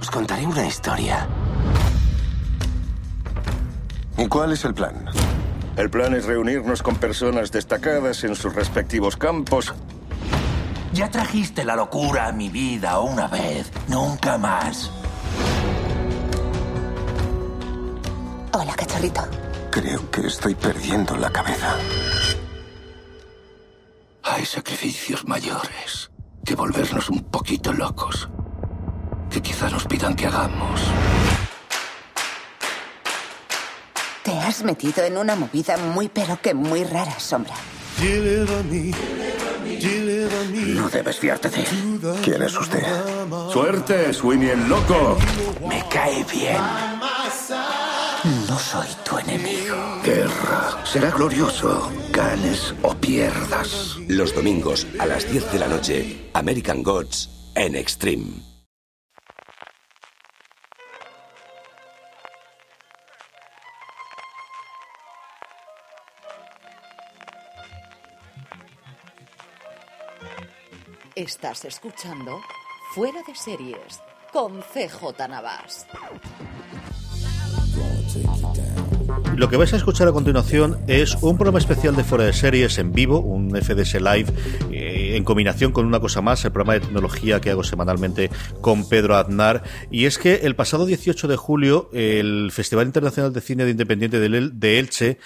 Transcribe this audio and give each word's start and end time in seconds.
Os 0.00 0.10
contaré 0.10 0.46
una 0.46 0.66
historia. 0.66 1.28
¿Y 4.16 4.26
cuál 4.26 4.52
es 4.52 4.64
el 4.64 4.74
plan? 4.74 5.06
El 5.76 5.90
plan 5.90 6.14
es 6.14 6.24
reunirnos 6.24 6.82
con 6.82 6.96
personas 6.96 7.52
destacadas 7.52 8.24
en 8.24 8.34
sus 8.34 8.54
respectivos 8.54 9.16
campos. 9.16 9.74
Ya 10.92 11.08
trajiste 11.10 11.64
la 11.64 11.76
locura 11.76 12.26
a 12.26 12.32
mi 12.32 12.48
vida 12.48 12.98
una 13.00 13.28
vez, 13.28 13.70
nunca 13.88 14.36
más. 14.38 14.90
Hola, 18.52 18.74
cachorrito. 18.74 19.22
Creo 19.70 20.10
que 20.10 20.26
estoy 20.26 20.54
perdiendo 20.54 21.16
la 21.16 21.30
cabeza. 21.30 21.76
Hay 24.24 24.44
sacrificios 24.44 25.24
mayores 25.26 26.10
que 26.44 26.54
volvernos 26.54 27.08
un 27.10 27.22
poquito 27.24 27.72
locos. 27.72 28.28
Que 29.30 29.40
quizá 29.40 29.70
nos 29.70 29.84
pidan 29.86 30.14
que 30.14 30.26
hagamos. 30.26 30.80
Te 34.24 34.32
has 34.32 34.62
metido 34.62 35.02
en 35.04 35.16
una 35.16 35.34
movida 35.34 35.76
muy 35.76 36.08
pero 36.08 36.40
que 36.42 36.52
muy 36.52 36.84
rara, 36.84 37.18
Sombra. 37.18 37.54
No 40.74 40.88
debes 40.88 41.18
fiarte 41.18 41.48
de 41.48 41.60
él. 41.62 42.00
¿Quién 42.22 42.42
es 42.42 42.56
usted? 42.56 42.82
Suerte, 43.52 44.12
Sweeney 44.12 44.50
el 44.50 44.68
loco. 44.68 45.16
Me 45.68 45.84
cae 45.88 46.24
bien. 46.24 46.60
No 48.48 48.58
soy 48.58 48.88
tu 49.04 49.18
enemigo. 49.18 49.76
Guerra. 50.04 50.84
Será 50.84 51.10
glorioso. 51.10 51.90
Ganes 52.12 52.74
o 52.82 52.94
pierdas. 52.94 53.96
Los 54.08 54.34
domingos 54.34 54.86
a 54.98 55.06
las 55.06 55.30
10 55.30 55.52
de 55.52 55.58
la 55.58 55.68
noche, 55.68 56.30
American 56.34 56.82
Gods 56.82 57.30
en 57.54 57.76
Extreme. 57.76 58.49
Estás 71.24 71.66
escuchando 71.66 72.40
Fuera 72.94 73.20
de 73.26 73.34
Series 73.34 74.00
con 74.32 74.62
CJ 74.62 75.28
Navas. 75.28 75.86
Lo 79.36 79.50
que 79.50 79.58
vais 79.58 79.70
a 79.74 79.76
escuchar 79.76 80.08
a 80.08 80.12
continuación 80.12 80.78
es 80.86 81.16
un 81.20 81.36
programa 81.36 81.58
especial 81.58 81.94
de 81.94 82.04
Fuera 82.04 82.24
de 82.24 82.32
Series 82.32 82.78
en 82.78 82.92
vivo, 82.92 83.18
un 83.20 83.50
FDS 83.54 84.00
Live, 84.00 84.32
eh, 84.70 85.16
en 85.16 85.24
combinación 85.24 85.72
con 85.72 85.84
una 85.84 86.00
cosa 86.00 86.22
más, 86.22 86.42
el 86.46 86.52
programa 86.52 86.74
de 86.74 86.80
tecnología 86.80 87.38
que 87.42 87.50
hago 87.50 87.64
semanalmente 87.64 88.30
con 88.62 88.88
Pedro 88.88 89.16
Aznar. 89.16 89.62
Y 89.90 90.06
es 90.06 90.16
que 90.16 90.36
el 90.36 90.56
pasado 90.56 90.86
18 90.86 91.28
de 91.28 91.36
julio, 91.36 91.90
el 91.92 92.50
Festival 92.50 92.86
Internacional 92.86 93.34
de 93.34 93.42
Cine 93.42 93.66
de 93.66 93.72
Independiente 93.72 94.20
de 94.20 94.26
El- 94.26 94.58
de 94.58 94.78
Elche 94.78 95.18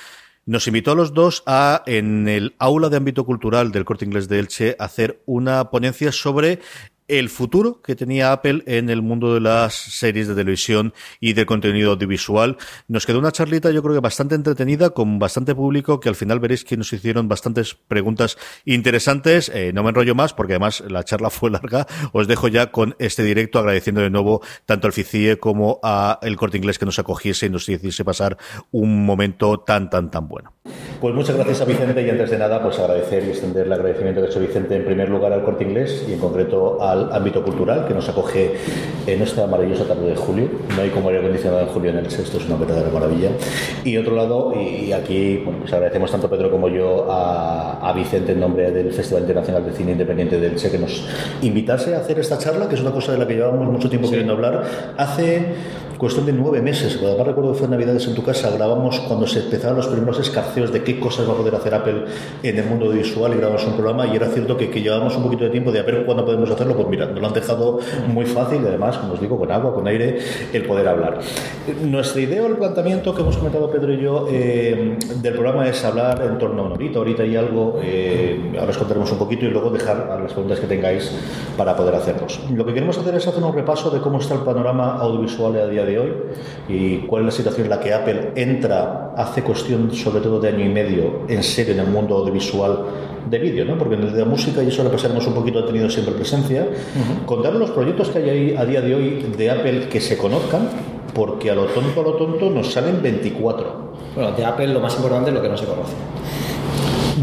nos 0.46 0.66
invitó 0.66 0.92
a 0.92 0.94
los 0.94 1.14
dos 1.14 1.42
a, 1.46 1.82
en 1.86 2.28
el 2.28 2.54
aula 2.58 2.88
de 2.88 2.96
ámbito 2.96 3.24
cultural 3.24 3.72
del 3.72 3.84
Corte 3.84 4.04
Inglés 4.04 4.28
de 4.28 4.38
Elche, 4.38 4.76
hacer 4.78 5.22
una 5.26 5.70
ponencia 5.70 6.12
sobre 6.12 6.60
el 7.08 7.28
futuro 7.28 7.82
que 7.82 7.96
tenía 7.96 8.32
Apple 8.32 8.62
en 8.66 8.88
el 8.88 9.02
mundo 9.02 9.34
de 9.34 9.40
las 9.40 9.74
series 9.74 10.28
de 10.28 10.34
televisión 10.34 10.94
y 11.20 11.34
de 11.34 11.46
contenido 11.46 11.92
audiovisual. 11.92 12.56
Nos 12.88 13.06
quedó 13.06 13.18
una 13.18 13.32
charlita, 13.32 13.70
yo 13.70 13.82
creo 13.82 13.94
que 13.94 14.00
bastante 14.00 14.34
entretenida, 14.34 14.90
con 14.90 15.18
bastante 15.18 15.54
público, 15.54 16.00
que 16.00 16.08
al 16.08 16.14
final 16.14 16.40
veréis 16.40 16.64
que 16.64 16.76
nos 16.76 16.92
hicieron 16.92 17.28
bastantes 17.28 17.74
preguntas 17.74 18.38
interesantes. 18.64 19.50
Eh, 19.54 19.72
no 19.74 19.82
me 19.82 19.90
enrollo 19.90 20.14
más, 20.14 20.32
porque 20.32 20.54
además 20.54 20.82
la 20.88 21.04
charla 21.04 21.30
fue 21.30 21.50
larga. 21.50 21.86
Os 22.12 22.26
dejo 22.26 22.48
ya 22.48 22.70
con 22.70 22.96
este 22.98 23.22
directo, 23.22 23.58
agradeciendo 23.58 24.00
de 24.00 24.10
nuevo 24.10 24.42
tanto 24.66 24.86
al 24.86 24.92
FICIE 24.92 25.38
como 25.38 25.80
a 25.82 26.18
el 26.22 26.36
Corte 26.36 26.56
Inglés 26.56 26.78
que 26.78 26.86
nos 26.86 26.98
acogiese 26.98 27.46
y 27.46 27.50
nos 27.50 27.68
hiciese 27.68 28.04
pasar 28.04 28.38
un 28.70 29.04
momento 29.04 29.60
tan, 29.60 29.90
tan, 29.90 30.10
tan 30.10 30.28
bueno. 30.28 30.53
Pues 31.04 31.14
muchas 31.14 31.36
gracias 31.36 31.60
a 31.60 31.66
Vicente 31.66 32.00
y 32.00 32.08
antes 32.08 32.30
de 32.30 32.38
nada, 32.38 32.62
pues 32.62 32.78
agradecer 32.78 33.24
y 33.24 33.28
extender 33.28 33.66
el 33.66 33.72
agradecimiento 33.74 34.22
que 34.22 34.28
ha 34.28 34.30
hecho 34.30 34.40
Vicente 34.40 34.74
en 34.74 34.86
primer 34.86 35.10
lugar 35.10 35.34
al 35.34 35.44
Corte 35.44 35.62
Inglés 35.64 36.02
y 36.08 36.14
en 36.14 36.18
concreto 36.18 36.82
al 36.82 37.12
ámbito 37.12 37.44
cultural 37.44 37.86
que 37.86 37.92
nos 37.92 38.08
acoge 38.08 38.54
en 39.06 39.20
esta 39.20 39.46
maravillosa 39.46 39.84
tarde 39.84 40.06
de 40.06 40.16
julio. 40.16 40.48
No 40.74 40.80
hay 40.80 40.88
como 40.88 41.10
aire 41.10 41.20
acondicionado 41.20 41.60
en 41.60 41.66
julio 41.66 41.90
en 41.90 41.98
el 41.98 42.06
esto 42.06 42.38
es 42.38 42.46
una 42.46 42.56
verdadera 42.56 42.88
maravilla. 42.88 43.32
Y 43.84 43.98
otro 43.98 44.16
lado, 44.16 44.54
y 44.58 44.92
aquí 44.92 45.42
bueno, 45.44 45.58
pues 45.58 45.74
agradecemos 45.74 46.10
tanto 46.10 46.30
Pedro 46.30 46.50
como 46.50 46.70
yo 46.70 47.12
a, 47.12 47.86
a 47.86 47.92
Vicente 47.92 48.32
en 48.32 48.40
nombre 48.40 48.70
del 48.70 48.90
Festival 48.90 49.24
Internacional 49.24 49.66
de 49.66 49.72
Cine 49.72 49.92
Independiente 49.92 50.40
del 50.40 50.56
Che 50.56 50.70
que 50.70 50.78
nos 50.78 51.06
invitase 51.42 51.94
a 51.94 51.98
hacer 51.98 52.18
esta 52.18 52.38
charla, 52.38 52.66
que 52.66 52.76
es 52.76 52.80
una 52.80 52.92
cosa 52.92 53.12
de 53.12 53.18
la 53.18 53.26
que 53.26 53.34
llevamos 53.34 53.70
mucho 53.70 53.90
tiempo 53.90 54.08
queriendo 54.08 54.32
hablar. 54.32 54.94
Hace 54.96 55.48
cuestión 55.98 56.26
de 56.26 56.32
nueve 56.32 56.60
meses, 56.60 56.98
además 57.02 57.26
recuerdo 57.26 57.52
que 57.52 57.58
fue 57.58 57.64
en 57.66 57.72
Navidades 57.72 58.06
en 58.06 58.14
tu 58.14 58.22
casa, 58.22 58.50
grabamos 58.50 59.00
cuando 59.00 59.26
se 59.26 59.40
empezaron 59.40 59.76
los 59.76 59.86
primeros 59.86 60.18
de 60.54 60.82
qué 60.82 61.00
cosas 61.00 61.28
va 61.28 61.32
a 61.32 61.36
poder 61.36 61.54
hacer 61.54 61.74
Apple 61.74 62.04
en 62.42 62.58
el 62.58 62.64
mundo 62.66 62.88
visual 62.90 63.32
y 63.34 63.36
grabamos 63.36 63.66
un 63.66 63.74
programa 63.74 64.06
y 64.06 64.16
era 64.16 64.28
cierto 64.28 64.56
que, 64.56 64.70
que 64.70 64.80
llevábamos 64.80 65.16
un 65.16 65.24
poquito 65.24 65.44
de 65.44 65.50
tiempo 65.50 65.72
de 65.72 65.80
a 65.80 65.82
ver 65.82 66.04
cuándo 66.04 66.24
podemos 66.24 66.50
hacerlo, 66.50 66.76
pues 66.76 66.88
mira, 66.88 67.06
nos 67.06 67.20
lo 67.20 67.26
han 67.26 67.32
dejado 67.32 67.80
muy 68.06 68.26
fácil 68.26 68.62
y 68.62 68.66
además, 68.66 68.98
como 68.98 69.14
os 69.14 69.20
digo, 69.20 69.38
con 69.38 69.50
agua, 69.50 69.74
con 69.74 69.86
aire, 69.88 70.18
el 70.52 70.64
poder 70.64 70.88
hablar. 70.88 71.18
Nuestra 71.82 72.20
idea 72.20 72.42
o 72.42 72.46
el 72.46 72.56
planteamiento 72.56 73.14
que 73.14 73.22
hemos 73.22 73.36
comentado 73.36 73.70
Pedro 73.70 73.92
y 73.92 74.00
yo 74.00 74.26
eh, 74.30 74.96
del 75.16 75.32
programa 75.32 75.68
es 75.68 75.84
hablar 75.84 76.22
en 76.22 76.38
torno 76.38 76.62
a 76.62 76.66
una 76.66 76.74
horita, 76.74 76.98
ahorita 76.98 77.24
y 77.24 77.36
algo, 77.36 77.78
eh, 77.82 78.52
ahora 78.58 78.70
os 78.70 78.78
contaremos 78.78 79.10
un 79.12 79.18
poquito 79.18 79.44
y 79.46 79.50
luego 79.50 79.70
dejar 79.70 80.08
a 80.10 80.20
las 80.20 80.32
preguntas 80.32 80.60
que 80.60 80.66
tengáis 80.66 81.10
para 81.56 81.76
poder 81.76 81.94
hacerlos. 81.94 82.40
Lo 82.52 82.64
que 82.64 82.74
queremos 82.74 82.96
hacer 82.98 83.14
es 83.14 83.26
hacer 83.26 83.42
un 83.42 83.54
repaso 83.54 83.90
de 83.90 84.00
cómo 84.00 84.18
está 84.18 84.34
el 84.34 84.40
panorama 84.40 84.96
audiovisual 84.98 85.56
a 85.56 85.66
día 85.66 85.84
de 85.84 85.98
hoy 85.98 86.12
y 86.68 86.98
cuál 87.06 87.22
es 87.22 87.26
la 87.26 87.32
situación 87.32 87.64
en 87.64 87.70
la 87.70 87.80
que 87.80 87.92
Apple 87.92 88.32
entra 88.36 89.12
hace 89.16 89.42
cuestión 89.42 89.92
sobre 89.92 90.20
todo 90.20 90.40
de 90.44 90.50
año 90.50 90.64
y 90.64 90.68
medio 90.68 91.22
en 91.28 91.42
serio 91.42 91.74
en 91.74 91.80
el 91.80 91.88
mundo 91.88 92.16
audiovisual 92.16 92.86
de 93.28 93.38
vídeo, 93.38 93.64
¿no? 93.64 93.78
porque 93.78 93.94
en 93.94 94.02
el 94.02 94.12
de 94.12 94.20
la 94.20 94.24
música 94.26 94.62
y 94.62 94.68
eso 94.68 94.84
lo 94.84 94.90
pasaremos 94.90 95.26
un 95.26 95.34
poquito 95.34 95.60
ha 95.60 95.66
tenido 95.66 95.88
siempre 95.88 96.14
presencia. 96.14 96.66
Contar 97.26 97.54
los 97.54 97.70
proyectos 97.70 98.10
que 98.10 98.18
hay 98.18 98.28
ahí 98.28 98.56
a 98.56 98.64
día 98.64 98.80
de 98.80 98.94
hoy 98.94 99.26
de 99.36 99.50
Apple 99.50 99.88
que 99.88 100.00
se 100.00 100.16
conozcan, 100.18 100.68
porque 101.14 101.50
a 101.50 101.54
lo 101.54 101.64
tonto, 101.66 102.00
a 102.00 102.04
lo 102.04 102.12
tonto 102.14 102.50
nos 102.50 102.72
salen 102.72 103.02
24. 103.02 103.94
Bueno, 104.14 104.32
de 104.32 104.44
Apple 104.44 104.68
lo 104.68 104.80
más 104.80 104.94
importante 104.96 105.30
es 105.30 105.34
lo 105.34 105.42
que 105.42 105.48
no 105.48 105.56
se 105.56 105.64
conoce. 105.64 105.94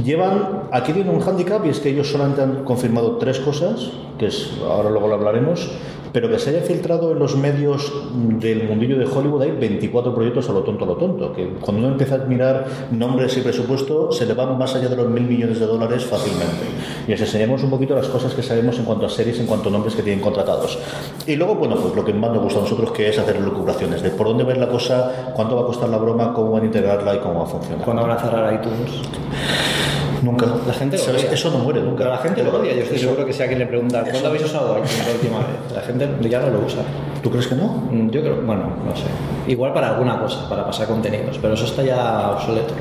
Llevan, 0.03 0.63
aquí 0.71 0.93
tiene 0.93 1.11
un 1.11 1.19
hándicap 1.19 1.65
y 1.65 1.69
es 1.69 1.79
que 1.79 1.89
ellos 1.89 2.09
solamente 2.09 2.41
han 2.41 2.63
confirmado 2.63 3.17
tres 3.17 3.39
cosas, 3.39 3.91
que 4.17 4.27
es, 4.27 4.51
ahora 4.63 4.89
luego 4.89 5.07
lo 5.07 5.15
hablaremos, 5.15 5.69
pero 6.11 6.29
que 6.29 6.39
se 6.39 6.49
haya 6.49 6.61
filtrado 6.61 7.11
en 7.11 7.19
los 7.19 7.35
medios 7.35 7.91
del 8.39 8.67
mundillo 8.67 8.97
de 8.97 9.05
Hollywood 9.05 9.43
hay 9.43 9.51
24 9.51 10.13
proyectos 10.13 10.49
a 10.49 10.53
lo 10.53 10.63
tonto, 10.63 10.83
a 10.85 10.87
lo 10.87 10.95
tonto, 10.95 11.33
que 11.33 11.47
cuando 11.61 11.83
uno 11.83 11.91
empieza 11.91 12.15
a 12.15 12.17
mirar 12.19 12.65
nombres 12.91 13.37
y 13.37 13.41
presupuesto 13.41 14.11
se 14.11 14.25
le 14.25 14.33
van 14.33 14.57
más 14.57 14.75
allá 14.75 14.89
de 14.89 14.95
los 14.95 15.09
mil 15.09 15.23
millones 15.23 15.59
de 15.59 15.65
dólares 15.65 16.05
fácilmente. 16.05 16.65
Y 17.07 17.13
os 17.13 17.21
enseñamos 17.21 17.63
un 17.63 17.69
poquito 17.69 17.95
las 17.95 18.07
cosas 18.07 18.33
que 18.33 18.43
sabemos 18.43 18.77
en 18.77 18.85
cuanto 18.85 19.05
a 19.05 19.09
series, 19.09 19.39
en 19.39 19.45
cuanto 19.45 19.69
a 19.69 19.71
nombres 19.71 19.95
que 19.95 20.03
tienen 20.03 20.21
contratados. 20.21 20.77
Y 21.25 21.35
luego, 21.35 21.55
bueno, 21.55 21.75
pues 21.75 21.95
lo 21.95 22.03
que 22.03 22.13
más 22.13 22.31
nos 22.31 22.43
gusta 22.43 22.59
a 22.59 22.63
nosotros 22.63 22.91
que 22.91 23.09
es 23.09 23.17
hacer 23.17 23.39
lucubraciones, 23.39 24.01
de 24.01 24.09
por 24.09 24.27
dónde 24.27 24.43
ver 24.43 24.57
la 24.57 24.67
cosa, 24.67 25.33
cuánto 25.35 25.55
va 25.55 25.63
a 25.63 25.65
costar 25.65 25.89
la 25.89 25.97
broma, 25.97 26.33
cómo 26.33 26.51
van 26.51 26.63
a 26.63 26.65
integrarla 26.65 27.15
y 27.15 27.19
cómo 27.19 27.39
va 27.39 27.43
a 27.43 27.47
funcionar. 27.47 27.85
¿Cuándo 27.85 28.03
van 28.03 28.11
a 28.11 28.19
cerrar 28.19 28.53
iTunes? 28.53 29.80
Nunca. 30.21 30.45
La 30.67 30.73
gente 30.73 30.97
lo 30.97 31.03
¿Sabes? 31.03 31.23
odia. 31.23 31.33
Eso 31.33 31.51
no 31.51 31.57
muere 31.59 31.81
nunca. 31.81 31.97
Pero 31.99 32.09
la 32.11 32.17
gente 32.17 32.43
lo 32.43 32.57
odia. 32.59 32.73
Yo 32.73 32.81
estoy 32.81 32.97
Eso- 32.97 33.07
seguro 33.07 33.25
que 33.25 33.33
si 33.33 33.41
a 33.41 33.43
alguien 33.43 33.59
le 33.59 33.65
pregunta 33.65 34.03
¿cuándo 34.09 34.27
habéis 34.27 34.45
usado 34.45 34.77
iTunes 34.77 35.05
la 35.07 35.13
última 35.13 35.37
vez? 35.39 35.47
La 35.75 35.81
gente 35.81 36.29
ya 36.29 36.39
no 36.41 36.49
lo 36.49 36.59
usa. 36.65 36.81
¿Tú 37.23 37.29
crees 37.29 37.47
que 37.47 37.55
no? 37.55 37.67
Mm, 37.91 38.09
Yo 38.09 38.21
creo, 38.21 38.41
bueno, 38.43 38.63
no 38.85 38.95
sé. 38.95 39.03
Igual 39.47 39.73
para 39.73 39.89
alguna 39.91 40.19
cosa, 40.19 40.47
para 40.49 40.65
pasar 40.65 40.87
contenidos, 40.87 41.37
pero 41.41 41.53
eso 41.55 41.65
está 41.65 41.83
ya 41.83 42.31
obsoleto. 42.31 42.73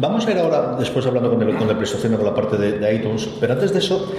Vamos 0.00 0.26
a 0.26 0.30
ir 0.30 0.38
ahora, 0.38 0.76
después 0.78 1.04
hablando 1.06 1.30
con 1.30 1.42
el, 1.42 1.56
con 1.56 1.68
el 1.68 1.76
PlayStation, 1.76 2.14
con 2.16 2.24
la 2.24 2.34
parte 2.34 2.56
de, 2.56 2.78
de 2.78 2.94
iTunes, 2.94 3.28
pero 3.40 3.54
antes 3.54 3.72
de 3.72 3.78
eso, 3.80 4.12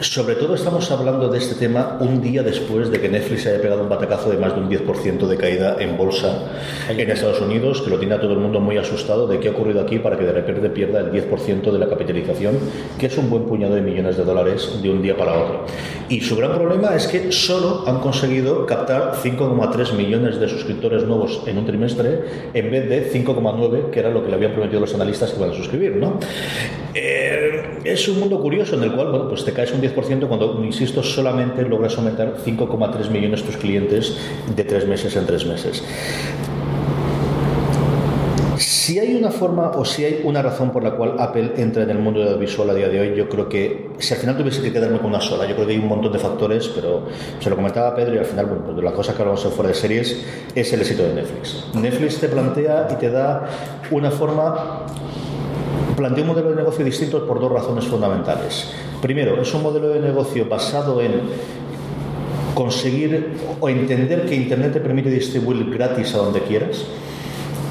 Sobre 0.00 0.36
todo 0.36 0.54
estamos 0.54 0.88
hablando 0.92 1.28
de 1.28 1.38
este 1.38 1.56
tema 1.56 1.96
un 1.98 2.22
día 2.22 2.44
después 2.44 2.88
de 2.88 3.00
que 3.00 3.08
Netflix 3.08 3.46
haya 3.46 3.60
pegado 3.60 3.82
un 3.82 3.88
batacazo 3.88 4.30
de 4.30 4.36
más 4.36 4.54
de 4.54 4.60
un 4.60 4.70
10% 4.70 5.26
de 5.26 5.36
caída 5.36 5.76
en 5.80 5.96
bolsa 5.96 6.44
en 6.88 7.10
Estados 7.10 7.40
Unidos, 7.40 7.82
que 7.82 7.90
lo 7.90 7.98
tiene 7.98 8.14
a 8.14 8.20
todo 8.20 8.32
el 8.32 8.38
mundo 8.38 8.60
muy 8.60 8.76
asustado 8.76 9.26
de 9.26 9.40
qué 9.40 9.48
ha 9.48 9.50
ocurrido 9.50 9.80
aquí 9.80 9.98
para 9.98 10.16
que 10.16 10.24
de 10.24 10.32
repente 10.32 10.70
pierda 10.70 11.00
el 11.00 11.10
10% 11.10 11.72
de 11.72 11.78
la 11.78 11.88
capitalización, 11.88 12.58
que 12.96 13.06
es 13.06 13.18
un 13.18 13.28
buen 13.28 13.44
puñado 13.46 13.74
de 13.74 13.80
millones 13.80 14.16
de 14.16 14.24
dólares 14.24 14.78
de 14.80 14.88
un 14.88 15.02
día 15.02 15.16
para 15.16 15.32
otro. 15.32 15.64
Y 16.08 16.20
su 16.20 16.36
gran 16.36 16.54
problema 16.54 16.94
es 16.94 17.08
que 17.08 17.32
solo 17.32 17.82
han 17.86 17.98
conseguido 17.98 18.66
captar 18.66 19.14
5,3 19.20 19.94
millones 19.94 20.38
de 20.38 20.48
suscriptores 20.48 21.04
nuevos 21.04 21.42
en 21.46 21.58
un 21.58 21.66
trimestre 21.66 22.50
en 22.54 22.70
vez 22.70 22.88
de 22.88 23.12
5,9, 23.12 23.90
que 23.90 23.98
era 23.98 24.10
lo 24.10 24.22
que 24.22 24.28
le 24.28 24.36
habían 24.36 24.52
prometido 24.52 24.80
los 24.80 24.94
analistas 24.94 25.32
que 25.32 25.38
iban 25.38 25.50
a 25.50 25.54
suscribir. 25.54 25.96
¿no? 25.96 26.20
Eh, 26.94 27.80
es 27.84 28.08
un 28.08 28.20
mundo 28.20 28.40
curioso 28.40 28.76
en 28.76 28.82
el 28.82 28.92
cual 28.92 29.10
bueno, 29.10 29.28
pues 29.28 29.44
te 29.44 29.52
caes 29.52 29.72
un 29.72 29.80
10% 29.80 29.87
cuando, 29.94 30.64
insisto, 30.64 31.02
solamente 31.02 31.62
logras 31.62 31.96
aumentar 31.96 32.36
5,3 32.44 33.10
millones 33.10 33.42
tus 33.42 33.56
clientes 33.56 34.16
de 34.54 34.64
tres 34.64 34.86
meses 34.86 35.16
en 35.16 35.26
tres 35.26 35.46
meses. 35.46 35.82
Si 38.58 38.98
hay 38.98 39.14
una 39.14 39.30
forma 39.30 39.70
o 39.72 39.84
si 39.84 40.04
hay 40.04 40.22
una 40.24 40.42
razón 40.42 40.72
por 40.72 40.82
la 40.82 40.92
cual 40.92 41.14
Apple 41.18 41.52
entra 41.58 41.82
en 41.84 41.90
el 41.90 41.98
mundo 41.98 42.22
audiovisual 42.22 42.70
a 42.70 42.74
día 42.74 42.88
de 42.88 43.00
hoy, 43.00 43.14
yo 43.14 43.28
creo 43.28 43.48
que 43.48 43.90
si 43.98 44.14
al 44.14 44.20
final 44.20 44.36
tuviese 44.36 44.62
que 44.62 44.72
quedarme 44.72 44.98
con 44.98 45.08
una 45.08 45.20
sola, 45.20 45.46
yo 45.46 45.54
creo 45.54 45.66
que 45.66 45.74
hay 45.74 45.78
un 45.78 45.86
montón 45.86 46.10
de 46.12 46.18
factores, 46.18 46.68
pero 46.68 47.04
se 47.38 47.50
lo 47.50 47.56
comentaba 47.56 47.94
Pedro 47.94 48.14
y 48.14 48.18
al 48.18 48.24
final, 48.24 48.46
bueno, 48.46 48.64
pues 48.64 48.76
de 48.76 48.82
las 48.82 48.94
cosas 48.94 49.14
que 49.14 49.22
hablamos 49.22 49.44
en 49.44 49.52
fuera 49.52 49.68
de 49.68 49.74
series 49.74 50.24
es 50.54 50.72
el 50.72 50.80
éxito 50.80 51.04
de 51.04 51.14
Netflix. 51.14 51.66
Netflix 51.74 52.18
te 52.18 52.28
plantea 52.28 52.88
y 52.90 52.94
te 52.94 53.10
da 53.10 53.48
una 53.90 54.10
forma 54.10 54.86
plantea 55.98 56.22
un 56.22 56.28
modelo 56.28 56.50
de 56.50 56.56
negocio 56.56 56.84
distinto 56.84 57.26
por 57.26 57.40
dos 57.40 57.52
razones 57.52 57.84
fundamentales. 57.86 58.72
Primero, 59.00 59.40
es 59.40 59.52
un 59.54 59.62
modelo 59.62 59.88
de 59.90 60.00
negocio 60.00 60.46
basado 60.48 61.00
en 61.00 61.12
conseguir 62.54 63.34
o 63.60 63.68
entender 63.68 64.26
que 64.26 64.34
Internet 64.34 64.72
te 64.72 64.80
permite 64.80 65.10
distribuir 65.10 65.70
gratis 65.70 66.14
a 66.14 66.18
donde 66.18 66.40
quieras 66.40 66.84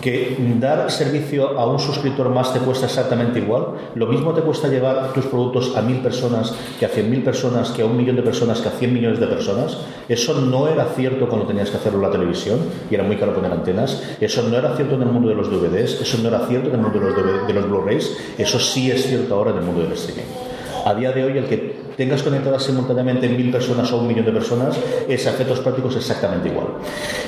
que 0.02 0.38
dar 0.60 0.90
servicio 0.90 1.60
a 1.60 1.70
un 1.70 1.80
suscriptor 1.80 2.30
más 2.30 2.54
te 2.54 2.60
cuesta 2.60 2.86
exactamente 2.86 3.40
igual. 3.40 3.74
Lo 3.96 4.08
mismo 4.08 4.34
te 4.34 4.42
cuesta 4.42 4.70
llevar 4.70 5.12
tus 5.12 5.26
productos 5.26 5.76
a 5.76 5.82
mil 5.82 5.98
personas 5.98 6.54
que 6.80 6.86
a 6.86 6.90
cien 6.90 7.10
mil 7.10 7.24
personas, 7.24 7.72
que 7.72 7.82
a 7.82 7.86
un 7.86 7.98
millón 7.98 8.16
de 8.16 8.22
personas, 8.22 8.62
que 8.62 8.70
a 8.70 8.72
cien 8.72 8.94
millones 8.94 9.20
de 9.20 9.28
personas. 9.28 9.80
Eso 10.08 10.40
no 10.40 10.70
era 10.70 10.86
cierto 10.96 11.28
cuando 11.28 11.46
tenías 11.46 11.70
que 11.70 11.76
hacerlo 11.76 12.00
en 12.00 12.06
la 12.06 12.12
televisión 12.12 12.60
y 12.90 12.96
era 12.96 13.04
muy 13.04 13.18
caro 13.18 13.34
poner 13.34 13.52
antenas. 13.52 14.02
Eso 14.22 14.44
no 14.44 14.58
era 14.58 14.78
cierto 14.78 14.96
en 14.96 15.02
el 15.02 15.10
mundo 15.10 15.28
de 15.28 15.36
los 15.36 15.50
DVDs. 15.50 16.00
Eso 16.02 16.18
no 16.22 16.30
era 16.30 16.48
cierto 16.48 16.70
en 16.70 16.76
el 16.76 16.82
mundo 16.82 17.00
de 17.00 17.06
los, 17.06 17.48
de 17.48 17.54
los 17.54 17.68
Blu-rays. 17.68 18.18
Eso 18.38 18.60
sí 18.60 18.90
es 18.90 19.08
cierto 19.08 19.36
ahora 19.36 19.52
en 19.52 19.58
el 19.58 19.64
mundo 19.64 19.82
del 19.82 19.92
streaming. 19.92 20.47
A 20.88 20.96
día 20.96 21.12
de 21.12 21.22
hoy, 21.22 21.38
el 21.38 21.48
que 21.48 21.76
tengas 21.98 22.24
conectadas 22.24 22.64
simultáneamente 22.64 23.28
mil 23.28 23.52
personas 23.52 23.92
o 23.92 23.98
un 23.98 24.08
millón 24.08 24.24
de 24.24 24.32
personas, 24.32 24.80
es 25.06 25.28
a 25.28 25.32
efectos 25.32 25.60
prácticos 25.60 25.98
exactamente 25.98 26.48
igual. 26.48 26.68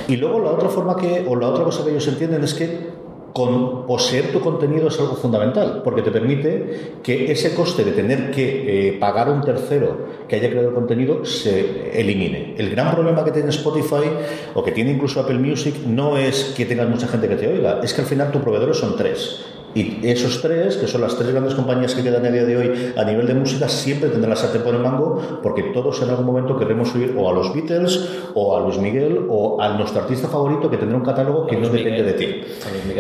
Y 0.08 0.16
luego 0.16 0.40
la 0.40 0.52
otra 0.52 0.70
forma 0.70 0.96
que, 0.96 1.26
o 1.28 1.36
la 1.36 1.50
otra 1.50 1.66
cosa 1.66 1.84
que 1.84 1.90
ellos 1.90 2.08
entienden 2.08 2.42
es 2.42 2.54
que 2.54 2.88
con 3.34 3.86
poseer 3.86 4.32
tu 4.32 4.40
contenido 4.40 4.88
es 4.88 4.98
algo 5.02 5.18
fundamental, 5.18 5.82
porque 5.84 6.02
te 6.02 6.10
permite 6.10 6.94
que 7.04 7.34
ese 7.34 7.54
coste 7.54 7.84
de 7.84 7.92
tener 7.92 8.32
que 8.32 8.92
eh, 8.92 8.94
pagar 8.94 9.28
a 9.28 9.32
un 9.32 9.42
tercero 9.42 10.08
que 10.30 10.38
haya 10.38 10.50
creado 10.50 10.70
el 10.70 10.74
contenido 10.74 11.26
se 11.26 12.00
elimine. 12.00 12.56
El 12.58 12.70
gran 12.70 12.96
problema 12.96 13.26
que 13.26 13.32
tiene 13.32 13.50
Spotify 13.50 14.08
o 14.54 14.64
que 14.64 14.72
tiene 14.72 14.92
incluso 14.92 15.20
Apple 15.20 15.38
Music 15.38 15.76
no 15.86 16.16
es 16.16 16.54
que 16.56 16.66
tengas 16.66 16.88
mucha 16.88 17.10
gente 17.10 17.28
que 17.28 17.36
te 17.36 17.48
oiga, 17.50 17.82
es 17.84 17.94
que 17.94 18.00
al 18.00 18.08
final 18.08 18.32
tus 18.32 18.42
proveedores 18.42 18.78
son 18.78 18.96
tres 18.96 19.42
y 19.76 20.00
esos 20.04 20.42
tres, 20.42 20.78
que 20.78 20.88
son 20.88 21.02
las 21.02 21.16
tres 21.16 21.32
grandes 21.32 21.54
compañías 21.54 21.94
que 21.94 22.04
quedan 22.04 22.26
a 22.26 22.30
día 22.30 22.44
de 22.44 22.58
hoy 22.58 22.94
a 22.96 23.04
nivel 23.04 23.28
de 23.28 23.36
música, 23.36 23.70
siempre 23.70 24.10
tendrán 24.10 24.32
la 24.32 24.36
sartén 24.36 24.64
por 24.64 24.74
el 24.74 24.82
mango, 24.82 25.40
porque 25.44 25.64
todos 25.74 26.02
en 26.02 26.10
algún 26.10 26.26
momento 26.26 26.58
queremos 26.58 26.94
oír 26.96 27.16
o 27.18 27.30
a 27.30 27.34
los 27.34 27.54
Beatles, 27.54 28.10
o 28.34 28.58
a 28.58 28.62
Luis 28.62 28.78
Miguel, 28.80 29.26
o 29.30 29.62
a 29.62 29.70
nuestro 29.78 30.02
artista 30.02 30.28
favorito 30.28 30.70
que 30.70 30.78
tendrá 30.78 30.98
un 30.98 31.04
catálogo 31.04 31.46
que 31.46 31.56
no 31.58 31.70
depende 31.70 32.04
de 32.04 32.14
ti. 32.14 32.42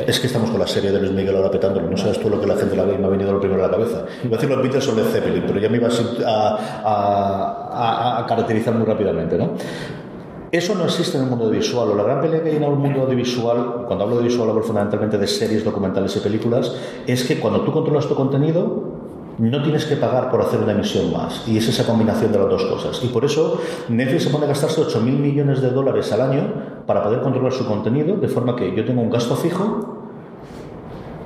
Es 0.07 0.19
que 0.19 0.27
estamos 0.27 0.49
con 0.49 0.59
la 0.59 0.67
serie 0.67 0.91
de 0.91 0.99
Luis 0.99 1.11
Miguel 1.11 1.35
ahora 1.35 1.51
petándolo, 1.51 1.89
no 1.89 1.97
sabes 1.97 2.19
tú 2.19 2.29
lo 2.29 2.39
que 2.39 2.47
la 2.47 2.55
gente 2.55 2.75
la 2.75 2.83
ve 2.83 2.95
y 2.95 2.97
me 2.97 3.07
ha 3.07 3.09
venido 3.09 3.31
lo 3.33 3.39
primero 3.39 3.63
a 3.63 3.67
la 3.67 3.71
cabeza. 3.71 4.05
Iba 4.23 4.37
a 4.37 4.39
decir 4.39 4.49
los 4.49 4.61
Beatles 4.61 4.87
o 4.87 4.95
Led 4.95 5.05
Zeppelin, 5.05 5.43
pero 5.47 5.59
ya 5.59 5.69
me 5.69 5.77
ibas 5.77 6.01
a, 6.25 6.57
a, 6.83 8.19
a 8.19 8.25
caracterizar 8.25 8.73
muy 8.75 8.85
rápidamente, 8.85 9.37
¿no? 9.37 9.53
Eso 10.51 10.73
no 10.73 10.85
existe 10.85 11.17
en 11.17 11.25
el 11.25 11.29
mundo 11.29 11.45
audiovisual. 11.45 11.89
O 11.89 11.95
la 11.95 12.03
gran 12.03 12.21
pelea 12.21 12.41
que 12.41 12.49
hay 12.49 12.55
en 12.55 12.63
el 12.63 12.71
mundo 12.71 13.01
audiovisual, 13.01 13.85
cuando 13.85 14.03
hablo 14.03 14.15
de 14.15 14.21
audiovisual 14.23 14.49
hablo 14.49 14.63
fundamentalmente 14.63 15.17
de 15.17 15.27
series, 15.27 15.63
documentales 15.63 16.15
y 16.15 16.19
películas, 16.19 16.75
es 17.05 17.23
que 17.23 17.39
cuando 17.39 17.61
tú 17.61 17.71
controlas 17.71 18.07
tu 18.07 18.15
contenido, 18.15 18.97
no 19.37 19.63
tienes 19.63 19.85
que 19.85 19.95
pagar 19.95 20.31
por 20.31 20.41
hacer 20.41 20.59
una 20.59 20.71
emisión 20.71 21.13
más. 21.13 21.47
Y 21.47 21.57
es 21.57 21.67
esa 21.67 21.85
combinación 21.85 22.31
de 22.31 22.39
las 22.39 22.49
dos 22.49 22.65
cosas. 22.65 22.99
Y 23.03 23.07
por 23.07 23.25
eso 23.25 23.61
Netflix 23.89 24.23
se 24.23 24.29
pone 24.31 24.45
a 24.45 24.47
gastarse 24.49 24.81
8.000 24.81 25.01
millones 25.01 25.61
de 25.61 25.69
dólares 25.69 26.11
al 26.11 26.21
año 26.21 26.41
para 26.87 27.03
poder 27.03 27.21
controlar 27.21 27.53
su 27.53 27.65
contenido, 27.67 28.17
de 28.17 28.27
forma 28.27 28.55
que 28.55 28.75
yo 28.75 28.83
tengo 28.85 29.01
un 29.01 29.09
gasto 29.11 29.35
fijo 29.35 29.98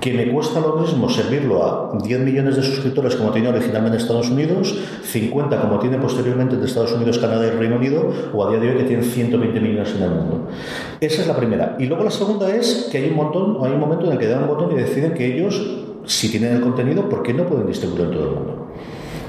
que 0.03 0.11
me 0.11 0.29
cuesta 0.29 0.59
lo 0.59 0.75
mismo 0.75 1.09
servirlo 1.09 1.63
a 1.63 1.97
10 2.03 2.19
millones 2.19 2.57
de 2.57 2.61
suscriptores 2.61 3.15
como 3.15 3.31
tenía 3.31 3.51
originalmente 3.51 3.95
en 3.95 4.01
Estados 4.01 4.29
Unidos, 4.29 4.77
50 5.01 5.61
como 5.61 5.79
tiene 5.79 5.97
posteriormente 5.97 6.57
de 6.57 6.65
Estados 6.65 6.91
Unidos, 6.91 7.19
Canadá 7.19 7.47
y 7.47 7.51
Reino 7.51 7.77
Unido, 7.77 8.11
o 8.33 8.45
a 8.45 8.49
día 8.49 8.59
de 8.59 8.71
hoy 8.71 8.77
que 8.79 8.83
tienen 8.83 9.05
120 9.05 9.61
millones 9.61 9.95
en 9.95 10.03
el 10.03 10.09
mundo. 10.09 10.49
Esa 10.99 11.21
es 11.21 11.27
la 11.29 11.37
primera. 11.37 11.77
Y 11.79 11.85
luego 11.85 12.03
la 12.03 12.11
segunda 12.11 12.53
es 12.53 12.89
que 12.91 12.97
hay 12.97 13.11
un 13.11 13.15
montón, 13.15 13.65
hay 13.65 13.71
un 13.71 13.79
momento 13.79 14.07
en 14.07 14.11
el 14.11 14.17
que 14.17 14.27
dan 14.27 14.41
un 14.43 14.49
botón 14.49 14.73
y 14.73 14.75
deciden 14.75 15.13
que 15.13 15.25
ellos, 15.25 15.65
si 16.03 16.29
tienen 16.29 16.57
el 16.57 16.61
contenido, 16.61 17.07
¿por 17.07 17.23
qué 17.23 17.33
no 17.33 17.45
pueden 17.45 17.65
distribuirlo 17.65 18.03
en 18.03 18.11
todo 18.11 18.23
el 18.25 18.35
mundo? 18.35 18.62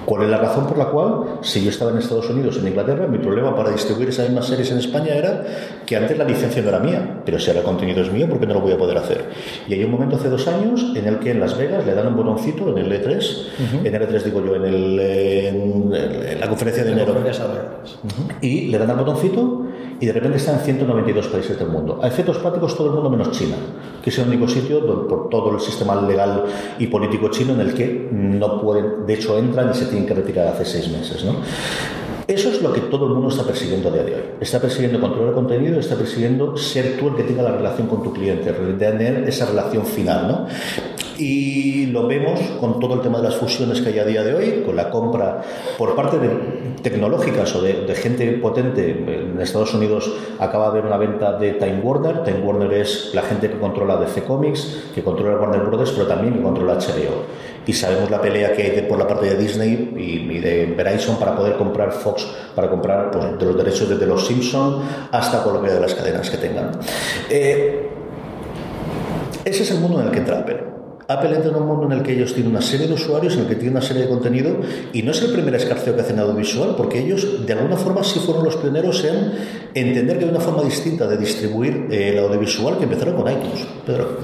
¿Cuál 0.05 0.25
es 0.25 0.29
la 0.31 0.39
razón 0.39 0.67
por 0.67 0.77
la 0.77 0.87
cual, 0.87 1.39
si 1.41 1.63
yo 1.63 1.71
estaba 1.71 1.91
en 1.91 1.99
Estados 1.99 2.29
Unidos, 2.29 2.59
en 2.59 2.69
Inglaterra, 2.69 3.07
mi 3.07 3.19
problema 3.19 3.55
para 3.57 3.71
distribuir 3.71 4.09
esas 4.11 4.29
mismas 4.29 4.47
series 4.47 4.71
en 4.71 4.79
España 4.79 5.15
era 5.15 5.45
que 5.87 5.97
antes 5.97 6.17
la 6.19 6.25
licencia 6.25 6.63
no 6.63 6.69
era 6.69 6.79
mía, 6.79 7.23
pero 7.25 7.39
si 7.39 7.49
ahora 7.49 7.61
el 7.61 7.67
contenido 7.67 8.03
es 8.03 8.13
mío, 8.13 8.29
¿por 8.29 8.39
qué 8.39 8.47
no 8.47 8.55
lo 8.55 8.61
voy 8.61 8.73
a 8.73 8.79
poder 8.79 8.99
hacer? 8.99 9.25
Y 9.67 9.75
hay 9.75 9.85
un 9.85 9.91
momento 9.91 10.17
hace 10.17 10.29
dos 10.29 10.47
años 10.49 10.93
en 10.95 11.07
el 11.07 11.19
que 11.19 11.31
en 11.31 11.41
Las 11.41 11.57
Vegas 11.57 11.87
le 11.87 11.95
dan 11.95 12.09
un 12.09 12.17
botoncito 12.17 12.69
en 12.69 12.79
el 12.79 12.93
E3, 12.93 13.47
en 13.85 13.95
el 13.95 14.03
E3 14.03 14.23
digo 14.23 14.45
yo, 14.45 14.57
en, 14.57 14.65
el, 14.65 15.01
en, 15.01 16.41
la 16.41 16.49
conferencia 16.49 16.85
de 16.85 16.93
enero, 16.93 17.15
y 18.41 18.67
le 18.69 18.79
dan 18.79 18.91
el 18.91 18.97
botoncito 18.97 19.67
y 20.01 20.07
de 20.07 20.13
repente 20.13 20.39
está 20.39 20.53
en 20.53 20.61
192 20.61 21.29
países 21.29 21.59
del 21.59 21.69
mundo. 21.69 22.01
A 22.03 22.09
efectos 22.09 22.39
prácticos 22.39 22.77
todo 22.77 22.89
el 22.89 22.95
mundo 22.95 23.11
menos 23.11 23.31
China, 23.31 23.57
que 24.03 24.11
es 24.11 24.19
el 24.19 24.29
único 24.29 24.49
sitio 24.49 25.07
por 25.09 25.29
todo 25.29 25.55
el 25.55 25.61
sistema 25.61 26.01
legal 26.03 26.45
y 26.79 26.87
político 26.87 27.29
chino 27.29 27.55
en 27.55 27.61
el 27.61 27.75
que 27.75 28.09
no 28.11 28.61
pueden, 28.61 29.07
de 29.07 29.15
hecho 29.15 29.39
entran 29.39 29.71
y 29.71 29.75
se 29.75 29.87
tienen 29.87 30.07
que 30.07 30.15
retirar 30.15 30.49
hace 30.49 30.65
seis 30.65 30.89
meses. 30.89 31.25
¿no? 31.25 31.35
Eso 32.27 32.49
es 32.49 32.63
lo 32.63 32.73
que 32.73 32.81
todo 32.81 33.07
el 33.07 33.13
mundo 33.13 33.29
está 33.29 33.45
persiguiendo 33.45 33.91
a 33.91 33.93
día 33.93 34.03
de 34.03 34.15
hoy. 34.15 34.23
Está 34.41 34.59
persiguiendo 34.59 34.99
controlar 34.99 35.29
el 35.29 35.35
contenido, 35.35 35.79
está 35.79 35.95
persiguiendo 35.95 36.57
ser 36.57 36.97
tú 36.99 37.09
el 37.09 37.17
que 37.17 37.25
tenga 37.25 37.43
la 37.43 37.53
relación 37.53 37.87
con 37.87 38.03
tu 38.03 38.13
cliente, 38.15 38.51
tener 38.53 39.29
esa 39.29 39.47
relación 39.47 39.85
final. 39.85 40.29
¿no? 40.29 40.47
Y 41.19 41.87
lo 41.87 42.07
vemos 42.09 42.41
con 42.61 42.81
todo 42.81 42.95
el 42.95 43.01
tema 43.01 43.19
de 43.19 43.25
las 43.25 43.37
fusiones 43.37 43.81
que 43.81 43.91
hay 43.91 43.99
a 43.99 44.05
día 44.05 44.23
de 44.23 44.35
hoy, 44.35 44.63
con 44.65 44.75
la 44.75 44.91
compra 44.91 45.43
por 45.77 45.95
parte 45.95 46.19
de 46.19 46.29
tecnológicas 46.83 47.55
o 47.55 47.63
de, 47.63 47.95
gente 47.95 48.27
potente. 48.39 48.91
En 48.91 49.41
Estados 49.41 49.75
Unidos 49.75 50.11
acaba 50.39 50.65
de 50.65 50.71
haber 50.71 50.87
una 50.87 50.97
venta 50.97 51.39
de 51.39 51.53
Time 51.53 51.81
Warner. 51.83 52.25
Time 52.25 52.41
Warner 52.41 52.73
es 52.73 53.11
la 53.15 53.23
gente 53.23 53.51
que 53.51 53.59
controla 53.59 53.97
DC 53.97 54.25
Comics, 54.25 54.85
que 54.95 55.03
controla 55.03 55.39
Warner 55.41 55.61
Brothers, 55.61 55.93
pero 55.93 56.07
también 56.07 56.35
que 56.35 56.43
controla 56.43 56.75
HBO. 56.75 57.54
Y 57.67 57.73
sabemos 57.73 58.11
la 58.11 58.21
pelea 58.21 58.53
que 58.53 58.63
hay 58.63 58.83
por 58.83 58.99
la 58.99 59.07
parte 59.07 59.27
de 59.27 59.37
Disney 59.37 59.95
y, 59.97 60.39
de 60.39 60.67
Verizon 60.77 61.19
para 61.19 61.35
poder 61.37 61.57
comprar 61.57 61.93
Fox, 61.93 62.27
para 62.55 62.69
comprar 62.69 63.11
pues, 63.11 63.39
de 63.39 63.45
los 63.45 63.57
derechos 63.57 63.89
desde 63.89 64.07
los 64.07 64.27
Simpson 64.27 64.83
hasta 65.11 65.43
cualquiera 65.43 65.75
de 65.75 65.81
las 65.81 65.95
cadenas 65.95 66.29
que 66.31 66.37
tengan. 66.37 66.73
Eh, 67.31 67.89
ese 69.45 69.63
es 69.63 69.71
el 69.71 69.81
mundo 69.81 70.01
en 70.01 70.07
el 70.07 70.13
que 70.13 70.19
entra 70.19 70.39
Apple. 70.39 70.75
Apple 71.07 71.37
entra 71.37 71.51
en 71.51 71.57
un 71.57 71.67
mundo 71.67 71.87
en 71.87 71.93
el 71.93 72.03
que 72.03 72.13
ellos 72.13 72.33
tienen 72.33 72.51
una 72.51 72.63
serie 72.63 72.87
de 72.87 72.95
usuarios, 72.95 73.35
en 73.35 73.41
el 73.41 73.47
que 73.47 73.57
tienen 73.57 73.77
una 73.77 73.83
serie 73.83 74.05
de 74.05 74.09
contenido, 74.09 74.57
y 74.93 75.03
no 75.03 75.11
es 75.11 75.21
el 75.21 75.33
primer 75.33 75.55
escarceo 75.55 75.95
que 75.95 76.01
hacen 76.01 76.19
audiovisual, 76.19 76.75
porque 76.77 76.99
ellos 76.99 77.47
de 77.47 77.53
alguna 77.53 77.77
forma 77.77 78.03
sí 78.03 78.21
fueron 78.21 78.45
los 78.45 78.57
pioneros 78.57 79.05
en 79.05 79.33
entender 79.75 80.19
que 80.19 80.25
hay 80.25 80.31
una 80.31 80.41
forma 80.41 80.63
distinta 80.63 81.07
de 81.07 81.19
distribuir 81.19 81.89
eh, 81.91 82.11
el 82.11 82.19
audiovisual 82.21 82.79
que 82.79 82.85
empezaron 82.85 83.17
con 83.17 83.31
iTunes. 83.31 83.67
Pedro. 83.85 84.19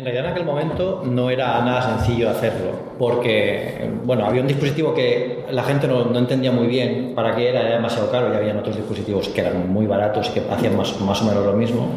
En 0.00 0.06
realidad 0.06 0.28
en 0.28 0.32
aquel 0.32 0.46
momento 0.46 1.02
no 1.04 1.28
era 1.28 1.60
nada 1.60 1.82
sencillo 1.82 2.30
hacerlo, 2.30 2.70
porque 2.98 3.86
bueno, 4.02 4.24
había 4.24 4.40
un 4.40 4.46
dispositivo 4.46 4.94
que 4.94 5.44
la 5.50 5.62
gente 5.62 5.86
no, 5.86 6.16
entendía 6.16 6.50
muy 6.50 6.68
bien 6.68 7.12
para 7.14 7.36
qué 7.36 7.50
era, 7.50 7.60
era 7.60 7.74
demasiado 7.74 8.10
caro, 8.10 8.32
y 8.32 8.34
habían 8.34 8.56
otros 8.56 8.76
dispositivos 8.76 9.28
que 9.28 9.42
eran 9.42 9.70
muy 9.70 9.84
baratos 9.84 10.30
y 10.30 10.40
que 10.40 10.50
hacían 10.50 10.74
más, 10.74 10.98
más 11.02 11.20
o 11.20 11.26
menos 11.26 11.44
lo 11.44 11.52
mismo. 11.52 11.90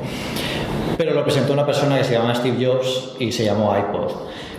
Pero 0.97 1.13
lo 1.13 1.23
presentó 1.23 1.53
una 1.53 1.65
persona 1.65 1.97
que 1.97 2.03
se 2.03 2.15
llama 2.15 2.35
Steve 2.35 2.65
Jobs 2.65 3.15
y 3.19 3.31
se 3.31 3.45
llamó 3.45 3.73
iPod. 3.73 4.11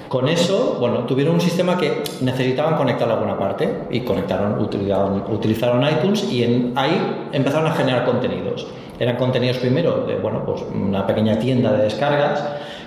Con 0.09 0.27
eso, 0.29 0.79
bueno, 0.81 1.01
tuvieron 1.01 1.35
un 1.35 1.41
sistema 1.43 1.77
que 1.77 2.03
necesitaban 2.23 2.77
conectarlo 2.77 3.13
a 3.13 3.17
alguna 3.19 3.39
parte 3.39 3.69
y 3.91 4.01
conectaron, 4.01 4.59
utilizaron, 4.59 5.23
utilizaron 5.31 5.87
iTunes 5.87 6.33
y 6.33 6.45
en, 6.45 6.73
ahí 6.77 7.29
empezaron 7.31 7.71
a 7.71 7.75
generar 7.75 8.07
contenidos. 8.07 8.67
Eran 8.99 9.17
contenidos 9.17 9.59
primero 9.59 10.07
de, 10.07 10.15
bueno, 10.17 10.47
pues 10.47 10.63
una 10.75 11.07
pequeña 11.07 11.39
tienda 11.39 11.73
de 11.73 11.83
descargas, 11.83 12.43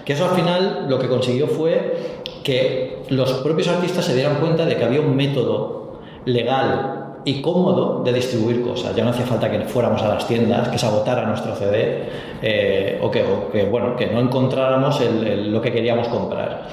que 0.07 0.13
eso 0.13 0.23
al 0.23 0.31
final 0.35 0.85
lo 0.87 0.97
que 0.97 1.09
consiguió 1.09 1.47
fue 1.47 1.97
que 2.41 3.03
los 3.09 3.29
propios 3.43 3.67
artistas 3.67 4.05
se 4.05 4.15
dieran 4.15 4.35
cuenta 4.37 4.65
de 4.65 4.77
que 4.77 4.85
había 4.85 5.01
un 5.01 5.13
método 5.17 5.99
legal 6.23 7.19
y 7.25 7.41
cómodo 7.41 8.03
de 8.05 8.13
distribuir 8.13 8.61
cosas. 8.61 8.95
Ya 8.95 9.03
no 9.03 9.09
hacía 9.09 9.25
falta 9.25 9.51
que 9.51 9.59
fuéramos 9.65 10.01
a 10.01 10.07
las 10.07 10.25
tiendas, 10.25 10.69
que 10.69 10.77
se 10.77 10.85
agotara 10.85 11.25
nuestro 11.25 11.53
CD 11.55 12.03
eh, 12.41 12.99
o, 13.01 13.11
que, 13.11 13.21
o 13.23 13.51
que, 13.51 13.65
bueno, 13.65 13.97
que 13.97 14.07
no 14.07 14.21
encontráramos 14.21 15.01
el- 15.01 15.27
el- 15.27 15.51
lo 15.51 15.61
que 15.61 15.73
queríamos 15.73 16.07
comprar. 16.07 16.67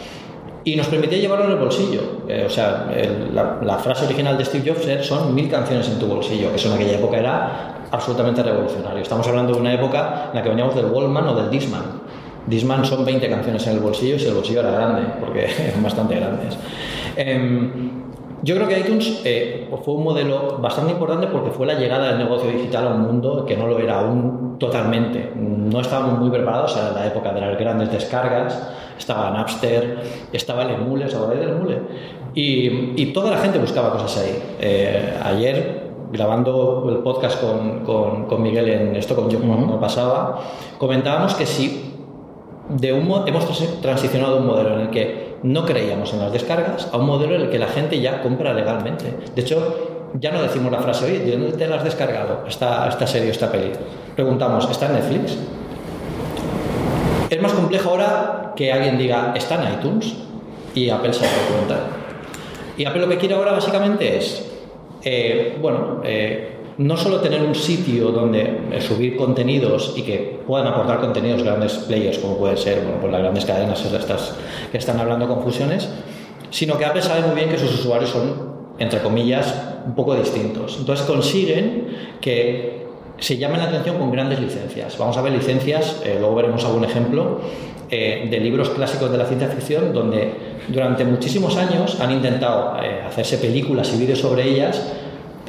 Y 0.62 0.76
nos 0.76 0.86
permitía 0.86 1.18
llevarlo 1.18 1.46
en 1.46 1.50
el 1.50 1.58
bolsillo. 1.58 2.00
Eh, 2.28 2.44
o 2.46 2.50
sea, 2.50 2.88
el- 2.96 3.34
la, 3.34 3.58
la 3.62 3.78
frase 3.78 4.04
original 4.04 4.38
de 4.38 4.44
Steve 4.44 4.70
Jobs 4.72 5.04
son 5.06 5.34
mil 5.34 5.50
canciones 5.50 5.88
en 5.88 5.98
tu 5.98 6.06
bolsillo, 6.06 6.50
que 6.50 6.56
eso 6.56 6.68
en 6.68 6.74
aquella 6.74 6.98
época 6.98 7.18
era 7.18 7.86
absolutamente 7.90 8.42
revolucionario. 8.44 9.02
Estamos 9.02 9.26
hablando 9.26 9.52
de 9.54 9.60
una 9.60 9.74
época 9.74 10.26
en 10.30 10.36
la 10.36 10.42
que 10.42 10.48
veníamos 10.50 10.76
del 10.76 10.86
Wallman 10.86 11.28
o 11.28 11.34
del 11.34 11.50
Disman. 11.50 12.03
Disman 12.46 12.84
son 12.84 13.04
20 13.04 13.28
canciones 13.28 13.66
en 13.66 13.74
el 13.74 13.80
bolsillo 13.80 14.18
si 14.18 14.26
el 14.26 14.34
bolsillo 14.34 14.60
era 14.60 14.70
grande, 14.70 15.02
porque 15.20 15.46
eran 15.68 15.82
bastante 15.82 16.16
grandes. 16.16 16.58
Em, 17.16 18.04
yo 18.42 18.54
creo 18.56 18.68
que 18.68 18.78
iTunes 18.78 19.22
eh, 19.24 19.70
fue 19.82 19.94
un 19.94 20.04
modelo 20.04 20.58
bastante 20.58 20.92
importante 20.92 21.28
porque 21.28 21.50
fue 21.50 21.66
la 21.66 21.74
llegada 21.74 22.08
del 22.08 22.18
negocio 22.18 22.50
digital 22.50 22.88
a 22.88 22.90
un 22.90 23.00
mundo 23.00 23.46
que 23.46 23.56
no 23.56 23.66
lo 23.66 23.78
era 23.78 24.00
aún 24.00 24.56
totalmente. 24.58 25.32
No 25.34 25.80
estábamos 25.80 26.18
muy 26.18 26.30
preparados, 26.30 26.76
era 26.76 26.92
la 26.92 27.06
época 27.06 27.32
de 27.32 27.40
las 27.40 27.58
grandes 27.58 27.90
descargas, 27.90 28.70
estaba 28.98 29.30
Napster, 29.30 29.98
estaba 30.30 30.64
el 30.64 30.72
Emule, 30.72 31.06
¿os 31.06 31.14
acordáis 31.14 31.40
del 31.40 31.50
Emule? 31.50 31.78
Y, 32.34 33.00
y 33.00 33.12
toda 33.14 33.30
la 33.30 33.38
gente 33.38 33.58
buscaba 33.58 33.92
cosas 33.92 34.18
ahí. 34.18 34.42
Eh, 34.60 35.18
ayer, 35.24 35.84
grabando 36.12 36.86
el 36.90 36.98
podcast 36.98 37.40
con, 37.40 37.80
con, 37.80 38.26
con 38.26 38.42
Miguel 38.42 38.68
en 38.68 38.96
esto, 38.96 39.16
con 39.16 39.30
yo 39.30 39.40
como 39.40 39.80
pasaba, 39.80 40.40
comentábamos 40.76 41.34
que 41.34 41.46
si 41.46 41.93
de 42.68 42.92
un 42.92 43.06
mo- 43.06 43.25
hemos 43.26 43.44
trans- 43.44 43.80
transicionado 43.83 44.35
de 44.35 44.40
un 44.40 44.47
modelo 44.47 44.75
en 44.75 44.80
el 44.80 44.90
que 44.90 45.35
no 45.42 45.64
creíamos 45.66 46.12
en 46.14 46.21
las 46.21 46.33
descargas 46.33 46.88
a 46.92 46.97
un 46.97 47.06
modelo 47.06 47.35
en 47.35 47.42
el 47.42 47.50
que 47.50 47.59
la 47.59 47.66
gente 47.68 48.00
ya 48.00 48.23
compra 48.23 48.54
legalmente. 48.54 49.12
De 49.35 49.42
hecho, 49.42 50.11
ya 50.18 50.30
no 50.30 50.40
decimos 50.42 50.73
la 50.73 50.78
frase, 50.78 51.04
oye, 51.06 51.18
¿de 51.21 51.33
dónde 51.33 51.56
te 51.56 51.66
la 51.66 51.76
has 51.76 51.85
descargado 51.85 52.44
esta, 52.49 52.88
esta 52.88 53.06
serie, 53.06 53.30
esta 53.30 53.50
peli? 53.52 53.73
Preguntamos, 54.14 54.71
¿está 54.71 54.87
en 54.87 54.92
Netflix? 54.94 55.37
Es 57.30 57.42
más 57.42 57.52
complejo 57.52 57.90
ahora 57.90 58.52
que 58.56 58.73
alguien 58.73 58.97
diga, 58.97 59.33
está 59.37 59.56
en 59.56 59.75
iTunes 59.75 60.14
y 60.75 60.88
Apple 60.90 61.12
se 61.12 61.25
da 61.25 61.30
cuenta. 61.52 61.76
Y 62.76 62.85
Apple 62.85 63.00
lo 63.02 63.09
que 63.09 63.18
quiere 63.18 63.35
ahora 63.35 63.52
básicamente 63.52 64.16
es, 64.18 64.50
eh, 65.02 65.59
bueno, 65.61 66.00
eh, 66.04 66.53
no 66.78 66.97
solo 66.97 67.21
tener 67.21 67.43
un 67.43 67.54
sitio 67.54 68.11
donde 68.11 68.59
eh, 68.73 68.81
subir 68.81 69.16
contenidos 69.16 69.95
y 69.97 70.02
que 70.02 70.40
puedan 70.47 70.66
aportar 70.66 71.00
contenidos 71.00 71.43
grandes 71.43 71.73
players, 71.75 72.19
como 72.19 72.37
pueden 72.37 72.57
ser 72.57 72.81
bueno, 72.83 72.99
pues 73.00 73.12
las 73.12 73.21
grandes 73.21 73.45
cadenas 73.45 73.85
estas 73.85 74.35
que 74.73 74.78
están 74.78 74.99
hablando 74.99 75.28
con 75.28 75.43
fusiones, 75.43 75.88
sino 76.50 76.76
que 76.76 76.85
Apple 76.85 77.02
sabe 77.02 77.23
muy 77.23 77.37
bien 77.37 77.49
que 77.49 77.59
sus 77.59 77.73
usuarios 77.75 78.11
son, 78.11 78.54
entre 78.78 79.00
comillas, 79.00 79.54
un 79.87 79.95
poco 79.95 80.16
distintos. 80.16 80.76
Entonces 80.78 81.07
consiguen 81.07 81.88
que 82.21 82.85
se 83.19 83.37
llamen 83.37 83.59
la 83.59 83.64
atención 83.64 83.99
con 83.99 84.11
grandes 84.11 84.40
licencias. 84.40 84.99
Vamos 84.99 85.16
a 85.16 85.23
ver 85.23 85.33
licencias, 85.33 86.02
eh, 86.04 86.16
luego 86.19 86.35
veremos 86.35 86.64
algún 86.64 86.85
ejemplo, 86.85 87.40
eh, 87.90 88.26
de 88.28 88.40
libros 88.40 88.71
clásicos 88.71 89.12
de 89.12 89.19
la 89.19 89.26
ciencia 89.26 89.47
ficción 89.49 89.93
donde 89.93 90.33
durante 90.69 91.04
muchísimos 91.04 91.57
años 91.57 92.00
han 92.00 92.11
intentado 92.11 92.78
hacerse 93.07 93.37
películas 93.37 93.93
y 93.95 93.99
vídeos 93.99 94.19
sobre 94.19 94.49
ellas 94.49 94.83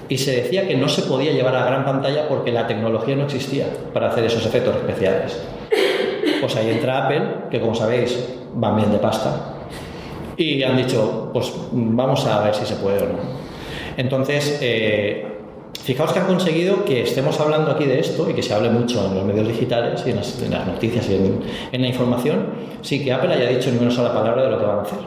y 0.10 0.18
se 0.18 0.36
decía 0.36 0.68
que 0.68 0.76
no 0.76 0.88
se 0.88 1.04
podía 1.04 1.32
llevar 1.32 1.56
a 1.56 1.66
gran 1.66 1.86
pantalla 1.86 2.28
porque 2.28 2.52
la 2.52 2.68
tecnología 2.68 3.16
no 3.16 3.24
existía 3.24 3.68
para 3.94 4.10
hacer 4.10 4.26
esos 4.26 4.46
efectos 4.46 4.76
especiales. 4.76 5.42
Pues 6.40 6.56
ahí 6.56 6.70
entra 6.70 7.06
Apple, 7.06 7.22
que 7.50 7.60
como 7.60 7.74
sabéis 7.74 8.18
van 8.54 8.76
bien 8.76 8.92
de 8.92 9.00
pasta, 9.00 9.56
y 10.38 10.62
han 10.64 10.78
dicho, 10.78 11.30
pues 11.34 11.52
vamos 11.72 12.26
a 12.26 12.44
ver 12.44 12.54
si 12.54 12.66
se 12.66 12.76
puede 12.76 13.00
o 13.00 13.08
no. 13.08 13.20
Entonces, 13.98 14.60
eh, 14.62 15.26
fijaos 15.82 16.12
que 16.12 16.20
han 16.20 16.28
conseguido 16.28 16.84
que 16.84 17.04
estemos 17.04 17.40
hablando 17.40 17.72
aquí 17.72 17.86
de 17.86 18.00
esto 18.00 18.30
y 18.30 18.34
que 18.34 18.44
se 18.44 18.54
hable 18.54 18.70
mucho 18.70 19.06
en 19.06 19.16
los 19.16 19.24
medios 19.24 19.48
digitales 19.48 20.04
y 20.06 20.12
en 20.12 20.18
las, 20.18 20.68
noticias 20.68 21.10
y 21.10 21.16
en, 21.16 21.40
en 21.72 21.82
la 21.82 21.88
información, 21.88 22.48
sin 22.82 23.04
que 23.04 23.14
Apple 23.14 23.34
haya 23.34 23.48
dicho 23.48 23.72
ni 23.72 23.78
una 23.78 23.92
sola 23.92 24.14
palabra 24.14 24.44
de 24.44 24.52
lo 24.52 24.60
que 24.60 24.66
van 24.66 24.80
a 24.80 24.82
hacer. 24.82 25.00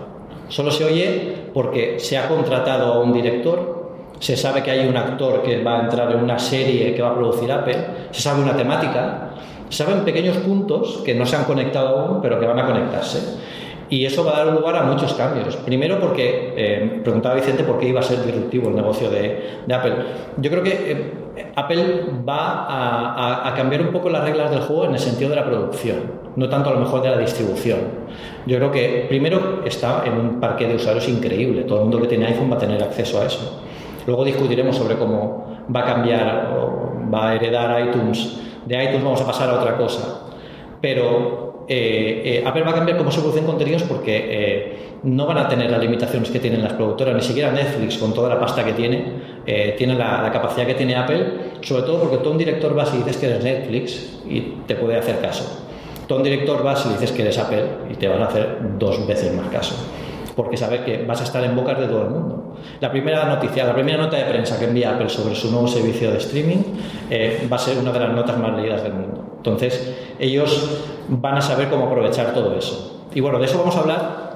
Solo 0.48 0.70
se 0.70 0.84
oye 0.84 1.34
porque 1.52 2.00
se 2.00 2.16
ha 2.16 2.26
contratado 2.26 2.94
a 2.94 3.00
un 3.00 3.12
director, 3.12 3.77
se 4.20 4.36
sabe 4.36 4.62
que 4.62 4.70
hay 4.70 4.86
un 4.88 4.96
actor 4.96 5.42
que 5.42 5.62
va 5.62 5.78
a 5.78 5.82
entrar 5.84 6.10
en 6.12 6.18
una 6.20 6.38
serie 6.38 6.94
que 6.94 7.02
va 7.02 7.10
a 7.10 7.14
producir 7.14 7.50
Apple, 7.52 7.76
se 8.10 8.20
sabe 8.22 8.42
una 8.42 8.56
temática, 8.56 9.30
se 9.68 9.84
saben 9.84 10.00
pequeños 10.04 10.36
puntos 10.38 11.02
que 11.04 11.14
no 11.14 11.24
se 11.26 11.36
han 11.36 11.44
conectado 11.44 11.98
aún, 11.98 12.20
pero 12.22 12.40
que 12.40 12.46
van 12.46 12.58
a 12.58 12.66
conectarse. 12.66 13.36
Y 13.90 14.04
eso 14.04 14.22
va 14.22 14.36
a 14.38 14.44
dar 14.44 14.52
lugar 14.54 14.76
a 14.76 14.82
muchos 14.82 15.14
cambios. 15.14 15.56
Primero 15.56 15.98
porque, 15.98 16.52
eh, 16.56 17.00
preguntaba 17.02 17.34
Vicente 17.36 17.64
por 17.64 17.78
qué 17.78 17.88
iba 17.88 18.00
a 18.00 18.02
ser 18.02 18.22
disruptivo 18.22 18.68
el 18.68 18.76
negocio 18.76 19.08
de, 19.08 19.60
Apple. 19.72 19.94
Yo 20.36 20.50
creo 20.50 20.62
que 20.62 20.70
eh, 20.92 21.12
Apple 21.56 22.04
va 22.28 22.66
a, 22.66 23.14
a- 23.14 23.48
a 23.48 23.54
cambiar 23.54 23.80
un 23.80 23.88
poco 23.88 24.10
las 24.10 24.24
reglas 24.24 24.50
del 24.50 24.60
juego 24.60 24.84
en 24.84 24.92
el 24.92 24.98
sentido 24.98 25.30
de 25.30 25.36
la 25.36 25.44
producción, 25.46 25.96
no 26.36 26.50
tanto 26.50 26.68
a 26.68 26.74
lo 26.74 26.80
mejor 26.80 27.00
de 27.00 27.10
la 27.10 27.16
distribución. 27.18 27.78
Yo 28.46 28.56
creo 28.58 28.70
que 28.70 29.06
primero 29.08 29.62
está 29.64 30.02
en 30.04 30.14
un 30.18 30.38
parque 30.40 30.66
de 30.66 30.74
usuarios 30.74 31.08
increíble. 31.08 31.62
Todo 31.62 31.78
el 31.78 31.84
mundo 31.84 32.00
que 32.02 32.08
tiene 32.08 32.26
iPhone 32.26 32.50
va 32.52 32.56
a 32.56 32.58
tener 32.58 32.82
acceso 32.82 33.22
a 33.22 33.24
eso. 33.24 33.62
Luego 34.08 34.24
discutiremos 34.24 34.74
sobre 34.74 34.96
cómo 34.96 35.44
va 35.68 35.80
a 35.80 35.84
cambiar 35.84 36.56
o 36.56 36.94
va 37.12 37.28
a 37.28 37.34
heredar 37.34 37.78
iTunes. 37.86 38.40
De 38.64 38.82
iTunes 38.82 39.04
vamos 39.04 39.20
a 39.20 39.26
pasar 39.26 39.50
a 39.50 39.60
otra 39.60 39.76
cosa. 39.76 40.22
Pero 40.80 41.66
eh, 41.68 42.22
eh, 42.24 42.42
Apple 42.42 42.62
va 42.62 42.70
a 42.70 42.74
cambiar 42.76 42.96
cómo 42.96 43.10
se 43.10 43.20
producen 43.20 43.44
contenidos 43.44 43.82
porque 43.82 44.16
eh, 44.16 44.78
no 45.02 45.26
van 45.26 45.36
a 45.36 45.46
tener 45.46 45.70
las 45.70 45.78
limitaciones 45.78 46.30
que 46.30 46.38
tienen 46.38 46.62
las 46.62 46.72
productoras, 46.72 47.14
ni 47.14 47.20
siquiera 47.20 47.52
Netflix 47.52 47.98
con 47.98 48.14
toda 48.14 48.30
la 48.30 48.40
pasta 48.40 48.64
que 48.64 48.72
tiene, 48.72 49.04
eh, 49.44 49.74
tiene 49.76 49.94
la, 49.94 50.30
capacidad 50.32 50.66
que 50.66 50.72
tiene 50.72 50.96
Apple, 50.96 51.26
sobre 51.60 51.82
todo 51.82 52.00
porque 52.00 52.16
tú 52.16 52.30
un 52.30 52.38
director 52.38 52.74
vas 52.74 52.94
y 52.94 52.96
dices 52.96 53.18
que 53.18 53.26
eres 53.26 53.44
Netflix 53.44 54.20
y 54.26 54.40
te 54.66 54.74
puede 54.76 54.96
hacer 54.96 55.20
caso. 55.20 55.66
Tú 56.06 56.16
un 56.16 56.22
director 56.22 56.62
vas 56.62 56.86
y 56.86 56.94
dices 56.94 57.12
que 57.12 57.20
eres 57.20 57.36
Apple 57.36 57.64
y 57.90 57.94
te 57.96 58.08
van 58.08 58.22
a 58.22 58.28
hacer 58.28 58.56
dos 58.78 59.06
veces 59.06 59.34
más 59.34 59.48
caso 59.48 59.74
porque 60.38 60.56
sabe 60.56 60.84
que 60.84 61.04
vas 61.04 61.20
a 61.20 61.24
estar 61.24 61.42
en 61.42 61.56
bocas 61.56 61.76
de 61.80 61.88
todo 61.88 62.02
el 62.02 62.10
mundo. 62.10 62.54
La 62.78 62.92
primera 62.92 63.24
noticia, 63.24 63.64
la 63.64 63.74
primera 63.74 63.98
nota 63.98 64.16
de 64.16 64.22
prensa 64.22 64.56
que 64.56 64.66
envía 64.66 64.92
Apple 64.92 65.08
sobre 65.08 65.34
su 65.34 65.50
nuevo 65.50 65.66
servicio 65.66 66.12
de 66.12 66.18
streaming 66.18 66.62
eh, 67.10 67.48
va 67.50 67.56
a 67.56 67.58
ser 67.58 67.76
una 67.76 67.90
de 67.90 67.98
las 67.98 68.12
notas 68.12 68.38
más 68.38 68.56
leídas 68.56 68.84
del 68.84 68.92
mundo. 68.92 69.24
Entonces, 69.38 69.96
ellos 70.16 70.78
van 71.08 71.38
a 71.38 71.40
saber 71.40 71.68
cómo 71.68 71.86
aprovechar 71.86 72.32
todo 72.34 72.56
eso. 72.56 73.02
Y 73.12 73.20
bueno, 73.20 73.40
de 73.40 73.46
eso 73.46 73.58
vamos 73.58 73.74
a 73.74 73.80
hablar 73.80 74.28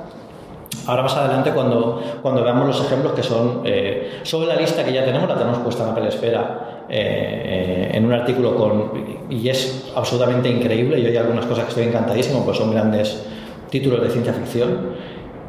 ahora 0.88 1.04
más 1.04 1.16
adelante 1.16 1.52
cuando, 1.52 2.02
cuando 2.20 2.42
veamos 2.42 2.66
los 2.66 2.84
ejemplos 2.84 3.12
que 3.12 3.22
son 3.22 3.60
eh, 3.64 4.18
sobre 4.24 4.48
la 4.48 4.56
lista 4.56 4.84
que 4.84 4.92
ya 4.92 5.04
tenemos, 5.04 5.28
la 5.28 5.36
tenemos 5.36 5.60
puesta 5.60 5.84
en 5.84 5.90
Apple 5.90 6.08
Esfera 6.08 6.84
eh, 6.88 7.42
eh, 7.44 7.96
en 7.96 8.04
un 8.04 8.12
artículo 8.12 8.56
con, 8.56 8.90
y 9.30 9.48
es 9.48 9.92
absolutamente 9.94 10.48
increíble. 10.48 10.98
Y 10.98 11.06
hay 11.06 11.16
algunas 11.16 11.46
cosas 11.46 11.62
que 11.66 11.68
estoy 11.68 11.84
encantadísimo, 11.84 12.44
pues 12.44 12.58
son 12.58 12.72
grandes 12.72 13.24
títulos 13.70 14.02
de 14.02 14.10
ciencia 14.10 14.32
ficción. 14.32 15.01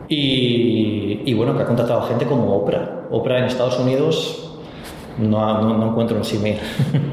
Y, 0.09 1.21
y 1.25 1.33
bueno, 1.33 1.55
que 1.55 1.63
ha 1.63 1.65
contratado 1.65 2.01
gente 2.03 2.25
como 2.25 2.55
Oprah. 2.55 3.05
Oprah 3.11 3.39
en 3.39 3.45
Estados 3.45 3.79
Unidos 3.79 4.49
no, 5.17 5.61
no, 5.61 5.77
no 5.77 5.89
encuentro 5.91 6.17
un 6.17 6.25
símil. 6.25 6.57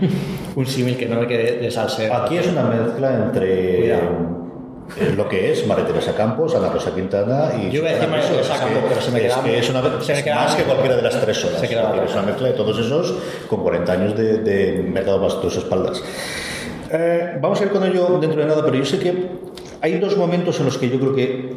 un 0.56 0.66
símil 0.66 0.97
que 0.97 1.06
no 1.06 1.20
me 1.20 1.26
quede 1.26 1.59
de 1.59 1.70
salseo. 1.70 2.12
Aquí 2.14 2.37
es 2.38 2.47
una 2.49 2.62
mezcla 2.64 3.14
entre 3.14 3.76
Cuidado. 3.78 4.02
eh, 5.00 5.14
lo 5.16 5.28
que 5.28 5.52
es 5.52 5.66
María 5.66 5.87
Teresa 5.87 6.14
Campos, 6.14 6.54
Ana 6.54 6.70
Rosa 6.70 6.94
Quintana 6.94 7.50
y... 7.62 7.70
Yo 7.70 7.80
iba 7.80 7.90
a 7.90 7.92
decir 7.92 8.09
María 8.09 8.26
Teresa 8.28 8.54
Es 8.54 8.61
Campos, 8.61 8.82
pero 8.88 9.00
se 9.00 9.11
me 9.12 9.18
es 9.18 9.25
quedaba- 9.26 9.44
que 9.44 9.59
es 9.59 9.70
una, 9.70 9.82
se 10.00 10.12
me 10.12 10.18
es 10.18 10.25
quedaba- 10.25 10.42
más 10.44 10.54
que 10.56 10.62
cualquiera 10.64 10.97
de 10.97 11.02
las 11.02 11.20
tres 11.20 11.37
solas. 11.37 11.62
es 11.62 12.12
una 12.12 12.23
mezcla 12.23 12.49
de 12.49 12.54
todos 12.54 12.78
esos 12.78 13.14
con 13.49 13.62
40 13.62 13.92
años 13.92 14.16
de, 14.16 14.38
de 14.38 14.82
mercado 14.82 15.18
más 15.20 15.35
a 15.35 15.40
tus 15.40 15.56
espaldas. 15.56 16.02
Eh, 16.92 17.38
vamos 17.40 17.61
a 17.61 17.64
ir 17.64 17.70
con 17.70 17.85
ello 17.85 18.18
dentro 18.20 18.40
de 18.40 18.47
nada, 18.49 18.62
pero 18.64 18.76
yo 18.76 18.85
sé 18.85 18.99
que 18.99 19.14
hay 19.80 19.99
dos 20.00 20.16
momentos 20.16 20.59
en 20.59 20.66
los 20.66 20.76
que 20.76 20.88
yo 20.90 20.99
creo 20.99 21.14
que 21.14 21.52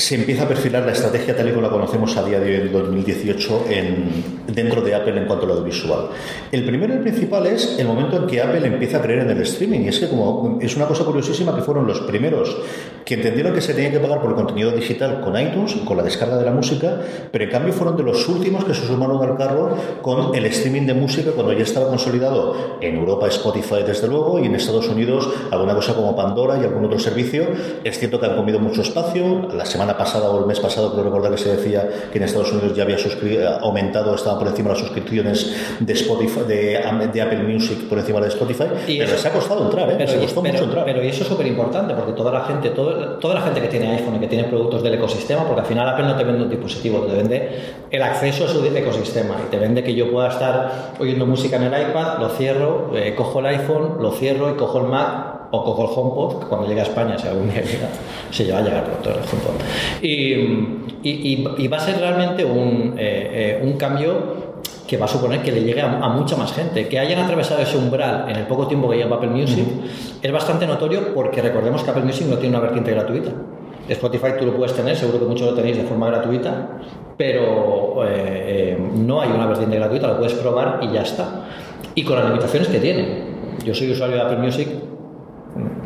se 0.00 0.14
empieza 0.14 0.44
a 0.44 0.48
perfilar 0.48 0.84
la 0.84 0.92
estrategia 0.92 1.36
tal 1.36 1.48
y 1.48 1.50
como 1.50 1.62
la 1.62 1.70
conocemos 1.70 2.16
a 2.16 2.24
día 2.24 2.40
de 2.40 2.46
hoy, 2.46 2.66
en 2.66 2.72
2018, 2.72 3.64
en, 3.68 4.24
dentro 4.46 4.80
de 4.80 4.94
Apple 4.94 5.16
en 5.16 5.26
cuanto 5.26 5.44
a 5.44 5.48
lo 5.48 5.54
audiovisual. 5.54 6.08
El 6.50 6.64
primero 6.64 6.94
y 6.94 6.96
el 6.96 7.02
principal 7.02 7.46
es 7.46 7.78
el 7.78 7.86
momento 7.86 8.16
en 8.16 8.26
que 8.26 8.40
Apple 8.40 8.66
empieza 8.66 8.98
a 8.98 9.02
creer 9.02 9.20
en 9.20 9.30
el 9.30 9.42
streaming. 9.42 9.80
Y 9.80 9.88
es 9.88 10.00
que 10.00 10.08
como 10.08 10.58
es 10.60 10.74
una 10.76 10.86
cosa 10.86 11.04
curiosísima 11.04 11.54
que 11.54 11.62
fueron 11.62 11.86
los 11.86 12.00
primeros 12.00 12.56
que 13.04 13.14
entendieron 13.14 13.52
que 13.52 13.60
se 13.60 13.74
tenía 13.74 13.90
que 13.90 13.98
pagar 13.98 14.20
por 14.20 14.30
el 14.30 14.36
contenido 14.36 14.70
digital 14.70 15.20
con 15.20 15.38
iTunes, 15.40 15.74
con 15.84 15.96
la 15.96 16.02
descarga 16.02 16.38
de 16.38 16.44
la 16.44 16.52
música, 16.52 17.00
pero 17.32 17.44
en 17.44 17.50
cambio 17.50 17.72
fueron 17.72 17.96
de 17.96 18.02
los 18.02 18.28
últimos 18.28 18.64
que 18.64 18.74
se 18.74 18.86
sumaron 18.86 19.20
al 19.22 19.36
carro 19.36 19.76
con 20.00 20.34
el 20.34 20.46
streaming 20.46 20.86
de 20.86 20.94
música 20.94 21.32
cuando 21.32 21.52
ya 21.52 21.64
estaba 21.64 21.88
consolidado 21.88 22.78
en 22.80 22.96
Europa 22.96 23.26
Spotify 23.28 23.82
desde 23.86 24.06
luego 24.06 24.38
y 24.38 24.46
en 24.46 24.54
Estados 24.54 24.88
Unidos 24.88 25.28
alguna 25.50 25.74
cosa 25.74 25.94
como 25.94 26.14
Pandora 26.14 26.58
y 26.58 26.64
algún 26.64 26.84
otro 26.84 26.98
servicio. 26.98 27.48
Es 27.84 27.98
cierto 27.98 28.20
que 28.20 28.26
han 28.26 28.36
comido 28.36 28.60
mucho 28.60 28.82
espacio. 28.82 29.48
La 29.54 29.64
semana 29.64 29.89
semana 29.90 29.98
pasada 29.98 30.30
o 30.30 30.38
el 30.38 30.46
mes 30.46 30.60
pasado 30.60 30.92
creo 30.92 31.04
recordar 31.04 31.32
que 31.32 31.38
se 31.38 31.56
decía 31.56 31.88
que 32.12 32.18
en 32.18 32.24
Estados 32.24 32.52
Unidos 32.52 32.74
ya 32.76 32.84
había 32.84 32.96
eh, 32.96 33.58
aumentado, 33.60 34.14
estaba 34.14 34.38
por 34.38 34.48
encima 34.48 34.70
de 34.70 34.74
las 34.74 34.84
suscripciones 34.84 35.56
de 35.80 35.92
Spotify, 35.92 36.40
de, 36.46 37.20
Apple 37.20 37.42
Music 37.42 37.88
por 37.88 37.98
encima 37.98 38.20
de 38.20 38.28
Spotify, 38.28 38.64
y 38.86 38.98
pero 38.98 39.16
se 39.16 39.28
ha 39.28 39.32
costado 39.32 39.64
entrar, 39.64 39.90
¿eh? 39.90 39.94
Pero, 39.98 40.10
se 40.10 40.18
costó 40.18 40.42
mucho 40.42 40.64
entrar. 40.64 40.84
Pero 40.84 41.04
y 41.04 41.08
eso 41.08 41.22
es 41.22 41.28
súper 41.28 41.46
importante 41.46 41.94
porque 41.94 42.12
toda 42.12 42.32
la 42.32 42.44
gente, 42.44 42.70
toda 42.70 43.34
la 43.34 43.40
gente 43.42 43.60
que 43.60 43.68
tiene 43.68 43.90
iPhone 43.96 44.16
y 44.16 44.20
que 44.20 44.28
tiene 44.28 44.44
productos 44.44 44.82
del 44.82 44.94
ecosistema, 44.94 45.44
porque 45.44 45.60
al 45.60 45.66
final 45.66 45.88
Apple 45.88 46.06
no 46.06 46.16
te 46.16 46.24
vende 46.24 46.42
un 46.44 46.50
dispositivo, 46.50 47.00
te 47.00 47.16
vende 47.16 47.48
el 47.90 48.02
acceso 48.02 48.44
a 48.44 48.48
su 48.48 48.64
ecosistema 48.64 49.36
y 49.46 49.50
te 49.50 49.58
vende 49.58 49.82
que 49.82 49.94
yo 49.94 50.10
pueda 50.10 50.28
estar 50.28 50.92
oyendo 50.98 51.26
música 51.26 51.56
en 51.56 51.64
el 51.64 51.88
iPad, 51.88 52.18
lo 52.18 52.28
cierro, 52.30 52.92
eh, 52.94 53.14
cojo 53.14 53.40
el 53.40 53.46
iPhone, 53.46 53.96
lo 54.00 54.12
cierro 54.12 54.50
y 54.50 54.54
cojo 54.54 54.78
el 54.78 54.86
Mac 54.86 55.39
o 55.50 55.64
cojo 55.64 55.82
el 55.84 55.90
HomePod, 55.98 56.40
que 56.40 56.46
cuando 56.46 56.68
llegue 56.68 56.80
a 56.80 56.84
España, 56.84 57.18
si 57.18 57.26
algún 57.26 57.50
día 57.50 57.62
llega, 57.62 57.88
se 58.30 58.44
lleva 58.44 58.58
a 58.58 58.62
llegar 58.62 58.84
pronto 58.84 59.10
el 59.10 59.16
HomePod. 59.16 59.64
Y, 60.02 61.62
y, 61.62 61.68
va 61.68 61.76
a 61.76 61.80
ser 61.80 61.98
realmente 61.98 62.44
un, 62.44 62.94
eh, 62.98 63.58
eh, 63.58 63.60
un 63.62 63.72
cambio 63.74 64.50
que 64.90 64.96
va 64.96 65.04
a 65.04 65.08
suponer 65.08 65.40
que 65.40 65.52
le 65.52 65.62
llegue 65.62 65.80
a, 65.80 66.08
mucha 66.08 66.36
más 66.36 66.52
gente. 66.52 66.88
Que 66.88 66.98
hayan 66.98 67.20
atravesado 67.20 67.62
ese 67.62 67.76
umbral 67.76 68.26
en 68.28 68.34
el 68.34 68.46
poco 68.48 68.66
tiempo 68.66 68.90
que 68.90 68.96
lleva 68.96 69.16
Apple 69.16 69.30
Music 69.30 69.64
es 70.20 70.32
bastante 70.32 70.66
notorio 70.66 71.14
porque 71.14 71.40
recordemos 71.40 71.84
que 71.84 71.90
Apple 71.90 72.02
Music 72.02 72.26
no 72.26 72.36
tiene 72.38 72.56
una 72.56 72.64
vertiente 72.64 72.90
gratuita. 72.90 73.30
Spotify 73.88 74.32
tú 74.36 74.46
lo 74.46 74.56
puedes 74.56 74.74
tener, 74.74 74.96
seguro 74.96 75.20
que 75.20 75.26
muchos 75.26 75.46
lo 75.48 75.54
tenéis 75.54 75.76
de 75.76 75.84
forma 75.84 76.08
gratuita, 76.08 76.80
pero 77.16 78.04
eh, 78.04 78.76
no 78.96 79.20
hay 79.20 79.30
una 79.30 79.46
vertiente 79.46 79.76
gratuita, 79.76 80.08
lo 80.08 80.18
puedes 80.18 80.34
probar 80.34 80.80
y 80.82 80.92
ya 80.92 81.02
está. 81.02 81.44
Y 81.94 82.02
con 82.02 82.16
las 82.16 82.24
limitaciones 82.26 82.68
que 82.68 82.80
tiene. 82.80 83.30
Yo 83.64 83.72
soy 83.74 83.92
usuario 83.92 84.16
de 84.16 84.22
Apple 84.22 84.38
Music 84.38 84.68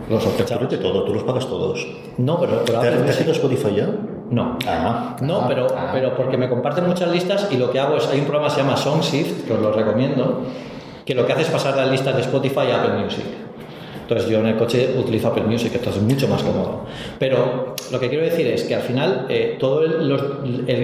los 0.09 0.23
sospechaba. 0.23 0.67
de 0.67 0.79
todo, 0.79 1.05
tú 1.05 1.15
los 1.15 1.23
pagas 1.23 1.47
todos. 1.47 1.87
No, 2.19 2.39
pero. 2.39 2.63
pero 2.65 2.81
¿Te, 2.81 3.11
has 3.11 3.21
ido 3.21 3.33
Spotify 3.33 3.75
ya? 3.77 3.89
No. 4.31 4.59
Ah, 4.67 5.17
no, 5.21 5.41
ah, 5.41 5.45
pero, 5.49 5.67
ah. 5.77 5.91
pero 5.93 6.17
porque 6.17 6.37
me 6.37 6.49
comparten 6.49 6.87
muchas 6.87 7.11
listas 7.11 7.49
y 7.51 7.57
lo 7.57 7.71
que 7.71 7.79
hago 7.79 7.97
es. 7.97 8.07
Hay 8.09 8.21
un 8.21 8.27
programa 8.27 8.49
que 8.49 8.55
se 8.55 8.63
llama 8.63 8.77
SongShift, 8.77 9.47
que 9.47 9.53
os 9.53 9.61
lo 9.61 9.73
recomiendo, 9.73 10.43
que 11.05 11.15
lo 11.15 11.27
que 11.27 11.33
hace 11.33 11.43
es 11.43 11.51
pasar 11.51 11.77
las 11.77 11.91
listas 11.91 12.15
de 12.15 12.23
Spotify 12.23 12.71
a 12.73 12.83
Apple 12.83 13.05
Music. 13.05 13.25
Entonces 14.05 14.29
yo 14.29 14.39
en 14.41 14.47
el 14.47 14.57
coche 14.57 14.95
utilizo 14.99 15.29
Apple 15.29 15.45
Music, 15.45 15.73
entonces 15.75 16.03
es 16.03 16.09
mucho 16.09 16.29
más 16.29 16.43
cómodo. 16.43 16.83
Pero 17.19 17.75
lo 17.91 17.99
que 17.99 18.11
quiero 18.11 18.23
decir 18.23 18.47
es 18.49 18.65
que 18.65 18.75
al 18.75 18.83
final 18.83 19.25
eh, 19.31 19.57
todos 19.59 19.89
los, 19.89 20.23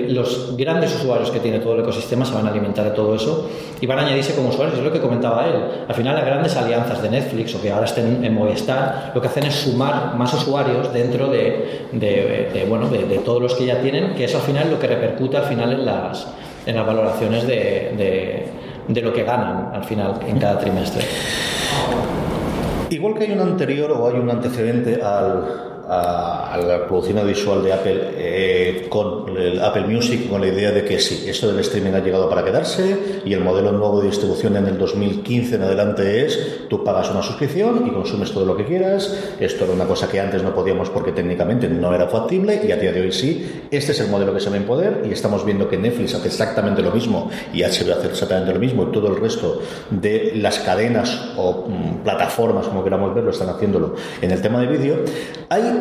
los, 0.08 0.56
grandes 0.56 0.94
usuarios 0.94 1.30
que 1.30 1.38
tiene 1.38 1.58
todo 1.58 1.74
el 1.74 1.80
ecosistema 1.80 2.24
se 2.24 2.34
van 2.34 2.46
a 2.46 2.50
alimentar 2.50 2.84
de 2.86 2.92
todo 2.92 3.14
eso 3.14 3.50
y 3.78 3.86
van 3.86 3.98
a 3.98 4.06
añadirse 4.06 4.34
como 4.34 4.48
usuarios. 4.48 4.78
Es 4.78 4.84
lo 4.84 4.90
que 4.90 5.00
comentaba 5.00 5.46
él. 5.46 5.54
Al 5.86 5.94
final 5.94 6.14
las 6.14 6.24
grandes 6.24 6.56
alianzas 6.56 7.02
de 7.02 7.10
Netflix 7.10 7.54
o 7.54 7.60
que 7.60 7.70
ahora 7.70 7.84
estén 7.84 8.24
en 8.24 8.34
Movistar, 8.34 9.12
lo 9.14 9.20
que 9.20 9.28
hacen 9.28 9.44
es 9.44 9.54
sumar 9.54 10.16
más 10.16 10.32
usuarios 10.32 10.90
dentro 10.92 11.28
de, 11.28 11.88
de, 11.92 12.66
bueno, 12.66 12.88
de, 12.88 13.18
todos 13.18 13.42
los 13.42 13.54
que 13.54 13.66
ya 13.66 13.82
tienen, 13.82 14.14
que 14.14 14.24
es 14.24 14.34
al 14.34 14.40
final 14.40 14.70
lo 14.70 14.78
que 14.78 14.86
repercute 14.86 15.36
al 15.36 15.44
final 15.44 15.72
en 15.72 15.84
las, 15.84 16.26
en 16.64 16.74
las 16.74 16.86
valoraciones 16.86 17.46
de, 17.46 18.46
de 18.88 19.02
lo 19.02 19.12
que 19.12 19.24
ganan 19.24 19.70
al 19.74 19.84
final 19.84 20.20
en 20.26 20.38
cada 20.38 20.58
trimestre. 20.58 21.04
Igual 22.90 23.14
que 23.14 23.24
hay 23.24 23.32
un 23.32 23.40
anterior 23.40 23.92
o 23.92 24.08
hay 24.08 24.18
un 24.18 24.28
antecedente 24.28 25.00
al, 25.00 25.79
a, 25.90 26.56
la 26.56 26.86
producción 26.86 27.18
audiovisual 27.18 27.64
de 27.64 27.72
Apple 27.72 28.00
eh, 28.16 28.86
con 28.88 29.36
el 29.36 29.60
Apple 29.60 29.86
Music, 29.88 30.28
con 30.28 30.40
la 30.40 30.46
idea 30.46 30.70
de 30.70 30.84
que 30.84 31.00
sí, 31.00 31.24
esto 31.26 31.48
del 31.48 31.58
streaming 31.60 31.92
ha 31.94 31.98
llegado 31.98 32.28
para 32.28 32.44
quedarse 32.44 33.22
y 33.24 33.32
el 33.32 33.40
modelo 33.40 33.72
nuevo 33.72 34.00
de 34.00 34.06
distribución 34.06 34.56
en 34.56 34.66
el 34.66 34.78
2015 34.78 35.56
en 35.56 35.62
adelante 35.62 36.24
es 36.24 36.68
tú 36.68 36.84
pagas 36.84 37.10
una 37.10 37.22
suscripción 37.22 37.86
y 37.86 37.90
consumes 37.90 38.30
todo 38.30 38.44
lo 38.44 38.56
que 38.56 38.64
quieras. 38.64 39.34
Esto 39.40 39.64
era 39.64 39.72
una 39.72 39.86
cosa 39.86 40.08
que 40.08 40.20
antes 40.20 40.42
no 40.42 40.54
podíamos 40.54 40.90
porque 40.90 41.12
técnicamente 41.12 41.68
no 41.68 41.92
era 41.92 42.06
factible 42.06 42.62
y 42.64 42.70
a 42.70 42.76
día 42.76 42.92
de 42.92 43.00
hoy 43.00 43.12
sí. 43.12 43.64
Este 43.70 43.92
es 43.92 44.00
el 44.00 44.08
modelo 44.08 44.32
que 44.32 44.40
se 44.40 44.48
va 44.48 44.56
a 44.56 44.58
imponer 44.58 45.02
y 45.08 45.12
estamos 45.12 45.44
viendo 45.44 45.68
que 45.68 45.76
Netflix 45.76 46.14
hace 46.14 46.28
exactamente 46.28 46.82
lo 46.82 46.92
mismo 46.92 47.30
y 47.52 47.62
HBO 47.62 47.94
hace 47.94 48.08
exactamente 48.08 48.52
lo 48.52 48.60
mismo 48.60 48.84
y 48.84 48.92
todo 48.92 49.08
el 49.08 49.20
resto 49.20 49.60
de 49.90 50.32
las 50.36 50.60
cadenas 50.60 51.32
o 51.36 51.66
mm, 51.68 52.04
plataformas, 52.04 52.68
como 52.68 52.84
queramos 52.84 53.12
verlo, 53.12 53.30
están 53.30 53.48
haciéndolo 53.48 53.96
en 54.20 54.30
el 54.30 54.40
tema 54.40 54.60
de 54.60 54.66
vídeo. 54.66 54.96
Hay 55.48 55.79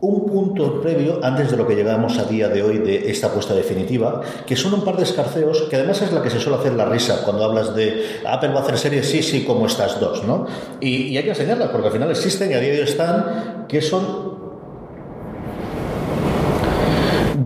un 0.00 0.26
punto 0.26 0.80
previo 0.80 1.20
antes 1.22 1.50
de 1.50 1.56
lo 1.56 1.66
que 1.66 1.74
llegamos 1.74 2.18
a 2.18 2.24
día 2.24 2.48
de 2.48 2.62
hoy 2.62 2.78
de 2.78 3.10
esta 3.10 3.26
apuesta 3.26 3.54
definitiva, 3.54 4.22
que 4.46 4.56
son 4.56 4.72
un 4.72 4.84
par 4.84 4.96
de 4.96 5.02
escarceos, 5.02 5.62
que 5.68 5.76
además 5.76 6.00
es 6.00 6.12
la 6.12 6.22
que 6.22 6.30
se 6.30 6.40
suele 6.40 6.58
hacer 6.58 6.72
la 6.72 6.86
risa 6.86 7.22
cuando 7.24 7.44
hablas 7.44 7.74
de 7.74 8.20
Apple 8.26 8.50
va 8.50 8.60
a 8.60 8.62
hacer 8.62 8.78
series, 8.78 9.08
sí, 9.08 9.22
sí, 9.22 9.44
como 9.44 9.66
estas 9.66 10.00
dos, 10.00 10.24
¿no? 10.24 10.46
Y, 10.80 11.08
y 11.08 11.18
hay 11.18 11.24
que 11.24 11.30
enseñarlas, 11.30 11.68
porque 11.68 11.88
al 11.88 11.92
final 11.92 12.10
existen 12.10 12.50
y 12.50 12.54
a 12.54 12.60
día 12.60 12.72
de 12.72 12.78
hoy 12.78 12.84
están, 12.84 13.66
que 13.68 13.82
son 13.82 14.29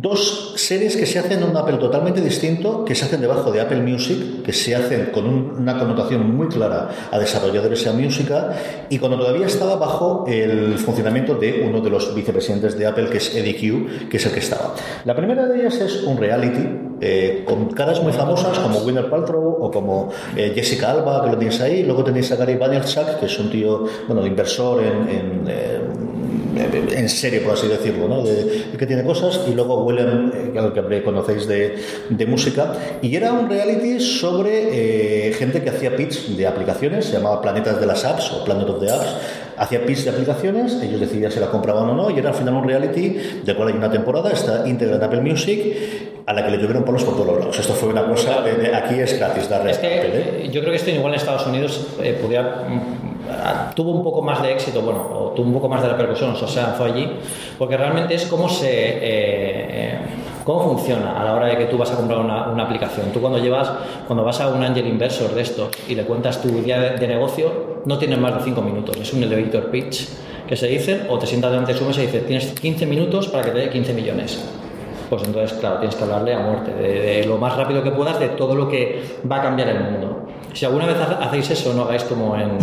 dos 0.04 0.52
series 0.56 0.98
que 0.98 1.06
se 1.06 1.18
hacen 1.18 1.42
en 1.42 1.48
un 1.48 1.56
Apple 1.56 1.78
totalmente 1.78 2.20
distinto, 2.20 2.84
que 2.84 2.94
se 2.94 3.06
hacen 3.06 3.22
debajo 3.22 3.50
de 3.50 3.62
Apple 3.62 3.80
Music, 3.80 4.42
que 4.44 4.52
se 4.52 4.76
hacen 4.76 5.06
con 5.06 5.26
una 5.26 5.78
connotación 5.78 6.36
muy 6.36 6.48
clara 6.48 6.90
a 7.10 7.18
desarrolladores 7.18 7.82
de 7.82 7.92
música, 7.92 8.52
y 8.90 8.98
cuando 8.98 9.16
todavía 9.18 9.46
estaba 9.46 9.76
bajo 9.76 10.26
el 10.28 10.76
funcionamiento 10.76 11.36
de 11.36 11.64
uno 11.66 11.80
de 11.80 11.88
los 11.88 12.14
vicepresidentes 12.14 12.76
de 12.76 12.86
Apple, 12.86 13.08
que 13.08 13.16
es 13.16 13.34
Eddie 13.34 13.56
Q, 13.56 14.08
que 14.10 14.18
es 14.18 14.26
el 14.26 14.32
que 14.32 14.40
estaba. 14.40 14.74
La 15.06 15.16
primera 15.16 15.46
de 15.46 15.60
ellas 15.60 15.80
es 15.80 16.02
un 16.02 16.18
reality, 16.18 16.68
eh, 17.00 17.42
con 17.46 17.70
caras 17.70 18.02
muy 18.02 18.12
famosas 18.12 18.58
como 18.58 18.80
Winner 18.80 19.08
Paltrow 19.08 19.56
o 19.58 19.70
como 19.70 20.10
eh, 20.36 20.52
Jessica 20.54 20.90
Alba, 20.90 21.24
que 21.24 21.30
lo 21.30 21.38
tenéis 21.38 21.60
ahí. 21.62 21.82
Luego 21.82 22.04
tenéis 22.04 22.30
a 22.30 22.36
Gary 22.36 22.56
Vaynerchuk, 22.56 23.20
que 23.20 23.26
es 23.26 23.38
un 23.38 23.50
tío, 23.50 23.84
bueno, 24.06 24.26
inversor 24.26 24.82
en, 24.82 25.44
eh, 25.48 25.80
en 26.56 27.08
serio, 27.08 27.42
por 27.42 27.54
así 27.54 27.68
decirlo, 27.68 28.08
¿no? 28.08 28.22
de, 28.22 28.64
que 28.78 28.86
tiene 28.86 29.02
cosas, 29.02 29.40
y 29.48 29.54
luego 29.54 29.84
William, 29.84 30.32
eh, 30.34 30.58
al 30.58 30.72
que 30.72 31.02
conocéis 31.02 31.46
de, 31.46 31.76
de, 32.08 32.26
música, 32.26 32.72
y 33.02 33.14
era 33.14 33.32
un 33.32 33.48
reality 33.48 34.00
sobre 34.00 35.28
eh, 35.28 35.32
gente 35.32 35.62
que 35.62 35.70
hacía 35.70 35.96
pitch 35.96 36.28
de 36.36 36.46
aplicaciones, 36.46 37.06
se 37.06 37.12
llamaba 37.12 37.40
Planetas 37.40 37.80
de 37.80 37.86
las 37.86 38.04
Apps 38.04 38.32
o 38.32 38.44
Planet 38.44 38.68
of 38.68 38.80
the 38.80 38.90
Apps, 38.90 39.16
hacía 39.56 39.84
pitch 39.84 40.04
de 40.04 40.10
aplicaciones, 40.10 40.80
ellos 40.82 41.00
decidían 41.00 41.30
si 41.30 41.40
la 41.40 41.50
compraban 41.50 41.88
o 41.90 41.94
no, 41.94 42.10
y 42.10 42.18
era 42.18 42.30
al 42.30 42.34
final 42.34 42.54
un 42.54 42.64
reality 42.64 43.16
del 43.44 43.56
cual 43.56 43.68
hay 43.68 43.74
una 43.74 43.90
temporada, 43.90 44.30
está 44.30 44.68
íntegra 44.68 44.96
en 44.96 45.02
Apple 45.02 45.20
Music, 45.20 46.14
a 46.26 46.32
la 46.32 46.44
que 46.44 46.50
le 46.50 46.58
tuvieron 46.58 46.84
polos 46.84 47.04
por 47.04 47.14
todos 47.14 47.26
los 47.26 47.38
lados. 47.38 47.58
Esto 47.58 47.74
fue 47.74 47.90
una 47.90 48.06
cosa, 48.06 48.40
de, 48.40 48.74
aquí 48.74 48.98
es 48.98 49.18
gratis 49.18 49.48
darle 49.48 49.72
es 49.72 49.78
que, 49.78 49.88
¿eh? 49.88 50.48
Yo 50.50 50.60
creo 50.60 50.72
que 50.72 50.76
esto 50.76 50.90
igual 50.90 51.12
en 51.12 51.20
Estados 51.20 51.46
Unidos 51.46 51.86
eh, 52.02 52.18
tuvo 53.74 53.90
un 53.90 54.02
poco 54.02 54.22
más 54.22 54.42
de 54.42 54.52
éxito, 54.52 54.82
bueno, 54.82 55.00
o 55.00 55.28
tuvo 55.30 55.46
un 55.46 55.54
poco 55.54 55.68
más 55.68 55.82
de 55.82 55.88
repercusión, 55.88 56.30
o 56.32 56.46
sea, 56.46 56.74
fue 56.76 56.88
allí, 56.88 57.10
porque 57.58 57.76
realmente 57.76 58.14
es 58.14 58.26
cómo 58.26 58.48
se... 58.48 58.68
Eh, 58.70 59.98
¿Cómo 60.44 60.62
funciona 60.62 61.18
a 61.18 61.24
la 61.24 61.34
hora 61.34 61.46
de 61.46 61.56
que 61.56 61.64
tú 61.64 61.78
vas 61.78 61.90
a 61.90 61.96
comprar 61.96 62.18
una, 62.18 62.48
una, 62.48 62.64
aplicación? 62.64 63.10
Tú 63.12 63.20
cuando 63.22 63.38
llevas, 63.38 63.72
cuando 64.06 64.24
vas 64.24 64.38
a 64.42 64.48
un 64.48 64.62
angel 64.62 64.86
inversor 64.86 65.34
de 65.34 65.40
esto 65.40 65.70
y 65.88 65.94
le 65.94 66.04
cuentas 66.04 66.42
tu 66.42 66.48
idea 66.48 66.78
de, 66.80 67.08
negocio, 67.08 67.80
no 67.86 67.96
tienes 67.96 68.18
más 68.18 68.34
de 68.34 68.44
5 68.44 68.60
minutos. 68.60 68.94
Es 69.00 69.10
un 69.14 69.22
elevator 69.22 69.70
pitch 69.70 70.06
que 70.46 70.54
se 70.54 70.66
dice, 70.66 71.06
o 71.08 71.18
te 71.18 71.26
sientas 71.26 71.50
delante 71.50 71.72
de 71.72 71.78
su 71.78 71.86
mesa 71.86 72.02
y 72.02 72.06
dices, 72.06 72.26
tienes 72.26 72.60
15 72.60 72.84
minutos 72.84 73.28
para 73.28 73.44
que 73.44 73.50
te 73.52 73.58
dé 73.58 73.70
15 73.70 73.94
millones. 73.94 74.44
Pues 75.08 75.22
entonces, 75.24 75.56
claro, 75.58 75.78
tienes 75.78 75.96
que 75.96 76.04
hablarle 76.04 76.34
a 76.34 76.40
muerte, 76.40 76.74
de, 76.74 77.00
de, 77.00 77.24
lo 77.24 77.38
más 77.38 77.56
rápido 77.56 77.82
que 77.82 77.90
puedas, 77.90 78.20
de 78.20 78.28
todo 78.28 78.54
lo 78.54 78.68
que 78.68 79.02
va 79.30 79.36
a 79.36 79.42
cambiar 79.42 79.70
el 79.70 79.80
mundo. 79.80 80.26
Si 80.52 80.66
alguna 80.66 80.84
vez 80.84 80.96
hacéis 80.98 81.50
eso, 81.50 81.72
no 81.72 81.84
hagáis 81.84 82.04
como 82.04 82.36
en 82.36 82.58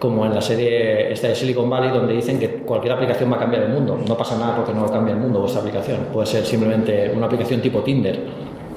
como 0.00 0.24
en 0.26 0.34
la 0.34 0.40
serie 0.40 1.12
esta 1.12 1.28
de 1.28 1.36
Silicon 1.36 1.68
Valley, 1.70 1.90
donde 1.90 2.14
dicen 2.14 2.38
que 2.40 2.48
cualquier 2.48 2.94
aplicación 2.94 3.30
va 3.30 3.36
a 3.36 3.38
cambiar 3.38 3.64
el 3.64 3.68
mundo. 3.68 4.00
No 4.08 4.16
pasa 4.16 4.36
nada 4.36 4.56
porque 4.56 4.72
no 4.72 4.86
cambia 4.86 5.14
el 5.14 5.20
mundo 5.20 5.40
vuestra 5.40 5.60
aplicación. 5.60 6.06
Puede 6.12 6.26
ser 6.26 6.44
simplemente 6.44 7.12
una 7.14 7.26
aplicación 7.26 7.60
tipo 7.60 7.80
Tinder, 7.80 8.18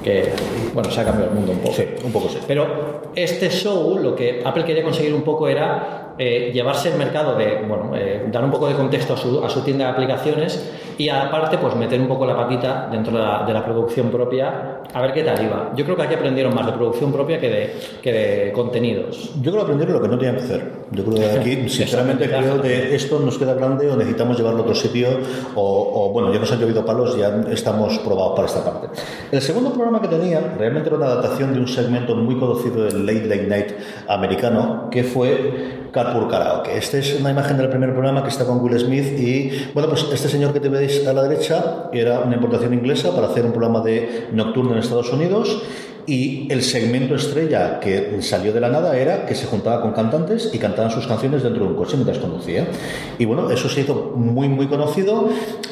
que, 0.03 0.33
bueno, 0.73 0.91
se 0.91 0.99
ha 0.99 1.05
cambiado 1.05 1.31
el 1.31 1.38
mundo 1.38 1.53
un 1.53 1.59
poco. 1.59 1.73
Sí, 1.73 1.86
un 2.03 2.12
poco 2.12 2.29
sí. 2.29 2.39
Pero 2.45 3.01
este 3.15 3.49
show, 3.49 3.97
lo 3.97 4.15
que 4.15 4.41
Apple 4.43 4.65
quería 4.65 4.83
conseguir 4.83 5.13
un 5.13 5.23
poco 5.23 5.47
era 5.47 6.13
eh, 6.17 6.51
llevarse 6.53 6.91
el 6.91 6.97
mercado 6.97 7.36
de, 7.36 7.63
bueno, 7.67 7.91
eh, 7.95 8.27
dar 8.29 8.43
un 8.43 8.51
poco 8.51 8.67
de 8.67 8.75
contexto 8.75 9.13
a 9.13 9.17
su, 9.17 9.43
a 9.43 9.49
su 9.49 9.62
tienda 9.62 9.86
de 9.86 9.91
aplicaciones 9.91 10.71
y 10.97 11.10
aparte 11.10 11.58
pues 11.58 11.75
meter 11.75 11.99
un 11.99 12.08
poco 12.08 12.25
la 12.25 12.36
patita 12.36 12.88
dentro 12.91 13.13
de 13.13 13.19
la, 13.19 13.43
de 13.45 13.53
la, 13.53 13.63
producción 13.63 14.10
propia 14.10 14.82
a 14.93 15.01
ver 15.01 15.13
qué 15.13 15.23
tal 15.23 15.43
iba. 15.43 15.71
Yo 15.75 15.86
creo 15.86 15.95
que 15.95 16.03
aquí 16.03 16.13
aprendieron 16.13 16.53
más 16.53 16.65
de 16.65 16.73
producción 16.73 17.12
propia 17.12 17.39
que 17.39 17.49
de, 17.49 17.75
que 18.01 18.12
de 18.12 18.51
contenidos. 18.51 19.32
Yo 19.41 19.51
creo 19.51 19.56
que 19.56 19.62
aprendieron 19.62 19.95
lo 19.95 20.01
que 20.01 20.08
no 20.08 20.17
tenían 20.17 20.36
que 20.36 20.43
hacer. 20.43 20.71
Yo 20.91 21.03
creo 21.06 21.15
que 21.17 21.39
aquí, 21.39 21.56
sinceramente, 21.69 22.27
creo 22.27 22.62
que 22.62 22.95
esto 22.95 23.19
nos 23.19 23.38
queda 23.38 23.53
grande 23.53 23.89
o 23.89 23.95
necesitamos 23.95 24.38
llevarlo 24.38 24.60
a 24.60 24.62
otro 24.63 24.75
sitio 24.75 25.08
o, 25.56 26.10
bueno, 26.13 26.32
ya 26.32 26.39
nos 26.39 26.51
han 26.51 26.60
llovido 26.60 26.86
palos, 26.86 27.17
ya 27.17 27.43
estamos 27.51 27.97
probados 27.99 28.34
para 28.36 28.47
esta 28.47 28.63
parte. 28.63 28.88
El 29.32 29.41
segundo 29.41 29.71
programa 29.73 30.01
que 30.01 30.08
tenía 30.08 30.56
realmente 30.58 30.89
era 30.89 30.97
una 30.97 31.08
adaptación 31.08 31.53
de 31.53 31.60
un 31.60 31.67
segmento 31.67 32.15
muy 32.15 32.38
conocido 32.38 32.84
del 32.84 33.06
Late 33.06 33.25
Late 33.25 33.47
Night 33.47 33.71
americano 34.08 34.89
que 34.91 35.03
fue 35.03 35.84
Carpool 35.93 36.27
Karaoke. 36.27 36.75
Esta 36.75 36.97
es 36.97 37.19
una 37.19 37.32
imagen 37.32 37.58
del 37.58 37.69
primer 37.69 37.91
programa 37.91 38.23
que 38.23 38.29
está 38.29 38.45
con 38.45 38.62
Will 38.62 38.77
Smith 38.79 39.17
y, 39.17 39.69
bueno, 39.73 39.89
pues 39.89 40.08
este 40.12 40.27
señor 40.27 40.51
que 40.51 40.60
te 40.60 40.69
a 41.08 41.13
la 41.13 41.24
derecha 41.24 41.89
era 41.93 42.19
una 42.19 42.36
importación 42.36 42.74
inglesa 42.74 43.15
para 43.15 43.28
hacer 43.28 43.46
un 43.46 43.52
programa 43.52 43.82
de 43.82 44.28
nocturno 44.32 44.74
en 44.74 44.80
Estados 44.80 45.12
Unidos 45.13 45.63
y 46.06 46.52
el 46.52 46.62
segmento 46.63 47.16
estrella 47.16 47.80
que 47.80 48.22
salió 48.22 48.54
de 48.54 48.60
la 48.60 48.70
nada 48.70 48.98
era 48.98 49.26
que 49.26 49.36
se 49.36 49.46
juntaba 49.46 49.82
con 49.82 49.94
cantantes 49.94 50.50
y 50.54 50.60
cantaban 50.60 50.92
sus 50.92 51.08
canciones 51.08 51.44
dentro 51.44 51.63
de 51.63 51.70
un 51.72 51.76
coche 51.76 51.96
mientras 51.96 52.20
conducía. 52.20 52.68
Y 53.18 53.26
bueno, 53.26 53.50
eso 53.50 53.70
se 53.70 53.82
hizo 53.82 54.13
muy, 54.16 54.50
muy 54.50 54.68
conocido 54.68 55.30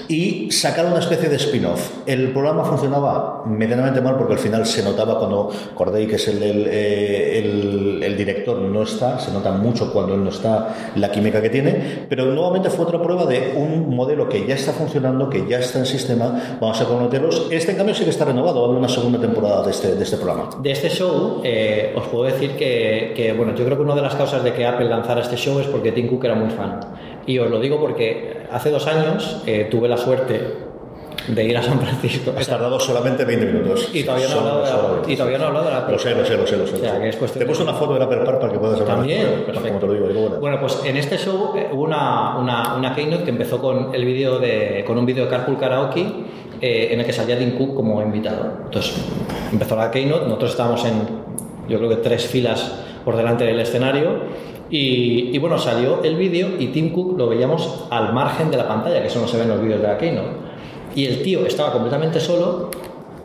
y 0.08 0.52
sacaron 0.52 0.92
una 0.92 1.02
especie 1.02 1.30
de 1.30 1.36
spin-off. 1.38 1.90
El 2.06 2.32
programa 2.32 2.64
funcionaba 2.66 3.44
medianamente 3.46 4.02
mal 4.02 4.18
porque 4.18 4.34
al 4.34 4.40
final 4.40 4.66
se 4.66 4.84
notaba 4.84 5.18
cuando 5.18 5.50
Corday, 5.74 6.08
que 6.08 6.16
es 6.16 6.28
el, 6.28 6.44
el, 6.44 6.68
eh, 6.68 7.40
el, 7.40 8.04
el 8.04 8.18
director, 8.18 8.58
no 8.58 8.84
está, 8.84 9.20
se 9.20 9.32
nota 9.32 9.52
mucho 9.52 9.92
cuando 9.92 10.16
él 10.16 10.24
no 10.24 10.30
está 10.30 10.92
la 10.96 11.12
química 11.12 11.42
que 11.42 11.50
tiene, 11.50 12.06
pero 12.10 12.26
nuevamente 12.26 12.70
fue 12.70 12.86
otra 12.86 13.02
prueba 13.02 13.26
de 13.26 13.54
un 13.56 13.96
modelo 13.96 14.28
que 14.28 14.46
ya 14.46 14.56
está 14.56 14.72
funcionando, 14.72 15.30
que 15.30 15.48
ya 15.48 15.60
está 15.60 15.80
en 15.80 15.86
sistema, 15.86 16.58
vamos 16.60 16.80
a 16.82 16.86
conocerlos. 16.86 17.48
Este 17.50 17.72
en 17.72 17.78
cambio 17.78 17.96
sí 17.96 18.04
que 18.04 18.10
está 18.10 18.26
renovado, 18.26 18.62
va 18.62 18.78
una 18.78 18.90
segunda 18.90 19.20
temporada 19.20 19.64
de 19.64 19.72
este, 19.72 19.96
de 19.96 20.04
este 20.04 20.18
De 20.62 20.72
este 20.72 20.90
show, 20.90 21.42
eh, 21.44 21.94
os 21.96 22.08
puedo 22.08 22.26
decir 22.26 22.52
que, 22.52 23.14
que, 23.16 23.34
bueno, 23.34 23.56
yo 23.56 23.66
creo 23.66 23.78
que 23.78 23.84
una 23.84 23.96
de 23.96 24.02
las 24.02 24.16
causas 24.16 24.44
de 24.44 24.54
que 24.54 24.66
Apple 24.66 24.88
lanzara 24.88 25.22
este 25.22 25.36
show 25.36 25.60
es 25.60 25.68
porque 25.68 25.92
Tim 25.92 26.08
Cook 26.08 26.26
era 26.26 26.36
muy 26.36 26.50
fan. 26.50 26.80
Y 27.26 27.38
os 27.40 27.50
lo 27.50 27.60
digo 27.60 27.80
porque 27.80 28.44
hace 28.52 28.72
dos 28.72 28.88
años 28.88 29.42
eh, 29.46 29.68
tuve 29.70 29.88
la 29.88 29.98
suerte 29.98 30.71
de 31.28 31.44
ir 31.44 31.58
a 31.58 31.64
San 31.64 31.80
Francisco. 31.80 32.34
Has 32.38 32.48
tardado 32.48 32.80
solamente 32.80 33.26
20 33.26 33.46
minutos. 33.46 33.90
Y 33.94 34.04
todavía 34.04 34.28
no, 34.28 34.36
he 34.36 34.40
hablado, 34.40 34.62
de 35.06 35.16
la, 35.16 35.26
no 35.26 35.30
he 35.30 35.48
hablado 35.48 35.66
de 35.66 35.72
la 35.72 35.88
Lo 35.90 36.00
sé, 36.00 36.16
lo 36.16 36.26
sé, 36.26 36.38
lo 36.38 36.48
sé. 36.48 36.58
Lo 36.58 36.68
sé, 36.68 36.76
O 36.76 36.78
sea, 36.80 37.00
que 37.00 37.12
Te 37.12 37.44
he 37.44 37.46
puesto 37.46 37.64
una 37.64 37.74
foto 37.74 37.94
del 37.94 38.04
Apple 38.04 38.22
Park 38.26 38.40
para 38.40 38.54
que 38.54 38.60
puedas 38.60 38.80
hablar. 38.80 38.98
También, 38.98 39.26
Como 39.26 39.46
perfecto. 39.46 39.80
te 39.80 39.88
lo 39.88 39.94
digo, 39.94 40.08
digo, 40.08 40.22
bueno. 40.22 40.40
Bueno, 40.40 40.60
pues 40.60 40.82
en 40.86 40.98
este 40.98 41.18
show 41.18 41.54
eh, 41.56 41.70
hubo 41.72 41.84
una, 41.84 42.38
una, 42.38 42.76
una 42.76 42.96
keynote 42.96 43.24
que 43.24 43.30
empezó 43.30 43.60
con 43.62 43.94
el 43.94 44.06
vídeo 44.06 44.40
de 44.40 44.84
con 44.86 44.98
un 44.98 45.06
vídeo 45.06 45.26
de 45.26 45.30
Carpool 45.30 45.58
Karaoke 45.58 46.02
eh, 46.62 46.90
en 46.92 47.00
el 47.00 47.06
que 47.06 47.14
salía 47.14 47.38
Tim 47.38 47.58
Cook 47.58 47.76
como 47.76 48.02
invitado. 48.02 48.54
Entonces 48.66 48.96
empezó 49.52 49.76
la 49.76 49.92
keynote, 49.92 50.26
nosotros 50.26 50.52
estábamos 50.52 50.84
en 50.86 51.22
yo 51.68 51.78
creo 51.78 51.90
que 51.90 51.98
tres 51.98 52.26
filas 52.28 52.74
por 53.06 53.16
delante 53.16 53.46
del 53.46 53.60
escenario 53.60 54.24
y, 54.70 55.36
y 55.36 55.38
bueno, 55.40 55.58
salió 55.58 56.02
el 56.04 56.16
vídeo 56.16 56.50
y 56.58 56.68
Tim 56.68 56.92
Cook 56.94 57.18
lo 57.18 57.28
veíamos 57.28 57.86
al 57.90 58.14
margen 58.14 58.50
de 58.52 58.58
la 58.58 58.68
pantalla, 58.68 59.02
que 59.02 59.08
eso 59.08 59.20
no 59.20 59.28
se 59.28 59.38
ve 59.38 59.44
en 59.44 59.50
los 59.50 59.62
vídeos 59.62 59.82
de 59.82 59.88
la 59.88 59.98
keynote. 59.98 60.41
Y 60.96 61.06
el 61.06 61.22
tío 61.24 61.46
estaba 61.46 61.72
completamente 61.72 62.20
solo, 62.20 62.70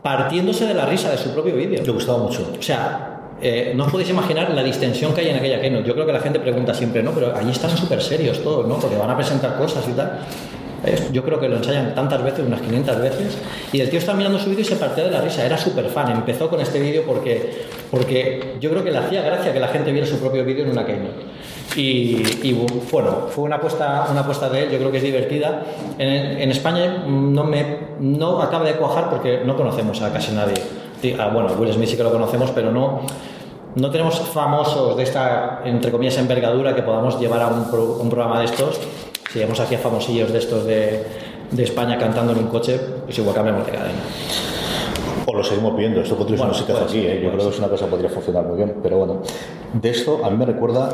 partiéndose 0.03 0.67
de 0.67 0.75
la 0.75 0.87
risa 0.87 1.11
de 1.11 1.19
su 1.19 1.31
propio 1.31 1.55
vídeo. 1.57 1.83
Le 1.85 1.93
gustaba 1.93 2.19
mucho. 2.19 2.53
O 2.59 2.63
sea, 2.63 3.17
eh, 3.41 3.73
no 3.77 3.85
os 3.85 3.91
podéis 3.91 4.11
imaginar 4.11 4.51
la 4.51 4.63
distensión 4.63 5.13
que 5.15 5.21
hay 5.21 5.29
en 5.29 5.37
aquella 5.37 5.61
keynote. 5.61 5.87
Yo 5.87 5.95
creo 5.95 6.07
que 6.07 6.13
la 6.13 6.21
gente 6.21 6.41
pregunta 6.41 6.73
siempre, 6.73 7.03
¿no? 7.03 7.13
Pero 7.13 7.37
allí 7.37 7.51
están 7.51 7.77
súper 7.77 8.01
serios 8.01 8.43
todos, 8.43 8.67
¿no? 8.67 8.77
Porque 8.79 8.97
van 8.97 9.11
a 9.11 9.17
presentar 9.17 9.59
cosas 9.59 9.87
y 9.89 9.93
tal. 9.93 10.21
Eh, 10.87 11.09
Yo 11.13 11.23
creo 11.25 11.41
que 11.41 11.49
lo 11.49 11.57
ensayan 11.57 11.95
tantas 11.95 12.23
veces, 12.23 12.47
unas 12.47 12.61
500 12.61 13.01
veces. 13.01 13.39
Y 13.73 13.81
el 13.81 13.91
tío 13.91 13.99
está 13.99 14.15
mirando 14.15 14.39
su 14.39 14.49
vídeo 14.49 14.63
y 14.63 14.65
se 14.65 14.77
partía 14.77 15.05
de 15.05 15.11
la 15.11 15.21
risa. 15.21 15.45
Era 15.45 15.59
súper 15.59 15.87
fan. 15.89 16.11
Empezó 16.11 16.49
con 16.49 16.61
este 16.61 16.79
vídeo 16.79 17.03
porque, 17.07 17.65
porque 17.91 18.57
yo 18.61 18.71
creo 18.71 18.85
que 18.85 18.91
le 18.91 18.99
hacía 18.99 19.23
gracia 19.23 19.53
que 19.53 19.61
la 19.61 19.69
gente 19.69 19.93
viera 19.93 20.07
su 20.07 20.19
propio 20.19 20.45
vídeo 20.45 20.65
en 20.65 20.71
una 20.71 20.87
keynote. 20.87 21.27
Y, 21.75 22.53
bueno, 22.91 23.27
fue 23.29 23.45
una 23.45 23.57
apuesta, 23.57 24.07
una 24.11 24.21
apuesta 24.21 24.49
de 24.49 24.63
él, 24.63 24.71
yo 24.71 24.79
creo 24.79 24.91
que 24.91 24.97
es 24.97 25.03
divertida. 25.03 25.63
En, 25.99 26.51
España 26.51 27.05
no, 27.07 27.45
me, 27.45 27.67
no 28.01 28.41
acaba 28.41 28.65
de 28.65 28.75
cuajar 28.75 29.11
porque 29.11 29.43
no 29.45 29.57
conocemos 29.57 30.01
a 30.01 30.13
casi 30.13 30.33
nadie. 30.33 30.55
Ah, 31.19 31.29
Bueno, 31.33 31.53
Will 31.59 31.73
Smith 31.73 31.91
sí 31.91 31.97
que 31.97 32.03
lo 32.03 32.13
conocemos, 32.13 32.51
pero 32.53 32.73
no, 32.73 33.03
no 33.75 33.91
tenemos 33.91 34.19
famosos 34.21 34.97
de 34.97 35.03
esta, 35.03 35.61
entre 35.65 35.91
comillas, 35.91 36.17
envergadura 36.17 36.75
que 36.75 36.83
podamos 36.83 37.21
llevar 37.21 37.43
a 37.43 37.49
un 37.49 38.09
programa 38.09 38.39
de 38.39 38.47
estos. 38.47 38.81
Si 39.37 39.41
vemos 39.41 39.61
aquí 39.61 39.75
a 39.75 39.79
famosillos 39.79 40.33
de 40.33 40.39
estos 40.39 40.65
de, 40.65 41.03
de 41.51 41.63
España 41.63 41.99
cantando 41.99 42.33
en 42.33 42.39
un 42.39 42.47
coche, 42.47 42.81
pues 43.05 43.19
igual 43.19 43.35
cambiamos 43.35 43.67
de 43.67 43.73
cadena. 43.73 43.99
O 45.27 45.37
lo 45.37 45.45
seguimos 45.45 45.77
viendo, 45.77 46.01
esto 46.01 46.17
podría 46.17 46.39
ser 46.39 46.47
Bueno, 46.47 46.67
puede 46.67 46.85
aquí, 46.85 47.03
ser, 47.03 47.17
¿eh? 47.19 47.21
yo 47.23 47.31
creo 47.33 47.45
que 47.45 47.53
es 47.53 47.59
una 47.59 47.69
cosa 47.69 47.85
que 47.85 47.91
podría 47.91 48.09
funcionar 48.09 48.47
muy 48.47 48.57
bien, 48.57 48.77
pero 48.83 48.97
bueno, 48.97 49.21
de 49.75 49.91
esto 49.91 50.25
a 50.25 50.31
mí 50.31 50.39
me 50.39 50.47
recuerda 50.47 50.89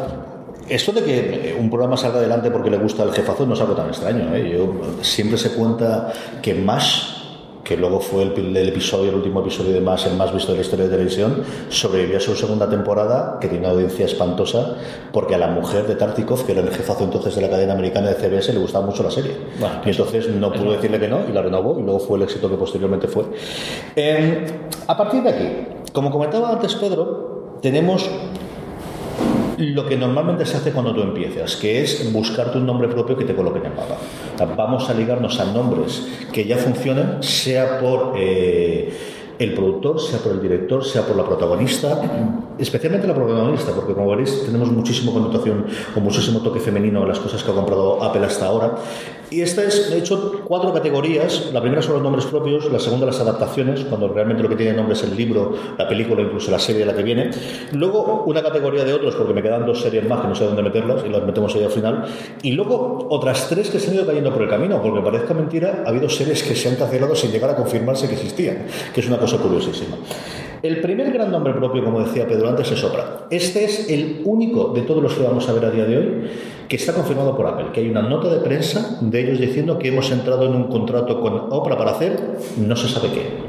esto 0.69 0.91
de 0.91 1.05
que 1.05 1.57
un 1.57 1.71
programa 1.71 1.97
salga 1.97 2.19
adelante 2.19 2.51
porque 2.51 2.69
le 2.69 2.79
gusta 2.79 3.05
el 3.05 3.13
jefazo 3.13 3.47
no 3.47 3.55
es 3.55 3.61
algo 3.61 3.75
tan 3.75 3.87
extraño. 3.87 4.35
¿eh? 4.35 4.51
Yo, 4.59 5.05
siempre 5.05 5.39
se 5.39 5.51
cuenta 5.51 6.13
que 6.43 6.53
MASH, 6.53 7.22
que 7.65 7.77
luego 7.77 8.01
fue 8.01 8.25
el, 8.25 8.57
el 8.57 8.69
episodio, 8.69 9.11
el 9.11 9.17
último 9.17 9.41
episodio 9.41 9.73
de 9.73 9.81
MASH, 9.81 10.07
el 10.07 10.17
más 10.17 10.33
visto 10.33 10.53
de 10.53 10.59
la 10.59 10.65
historia 10.65 10.87
de 10.87 10.91
televisión, 10.91 11.43
sobrevivió 11.69 12.17
a 12.17 12.21
su 12.21 12.35
segunda 12.35 12.69
temporada, 12.69 13.39
que 13.41 13.49
tiene 13.49 13.67
una 13.67 13.75
audiencia 13.75 14.07
espantosa, 14.07 14.77
porque 15.13 15.35
a 15.35 15.39
la 15.39 15.49
mujer 15.49 15.87
de 15.87 15.95
Tartikov, 15.95 16.45
que 16.45 16.53
era 16.53 16.61
el 16.61 16.71
jefazo 16.71 17.05
entonces 17.05 17.35
de 17.35 17.43
la 17.43 17.51
cadena 17.51 17.75
americana 17.75 18.09
de 18.09 18.15
CBS, 18.15 18.53
le 18.53 18.59
gustaba 18.59 18.85
mucho 18.85 19.03
la 19.03 19.11
serie. 19.11 19.37
Bueno, 19.61 19.81
y 19.85 19.91
entonces 19.91 20.29
no 20.29 20.53
pudo 20.53 20.73
decirle 20.73 20.99
que 20.99 21.09
no 21.09 21.21
y 21.29 21.33
la 21.33 21.43
renovó 21.43 21.79
y 21.79 21.83
luego 21.83 22.01
fue 22.01 22.17
el 22.17 22.25
éxito 22.25 22.51
que 22.51 22.57
posteriormente 22.57 23.09
fue. 23.09 23.25
Eh, 23.95 24.47
a 24.87 24.97
partir 24.97 25.23
de 25.23 25.31
aquí, 25.31 25.49
como 25.93 26.11
comentaba 26.11 26.51
antes 26.51 26.75
Pedro, 26.75 27.59
tenemos 27.61 28.11
lo 29.71 29.87
que 29.87 29.97
normalmente 29.97 30.45
se 30.45 30.57
hace 30.57 30.73
cuando 30.73 30.93
tú 30.95 31.03
empiezas, 31.03 31.57
que 31.57 31.83
es 31.83 32.13
buscarte 32.13 32.59
un 32.59 32.67
nombre 32.67 32.89
propio 32.89 33.17
que 33.17 33.25
te 33.25 33.35
coloque 33.35 33.61
en 33.61 33.67
el 33.67 33.73
mapa. 33.73 33.97
Vamos 34.57 34.91
a 34.91 34.95
ligarnos 34.95 35.39
a 35.39 35.45
nombres 35.45 36.09
que 36.33 36.45
ya 36.45 36.57
funcionen, 36.57 37.23
sea 37.23 37.79
por 37.79 38.15
eh, 38.17 38.93
el 39.39 39.55
productor, 39.55 40.01
sea 40.01 40.19
por 40.19 40.33
el 40.33 40.43
director, 40.43 40.85
sea 40.85 41.03
por 41.03 41.17
la 41.17 41.25
protagonista, 41.25 42.01
especialmente 42.59 43.07
la 43.07 43.15
protagonista, 43.15 43.73
porque 43.73 43.95
como 43.95 44.11
veréis 44.11 44.45
tenemos 44.45 44.71
muchísima 44.71 45.13
connotación 45.13 45.67
o 45.97 46.01
muchísimo 46.01 46.41
toque 46.41 46.61
femenino 46.61 47.03
en 47.03 47.09
las 47.09 47.21
cosas 47.21 47.43
que 47.43 47.51
ha 47.51 47.55
comprado 47.55 48.03
Apple 48.03 48.27
hasta 48.27 48.47
ahora. 48.47 48.77
Y 49.33 49.41
esta 49.41 49.65
es, 49.65 49.91
he 49.91 49.97
hecho 49.97 50.43
cuatro 50.47 50.75
categorías. 50.75 51.51
La 51.55 51.63
primera 51.63 51.81
son 51.81 51.95
los 51.95 52.03
nombres 52.03 52.27
propios, 52.27 52.71
la 52.71 52.79
segunda 52.79 53.07
las 53.07 53.19
adaptaciones, 53.19 53.81
cuando 53.85 54.09
realmente 54.09 54.43
lo 54.43 54.49
que 54.51 54.57
tiene 54.57 54.75
nombre 54.75 54.93
es 54.93 55.03
el 55.05 55.17
libro, 55.17 55.55
la 55.79 55.89
película, 55.89 56.21
incluso 56.21 56.51
la 56.51 56.59
serie 56.59 56.81
de 56.81 56.87
la 56.87 56.95
que 56.95 57.03
viene. 57.03 57.31
Luego 57.73 58.25
una 58.27 58.43
categoría 58.43 58.85
de 58.85 58.93
otros, 58.93 59.15
porque 59.15 59.33
me 59.33 59.43
quedan 59.43 59.65
dos 59.65 59.81
series 59.81 60.07
más 60.07 60.21
que 60.21 60.29
no 60.29 60.35
sé 60.35 60.45
dónde 60.45 60.63
meterlas 60.63 61.03
y 61.07 61.09
las 61.09 61.23
metemos 61.25 61.55
ahí 61.55 61.65
al 61.65 61.71
final. 61.71 62.05
Y 62.43 62.53
luego 62.53 63.07
otras 63.09 63.49
tres 63.49 63.71
que 63.71 63.81
se 63.81 63.89
han 63.89 63.95
ido 63.97 64.07
cayendo 64.07 64.31
por 64.35 64.43
el 64.43 64.51
camino, 64.51 64.83
porque 64.83 65.01
parezca 65.01 65.33
mentira, 65.33 65.83
ha 65.87 65.89
habido 65.89 66.11
series 66.11 66.43
que 66.43 66.55
se 66.55 66.69
han 66.69 66.77
cancelado 66.77 67.15
sin 67.15 67.33
llegar 67.33 67.49
a 67.49 67.57
confirmarse 67.57 68.09
que 68.09 68.15
existían, 68.15 68.67
que 68.93 69.01
es 69.01 69.07
una 69.07 69.17
cosa 69.17 69.39
curiosísima. 69.39 69.97
El 70.63 70.81
primer 70.81 71.13
gran 71.13 71.33
nombre 71.33 71.53
propio, 71.55 71.83
como 71.83 72.05
decía 72.05 72.29
Pedro 72.29 72.49
antes, 72.49 72.71
es 72.71 72.85
Oprah. 72.85 73.27
Este 73.31 73.65
es 73.65 73.91
el 73.91 74.23
único 74.25 74.69
de 74.69 74.83
todos 74.83 75.03
los 75.03 75.13
que 75.15 75.25
vamos 75.25 75.49
a 75.49 75.53
ver 75.55 75.65
a 75.65 75.71
día 75.73 75.85
de 75.87 75.99
hoy 75.99 76.31
que 76.69 76.77
está 76.77 76.95
confirmado 76.95 77.37
por 77.37 77.49
Apple, 77.49 77.67
que 77.73 77.81
hay 77.81 77.91
una 77.91 78.03
nota 78.03 78.29
de 78.29 78.39
prensa 78.39 78.99
de 79.01 79.23
ellos 79.23 79.41
diciendo 79.41 79.77
que 79.77 79.89
hemos 79.89 80.13
entrado 80.13 80.47
en 80.47 80.55
un 80.55 80.69
contrato 80.69 81.21
con 81.21 81.49
Oprah 81.51 81.77
para 81.77 81.91
hacer 81.91 82.17
no 82.59 82.77
se 82.77 82.89
sabe 82.89 83.09
qué. 83.09 83.42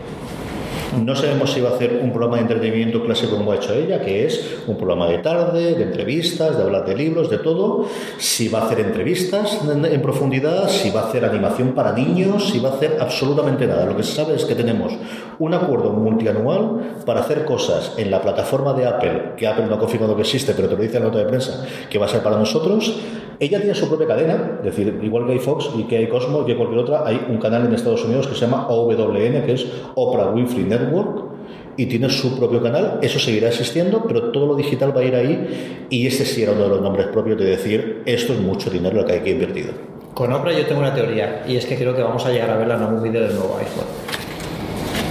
No 1.02 1.16
sabemos 1.16 1.52
si 1.52 1.62
va 1.62 1.70
a 1.70 1.76
hacer 1.76 2.00
un 2.04 2.12
programa 2.12 2.36
de 2.36 2.44
entretenimiento 2.44 3.04
clásico 3.04 3.38
como 3.38 3.52
ha 3.52 3.56
hecho 3.56 3.74
ella, 3.74 4.02
que 4.02 4.26
es 4.26 4.60
un 4.68 4.78
programa 4.78 5.08
de 5.08 5.18
tarde, 5.20 5.74
de 5.74 5.84
entrevistas, 5.84 6.56
de 6.56 6.64
hablar 6.64 6.86
de 6.86 6.96
libros, 6.96 7.30
de 7.30 7.40
todo. 7.40 7.88
Si 8.18 8.48
va 8.48 8.60
a 8.60 8.66
hacer 8.66 8.80
entrevistas 8.80 9.60
en, 9.64 10.02
profundidad, 10.02 10.70
si 10.70 10.92
va 10.92 11.02
a 11.02 11.08
hacer 11.08 11.26
animación 11.26 11.74
para 11.74 11.94
niños, 11.94 12.50
si 12.50 12.60
va 12.60 12.70
a 12.70 12.74
hacer 12.74 12.98
absolutamente 13.00 13.66
nada. 13.66 13.86
Lo 13.86 13.98
que 13.98 14.04
se 14.04 14.14
sabe 14.14 14.36
es 14.36 14.46
que 14.46 14.56
tenemos 14.56 14.94
un 15.40 15.54
acuerdo 15.54 15.92
multianual 15.92 16.98
para 17.06 17.22
hacer 17.22 17.46
cosas 17.46 17.94
en 17.98 18.12
la 18.12 18.22
plataforma 18.22 18.74
de 18.74 18.86
Apple, 18.86 19.34
que 19.38 19.48
Apple 19.48 19.66
no 19.68 19.76
ha 19.76 19.80
confirmado 19.80 20.16
que 20.16 20.22
existe, 20.22 20.54
pero 20.54 20.70
te 20.70 20.76
lo 20.76 20.82
dice 20.82 21.00
la 21.00 21.06
nota 21.06 21.20
de 21.20 21.26
prensa, 21.26 21.66
que 21.90 21.98
va 21.98 22.06
a 22.06 22.10
ser 22.10 22.22
para 22.22 22.38
nosotros. 22.38 23.00
Ella 23.40 23.60
tiene 23.60 23.74
su 23.76 23.88
propia 23.88 24.08
cadena, 24.08 24.60
es 24.60 24.66
decir, 24.66 25.00
igual 25.02 25.26
que 25.26 25.34
hay 25.34 25.40
Fox 25.40 25.70
y 25.78 25.84
que 25.84 25.98
hay 25.98 26.08
Cosmo 26.08 26.44
y 26.44 26.46
que 26.46 26.56
cualquier 26.56 26.80
otra, 26.80 27.06
hay 27.06 27.26
un 27.30 27.38
canal 27.38 27.66
en 27.66 27.74
Estados 27.74 28.04
Unidos 28.06 28.28
que 28.28 28.36
se 28.36 28.42
llama 28.42 28.68
OWN, 28.68 29.44
que 29.46 29.54
es 29.54 29.66
Oprah 29.96 30.32
Winfrey 30.32 30.64
Network, 30.66 31.34
y 31.76 31.88
tiene 31.88 32.10
su 32.10 32.38
propio 32.38 32.62
canal, 32.62 33.00
eso 33.02 33.20
seguirá 33.20 33.48
existiendo, 33.48 34.04
pero 34.08 34.32
todo 34.32 34.46
lo 34.46 34.56
digital 34.56 34.96
va 34.96 35.02
a 35.02 35.04
ir 35.04 35.16
ahí, 35.16 35.88
y 35.90 36.06
este 36.06 36.26
sí 36.26 36.44
era 36.44 36.52
uno 36.52 36.64
de 36.64 36.70
los 36.70 36.82
nombres 36.82 37.08
propios 37.08 37.38
de 37.40 37.46
decir, 37.46 38.04
esto 38.06 38.34
es 38.34 38.40
mucho 38.40 38.70
dinero 38.70 38.96
lo 38.96 39.06
que 39.06 39.14
hay 39.14 39.20
que 39.22 39.32
invertido. 39.32 39.72
Con 40.14 40.32
Oprah 40.32 40.54
yo 40.54 40.66
tengo 40.66 40.82
una 40.82 40.94
teoría, 40.94 41.44
y 41.48 41.56
es 41.56 41.66
que 41.66 41.76
creo 41.76 41.96
que 41.96 42.04
vamos 42.04 42.24
a 42.26 42.32
llegar 42.32 42.52
a 42.52 42.58
verla 42.58 42.76
en 42.76 42.82
algún 42.84 43.02
vídeo 43.02 43.22
del 43.22 43.34
nuevo 43.36 43.58
iPhone. 43.58 43.88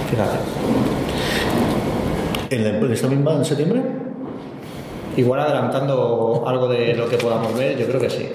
Fíjate. 0.09 0.37
¿En, 2.49 2.63
la, 2.63 2.69
en 2.77 2.91
esta 2.91 3.07
misma, 3.07 3.33
en 3.33 3.45
septiembre? 3.45 3.81
Igual 5.17 5.39
adelantando 5.41 6.43
algo 6.45 6.67
de 6.67 6.93
lo 6.95 7.07
que 7.07 7.17
podamos 7.17 7.55
ver, 7.57 7.77
yo 7.77 7.85
creo 7.87 7.99
que 8.01 8.09
sí. 8.09 8.27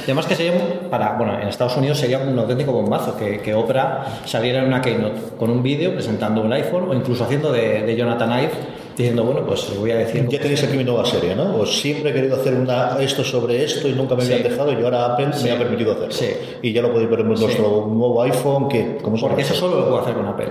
Y 0.00 0.04
además 0.04 0.26
que 0.26 0.34
sería 0.34 0.52
para, 0.90 1.12
bueno, 1.16 1.38
en 1.40 1.46
Estados 1.46 1.76
Unidos 1.76 1.98
sería 1.98 2.18
un 2.18 2.36
auténtico 2.36 2.72
bombazo 2.72 3.16
que, 3.16 3.38
que 3.40 3.54
Oprah 3.54 4.22
saliera 4.24 4.58
en 4.60 4.66
una 4.66 4.80
keynote 4.80 5.20
con 5.38 5.48
un 5.50 5.62
vídeo 5.62 5.92
presentando 5.94 6.40
un 6.42 6.52
iPhone 6.52 6.88
o 6.88 6.94
incluso 6.94 7.22
haciendo 7.24 7.52
de, 7.52 7.82
de 7.82 7.96
Jonathan 7.96 8.30
Ive 8.40 8.50
diciendo, 8.96 9.22
bueno, 9.24 9.46
pues 9.46 9.62
os 9.70 9.78
voy 9.78 9.92
a 9.92 9.96
decir... 9.98 10.26
Ya 10.28 10.40
tenéis 10.40 10.64
aquí 10.64 10.76
mi 10.76 10.84
nueva 10.84 11.04
serie, 11.06 11.34
¿no? 11.36 11.56
Os 11.56 11.80
siempre 11.80 12.10
he 12.10 12.14
querido 12.14 12.34
hacer 12.36 12.54
una, 12.54 12.96
esto 13.00 13.22
sobre 13.22 13.62
esto 13.64 13.86
y 13.88 13.92
nunca 13.92 14.16
me 14.16 14.22
Sí. 14.22 14.32
habían 14.32 14.50
dejado 14.50 14.72
y 14.72 14.82
ahora 14.82 15.06
Apple 15.12 15.28
Sí. 15.32 15.44
me 15.44 15.52
ha 15.52 15.58
permitido 15.58 15.92
hacerlo. 15.92 16.10
Sí. 16.12 16.30
Y 16.62 16.72
ya 16.72 16.82
lo 16.82 16.92
podéis 16.92 17.08
ver 17.08 17.20
en 17.20 17.28
vuestro 17.28 17.86
nuevo 17.88 18.22
iPhone, 18.22 18.68
que 18.68 18.98
¿cómo 19.00 19.16
se 19.16 19.22
Porque 19.22 19.42
eso 19.42 19.54
solo 19.54 19.76
lo 19.76 19.84
puedo 19.88 20.00
hacer 20.00 20.14
con 20.14 20.26
Apple. 20.26 20.48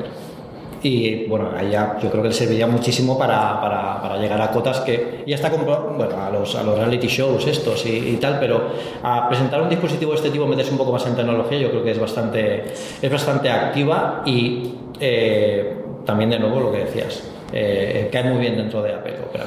Y 0.83 1.25
bueno, 1.27 1.51
ahí 1.55 1.69
ya 1.71 1.97
yo 2.01 2.09
creo 2.09 2.23
que 2.23 2.29
le 2.29 2.33
serviría 2.33 2.65
muchísimo 2.65 3.17
para, 3.17 3.61
para, 3.61 4.01
para 4.01 4.17
llegar 4.17 4.41
a 4.41 4.49
cotas 4.49 4.79
que 4.79 5.23
ya 5.27 5.35
está 5.35 5.51
comprobado, 5.51 5.93
bueno, 5.95 6.19
a 6.19 6.29
los, 6.31 6.55
a 6.55 6.63
los 6.63 6.75
reality 6.77 7.07
shows 7.07 7.45
estos 7.45 7.85
y, 7.85 7.97
y 8.09 8.17
tal, 8.17 8.39
pero 8.39 8.71
a 9.03 9.29
presentar 9.29 9.61
un 9.61 9.69
dispositivo 9.69 10.11
de 10.11 10.17
este 10.17 10.31
tipo, 10.31 10.47
meterse 10.47 10.71
un 10.71 10.79
poco 10.79 10.91
más 10.93 11.05
en 11.05 11.15
tecnología, 11.15 11.59
yo 11.59 11.69
creo 11.69 11.83
que 11.83 11.91
es 11.91 11.99
bastante, 11.99 12.73
es 13.01 13.11
bastante 13.11 13.51
activa 13.51 14.23
y 14.25 14.73
eh, 14.99 15.83
también 16.05 16.31
de 16.31 16.39
nuevo 16.39 16.59
lo 16.59 16.71
que 16.71 16.79
decías. 16.79 17.23
eh, 17.53 18.09
cae 18.11 18.23
muy 18.23 18.39
bien 18.39 18.55
dentro 18.57 18.81
de 18.81 18.93
Apple 18.93 19.19
Opera. 19.29 19.45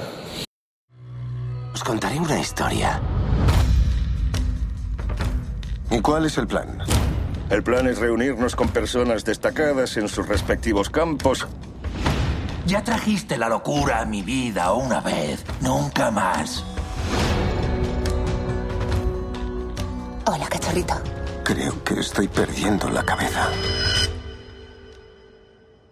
Os 1.72 1.82
contaré 1.82 2.18
una 2.20 2.38
historia. 2.38 3.00
¿Y 5.90 5.98
cuál 6.00 6.26
es 6.26 6.38
el 6.38 6.46
plan? 6.46 6.78
El 7.54 7.62
plan 7.62 7.86
es 7.86 7.98
reunirnos 7.98 8.56
con 8.56 8.68
personas 8.70 9.24
destacadas 9.24 9.96
en 9.96 10.08
sus 10.08 10.26
respectivos 10.26 10.90
campos. 10.90 11.46
Ya 12.66 12.82
trajiste 12.82 13.38
la 13.38 13.48
locura 13.48 14.00
a 14.00 14.04
mi 14.04 14.22
vida 14.22 14.72
una 14.72 15.00
vez, 15.00 15.44
nunca 15.60 16.10
más. 16.10 16.64
Hola, 20.26 20.48
cachorrito. 20.48 20.94
Creo 21.44 21.84
que 21.84 22.00
estoy 22.00 22.26
perdiendo 22.26 22.90
la 22.90 23.04
cabeza. 23.04 23.48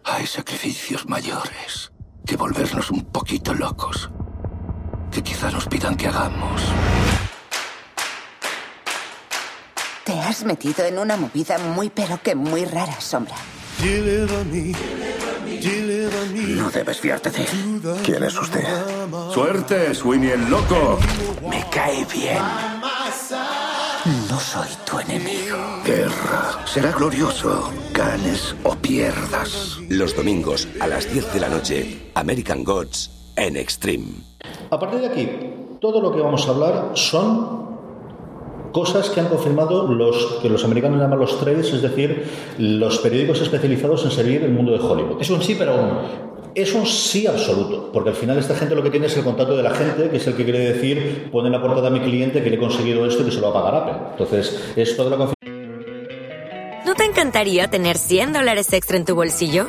Hay 0.03 0.27
sacrificios 0.27 1.07
mayores 1.07 1.93
que 2.27 2.37
volvernos 2.37 2.91
un 2.91 3.05
poquito 3.05 3.55
locos. 3.55 4.11
Que 5.13 5.23
quizá 5.23 5.49
nos 5.53 5.67
pidan 5.67 5.95
que 5.95 6.09
hagamos. 6.09 6.61
Te 10.05 10.13
has 10.33 10.45
metido 10.45 10.83
en 10.87 10.99
una 10.99 11.19
movida 11.19 11.59
muy 11.59 11.91
pero 11.91 12.19
que 12.23 12.35
muy 12.35 12.65
rara, 12.65 12.99
Sombra. 13.01 13.37
No 16.57 16.71
debes 16.71 17.01
fiarte 17.01 17.31
de 17.31 17.43
él. 17.43 17.83
¿Quién 18.03 18.25
es 18.25 18.35
usted? 18.39 18.65
¡Suerte, 19.33 19.95
Sweeney 19.95 20.31
el 20.31 20.49
loco! 20.49 20.99
Me 21.51 21.63
cae 21.71 22.07
bien. 22.07 22.43
No 24.31 24.41
soy 24.41 24.69
tu 24.87 24.99
enemigo. 25.01 25.59
Guerra. 25.85 26.67
Será 26.67 26.93
glorioso. 26.93 27.71
Ganes 27.93 28.57
o 28.65 28.75
pierdas. 28.75 29.79
Los 29.91 30.17
domingos 30.17 30.67
a 30.81 30.87
las 30.87 31.13
10 31.13 31.35
de 31.35 31.41
la 31.41 31.49
noche, 31.51 32.11
American 32.15 32.65
Gods 32.65 33.11
en 33.37 33.59
Extreme. 33.59 34.13
A 34.71 34.81
partir 34.81 35.01
de 35.01 35.07
aquí, 35.09 35.29
todo 35.79 36.01
lo 36.01 36.11
que 36.11 36.21
vamos 36.21 36.47
a 36.49 36.51
hablar 36.51 36.93
son 36.95 37.72
cosas 38.73 39.11
que 39.11 39.21
han 39.21 39.29
confirmado 39.29 39.87
los 39.87 40.39
que 40.41 40.49
los 40.49 40.65
americanos 40.65 41.01
llaman 41.01 41.19
los 41.19 41.39
trades, 41.39 41.73
es 41.73 41.83
decir, 41.83 42.25
los 42.59 42.99
periódicos 42.99 43.41
especializados 43.41 44.05
en 44.05 44.11
servir 44.11 44.43
el 44.43 44.51
mundo 44.51 44.73
de 44.73 44.79
Hollywood. 44.79 45.21
Es 45.21 45.31
un 45.31 45.43
sí, 45.43 45.55
pero 45.59 45.75
un. 45.77 46.33
Es 46.55 46.75
un 46.75 46.85
sí 46.85 47.27
absoluto, 47.27 47.91
porque 47.95 48.11
al 48.11 48.15
final 48.15 48.37
esta 48.37 48.55
gente 48.55 48.75
lo 48.75 48.83
que 48.83 48.91
tiene 48.91 49.07
es 49.07 49.17
el 49.17 49.25
contacto 49.25 49.57
de 49.57 49.63
la 49.63 49.71
gente, 49.71 50.11
que 50.11 50.19
es 50.19 50.27
el 50.27 50.35
que 50.35 50.45
quiere 50.45 50.59
decir, 50.59 51.31
pone 51.33 51.47
en 51.47 51.53
la 51.53 51.63
portada 51.63 51.89
a 51.89 51.91
mi 51.91 52.01
cliente 52.01 52.43
que 52.43 52.51
le 52.51 52.57
he 52.57 52.59
conseguido 52.59 53.07
esto 53.07 53.23
y 53.23 53.25
que 53.27 53.31
se 53.31 53.41
lo 53.41 53.51
va 53.51 53.61
a 53.61 53.63
pagar 53.63 53.83
Apple. 53.83 54.09
Entonces, 54.11 54.73
es 54.77 54.95
toda 54.95 55.09
la 55.09 55.17
confirmación. 55.17 55.43
¿No 56.85 56.95
te 56.95 57.05
encantaría 57.05 57.69
tener 57.69 57.97
100 57.97 58.35
dólares 58.35 58.71
extra 58.75 58.99
en 58.99 59.07
tu 59.07 59.15
bolsillo? 59.15 59.69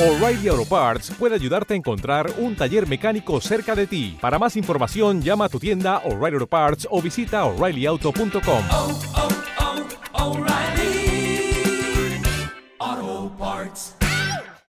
O'Reilly 0.00 0.48
Auto 0.48 0.64
Parts 0.64 1.12
puede 1.16 1.36
ayudarte 1.36 1.72
a 1.74 1.76
encontrar 1.76 2.28
un 2.38 2.56
taller 2.56 2.88
mecánico 2.88 3.40
cerca 3.40 3.76
de 3.76 3.86
ti. 3.86 4.18
Para 4.20 4.40
más 4.40 4.56
información, 4.56 5.22
llama 5.22 5.44
a 5.44 5.48
tu 5.48 5.60
tienda 5.60 5.98
O'Reilly 5.98 6.34
Auto 6.34 6.48
Parts 6.48 6.88
o 6.90 7.00
visita 7.00 7.44
oreillyauto.com. 7.44 8.64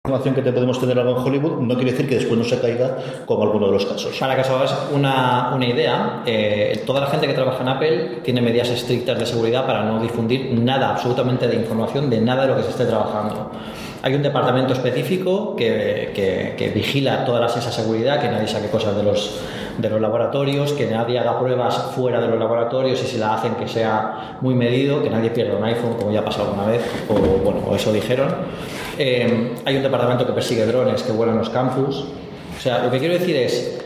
información 0.05 0.35
que 0.35 0.41
te 0.41 0.53
podemos 0.53 0.81
tener 0.81 0.99
algo 0.99 1.19
en 1.19 1.27
Hollywood 1.27 1.61
no 1.61 1.75
quiere 1.75 1.91
decir 1.91 2.09
que 2.09 2.15
después 2.15 2.39
no 2.39 2.45
se 2.45 2.59
caiga 2.59 2.97
como 3.27 3.43
alguno 3.43 3.67
de 3.67 3.73
los 3.73 3.85
casos. 3.85 4.17
Para 4.19 4.37
que 4.37 4.41
os 4.41 4.49
hagáis 4.49 4.73
una, 4.91 5.53
una 5.55 5.67
idea, 5.67 6.23
eh, 6.25 6.83
toda 6.87 7.01
la 7.01 7.09
gente 7.09 7.27
que 7.27 7.35
trabaja 7.35 7.61
en 7.61 7.69
Apple 7.69 8.21
tiene 8.25 8.41
medidas 8.41 8.71
estrictas 8.71 9.19
de 9.19 9.27
seguridad 9.27 9.67
para 9.67 9.85
no 9.85 10.01
difundir 10.01 10.59
nada, 10.59 10.93
absolutamente 10.93 11.47
de 11.47 11.57
información 11.57 12.09
de 12.09 12.23
nada 12.23 12.43
de 12.43 12.49
lo 12.49 12.57
que 12.57 12.63
se 12.63 12.71
esté 12.71 12.87
trabajando. 12.87 13.51
Hay 14.01 14.15
un 14.15 14.23
departamento 14.23 14.75
específico 14.75 15.57
que, 15.57 16.13
que, 16.15 16.55
que 16.57 16.71
vigila 16.71 17.25
toda 17.25 17.45
esa 17.47 17.73
seguridad, 17.73 18.21
que 18.21 18.29
nadie 18.29 18.47
saque 18.47 18.69
cosas 18.69 18.97
de 18.97 19.03
los, 19.03 19.41
de 19.77 19.91
los 19.91 20.01
laboratorios, 20.01 20.73
que 20.73 20.87
nadie 20.87 21.19
haga 21.19 21.37
pruebas 21.39 21.77
fuera 21.97 22.21
de 22.21 22.29
los 22.29 22.39
laboratorios 22.39 23.03
y 23.03 23.07
si 23.07 23.19
la 23.19 23.35
hacen 23.35 23.57
que 23.57 23.67
sea 23.67 24.39
muy 24.41 24.55
medido, 24.55 25.03
que 25.03 25.11
nadie 25.11 25.31
pierda 25.31 25.57
un 25.57 25.65
iPhone, 25.65 25.95
como 25.99 26.13
ya 26.13 26.21
ha 26.21 26.25
pasado 26.25 26.51
alguna 26.51 26.67
vez, 26.67 26.83
o 27.09 27.15
bueno, 27.15 27.61
o 27.67 27.75
eso 27.75 27.93
dijeron. 27.93 28.29
Eh, 28.99 29.55
hay 29.65 29.77
un 29.77 29.83
departamento 29.83 30.25
que 30.25 30.33
persigue 30.33 30.65
drones 30.67 31.03
que 31.03 31.11
vuelan 31.11 31.37
los 31.37 31.51
campus. 31.51 32.05
O 32.57 32.61
sea, 32.61 32.85
lo 32.85 32.93
que 32.93 33.01
quiero 33.01 33.15
decir 33.15 33.35
es, 33.35 33.85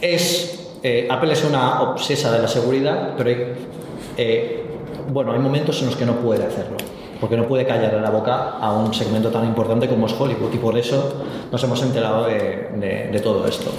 es 0.00 0.78
eh, 0.82 1.08
Apple 1.10 1.32
es 1.32 1.44
una 1.44 1.82
obsesa 1.82 2.32
de 2.32 2.40
la 2.40 2.48
seguridad, 2.48 3.14
pero 3.18 3.30
eh, 4.16 4.64
bueno, 5.10 5.32
hay 5.32 5.38
momentos 5.38 5.80
en 5.82 5.88
los 5.88 5.96
que 5.96 6.06
no 6.06 6.16
puede 6.16 6.44
hacerlo 6.44 6.78
porque 7.24 7.38
no 7.38 7.48
puede 7.48 7.64
callar 7.64 7.94
la 7.94 8.10
boca 8.10 8.58
a 8.60 8.70
un 8.74 8.92
segmento 8.92 9.30
tan 9.30 9.46
importante 9.46 9.88
como 9.88 10.06
es 10.06 10.12
Hollywood 10.12 10.52
y 10.52 10.58
por 10.58 10.76
eso 10.76 11.24
nos 11.50 11.64
hemos 11.64 11.82
enterado 11.82 12.26
de, 12.26 12.68
de, 12.76 13.08
de 13.10 13.20
todo 13.20 13.48
esto. 13.48 13.70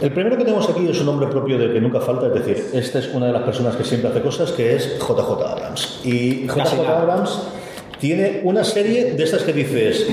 El 0.00 0.12
primero 0.12 0.38
que 0.38 0.44
tenemos 0.44 0.70
aquí 0.70 0.88
es 0.88 1.00
un 1.00 1.06
nombre 1.06 1.26
propio 1.26 1.58
de 1.58 1.72
que 1.72 1.80
nunca 1.80 2.00
falta, 2.00 2.28
es 2.28 2.34
decir, 2.34 2.70
esta 2.74 3.00
es 3.00 3.12
una 3.12 3.26
de 3.26 3.32
las 3.32 3.42
personas 3.42 3.74
que 3.74 3.82
siempre 3.82 4.10
hace 4.10 4.22
cosas, 4.22 4.52
que 4.52 4.76
es 4.76 4.96
JJ 4.96 5.44
Abrams. 5.44 6.02
Y 6.04 6.46
JJ 6.46 6.86
Abrams 6.86 7.40
tiene 7.98 8.42
una 8.44 8.62
serie 8.62 9.14
de 9.14 9.24
estas 9.24 9.42
que 9.42 9.52
dices, 9.52 10.06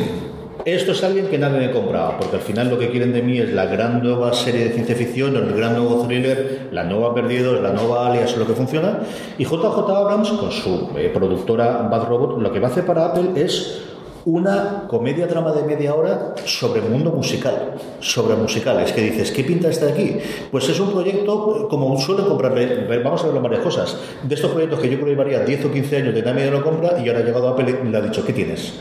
esto 0.63 0.94
es 0.94 1.04
alguien 1.04 1.28
que 1.28 1.38
nadie 1.38 1.60
me 1.60 1.72
compraba, 1.72 2.18
porque 2.18 2.38
al 2.38 2.41
final 2.41 2.70
lo 2.70 2.80
que 2.80 2.89
quieren 2.89 3.12
de 3.12 3.22
mí 3.22 3.39
es 3.39 3.52
la 3.54 3.65
gran 3.65 4.02
nueva 4.02 4.34
serie 4.34 4.65
de 4.65 4.70
ciencia 4.72 4.96
ficción, 4.96 5.36
el 5.36 5.54
gran 5.54 5.76
nuevo 5.76 6.06
thriller, 6.06 6.70
la 6.72 6.84
nueva 6.84 7.13
Perdidos, 7.13 7.62
la 7.62 7.72
nueva 7.72 8.08
Alias, 8.08 8.38
lo 8.38 8.48
que 8.48 8.54
funciona. 8.54 9.00
Y 9.38 9.44
JJ 9.44 9.89
Abrams, 9.89 10.30
con 10.32 10.52
su 10.52 10.89
eh, 10.98 11.12
productora 11.13 11.84
Bad 11.89 12.08
Robot, 12.08 12.41
lo 12.41 12.52
que 12.52 12.60
va 12.60 12.70
a 12.70 12.72
hacer 12.72 12.86
para 12.86 13.06
Apple 13.08 13.32
es 13.36 13.82
una 14.26 14.86
comedia 14.88 15.28
drama 15.28 15.52
de 15.52 15.63
media 15.63 15.94
hora 15.94 16.34
sobre 16.46 16.82
el 16.82 16.89
mundo 16.89 17.12
musical, 17.12 17.76
sobre 18.00 18.36
musicales, 18.36 18.91
que 18.91 19.02
dices, 19.02 19.32
¿qué 19.32 19.44
pinta 19.44 19.70
está 19.70 19.88
aquí? 19.89 20.18
Pues 20.50 20.68
es 20.68 20.80
un 20.80 20.91
proyecto, 20.91 21.68
como 21.70 21.96
suele 22.00 22.24
comprarle, 22.24 22.88
vamos 23.04 23.22
a 23.24 23.28
verlo 23.28 23.41
varias 23.41 23.62
cosas, 23.62 23.98
de 24.24 24.34
estos 24.34 24.50
proyectos 24.50 24.80
que 24.80 24.89
yo 24.89 24.96
creo 24.96 25.06
que 25.06 25.12
llevaría 25.12 25.39
10 25.41 25.65
o 25.65 25.72
15 25.72 25.98
años 25.98 26.15
de 26.15 26.24
nadie 26.24 26.50
lo 26.50 26.63
compra 26.63 27.00
y 27.00 27.08
ahora 27.08 27.20
ha 27.20 27.24
llegado 27.24 27.50
Apple 27.50 27.82
y 27.84 27.88
le 27.88 27.98
ha 27.98 28.02
dicho, 28.02 28.26
¿qué 28.26 28.34
tienes? 28.34 28.74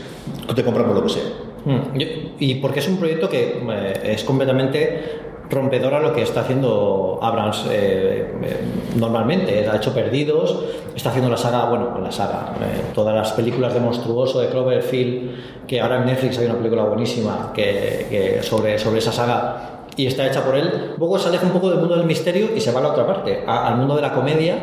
Te 0.55 0.63
compramos 0.63 0.95
lo 0.95 1.03
que 1.03 1.09
sea. 1.09 1.54
Mm, 1.65 1.99
y 2.39 2.55
porque 2.55 2.79
es 2.79 2.87
un 2.87 2.97
proyecto 2.97 3.27
que 3.27 3.59
eh, 3.69 4.13
es 4.13 4.23
completamente 4.23 5.25
rompedor 5.49 5.93
a 5.93 5.99
lo 5.99 6.13
que 6.13 6.21
está 6.21 6.41
haciendo 6.41 7.19
Abrams 7.21 7.65
eh, 7.69 8.31
eh, 8.43 8.59
normalmente. 8.95 9.67
Ha 9.67 9.77
hecho 9.77 9.93
Perdidos, 9.93 10.57
está 10.95 11.09
haciendo 11.09 11.29
la 11.29 11.37
saga, 11.37 11.65
bueno, 11.65 11.97
la 12.01 12.11
saga, 12.11 12.53
eh, 12.61 12.91
todas 12.93 13.15
las 13.15 13.31
películas 13.33 13.73
de 13.73 13.79
Monstruoso, 13.79 14.39
de 14.39 14.49
Cloverfield, 14.49 15.65
que 15.67 15.81
ahora 15.81 15.97
en 15.97 16.05
Netflix 16.05 16.37
hay 16.39 16.45
una 16.45 16.55
película 16.55 16.83
buenísima 16.83 17.51
que, 17.53 18.39
sobre, 18.41 18.79
sobre 18.79 18.99
esa 18.99 19.11
saga 19.11 19.85
y 19.95 20.07
está 20.07 20.27
hecha 20.27 20.43
por 20.43 20.55
él. 20.55 20.93
Luego 20.97 21.17
se 21.19 21.29
un 21.29 21.51
poco 21.51 21.69
del 21.69 21.79
mundo 21.79 21.95
del 21.95 22.05
misterio 22.05 22.49
y 22.55 22.61
se 22.61 22.71
va 22.71 22.79
a 22.79 22.83
la 22.83 22.89
otra 22.89 23.05
parte, 23.05 23.43
al 23.45 23.77
mundo 23.77 23.95
de 23.95 24.01
la 24.01 24.13
comedia, 24.13 24.57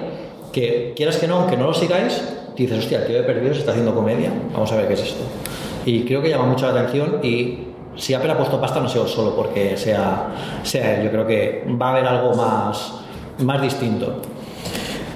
que 0.53 0.93
quieras 0.95 1.17
que 1.17 1.27
no, 1.27 1.37
aunque 1.37 1.57
no 1.57 1.67
lo 1.67 1.75
sigáis, 1.75 2.23
dices, 2.57 2.79
hostia, 2.79 2.99
el 2.99 3.07
tío 3.07 3.17
de 3.17 3.23
Perdidos 3.23 3.59
está 3.59 3.71
haciendo 3.71 3.95
comedia, 3.95 4.31
vamos 4.53 4.71
a 4.73 4.77
ver 4.77 4.89
qué 4.89 4.95
es 4.95 5.03
esto. 5.03 5.23
Y 5.85 6.05
creo 6.05 6.23
que 6.23 6.31
llama 6.31 6.47
mucho 6.47 6.71
la 6.71 6.81
atención 6.81 7.19
y 7.23 7.59
si 7.97 8.15
Apple 8.15 8.31
ha 8.31 8.37
puesto 8.37 8.61
pasta 8.61 8.81
no 8.81 8.89
sido 8.89 9.07
solo 9.07 9.35
porque 9.37 9.77
sea, 9.77 10.61
sea 10.63 10.97
él, 10.97 11.05
yo 11.05 11.11
creo 11.11 11.27
que 11.27 11.65
va 11.81 11.89
a 11.89 11.91
haber 11.93 12.07
algo 12.07 12.35
más, 12.35 13.01
más 13.39 13.61
distinto. 13.61 14.23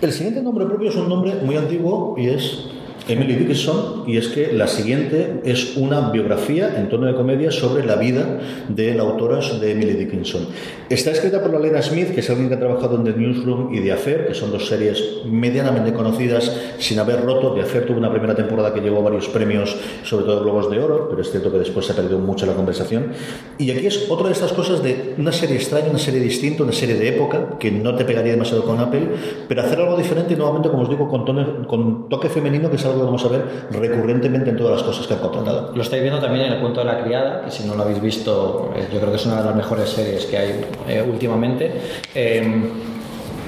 El 0.00 0.12
siguiente 0.12 0.42
nombre 0.42 0.66
propio 0.66 0.90
es 0.90 0.96
un 0.96 1.08
nombre 1.08 1.36
muy 1.36 1.56
antiguo 1.56 2.14
y 2.18 2.28
es 2.28 2.66
Emily 3.08 3.34
Dickinson, 3.34 4.02
y 4.06 4.16
es 4.16 4.28
que 4.28 4.52
la 4.52 4.66
siguiente 4.66 5.40
es 5.44 5.76
una 5.76 6.10
biografía 6.10 6.76
en 6.76 6.88
tono 6.88 7.06
de 7.06 7.14
comedia 7.14 7.52
sobre 7.52 7.84
la 7.84 7.94
vida 7.94 8.40
de 8.68 8.94
la 8.94 9.04
autora 9.04 9.38
de 9.60 9.70
Emily 9.70 9.92
Dickinson. 9.92 10.46
Está 10.88 11.12
escrita 11.12 11.40
por 11.40 11.52
la 11.52 11.60
Lena 11.60 11.82
Smith, 11.82 12.12
que 12.12 12.20
es 12.20 12.30
alguien 12.30 12.48
que 12.48 12.54
ha 12.54 12.58
trabajado 12.58 12.96
en 12.96 13.04
The 13.04 13.12
Newsroom 13.12 13.74
y 13.74 13.80
The 13.80 13.92
Affair, 13.92 14.26
que 14.26 14.34
son 14.34 14.50
dos 14.50 14.66
series 14.66 15.02
medianamente 15.24 15.92
conocidas 15.92 16.52
sin 16.78 16.98
haber 16.98 17.24
roto. 17.24 17.54
The 17.54 17.62
Affair 17.62 17.86
tuvo 17.86 17.98
una 17.98 18.10
primera 18.10 18.34
temporada 18.34 18.74
que 18.74 18.80
llevó 18.80 19.02
varios 19.02 19.28
premios, 19.28 19.76
sobre 20.02 20.24
todo 20.24 20.42
Globos 20.42 20.68
de 20.70 20.80
Oro, 20.80 21.08
pero 21.08 21.22
es 21.22 21.30
cierto 21.30 21.52
que 21.52 21.58
después 21.58 21.86
se 21.86 21.92
ha 21.92 21.94
perdido 21.94 22.18
mucho 22.18 22.44
la 22.46 22.54
conversación. 22.54 23.12
Y 23.58 23.70
aquí 23.70 23.86
es 23.86 24.10
otra 24.10 24.26
de 24.26 24.32
estas 24.32 24.52
cosas 24.52 24.82
de 24.82 25.14
una 25.16 25.30
serie 25.30 25.56
extraña, 25.56 25.90
una 25.90 25.98
serie 25.98 26.20
distinta, 26.20 26.64
una 26.64 26.72
serie 26.72 26.96
de 26.96 27.08
época, 27.08 27.56
que 27.60 27.70
no 27.70 27.94
te 27.94 28.04
pegaría 28.04 28.32
demasiado 28.32 28.64
con 28.64 28.80
Apple, 28.80 29.06
pero 29.48 29.62
hacer 29.62 29.78
algo 29.78 29.96
diferente 29.96 30.34
y 30.34 30.36
nuevamente, 30.36 30.70
como 30.70 30.82
os 30.82 30.88
digo, 30.88 31.08
con, 31.08 31.64
con 31.66 32.08
toque 32.08 32.28
femenino, 32.28 32.68
que 32.68 32.76
es 32.76 32.84
algo 32.84 32.95
que 32.98 33.04
vamos 33.04 33.24
a 33.24 33.28
ver 33.28 33.42
recurrentemente 33.70 34.50
en 34.50 34.56
todas 34.56 34.74
las 34.74 34.82
cosas 34.82 35.06
que 35.06 35.14
han 35.14 35.20
contratado. 35.20 35.72
Lo 35.74 35.82
estáis 35.82 36.02
viendo 36.02 36.20
también 36.20 36.46
en 36.46 36.52
el 36.54 36.60
cuento 36.60 36.80
de 36.80 36.86
la 36.86 37.02
criada, 37.02 37.42
que 37.44 37.50
si 37.50 37.64
no 37.64 37.74
lo 37.74 37.82
habéis 37.82 38.00
visto, 38.00 38.72
eh, 38.76 38.88
yo 38.92 38.98
creo 38.98 39.10
que 39.10 39.16
es 39.16 39.26
una 39.26 39.36
de 39.40 39.44
las 39.44 39.54
mejores 39.54 39.88
series 39.88 40.26
que 40.26 40.38
hay 40.38 40.64
eh, 40.88 41.04
últimamente. 41.06 41.72
Eh, 42.14 42.70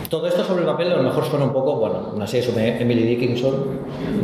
Todo 0.08 0.26
esto 0.26 0.42
sobre 0.42 0.62
el 0.62 0.66
papel 0.66 0.90
a 0.90 0.96
lo 0.96 1.02
mejor 1.02 1.22
suena 1.26 1.44
un 1.44 1.52
poco, 1.52 1.74
bueno, 1.76 2.12
una 2.14 2.26
serie 2.26 2.46
sobre 2.46 2.80
Emily 2.80 3.02
Dickinson, 3.02 3.52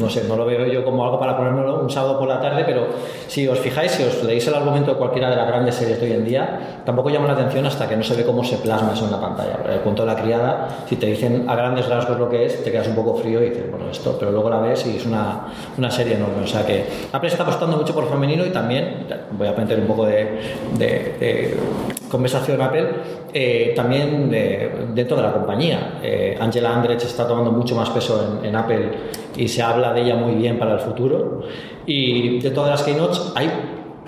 no 0.00 0.08
sé, 0.08 0.24
no 0.26 0.34
lo 0.34 0.46
veo 0.46 0.64
yo 0.66 0.82
como 0.82 1.04
algo 1.04 1.18
para 1.20 1.36
ponérmelo 1.36 1.80
un 1.80 1.90
sábado 1.90 2.18
por 2.18 2.26
la 2.26 2.40
tarde, 2.40 2.64
pero 2.64 2.86
si 3.28 3.46
os 3.46 3.58
fijáis, 3.58 3.92
si 3.92 4.02
os 4.02 4.24
leéis 4.24 4.46
el 4.48 4.54
argumento 4.54 4.92
de 4.92 4.96
cualquiera 4.96 5.28
de 5.28 5.36
las 5.36 5.46
grandes 5.46 5.74
series 5.74 6.00
de 6.00 6.06
hoy 6.06 6.12
en 6.12 6.24
día, 6.24 6.80
tampoco 6.86 7.10
llama 7.10 7.26
la 7.26 7.34
atención 7.34 7.66
hasta 7.66 7.86
que 7.86 7.96
no 7.98 8.02
se 8.02 8.14
ve 8.14 8.24
cómo 8.24 8.42
se 8.42 8.56
plasma 8.56 8.94
eso 8.94 9.04
en 9.04 9.10
la 9.10 9.20
pantalla. 9.20 9.58
El 9.74 9.80
cuento 9.80 10.06
de 10.06 10.14
la 10.14 10.16
criada, 10.22 10.68
si 10.88 10.96
te 10.96 11.04
dicen 11.04 11.44
a 11.50 11.54
grandes 11.54 11.86
rasgos 11.86 12.18
lo 12.18 12.30
que 12.30 12.46
es, 12.46 12.64
te 12.64 12.72
quedas 12.72 12.88
un 12.88 12.94
poco 12.94 13.16
frío 13.16 13.42
y 13.44 13.50
dices, 13.50 13.70
bueno, 13.70 13.90
esto, 13.90 14.16
pero 14.18 14.30
luego 14.30 14.48
la 14.48 14.60
ves 14.60 14.86
y 14.86 14.96
es 14.96 15.04
una, 15.04 15.48
una 15.76 15.90
serie 15.90 16.14
enorme. 16.14 16.44
O 16.44 16.46
sea 16.46 16.64
que 16.64 16.86
Apple 17.12 17.28
está 17.28 17.42
apostando 17.42 17.76
mucho 17.76 17.92
por 17.92 18.08
femenino 18.08 18.46
y 18.46 18.50
también, 18.50 19.06
voy 19.32 19.48
a 19.48 19.52
meter 19.52 19.80
un 19.80 19.86
poco 19.86 20.06
de, 20.06 20.40
de- 20.78 21.16
de 21.20 21.56
conversación 22.10 22.60
Apple, 22.62 22.88
eh, 23.34 23.72
también 23.74 24.30
de- 24.30 24.70
dentro 24.94 25.16
de 25.16 25.22
la 25.24 25.32
compañía. 25.32 25.98
Eh, 26.02 26.36
Angela 26.40 26.72
Andrech 26.74 27.02
está 27.02 27.26
tomando 27.26 27.50
mucho 27.50 27.74
más 27.74 27.90
peso 27.90 28.38
en, 28.40 28.46
en 28.48 28.54
Apple 28.56 28.90
y 29.36 29.48
se 29.48 29.60
habla 29.60 29.92
de 29.92 30.02
ella 30.02 30.14
muy 30.14 30.34
bien 30.36 30.56
para 30.58 30.74
el 30.74 30.80
futuro. 30.80 31.42
Y 31.84 32.38
de 32.38 32.50
todas 32.50 32.70
las 32.70 32.82
keynotes 32.84 33.32
hay 33.34 33.50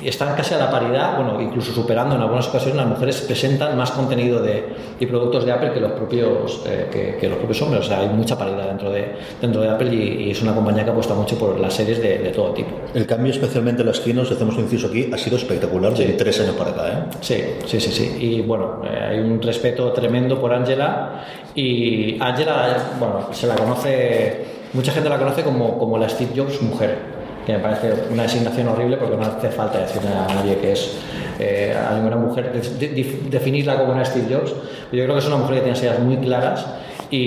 están 0.02 0.34
casi 0.36 0.54
a 0.54 0.58
la 0.58 0.70
paridad, 0.70 1.16
bueno, 1.16 1.40
incluso 1.40 1.72
superando 1.72 2.14
en 2.14 2.20
algunas 2.20 2.46
ocasiones, 2.48 2.76
las 2.76 2.86
mujeres 2.86 3.20
presentan 3.22 3.76
más 3.76 3.90
contenido 3.92 4.40
de, 4.42 4.64
y 5.00 5.06
productos 5.06 5.44
de 5.46 5.52
Apple 5.52 5.72
que 5.72 5.80
los 5.80 5.92
propios 5.92 6.62
eh, 6.66 6.88
que, 6.92 7.16
que 7.18 7.28
los 7.28 7.38
propios 7.38 7.62
hombres, 7.62 7.80
o 7.86 7.88
sea, 7.88 8.00
hay 8.00 8.08
mucha 8.08 8.36
paridad 8.36 8.66
dentro 8.68 8.90
de, 8.90 9.14
dentro 9.40 9.62
de 9.62 9.68
Apple 9.70 9.94
y, 9.94 10.24
y 10.24 10.30
es 10.30 10.42
una 10.42 10.54
compañía 10.54 10.84
que 10.84 10.90
apuesta 10.90 11.14
mucho 11.14 11.38
por 11.38 11.58
las 11.58 11.72
series 11.74 12.00
de, 12.02 12.18
de 12.18 12.30
todo 12.30 12.50
tipo. 12.52 12.70
El 12.94 13.06
cambio, 13.06 13.32
especialmente 13.32 13.82
en 13.82 13.88
las 13.88 14.00
kinos, 14.00 14.30
hacemos 14.30 14.54
un 14.56 14.64
inciso 14.64 14.88
aquí, 14.88 15.08
ha 15.12 15.18
sido 15.18 15.36
espectacular 15.36 15.92
de 15.94 16.06
Sí. 16.06 16.14
tres 16.18 16.40
años 16.40 16.54
para 16.56 16.70
acá. 16.70 16.88
¿eh? 16.88 17.16
Sí, 17.20 17.42
sí, 17.66 17.80
sí, 17.80 17.90
sí. 17.92 18.16
Y 18.20 18.42
bueno, 18.42 18.82
eh, 18.84 18.98
hay 19.10 19.18
un 19.20 19.40
respeto 19.40 19.92
tremendo 19.92 20.38
por 20.40 20.52
Angela. 20.52 21.24
Y 21.54 22.18
Angela, 22.20 22.76
bueno, 22.98 23.28
se 23.32 23.46
la 23.46 23.54
conoce, 23.54 24.44
mucha 24.74 24.92
gente 24.92 25.08
la 25.08 25.18
conoce 25.18 25.42
como, 25.42 25.78
como 25.78 25.96
la 25.96 26.08
Steve 26.08 26.32
Jobs 26.36 26.60
mujer, 26.60 27.15
que 27.46 27.52
me 27.52 27.58
parece 27.60 27.92
una 28.10 28.24
designación 28.24 28.68
horrible 28.68 28.96
porque 28.96 29.16
no 29.16 29.22
hace 29.22 29.48
falta 29.48 29.78
decirle 29.78 30.08
a 30.08 30.34
nadie 30.34 30.58
que 30.58 30.72
es 30.72 30.98
eh, 31.38 31.74
a 31.76 31.94
ninguna 31.94 32.16
mujer, 32.16 32.52
de- 32.52 32.88
de- 32.88 33.20
definirla 33.30 33.78
como 33.78 33.92
una 33.92 34.04
Steve 34.04 34.26
Jobs. 34.34 34.50
Yo 34.92 35.04
creo 35.04 35.12
que 35.14 35.18
es 35.20 35.26
una 35.26 35.36
mujer 35.36 35.56
que 35.56 35.62
tiene 35.62 35.78
ideas 35.78 35.98
muy 36.00 36.16
claras 36.18 36.66
y, 37.10 37.18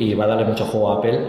y 0.00 0.14
va 0.14 0.24
a 0.24 0.28
darle 0.28 0.44
mucho 0.46 0.64
juego 0.64 0.90
a 0.92 0.98
Apple. 0.98 1.20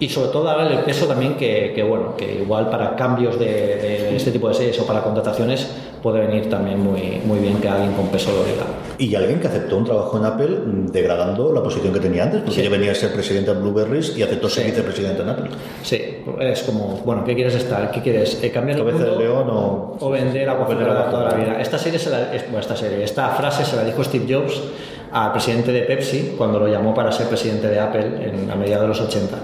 Y 0.00 0.08
sobre 0.08 0.28
todo 0.30 0.44
darle 0.44 0.74
el 0.76 0.80
peso 0.84 1.06
también 1.06 1.34
que, 1.34 1.72
que, 1.74 1.82
bueno, 1.82 2.14
que 2.16 2.34
igual 2.42 2.70
para 2.70 2.94
cambios 2.94 3.38
de, 3.38 3.46
de 3.46 4.16
este 4.16 4.30
tipo 4.30 4.48
de 4.48 4.54
series 4.54 4.78
o 4.80 4.86
para 4.86 5.02
contrataciones 5.02 5.66
puede 6.00 6.20
venir 6.24 6.48
también 6.48 6.78
muy, 6.78 7.20
muy 7.24 7.40
bien 7.40 7.56
que 7.60 7.68
alguien 7.68 7.92
con 7.94 8.06
peso 8.06 8.30
lo 8.30 8.44
diga. 8.44 8.64
Y 8.98 9.12
alguien 9.16 9.40
que 9.40 9.48
aceptó 9.48 9.76
un 9.76 9.84
trabajo 9.84 10.16
en 10.18 10.24
Apple 10.26 10.48
mm, 10.64 10.86
degradando 10.92 11.52
la 11.52 11.60
posición 11.64 11.92
que 11.92 11.98
tenía 11.98 12.22
antes, 12.22 12.42
porque 12.42 12.62
Sí. 12.62 12.68
venía 12.68 12.92
a 12.92 12.94
ser 12.94 13.12
presidente 13.12 13.52
de 13.52 13.60
Blueberries 13.60 14.16
y 14.16 14.22
aceptó 14.22 14.48
ser 14.48 14.64
Sí. 14.66 14.70
vicepresidente 14.70 15.22
en 15.22 15.28
Apple. 15.30 15.46
Sí, 15.82 16.00
es 16.40 16.62
como, 16.62 17.00
bueno, 17.04 17.24
¿qué 17.24 17.34
quieres 17.34 17.56
estar? 17.56 17.90
¿Qué 17.90 18.00
quieres? 18.00 18.40
Eh, 18.40 18.52
¿Cambiar 18.52 18.78
el 18.78 18.84
mundo 18.84 19.18
león 19.18 19.48
o- 19.50 19.96
o 19.98 20.10
vender 20.10 20.48
agua 20.48 20.66
agua 20.66 21.10
toda 21.10 21.24
la 21.30 21.34
vida? 21.34 21.60
Esta 21.60 21.76
serie, 21.78 21.98
se 21.98 22.10
la, 22.10 22.28
bueno, 22.44 22.60
esta 22.60 22.76
serie, 22.76 23.02
esta 23.02 23.30
frase 23.30 23.64
se 23.64 23.74
la 23.74 23.82
dijo 23.82 24.04
Steve 24.04 24.32
Jobs 24.32 24.62
al 25.10 25.32
presidente 25.32 25.72
de 25.72 25.82
Pepsi 25.82 26.34
cuando 26.38 26.60
lo 26.60 26.68
llamó 26.68 26.94
para 26.94 27.10
ser 27.10 27.26
presidente 27.26 27.66
de 27.68 27.80
Apple 27.80 28.06
en, 28.24 28.48
a 28.50 28.54
mediados 28.54 28.82
de 28.82 28.88
los 28.88 29.00
80. 29.00 29.36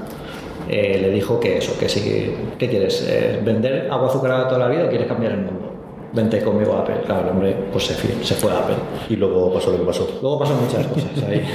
Eh, 0.69 0.99
le 1.01 1.11
dijo 1.11 1.39
que 1.41 1.59
eso, 1.59 1.79
que 1.79 1.89
si, 1.89 2.35
¿qué 2.59 2.69
quieres? 2.69 3.07
Eh, 3.09 3.41
¿Vender 3.45 3.89
agua 3.91 4.09
azucarada 4.09 4.49
toda 4.49 4.61
la 4.61 4.69
vida 4.69 4.85
o 4.87 4.89
quieres 4.89 5.07
cambiar 5.07 5.33
el 5.33 5.39
mundo? 5.43 5.71
Vente 6.13 6.41
conmigo 6.43 6.75
a 6.75 6.81
Apple. 6.81 6.97
Claro, 7.05 7.23
el 7.25 7.29
hombre 7.31 7.57
pues 7.73 7.87
se, 7.87 7.95
fue- 7.95 8.25
se 8.25 8.35
fue 8.35 8.51
a 8.53 8.59
Apple. 8.59 8.77
Y 9.09 9.17
luego 9.17 9.53
pasó 9.53 9.73
lo 9.73 9.79
que 9.79 9.85
pasó. 9.85 10.09
Luego 10.23 10.39
pasan 10.39 10.57
muchas 10.65 10.87
cosas 10.87 11.11
ahí. 11.29 11.43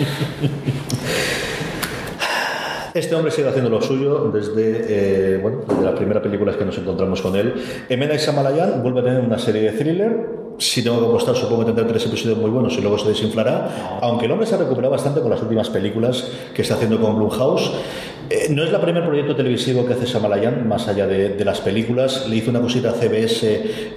Este 2.94 3.14
hombre 3.16 3.32
sigue 3.32 3.48
haciendo 3.48 3.70
lo 3.70 3.82
suyo 3.82 4.32
desde, 4.34 5.36
eh, 5.36 5.38
bueno, 5.38 5.60
desde 5.68 5.84
las 5.84 5.94
primeras 5.94 6.24
películas 6.24 6.56
que 6.58 6.66
nos 6.66 6.76
encontramos 6.78 7.22
con 7.22 7.36
él. 7.36 7.54
M. 7.88 8.08
Night 8.08 8.20
Shyamalan 8.20 8.82
vuelve 8.82 9.02
a 9.02 9.04
tener 9.04 9.22
una 9.22 9.38
serie 9.38 9.72
de 9.72 9.78
thriller. 9.78 10.40
Si 10.58 10.84
tengo 10.84 11.00
que 11.00 11.06
apostar, 11.06 11.36
supongo 11.36 11.62
que 11.62 11.66
tendrá 11.68 11.86
tres 11.88 12.06
episodios 12.08 12.40
muy 12.40 12.50
buenos 12.50 12.76
y 12.78 12.82
luego 12.82 12.98
se 12.98 13.10
desinflará. 13.10 14.00
Aunque 14.02 14.26
el 14.26 14.32
hombre 14.32 14.48
se 14.48 14.56
ha 14.56 14.58
recuperado 14.58 14.92
bastante 14.92 15.22
con 15.22 15.30
las 15.30 15.42
últimas 15.42 15.70
películas 15.70 16.30
que 16.54 16.64
está 16.64 16.74
haciendo 16.74 17.00
con 17.00 17.16
Blumhouse. 17.16 17.72
Eh, 18.30 18.48
no 18.52 18.64
es 18.64 18.72
el 18.72 18.80
primer 18.80 19.04
proyecto 19.04 19.36
televisivo 19.36 19.88
que 19.88 19.94
hace 19.94 20.06
Shyamalan, 20.06 20.68
más 20.68 20.88
allá 20.88 21.08
de, 21.08 21.44
las 21.44 21.62
películas. 21.62 22.28
Le 22.30 22.36
hizo 22.36 22.52
una 22.52 22.62
cosita 22.62 22.92
a 22.92 22.94
CBS 22.94 23.42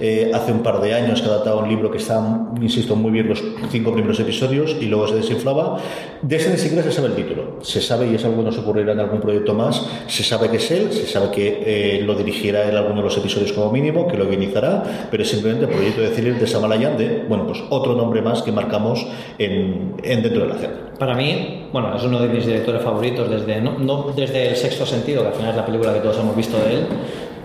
eh, 0.01 0.31
hace 0.33 0.51
un 0.51 0.63
par 0.63 0.81
de 0.81 0.95
años 0.95 1.21
que 1.21 1.27
adaptaba 1.27 1.61
un 1.61 1.69
libro 1.69 1.91
que 1.91 1.99
está, 1.99 2.19
insisto, 2.59 2.95
muy 2.95 3.11
bien 3.11 3.29
los 3.29 3.43
cinco 3.69 3.93
primeros 3.93 4.19
episodios 4.19 4.75
y 4.81 4.85
luego 4.87 5.07
se 5.07 5.15
desinflaba. 5.15 5.77
De 6.23 6.37
ese 6.37 6.49
ni 6.49 6.57
siquiera 6.57 6.81
se 6.83 6.91
sabe 6.91 7.09
el 7.09 7.13
título. 7.13 7.59
Se 7.61 7.79
sabe, 7.79 8.07
y 8.09 8.15
es 8.15 8.25
algo 8.25 8.37
que 8.37 8.43
nos 8.43 8.57
ocurrirá 8.57 8.93
en 8.93 9.01
algún 9.01 9.21
proyecto 9.21 9.53
más, 9.53 9.85
se 10.07 10.23
sabe 10.23 10.49
que 10.49 10.57
es 10.57 10.71
él, 10.71 10.91
se 10.91 11.05
sabe 11.05 11.29
que 11.29 11.97
eh, 11.97 12.01
lo 12.01 12.15
dirigirá 12.15 12.67
en 12.67 12.75
alguno 12.75 12.97
de 12.97 13.03
los 13.03 13.17
episodios 13.17 13.53
como 13.53 13.71
mínimo, 13.71 14.07
que 14.07 14.17
lo 14.17 14.27
guionizará, 14.27 15.09
pero 15.11 15.23
simplemente 15.25 15.65
el 15.65 15.71
proyecto 15.71 16.01
de 16.01 16.09
thriller 16.09 16.39
de 16.39 16.45
Shyamalan 16.47 16.97
de, 16.97 17.25
bueno, 17.29 17.45
pues 17.45 17.61
otro 17.69 17.93
nombre 17.93 18.23
más 18.23 18.41
que 18.41 18.51
marcamos 18.51 19.05
en 19.37 19.95
dentro 19.97 20.41
de 20.41 20.47
la 20.47 20.55
agenda. 20.55 20.79
Para 20.97 21.15
mí, 21.15 21.67
bueno, 21.71 21.95
es 21.95 22.03
uno 22.03 22.19
de 22.19 22.29
mis 22.29 22.45
directores 22.45 22.81
favoritos 22.81 23.29
desde, 23.29 23.59
no, 23.59 23.77
no 23.79 24.13
desde 24.15 24.22
El 24.31 24.55
Sexto 24.55 24.85
Sentido, 24.85 25.21
que 25.21 25.27
al 25.29 25.33
final 25.33 25.49
es 25.51 25.55
la 25.57 25.65
película 25.65 25.93
que 25.93 25.99
todos 25.99 26.17
hemos 26.19 26.35
visto 26.35 26.57
de 26.57 26.73
él, 26.73 26.85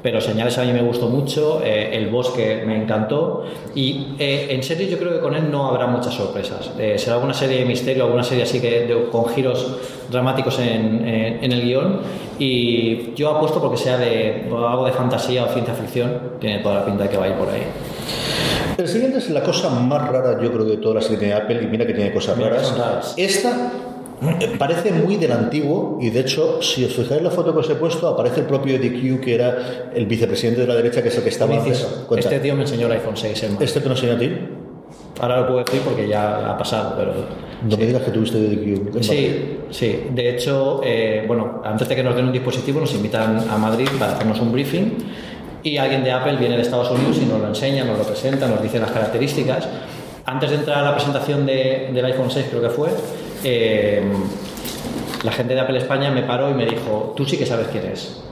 pero 0.01 0.21
Señales 0.21 0.57
a 0.59 0.63
mí 0.65 0.73
me 0.73 0.81
gustó 0.83 1.09
mucho, 1.09 1.61
eh, 1.65 1.91
El 1.93 2.07
Bosque 2.09 2.63
me 2.65 2.77
encantó 2.81 3.45
y 3.75 4.15
eh, 4.21 4.47
en 4.51 4.63
serio 4.63 4.87
yo 4.89 4.97
creo 4.97 5.13
que 5.15 5.19
con 5.19 5.35
él 5.35 5.51
no 5.51 5.67
habrá 5.67 5.89
muchas 5.89 6.15
sorpresas. 6.15 6.71
Eh, 6.79 6.95
será 6.99 7.17
alguna 7.17 7.35
serie 7.35 7.59
de 7.59 7.65
misterio, 7.65 8.05
alguna 8.05 8.23
serie 8.23 8.45
así 8.45 8.61
que 8.61 8.87
de- 8.87 9.09
con 9.11 9.27
giros 9.31 9.67
dramáticos 10.09 10.59
en, 10.61 11.07
en- 11.07 11.43
en 11.45 11.53
el 11.53 11.63
guion 11.63 12.01
y 12.39 13.13
yo 13.15 13.31
apuesto 13.37 13.61
porque 13.61 13.77
sea 13.77 13.99
de 13.99 14.45
algo 14.53 14.87
de 14.87 14.93
fantasía 14.93 15.45
o 15.45 15.49
ciencia 15.49 15.75
ficción, 15.75 16.17
tiene 16.41 16.61
toda 16.61 16.77
la 16.77 16.85
pinta 16.87 17.03
de 17.03 17.11
que 17.11 17.17
va 17.17 17.25
a 17.25 17.29
ir 17.29 17.35
por 17.35 17.49
ahí. 17.49 17.63
El 18.79 18.87
siguiente 18.87 19.19
es 19.19 19.29
la 19.31 19.43
cosa 19.43 19.69
más 19.71 20.09
rara, 20.09 20.41
yo 20.41 20.53
creo, 20.53 20.65
de 20.65 20.77
toda 20.77 20.95
la 20.97 21.03
serie 21.03 21.27
de 21.29 21.35
Apple, 21.35 21.61
y 21.65 21.67
mira 21.67 21.85
que 21.85 21.95
tiene 21.95 22.13
cosas 22.13 22.39
que 22.39 22.45
raras. 22.45 22.79
raras. 22.79 23.15
Esta 23.17 23.73
parece 24.59 24.93
muy 24.93 25.17
del 25.17 25.33
antiguo, 25.33 25.99
y 26.01 26.11
de 26.11 26.21
hecho, 26.21 26.61
si 26.63 26.85
os 26.85 26.93
fijáis 26.93 27.19
en 27.19 27.25
la 27.25 27.31
foto 27.31 27.53
que 27.53 27.61
os 27.61 27.71
he 27.71 27.75
puesto, 27.77 28.09
aparece 28.09 28.41
el 28.41 28.47
propio 28.47 28.77
Eddie 28.77 28.91
Q, 29.17 29.21
que 29.21 29.35
era 29.35 29.91
el 29.95 30.07
vicepresidente 30.07 30.63
de 30.63 30.67
la 30.67 30.75
derecha, 30.75 31.03
que 31.03 31.09
es 31.09 31.17
el 31.17 31.23
que 31.23 31.29
estaba 31.29 31.55
antes. 31.57 31.87
Este 32.17 32.41
tío 32.41 32.55
me 32.55 32.63
enseñó 32.63 32.87
el 32.87 32.93
iPhone 32.93 33.17
6 33.17 33.43
en 33.45 33.57
¿Este 33.63 33.81
te 33.81 33.87
lo 33.89 33.95
enseñó 33.95 34.15
a 34.15 34.19
ti? 34.19 34.31
Ahora 35.21 35.41
lo 35.41 35.47
puedo 35.49 35.65
decir 35.65 35.81
porque 35.83 36.07
ya 36.09 36.51
ha 36.51 36.57
pasado, 36.59 36.95
pero... 36.97 37.13
No 37.69 37.77
me 37.77 37.87
digas 37.87 38.03
que 38.03 38.13
tuviste 38.13 38.39
Eddie 38.39 38.57
Q. 38.57 38.65
en 38.81 38.85
Madrid. 38.85 39.03
Sí, 39.03 39.59
sí. 39.71 40.01
De 40.11 40.31
hecho, 40.31 40.81
eh, 40.85 41.25
bueno, 41.27 41.61
antes 41.65 41.89
de 41.89 41.97
que 41.97 42.05
nos 42.05 42.15
den 42.15 42.27
un 42.27 42.33
dispositivo 42.33 42.79
nos 42.81 42.95
invitan 42.95 43.37
a 43.51 43.59
Madrid 43.59 43.89
para 43.99 44.13
hacernos 44.13 44.41
un 44.41 44.53
briefing 44.53 44.93
y 45.65 45.77
alguien 45.77 46.05
de 46.05 46.13
Apple 46.13 46.37
viene 46.37 46.55
de 46.55 46.63
Estados 46.63 46.89
Unidos 46.93 47.19
y 47.21 47.27
nos 47.27 47.41
lo 47.41 47.49
enseña, 47.49 47.85
nos 47.85 47.99
lo 47.99 48.05
presenta, 48.05 48.47
nos 48.47 48.63
dice 48.63 48.79
las 48.79 48.93
características. 48.93 49.69
Antes 50.25 50.51
de 50.51 50.57
entrar 50.57 50.79
a 50.79 50.83
la 50.83 50.95
presentación 50.95 51.45
de- 51.47 51.91
del 51.93 52.05
iPhone 52.05 52.31
6, 52.31 52.47
creo 52.51 52.63
que 52.63 52.69
fue, 52.71 52.91
eh, 53.45 54.03
la 55.25 55.33
gente 55.33 55.55
de 55.55 55.61
Apple 55.61 55.79
España 55.79 56.11
me 56.11 56.23
paró 56.23 56.51
y 56.51 56.55
me 56.55 56.67
dijo, 56.67 57.13
tú 57.17 57.25
sí 57.25 57.37
que 57.37 57.47
sabes 57.47 57.69
quién 57.69 57.87
es. 57.87 58.23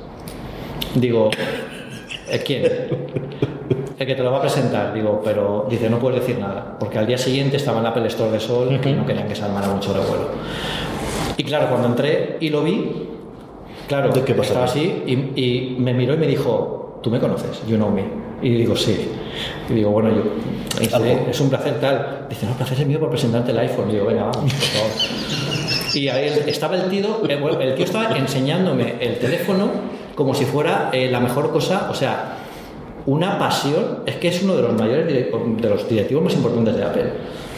Digo, 0.94 1.30
"¿Eh, 2.28 2.42
¿quién? 2.44 2.62
El 3.98 4.06
que 4.06 4.14
te 4.14 4.22
lo 4.22 4.30
va 4.30 4.38
a 4.38 4.40
presentar, 4.42 4.92
digo, 4.92 5.20
pero 5.24 5.66
dice, 5.70 5.88
no 5.88 5.98
puedes 5.98 6.20
decir 6.20 6.38
nada, 6.38 6.76
porque 6.78 6.98
al 6.98 7.06
día 7.06 7.16
siguiente 7.18 7.56
estaba 7.56 7.78
en 7.78 7.84
la 7.84 7.90
Apple 7.90 8.06
Store 8.08 8.30
de 8.30 8.40
Sol 8.40 8.68
y 8.70 8.92
no 8.92 9.06
querían 9.06 9.26
que 9.26 9.34
se 9.34 9.42
armara 9.44 9.68
mucho 9.68 9.92
revuelo. 9.94 10.28
Y 11.38 11.42
claro, 11.44 11.68
cuando 11.70 11.88
entré 11.88 12.36
y 12.40 12.50
lo 12.50 12.62
vi, 12.62 13.08
claro, 13.88 14.10
¿De 14.12 14.22
qué 14.22 14.34
pasa? 14.34 14.48
estaba 14.48 14.64
así 14.66 15.02
y, 15.06 15.12
y 15.40 15.76
me 15.78 15.94
miró 15.94 16.14
y 16.14 16.18
me 16.18 16.26
dijo, 16.26 17.00
¿tú 17.02 17.10
me 17.10 17.18
conoces? 17.20 17.62
You 17.66 17.76
know 17.76 17.90
me. 17.90 18.04
Y 18.42 18.50
digo, 18.54 18.76
sí. 18.76 19.08
Y 19.70 19.74
digo, 19.74 19.90
bueno, 19.90 20.10
yo, 20.10 20.22
Algo. 20.96 21.26
es 21.30 21.40
un 21.40 21.48
placer 21.50 21.80
tal. 21.80 22.26
Dice, 22.28 22.46
no, 22.46 22.52
el 22.52 22.56
placer 22.58 22.80
es 22.80 22.86
mío 22.86 23.00
por 23.00 23.10
presentarte 23.10 23.50
el 23.52 23.58
iPhone. 23.58 23.90
digo, 23.90 24.06
venga, 24.06 24.24
vamos, 24.24 24.52
por 24.52 24.62
favor. 24.62 24.90
Y 25.94 26.08
ahí 26.08 26.30
estaba 26.46 26.76
el 26.76 26.90
tío, 26.90 27.22
el, 27.26 27.74
tío 27.74 27.84
estaba 27.84 28.16
enseñándome 28.18 28.96
el 29.00 29.18
teléfono 29.18 29.70
como 30.14 30.34
si 30.34 30.44
fuera 30.44 30.90
eh, 30.92 31.08
la 31.10 31.20
mejor 31.20 31.50
cosa, 31.52 31.88
o 31.90 31.94
sea, 31.94 32.36
una 33.06 33.38
pasión, 33.38 34.00
es 34.06 34.16
que 34.16 34.28
es 34.28 34.42
uno 34.42 34.56
de 34.56 34.62
los 34.62 34.74
mayores 34.78 35.06
de 35.06 35.68
los 35.68 35.88
directivos 35.88 36.24
más 36.24 36.34
importantes 36.34 36.76
de 36.76 36.84
Apple. 36.84 37.04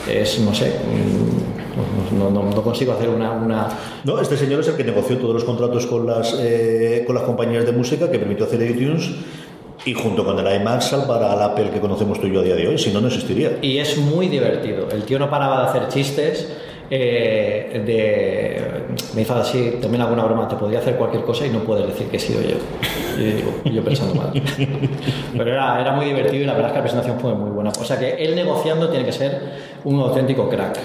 Es, 0.08 0.38
no 0.40 0.54
sé, 0.54 0.66
mm, 2.12 2.18
no, 2.18 2.30
no- 2.30 2.50
no 2.50 2.62
consigo 2.62 2.92
hacer 2.92 3.08
una, 3.08 3.30
una- 3.32 3.68
No, 4.04 4.20
este 4.20 4.36
señor 4.36 4.60
es 4.60 4.68
el 4.68 4.76
que 4.76 4.84
negoció 4.84 5.16
todos 5.18 5.34
los 5.34 5.44
contratos 5.44 5.86
con 5.86 6.06
las, 6.06 6.34
eh, 6.38 7.02
con 7.06 7.14
las 7.14 7.24
compañías 7.24 7.64
de 7.66 7.72
música 7.72 8.10
que 8.10 8.18
permitió 8.18 8.44
hacer 8.46 8.60
iTunes 8.70 9.10
y 9.84 9.94
junto 9.94 10.24
con 10.24 10.38
el 10.38 10.60
iMac 10.60 10.80
salvar 10.80 11.22
al 11.22 11.40
Apple 11.42 11.70
que 11.70 11.80
conocemos 11.80 12.20
tú 12.20 12.26
y 12.26 12.32
yo 12.34 12.40
a 12.40 12.44
día 12.44 12.54
de 12.54 12.68
hoy, 12.68 12.78
si 12.78 12.92
no, 12.92 13.00
no 13.00 13.08
existiría. 13.08 13.58
Y 13.62 13.78
es 13.78 13.96
muy 13.98 14.28
divertido. 14.28 14.88
El 14.90 15.04
tío 15.04 15.18
no 15.18 15.30
paraba 15.30 15.62
de 15.62 15.68
hacer 15.68 15.88
chistes. 15.88 16.48
eh, 16.90 17.82
de, 17.84 18.78
me 19.14 19.22
hizo 19.22 19.34
así 19.34 19.74
también 19.80 20.00
alguna 20.00 20.24
broma, 20.24 20.48
te 20.48 20.56
podría 20.56 20.78
hacer 20.78 20.96
cualquier 20.96 21.22
cosa 21.22 21.46
y 21.46 21.50
no 21.50 21.60
puedes 21.60 21.86
decir 21.86 22.06
que 22.08 22.16
he 22.16 22.20
sido 22.20 22.40
yo. 22.40 22.56
Y 23.18 23.30
yo 23.30 23.36
digo, 23.36 23.62
yo 23.64 23.84
pensando 23.84 24.14
mal. 24.14 24.32
Pero 25.36 25.50
era, 25.50 25.80
era 25.80 25.92
muy 25.92 26.06
divertido 26.06 26.42
y 26.42 26.46
la 26.46 26.54
verdad 26.54 26.68
es 26.68 26.72
que 26.72 26.78
la 26.78 26.84
presentación 26.84 27.20
fue 27.20 27.34
muy 27.34 27.50
buena. 27.50 27.70
O 27.78 27.84
sea 27.84 27.98
que 27.98 28.14
él 28.14 28.34
negociando 28.34 28.88
tiene 28.88 29.04
que 29.04 29.12
ser 29.12 29.40
un 29.84 30.00
auténtico 30.00 30.48
crack. 30.48 30.78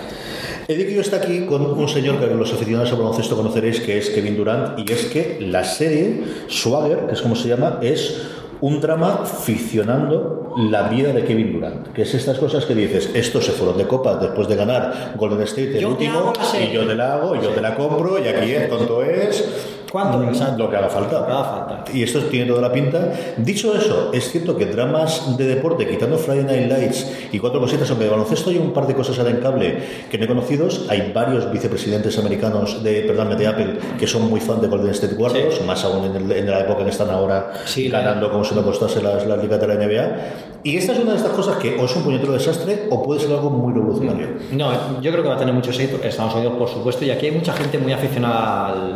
Eddie 0.68 1.00
está 1.00 1.18
aquí 1.18 1.46
con 1.46 1.62
un 1.62 1.90
señor 1.90 2.20
que 2.20 2.34
los 2.34 2.54
aficionados 2.54 2.92
al 2.92 2.98
baloncesto 2.98 3.36
conoceréis, 3.36 3.82
que 3.82 3.98
es 3.98 4.10
Kevin 4.10 4.38
Durant, 4.38 4.80
y 4.80 4.90
es 4.92 5.06
que 5.06 5.38
la 5.42 5.64
serie 5.66 6.24
Swagger, 6.48 7.08
que 7.08 7.14
es 7.14 7.22
como 7.22 7.36
se 7.36 7.50
llama, 7.50 7.80
es 7.82 8.22
un 8.64 8.80
drama 8.80 9.26
ficcionando 9.26 10.54
la 10.56 10.84
vida 10.84 11.12
de 11.12 11.26
Kevin 11.26 11.52
Durant, 11.52 11.88
que 11.90 12.04
es 12.04 12.14
estas 12.14 12.40
cosas 12.40 12.64
que 12.64 12.74
dices, 12.74 13.10
estos 13.14 13.44
se 13.44 13.52
fueron 13.52 13.78
de 13.78 13.86
copa 13.86 14.16
después 14.16 14.48
de 14.48 14.56
ganar 14.56 15.16
Golden 15.18 15.42
State 15.42 15.76
el 15.76 15.80
Yo 15.82 15.90
último, 15.90 16.32
y 16.58 16.72
yo 16.72 16.88
te 16.88 16.96
la 16.96 17.16
hago, 17.16 17.36
y 17.36 17.42
yo 17.42 17.50
te 17.50 17.60
la 17.60 17.76
compro, 17.76 18.24
y 18.24 18.28
aquí 18.30 18.54
es 18.54 18.70
tonto 18.70 19.04
es. 19.04 19.83
¿Cuánto? 19.94 20.18
Mm, 20.18 20.28
Exacto. 20.30 20.58
Lo 20.58 20.70
que 20.72 20.76
haga 20.76 20.90
falta. 20.90 21.20
Lo 21.20 21.26
que 21.28 21.32
haga 21.32 21.44
falta. 21.44 21.84
Y 21.94 22.02
esto 22.04 22.20
tiene 22.24 22.48
toda 22.48 22.62
la 22.62 22.72
pinta. 22.74 23.14
Dicho 23.38 23.76
eso, 23.76 24.10
es 24.12 24.30
cierto 24.32 24.58
que 24.58 24.66
dramas 24.66 25.38
de 25.38 25.46
deporte, 25.46 25.88
quitando 25.88 26.18
Friday 26.18 26.44
Night 26.44 26.68
Lights 26.70 27.08
y 27.32 27.38
cuatro 27.40 27.60
cositas, 27.62 27.88
aunque 27.92 28.06
de 28.06 28.10
baloncesto 28.12 28.50
hay 28.50 28.58
un 28.58 28.74
par 28.74 28.88
de 28.88 28.96
cosas 28.96 29.18
ahora 29.20 29.30
en 29.32 29.38
cable 29.38 29.78
que 30.10 30.18
no 30.18 30.26
he 30.26 30.28
conocidos, 30.28 30.88
hay 30.90 31.12
varios 31.14 31.50
vicepresidentes 31.52 32.18
americanos 32.18 32.84
de, 32.84 33.02
perdón, 33.04 33.38
de 33.38 33.46
Apple 33.48 33.78
que 34.00 34.08
son 34.08 34.28
muy 34.30 34.40
fan 34.40 34.60
de 34.62 34.68
Golden 34.68 34.90
State 34.90 35.14
Warriors, 35.14 35.64
más 35.64 35.84
aún 35.86 36.06
en, 36.06 36.16
el- 36.16 36.32
en 36.40 36.50
la 36.50 36.62
época 36.62 36.84
que 36.84 36.90
están 36.90 37.12
ahora 37.12 37.52
Sí, 37.66 37.88
ganando 37.90 38.32
como 38.32 38.44
si 38.44 38.56
no 38.56 38.64
costase 38.64 39.00
las, 39.02 39.26
las 39.28 39.40
ligas 39.42 39.62
de 39.62 39.68
la 39.68 39.76
NBA. 39.76 40.18
Y 40.64 40.76
esta 40.78 40.94
es 40.94 41.00
una 41.00 41.12
de 41.12 41.18
estas 41.18 41.34
cosas 41.34 41.58
que 41.58 41.76
o 41.80 41.86
es 41.86 41.96
un 41.96 42.04
puñetero 42.04 42.34
desastre 42.34 42.88
o 42.90 43.04
puede 43.04 43.20
ser 43.20 43.30
algo 43.32 43.52
muy 43.52 43.72
revolucionario. 43.74 44.28
No, 44.54 45.00
yo 45.02 45.12
creo 45.12 45.22
que 45.22 45.30
va 45.30 45.36
a 45.36 45.38
tener 45.38 45.54
mucho 45.54 45.70
éxito 45.70 45.98
en 46.02 46.08
Estados 46.08 46.34
Unidos, 46.34 46.54
por 46.58 46.68
supuesto, 46.70 47.06
y 47.06 47.12
aquí 47.12 47.28
hay 47.28 47.32
mucha 47.34 47.54
gente 47.54 47.78
muy 47.78 47.94
aficionada 47.94 48.68
al, 48.70 48.96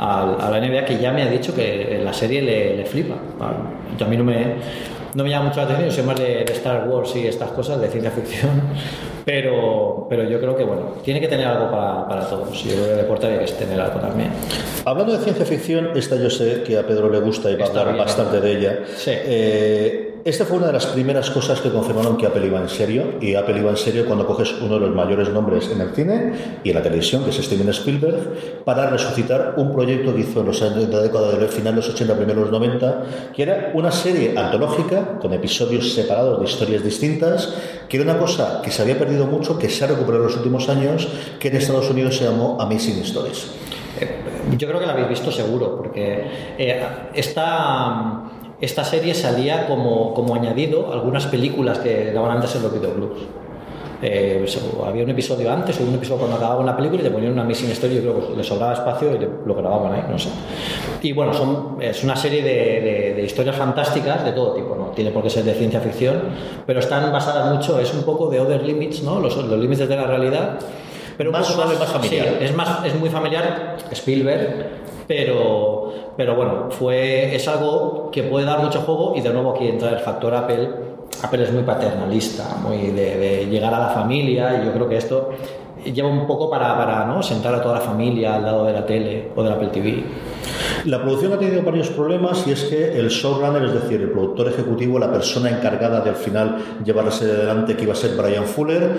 al- 0.00 0.36
a 0.40 0.50
la 0.50 0.58
NBA 0.60 0.84
que 0.84 0.98
ya 0.98 1.12
me 1.12 1.22
ha 1.22 1.26
dicho 1.30 1.54
que 1.54 2.00
la 2.02 2.12
serie 2.12 2.42
le, 2.42 2.76
le 2.76 2.84
flipa. 2.86 3.14
Yo 3.98 4.06
a 4.06 4.08
mí 4.08 4.16
no 4.16 4.24
me, 4.24 4.54
no 5.14 5.22
me 5.24 5.30
llama 5.30 5.46
mucho 5.48 5.58
la 5.58 5.64
atención, 5.64 5.88
yo 5.88 5.94
soy 5.94 6.04
más 6.04 6.18
de, 6.18 6.44
de 6.44 6.52
Star 6.52 6.88
Wars 6.88 7.14
y 7.16 7.26
estas 7.26 7.50
cosas, 7.50 7.80
de 7.80 7.88
ciencia 7.88 8.10
ficción, 8.10 8.50
pero, 9.24 10.06
pero 10.08 10.24
yo 10.24 10.40
creo 10.40 10.56
que, 10.56 10.64
bueno, 10.64 10.94
tiene 11.04 11.20
que 11.20 11.28
tener 11.28 11.46
algo 11.46 11.70
para, 11.70 12.08
para 12.08 12.26
todos. 12.28 12.62
Yo 12.64 12.72
creo 12.72 12.84
que 12.86 12.90
el 12.92 12.96
deporte 12.98 13.26
que 13.38 13.44
tener 13.52 13.80
algo 13.80 14.00
también. 14.00 14.30
Hablando 14.84 15.12
de 15.12 15.18
ciencia 15.18 15.44
ficción, 15.44 15.90
esta 15.94 16.16
yo 16.16 16.30
sé 16.30 16.62
que 16.62 16.78
a 16.78 16.86
Pedro 16.86 17.10
le 17.10 17.20
gusta 17.20 17.50
y 17.50 17.56
va 17.56 17.66
a 17.66 17.68
hablar 17.68 17.96
bastante 17.96 18.40
de 18.40 18.52
ella. 18.58 18.78
Sí. 18.96 19.10
Eh, 19.14 20.09
esta 20.24 20.44
fue 20.44 20.58
una 20.58 20.66
de 20.66 20.72
las 20.72 20.86
primeras 20.86 21.30
cosas 21.30 21.60
que 21.60 21.70
confirmaron 21.70 22.16
que 22.16 22.26
Apple 22.26 22.46
iba 22.46 22.60
en 22.60 22.68
serio, 22.68 23.14
y 23.20 23.34
Apple 23.34 23.58
iba 23.58 23.70
en 23.70 23.76
serio 23.76 24.06
cuando 24.06 24.26
coges 24.26 24.54
uno 24.60 24.74
de 24.74 24.80
los 24.80 24.94
mayores 24.94 25.28
nombres 25.30 25.70
en 25.70 25.80
el 25.80 25.90
cine 25.94 26.32
y 26.62 26.70
en 26.70 26.74
la 26.74 26.82
televisión, 26.82 27.24
que 27.24 27.30
es 27.30 27.36
Steven 27.36 27.68
Spielberg, 27.70 28.62
para 28.64 28.90
resucitar 28.90 29.54
un 29.56 29.72
proyecto 29.72 30.14
que 30.14 30.20
hizo 30.20 30.40
en 30.40 30.46
los 30.46 30.62
años 30.62 30.88
de 30.88 30.94
la 30.94 31.02
década 31.02 31.32
de 31.32 31.72
los 31.72 31.88
80, 31.88 32.16
primeros 32.16 32.44
de 32.44 32.50
los 32.50 32.60
90, 32.60 33.02
que 33.34 33.42
era 33.42 33.70
una 33.74 33.90
serie 33.90 34.38
antológica 34.38 35.18
con 35.20 35.32
episodios 35.32 35.92
separados 35.92 36.38
de 36.38 36.44
historias 36.44 36.84
distintas, 36.84 37.54
que 37.88 37.96
era 37.96 38.10
una 38.10 38.18
cosa 38.18 38.60
que 38.62 38.70
se 38.70 38.82
había 38.82 38.98
perdido 38.98 39.26
mucho, 39.26 39.58
que 39.58 39.68
se 39.68 39.84
ha 39.84 39.88
recuperado 39.88 40.24
en 40.24 40.28
los 40.28 40.36
últimos 40.36 40.68
años, 40.68 41.08
que 41.38 41.48
en 41.48 41.56
Estados 41.56 41.90
Unidos 41.90 42.16
se 42.16 42.24
llamó 42.24 42.56
Amazing 42.60 43.00
Stories. 43.00 43.46
Yo 44.56 44.68
creo 44.68 44.80
que 44.80 44.86
la 44.86 44.92
habéis 44.92 45.08
visto 45.08 45.30
seguro, 45.30 45.76
porque 45.76 46.24
eh, 46.58 46.82
esta, 47.14 48.29
esta 48.60 48.84
serie 48.84 49.14
salía 49.14 49.66
como, 49.66 50.12
como 50.14 50.34
añadido 50.34 50.90
a 50.90 50.94
algunas 50.94 51.26
películas 51.26 51.78
que 51.78 52.12
daban 52.12 52.32
antes 52.36 52.54
en 52.56 52.62
los 52.62 52.72
videoclubs. 52.72 53.20
Eh, 54.02 54.46
había 54.86 55.04
un 55.04 55.10
episodio 55.10 55.52
antes 55.52 55.78
o 55.78 55.82
un 55.84 55.94
episodio 55.94 56.20
cuando 56.20 56.36
acababa 56.38 56.60
una 56.60 56.74
película 56.74 57.02
y 57.02 57.04
te 57.04 57.10
ponían 57.10 57.32
una 57.34 57.44
missing 57.44 57.70
story 57.72 57.96
yo 57.96 58.00
creo 58.00 58.28
que 58.30 58.36
le 58.38 58.42
sobraba 58.44 58.72
espacio 58.72 59.14
y 59.14 59.18
le- 59.18 59.28
lo 59.44 59.54
grababan 59.54 59.92
ahí, 59.92 60.02
no 60.10 60.18
sé. 60.18 60.30
Y 61.02 61.12
bueno, 61.12 61.34
son, 61.34 61.76
es 61.80 62.02
una 62.02 62.16
serie 62.16 62.42
de, 62.42 62.50
de- 62.80 63.14
de 63.14 63.22
historias 63.22 63.56
fantásticas 63.56 64.24
de 64.24 64.32
todo 64.32 64.54
tipo, 64.54 64.74
no 64.74 64.86
tiene 64.92 65.10
por 65.10 65.22
qué 65.22 65.28
ser 65.28 65.44
de 65.44 65.52
ciencia 65.52 65.80
ficción, 65.80 66.18
pero 66.66 66.80
están 66.80 67.12
basadas 67.12 67.54
mucho, 67.54 67.78
es 67.78 67.92
un 67.92 68.02
poco 68.04 68.30
de 68.30 68.40
other 68.40 68.62
limits, 68.62 69.02
¿no? 69.02 69.20
los, 69.20 69.36
los 69.36 69.58
límites 69.58 69.86
de 69.86 69.96
la 69.96 70.04
realidad. 70.06 70.58
Pero 71.18 71.30
Más 71.30 71.46
suave, 71.46 71.76
más 71.78 71.90
familiar. 71.90 72.26
sí, 72.38 72.44
es, 72.46 72.56
más, 72.56 72.82
es 72.86 72.94
muy 72.98 73.10
familiar 73.10 73.76
Spielberg, 73.90 74.66
pero, 75.10 75.92
pero 76.16 76.36
bueno, 76.36 76.68
fue, 76.70 77.34
es 77.34 77.48
algo 77.48 78.10
que 78.12 78.22
puede 78.22 78.46
dar 78.46 78.60
mucho 78.60 78.82
juego 78.82 79.14
y 79.16 79.20
de 79.20 79.32
nuevo 79.32 79.50
aquí 79.50 79.66
entra 79.66 79.90
el 79.90 79.98
factor 79.98 80.32
Apple. 80.32 80.70
Apple 81.20 81.42
es 81.42 81.52
muy 81.52 81.64
paternalista, 81.64 82.58
muy 82.62 82.92
de, 82.92 83.18
de 83.18 83.46
llegar 83.46 83.74
a 83.74 83.80
la 83.80 83.88
familia 83.88 84.62
y 84.62 84.66
yo 84.66 84.72
creo 84.72 84.88
que 84.88 84.98
esto 84.98 85.30
lleva 85.84 86.08
un 86.08 86.28
poco 86.28 86.48
para, 86.48 86.76
para 86.76 87.06
¿no? 87.06 87.24
sentar 87.24 87.52
a 87.56 87.60
toda 87.60 87.74
la 87.74 87.80
familia 87.80 88.36
al 88.36 88.44
lado 88.44 88.64
de 88.66 88.72
la 88.72 88.86
tele 88.86 89.32
o 89.34 89.42
del 89.42 89.52
Apple 89.52 89.70
TV. 89.72 90.04
La 90.84 91.02
producción 91.02 91.32
ha 91.32 91.38
tenido 91.38 91.62
varios 91.62 91.88
problemas 91.88 92.46
y 92.46 92.52
es 92.52 92.62
que 92.66 92.96
el 92.96 93.08
showrunner, 93.08 93.64
es 93.64 93.72
decir, 93.72 94.00
el 94.00 94.10
productor 94.10 94.46
ejecutivo, 94.46 94.96
la 95.00 95.10
persona 95.10 95.50
encargada 95.50 96.02
de 96.02 96.10
al 96.10 96.16
final 96.16 96.56
llevar 96.84 97.06
la 97.06 97.10
serie 97.10 97.34
adelante, 97.34 97.76
que 97.76 97.82
iba 97.82 97.94
a 97.94 97.96
ser 97.96 98.16
Brian 98.16 98.44
Fuller, 98.44 98.96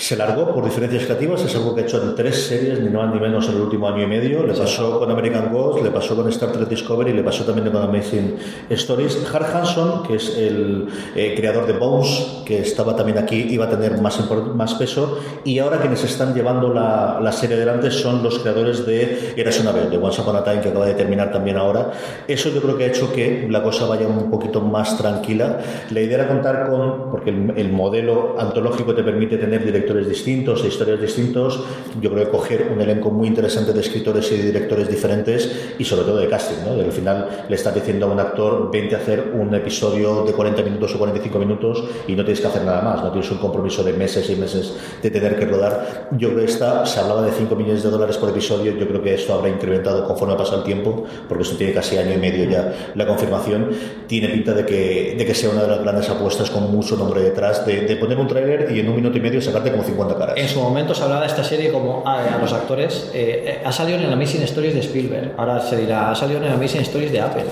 se 0.00 0.16
largó 0.16 0.54
por 0.54 0.64
diferencias 0.64 1.04
creativas, 1.04 1.44
es 1.44 1.54
algo 1.54 1.74
que 1.74 1.82
ha 1.82 1.84
hecho 1.84 2.02
en 2.02 2.14
tres 2.14 2.46
series, 2.46 2.80
ni 2.80 2.88
más 2.88 3.12
ni 3.12 3.20
menos 3.20 3.46
en 3.50 3.56
el 3.56 3.60
último 3.60 3.86
año 3.86 4.04
y 4.04 4.06
medio. 4.06 4.46
Le 4.46 4.54
pasó 4.54 4.98
con 4.98 5.10
American 5.10 5.52
Ghost, 5.52 5.84
le 5.84 5.90
pasó 5.90 6.16
con 6.16 6.26
Star 6.30 6.52
Trek 6.52 6.70
Discovery 6.70 7.12
le 7.12 7.22
pasó 7.22 7.44
también 7.44 7.70
con 7.70 7.82
Amazing 7.82 8.34
Stories. 8.70 9.18
Hart 9.30 9.54
Hanson, 9.54 10.02
que 10.04 10.14
es 10.14 10.38
el 10.38 10.88
eh, 11.14 11.34
creador 11.36 11.66
de 11.66 11.74
Bones, 11.74 12.42
que 12.46 12.60
estaba 12.60 12.96
también 12.96 13.18
aquí, 13.18 13.46
iba 13.50 13.66
a 13.66 13.68
tener 13.68 14.00
más, 14.00 14.18
más 14.54 14.74
peso. 14.74 15.18
Y 15.44 15.58
ahora 15.58 15.76
quienes 15.76 16.02
están 16.02 16.32
llevando 16.32 16.72
la, 16.72 17.20
la 17.20 17.32
serie 17.32 17.56
adelante 17.56 17.90
son 17.90 18.22
los 18.22 18.38
creadores 18.38 18.86
de 18.86 19.34
Eras 19.36 19.60
una 19.60 19.72
vez, 19.72 19.90
de 19.90 19.98
Once 19.98 20.18
Upon 20.22 20.34
a 20.34 20.42
Time, 20.42 20.62
que 20.62 20.70
acaba 20.70 20.86
de 20.86 20.94
terminar 20.94 21.30
también 21.30 21.58
ahora. 21.58 21.92
Eso 22.26 22.48
yo 22.48 22.62
creo 22.62 22.78
que 22.78 22.84
ha 22.84 22.88
hecho 22.88 23.12
que 23.12 23.46
la 23.50 23.62
cosa 23.62 23.84
vaya 23.86 24.08
un 24.08 24.30
poquito 24.30 24.62
más 24.62 24.96
tranquila. 24.96 25.58
La 25.90 26.00
idea 26.00 26.20
era 26.20 26.28
contar 26.28 26.70
con, 26.70 27.10
porque 27.10 27.28
el, 27.28 27.52
el 27.54 27.70
modelo 27.70 28.36
antológico 28.38 28.94
te 28.94 29.02
permite 29.02 29.36
tener 29.36 29.62
directores 29.62 29.89
distintos 29.94 30.64
e 30.64 30.68
historias 30.68 31.00
distintos, 31.00 31.60
yo 32.00 32.10
creo 32.10 32.24
que 32.24 32.30
coger 32.30 32.70
un 32.72 32.80
elenco 32.80 33.10
muy 33.10 33.28
interesante 33.28 33.72
de 33.72 33.80
escritores 33.80 34.30
y 34.32 34.36
de 34.36 34.44
directores 34.44 34.88
diferentes 34.88 35.74
y 35.78 35.84
sobre 35.84 36.04
todo 36.04 36.18
de 36.18 36.28
casting, 36.28 36.64
¿no? 36.64 36.80
Al 36.80 36.92
final 36.92 37.46
le 37.48 37.56
estás 37.56 37.74
diciendo 37.74 38.06
a 38.06 38.12
un 38.12 38.20
actor, 38.20 38.70
vente 38.70 38.94
a 38.94 38.98
hacer 38.98 39.32
un 39.34 39.54
episodio 39.54 40.24
de 40.24 40.32
40 40.32 40.62
minutos 40.62 40.94
o 40.94 40.98
45 40.98 41.38
minutos 41.38 41.84
y 42.06 42.14
no 42.14 42.24
tienes 42.24 42.40
que 42.40 42.46
hacer 42.46 42.64
nada 42.64 42.82
más, 42.82 43.02
no 43.02 43.10
tienes 43.10 43.30
un 43.30 43.38
compromiso 43.38 43.82
de 43.82 43.92
meses 43.92 44.28
y 44.30 44.36
meses 44.36 44.74
de 45.02 45.10
tener 45.10 45.38
que 45.38 45.46
rodar. 45.46 46.08
Yo 46.12 46.28
creo 46.28 46.40
que 46.40 46.52
esta, 46.52 46.86
se 46.86 47.00
hablaba 47.00 47.22
de 47.22 47.32
5 47.32 47.54
millones 47.56 47.82
de 47.82 47.90
dólares 47.90 48.16
por 48.16 48.30
episodio, 48.30 48.76
yo 48.76 48.86
creo 48.86 49.02
que 49.02 49.14
esto 49.14 49.34
habrá 49.34 49.48
incrementado 49.48 50.06
conforme 50.06 50.36
pasa 50.36 50.56
el 50.56 50.62
tiempo, 50.62 51.04
porque 51.28 51.42
esto 51.42 51.56
tiene 51.56 51.72
casi 51.72 51.96
año 51.98 52.14
y 52.14 52.18
medio 52.18 52.48
ya 52.48 52.92
la 52.94 53.06
confirmación. 53.06 53.70
Tiene 54.06 54.28
pinta 54.28 54.52
de 54.52 54.64
que, 54.64 55.14
de 55.16 55.24
que 55.24 55.34
sea 55.34 55.50
una 55.50 55.62
de 55.62 55.68
las 55.68 55.80
grandes 55.80 56.08
apuestas 56.08 56.50
con 56.50 56.70
mucho 56.70 56.96
nombre 56.96 57.20
detrás, 57.20 57.66
de, 57.66 57.82
de 57.82 57.96
poner 57.96 58.18
un 58.18 58.26
tráiler 58.26 58.70
y 58.72 58.80
en 58.80 58.88
un 58.88 58.96
minuto 58.96 59.18
y 59.18 59.20
medio 59.20 59.40
sacarte 59.40 59.70
como 59.70 59.79
50 59.84 60.16
caras. 60.16 60.34
En 60.36 60.48
su 60.48 60.60
momento 60.60 60.94
se 60.94 61.02
hablaba 61.02 61.22
de 61.22 61.26
esta 61.28 61.44
serie 61.44 61.70
como 61.70 62.02
a, 62.06 62.34
a 62.34 62.38
los 62.38 62.52
actores. 62.52 63.10
eh, 63.14 63.44
eh, 63.46 63.62
ha 63.64 63.72
salido 63.72 63.98
en 63.98 64.04
el 64.04 64.12
Amazing 64.12 64.42
Stories 64.42 64.74
de 64.74 64.80
Spielberg. 64.80 65.32
Ahora 65.36 65.60
se 65.60 65.76
dirá, 65.76 66.10
ha 66.10 66.14
salido 66.14 66.38
en 66.40 66.46
el 66.46 66.52
Amazing 66.52 66.82
Stories 66.82 67.12
de 67.12 67.20
Apple. 67.20 67.44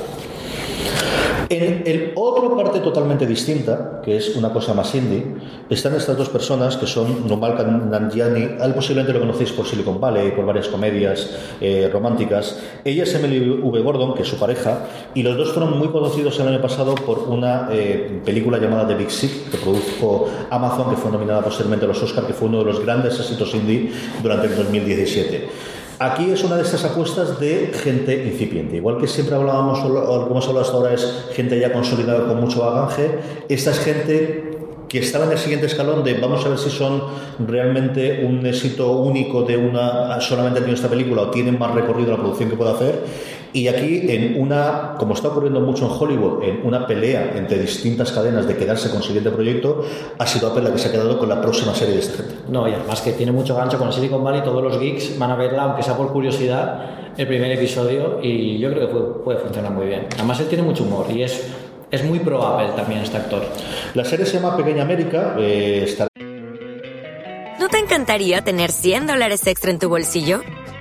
En 1.51 1.83
el 1.87 2.13
otra 2.15 2.55
parte 2.55 2.81
totalmente 2.81 3.27
distinta, 3.27 4.03
que 4.05 4.19
es 4.19 4.37
una 4.37 4.53
cosa 4.53 4.75
más 4.75 4.95
indie, 4.95 5.25
están 5.71 5.95
estas 5.95 6.19
dos 6.19 6.29
personas 6.29 6.77
que 6.77 6.87
son 6.87 7.27
Numal 7.27 7.57
él 7.59 8.75
posiblemente 8.75 9.15
lo 9.15 9.21
conocéis 9.21 9.53
por 9.53 9.67
Silicon 9.67 9.99
Valley, 9.99 10.33
por 10.33 10.45
varias 10.45 10.69
comedias 10.69 11.31
eh, 11.61 11.89
románticas. 11.91 12.59
Ella 12.85 13.05
es 13.05 13.15
Emily 13.15 13.61
V. 13.63 13.81
Gordon, 13.81 14.15
que 14.15 14.23
es 14.23 14.29
su 14.29 14.37
pareja, 14.37 14.87
y 15.15 15.23
los 15.23 15.39
dos 15.39 15.53
fueron 15.53 15.79
muy 15.79 15.89
conocidos 15.89 16.39
el 16.39 16.49
año 16.49 16.61
pasado 16.61 16.95
por 16.95 17.21
una 17.21 17.69
eh, 17.73 18.21
película 18.25 18.59
llamada 18.59 18.87
The 18.87 18.95
Big 18.95 19.11
Sick, 19.11 19.51
que 19.51 19.57
produjo 19.57 20.29
Amazon, 20.51 20.91
que 20.91 20.97
fue 20.97 21.11
nominada 21.11 21.41
posteriormente 21.43 21.87
a 21.87 21.89
los 21.89 22.03
Oscar, 22.03 22.27
que 22.27 22.35
fue 22.35 22.49
uno 22.49 22.59
de 22.59 22.65
los 22.67 22.81
grandes 22.85 23.19
éxitos 23.19 23.55
indie 23.55 23.91
durante 24.23 24.49
el 24.49 24.57
2017. 24.57 25.78
Aquí 26.01 26.31
es 26.31 26.45
una 26.45 26.55
de 26.55 26.63
estas 26.63 26.85
apuestas 26.85 27.41
de 27.41 27.73
gente 27.75 28.25
incipiente. 28.25 28.77
Igual 28.77 28.99
que 28.99 29.09
siempre 29.09 29.35
hablábamos, 29.35 29.81
o 29.81 30.25
que 30.25 30.31
hemos 30.31 30.47
hablado 30.47 30.65
hasta 30.65 30.77
ahora, 30.77 30.95
es 30.95 31.27
gente 31.33 31.59
ya 31.59 31.73
consolidada 31.73 32.29
con 32.29 32.41
mucho 32.41 32.61
bagaje. 32.61 33.19
Esta 33.49 33.73
es 33.73 33.81
gente 33.81 34.59
que 34.89 35.01
estaba 35.01 35.27
en 35.27 35.33
el 35.33 35.39
siguiente 35.39 35.67
escalón 35.67 36.05
de 36.05 36.15
vamos 36.15 36.47
a 36.47 36.51
ver 36.51 36.59
si 36.59 36.71
son 36.71 37.03
realmente 37.47 38.25
un 38.25 38.47
éxito 38.47 38.93
único 38.93 39.43
de 39.43 39.57
una 39.57 40.19
solamente 40.21 40.61
tiene 40.61 40.75
esta 40.75 40.89
película 40.89 41.23
o 41.23 41.31
tienen 41.31 41.59
más 41.59 41.75
recorrido 41.75 42.13
la 42.13 42.17
producción 42.17 42.49
que 42.49 42.57
puede 42.57 42.71
hacer 42.71 43.05
y 43.53 43.69
aquí 43.69 44.03
en 44.09 44.41
una 44.41 44.95
como 44.99 45.15
está 45.15 45.29
ocurriendo 45.29 45.61
mucho 45.61 45.87
en 45.87 45.93
Hollywood 45.93 46.43
en 46.43 46.61
una 46.65 46.87
pelea 46.87 47.33
entre 47.37 47.59
distintas 47.59 48.13
cadenas 48.13 48.47
de 48.47 48.57
quedarse 48.57 48.89
con 48.89 48.99
el 48.99 49.05
siguiente 49.05 49.31
proyecto 49.31 49.85
ha 50.19 50.27
sido 50.27 50.49
Apple 50.49 50.63
la 50.63 50.73
que 50.73 50.79
se 50.79 50.89
ha 50.89 50.93
quedado 50.93 51.19
con 51.19 51.29
la 51.29 51.41
próxima 51.41 51.75
serie 51.75 51.95
de 51.95 52.01
esta 52.01 52.19
gente 52.19 52.35
No, 52.49 52.69
y 52.69 52.73
además 52.73 53.01
que 53.01 53.13
tiene 53.13 53.33
mucho 53.33 53.55
gancho 53.55 53.79
con 53.79 53.93
Silicon 53.93 54.23
Valley, 54.23 54.43
todos 54.43 54.63
los 54.63 54.79
geeks 54.79 55.19
van 55.19 55.31
a 55.31 55.37
verla, 55.37 55.63
aunque 55.63 55.83
sea 55.83 55.97
por 55.97 56.13
curiosidad, 56.13 57.13
el 57.17 57.27
primer 57.27 57.51
episodio 57.53 58.21
y 58.23 58.59
yo 58.59 58.71
creo 58.71 58.87
que 58.87 58.93
puede, 58.93 59.07
puede 59.25 59.39
funcionar 59.39 59.73
muy 59.73 59.87
bien. 59.87 60.07
Además 60.15 60.41
él 60.41 60.47
tiene 60.47 60.65
mucho 60.65 60.85
humor 60.85 61.07
y 61.11 61.23
es, 61.23 61.49
es 61.91 62.05
muy 62.05 62.21
pro 62.21 62.43
Apple 62.45 62.73
también 62.77 63.01
este 63.01 63.17
actor. 63.17 63.43
la 63.95 64.05
serie 64.05 64.27
se 64.27 64.39
llama 64.39 64.57
Pequeña 64.57 64.83
América 64.83 65.35
eh, 65.39 65.83
estará 65.85 66.09
¿No 67.59 67.69
te 67.69 67.79
encantaría 67.79 68.41
tener 68.43 68.71
100 68.71 69.09
dólares 69.09 69.47
extra 69.47 69.71
en 69.71 69.79
tu 69.79 69.89
bolsillo? 69.89 70.43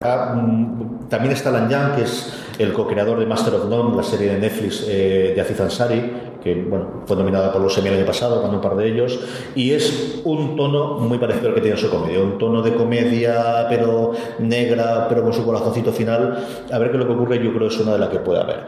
Ah, 0.00 0.32
mm, 0.32 1.08
también 1.08 1.32
está 1.32 1.50
Lan 1.50 1.68
Yang, 1.68 1.96
que 1.96 2.02
es 2.02 2.32
el 2.60 2.72
co-creador 2.72 3.18
de 3.18 3.26
Master 3.26 3.54
of 3.54 3.64
None, 3.64 3.96
la 3.96 4.04
serie 4.04 4.30
de 4.30 4.38
Netflix 4.38 4.84
eh, 4.86 5.32
de 5.34 5.40
Aziz 5.40 5.60
Ansari, 5.60 6.12
que 6.40 6.54
bueno, 6.54 7.02
fue 7.04 7.16
nominada 7.16 7.52
por 7.52 7.60
los 7.60 7.76
Emmy 7.76 7.88
el 7.88 7.96
año 7.96 8.06
pasado, 8.06 8.40
ganó 8.40 8.54
un 8.54 8.60
par 8.60 8.76
de 8.76 8.86
ellos, 8.86 9.18
y 9.56 9.72
es 9.72 10.20
un 10.22 10.54
tono 10.54 11.00
muy 11.00 11.18
parecido 11.18 11.48
al 11.48 11.56
que 11.56 11.62
tiene 11.62 11.76
su 11.76 11.90
comedia, 11.90 12.20
un 12.20 12.38
tono 12.38 12.62
de 12.62 12.74
comedia, 12.74 13.66
pero 13.68 14.12
negra, 14.38 15.08
pero 15.08 15.24
con 15.24 15.32
su 15.32 15.44
corazoncito 15.44 15.90
final. 15.90 16.46
A 16.70 16.78
ver 16.78 16.92
qué 16.92 16.96
es 16.96 17.02
lo 17.02 17.08
que 17.08 17.14
ocurre, 17.14 17.42
yo 17.42 17.52
creo 17.52 17.68
que 17.68 17.74
es 17.74 17.80
una 17.80 17.94
de 17.94 17.98
las 17.98 18.10
que 18.10 18.20
puede 18.20 18.40
haber. 18.40 18.66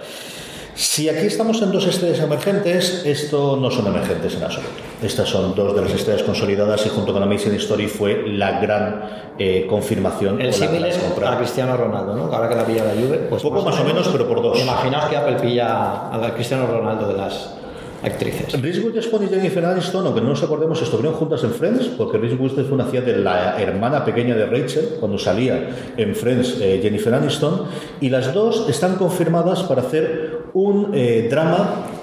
Si 0.81 1.11
aquí 1.11 1.27
estamos 1.27 1.61
en 1.61 1.73
dos 1.73 1.87
estrellas 1.87 2.21
emergentes, 2.21 3.03
esto 3.05 3.59
no 3.61 3.71
son 3.71 3.89
emergentes 3.89 4.35
en 4.37 4.45
absoluto. 4.45 4.73
Estas 5.03 5.29
son 5.29 5.55
dos 5.55 5.77
de 5.77 5.83
las 5.83 5.93
estrellas 5.93 6.23
consolidadas 6.23 6.87
y 6.87 6.89
junto 6.89 7.13
con 7.13 7.23
Amazing 7.23 7.55
Story 7.57 7.87
fue 7.87 8.27
la 8.27 8.63
gran 8.63 9.35
eh, 9.39 9.67
confirmación. 9.69 10.41
El 10.41 10.55
símil 10.55 10.87
es 10.87 10.99
a 10.99 11.37
Cristiano 11.37 11.77
Ronaldo, 11.77 12.17
¿no? 12.17 12.35
Ahora 12.35 12.49
que 12.49 12.55
la 12.55 12.65
pilla 12.65 12.85
la 12.85 12.95
Juve, 12.95 13.19
pues 13.29 13.43
poco 13.43 13.61
más, 13.61 13.79
o 13.79 13.85
menos, 13.85 14.09
pero 14.09 14.27
por 14.27 14.41
dos. 14.41 14.59
Imaginaos 14.59 15.11
que 15.11 15.19
Apple 15.19 15.37
pilla 15.43 16.15
a 16.15 16.35
Cristiano 16.35 16.67
Ronaldo 16.67 17.09
de 17.09 17.15
las 17.15 17.51
actrices. 18.03 18.61
Reese 18.61 18.81
Witherspoon 18.81 19.25
y 19.25 19.29
Jennifer 19.29 19.65
Aniston, 19.65 20.07
aunque 20.07 20.21
no 20.21 20.29
nos 20.29 20.43
acordemos, 20.43 20.81
estuvieron 20.81 21.15
juntas 21.15 21.45
en 21.45 21.51
Friends, 21.51 21.89
porque 21.99 22.19
Reese 22.19 22.37
Witherspoon 22.37 22.81
hacía 22.81 23.03
de 23.03 23.19
la 23.19 23.61
hermana 23.61 24.05
pequeña 24.05 24.35
de 24.35 24.47
Rachel 24.47 24.97
cuando 24.99 25.19
salía 25.19 25.69
en 25.97 26.15
Friends 26.15 26.57
eh, 26.61 26.81
Jennifer 26.83 27.13
Aniston, 27.15 27.67
y 28.01 28.09
las 28.09 28.33
dos 28.33 28.69
están 28.69 28.97
confirmadas 28.97 29.63
para 29.65 29.83
hacer 29.83 30.30
un 30.55 30.91
eh, 30.93 31.27
drama 31.31 32.00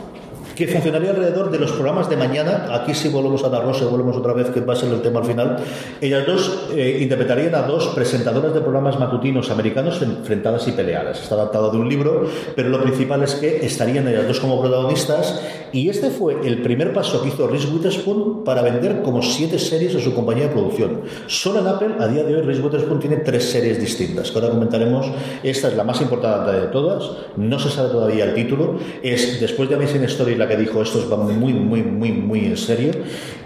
que 0.57 0.67
funcionaría 0.67 1.11
alrededor 1.11 1.51
de 1.51 1.59
los 1.59 1.71
programas 1.71 2.09
de 2.09 2.17
mañana. 2.17 2.67
Aquí 2.71 2.95
sí 2.95 3.09
volvemos 3.09 3.43
a 3.43 3.61
Rosa, 3.61 3.85
volvemos 3.85 4.17
otra 4.17 4.33
vez, 4.33 4.49
que 4.49 4.61
va 4.61 4.73
a 4.73 4.75
ser 4.75 4.89
el 4.89 5.01
tema 5.01 5.19
al 5.19 5.25
final. 5.25 5.57
Ellas 6.01 6.25
dos 6.25 6.69
eh, 6.75 6.97
interpretarían 7.01 7.53
a 7.53 7.61
dos 7.61 7.89
presentadoras 7.89 8.55
de 8.55 8.61
programas 8.61 8.99
matutinos 8.99 9.51
americanos 9.51 10.01
enfrentadas 10.01 10.67
y 10.67 10.71
peleadas. 10.71 11.21
Está 11.21 11.35
adaptado 11.35 11.69
de 11.69 11.77
un 11.77 11.87
libro, 11.87 12.27
pero 12.55 12.69
lo 12.69 12.81
principal 12.81 13.21
es 13.21 13.35
que 13.35 13.63
estarían 13.63 14.07
ellas 14.07 14.27
dos 14.27 14.39
como 14.39 14.59
protagonistas. 14.59 15.39
Y 15.71 15.89
este 15.89 16.09
fue 16.09 16.47
el 16.47 16.61
primer 16.63 16.93
paso 16.93 17.21
que 17.21 17.27
hizo 17.27 17.45
Reese 17.45 17.67
Witherspoon 17.67 18.43
para 18.43 18.61
vender 18.63 19.01
como 19.03 19.21
siete 19.21 19.59
series 19.59 19.95
a 19.95 19.99
su 19.99 20.15
compañía 20.15 20.45
de 20.45 20.53
producción. 20.53 21.01
Solo 21.27 21.59
en 21.59 21.67
Apple, 21.67 21.95
a 21.99 22.07
día 22.07 22.23
de 22.23 22.35
hoy, 22.35 22.41
Reese 22.41 22.61
Witherspoon 22.61 22.99
tiene 22.99 23.17
tres 23.17 23.51
series 23.51 23.79
distintas, 23.79 24.31
que 24.31 24.39
ahora 24.39 24.49
comentaremos. 24.49 25.05
Esta 25.43 25.67
es 25.67 25.75
la 25.75 25.83
más 25.83 26.01
importante 26.01 26.51
de 26.51 26.67
todas. 26.67 27.11
No 27.35 27.59
se 27.59 27.69
sabe 27.69 27.89
todavía 27.89 28.25
el 28.25 28.33
título. 28.33 28.79
Es 29.03 29.39
después 29.39 29.69
de 29.69 29.75
Amazing 29.75 30.05
Story 30.05 30.35
la 30.35 30.46
que 30.47 30.57
dijo 30.57 30.81
esto 30.81 31.07
va 31.09 31.17
muy, 31.17 31.53
muy, 31.53 31.81
muy, 31.83 32.11
muy 32.11 32.45
en 32.45 32.57
serio. 32.57 32.91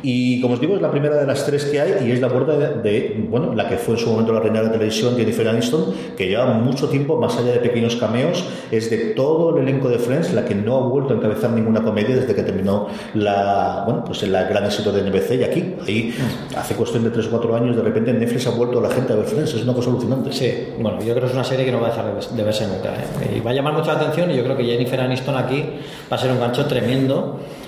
Y 0.04 0.42
como 0.42 0.56
os 0.56 0.60
digo, 0.60 0.76
es 0.76 0.82
la 0.82 0.90
primera 0.90 1.16
de 1.16 1.28
las 1.28 1.46
tres 1.46 1.66
que 1.66 1.80
hay 1.80 2.08
y 2.08 2.12
es 2.12 2.22
la 2.22 2.30
puerta 2.30 2.58
de, 2.58 3.26
bueno, 3.30 3.54
la 3.54 3.68
que 3.70 3.78
fue 3.78 3.96
en 3.96 4.00
su 4.00 4.10
momento 4.10 4.34
la 4.34 4.40
reina 4.40 4.60
de 4.60 4.68
la 4.68 4.72
televisión, 4.72 5.16
Jennifer 5.16 5.48
Aniston, 5.48 5.94
que 6.18 6.28
lleva 6.28 6.46
mucho 6.54 6.90
tiempo, 6.90 7.18
más 7.18 7.38
allá 7.38 7.52
de 7.52 7.60
pequeños 7.60 7.96
cameos, 7.98 8.44
es 8.72 8.90
de 8.90 8.98
todo 9.14 9.56
el 9.56 9.64
elenco 9.64 9.90
de 9.90 10.00
Friends 10.00 10.34
la 10.34 10.46
que 10.46 10.56
no 10.56 10.78
ha 10.78 10.88
vuelto 10.88 11.14
a 11.14 11.18
encabezar 11.18 11.52
ninguna 11.52 11.84
comedia 11.84 12.16
desde 12.16 12.34
que 12.34 12.42
terminó 12.42 12.88
la, 13.14 13.84
bueno, 13.86 14.04
pues 14.04 14.24
el 14.24 14.32
gran 14.32 14.66
éxito 14.66 14.92
de 14.92 15.04
NBC 15.04 15.32
y 15.40 15.44
aquí, 15.44 15.76
ahí, 15.86 16.16
hace 16.58 16.76
cuestión 16.76 17.04
de 17.04 17.12
3 17.12 17.28
o 17.28 17.30
4 17.30 17.56
años, 17.56 17.76
de 17.76 17.84
repente 17.84 18.12
Netflix 18.14 18.48
ha 18.48 18.52
vuelto 18.52 18.80
a 18.80 18.82
la 18.82 18.90
gente 18.90 19.14
a 19.14 19.16
ver 19.18 19.26
Friends, 19.26 19.54
es 19.54 19.64
una 19.64 19.74
cosa 19.74 19.92
alucinante. 19.92 20.32
Sí, 20.34 20.52
bueno, 20.80 21.00
yo 21.00 21.14
creo 21.14 21.22
que 21.22 21.28
es 21.28 21.34
una 21.34 21.44
serie 21.44 21.64
que 21.64 21.72
no 21.72 21.80
va 21.80 21.88
a 21.88 21.90
dejar 21.92 22.06
de 22.06 22.44
verse 22.44 22.68
nunca. 22.68 22.90
¿eh? 22.90 23.38
Y 23.38 23.40
va 23.40 23.52
a 23.52 23.54
llamar 23.54 23.74
mucha 23.74 23.92
atención 23.94 24.32
y 24.32 24.38
yo 24.38 24.44
creo 24.44 24.58
que 24.58 24.64
Jennifer 24.64 25.00
Aniston 25.00 25.38
aquí 25.38 25.64
va 26.12 26.16
a 26.16 26.20
ser 26.20 26.32
un 26.32 26.40
gancho 26.40 26.66
tremendo 26.66 26.91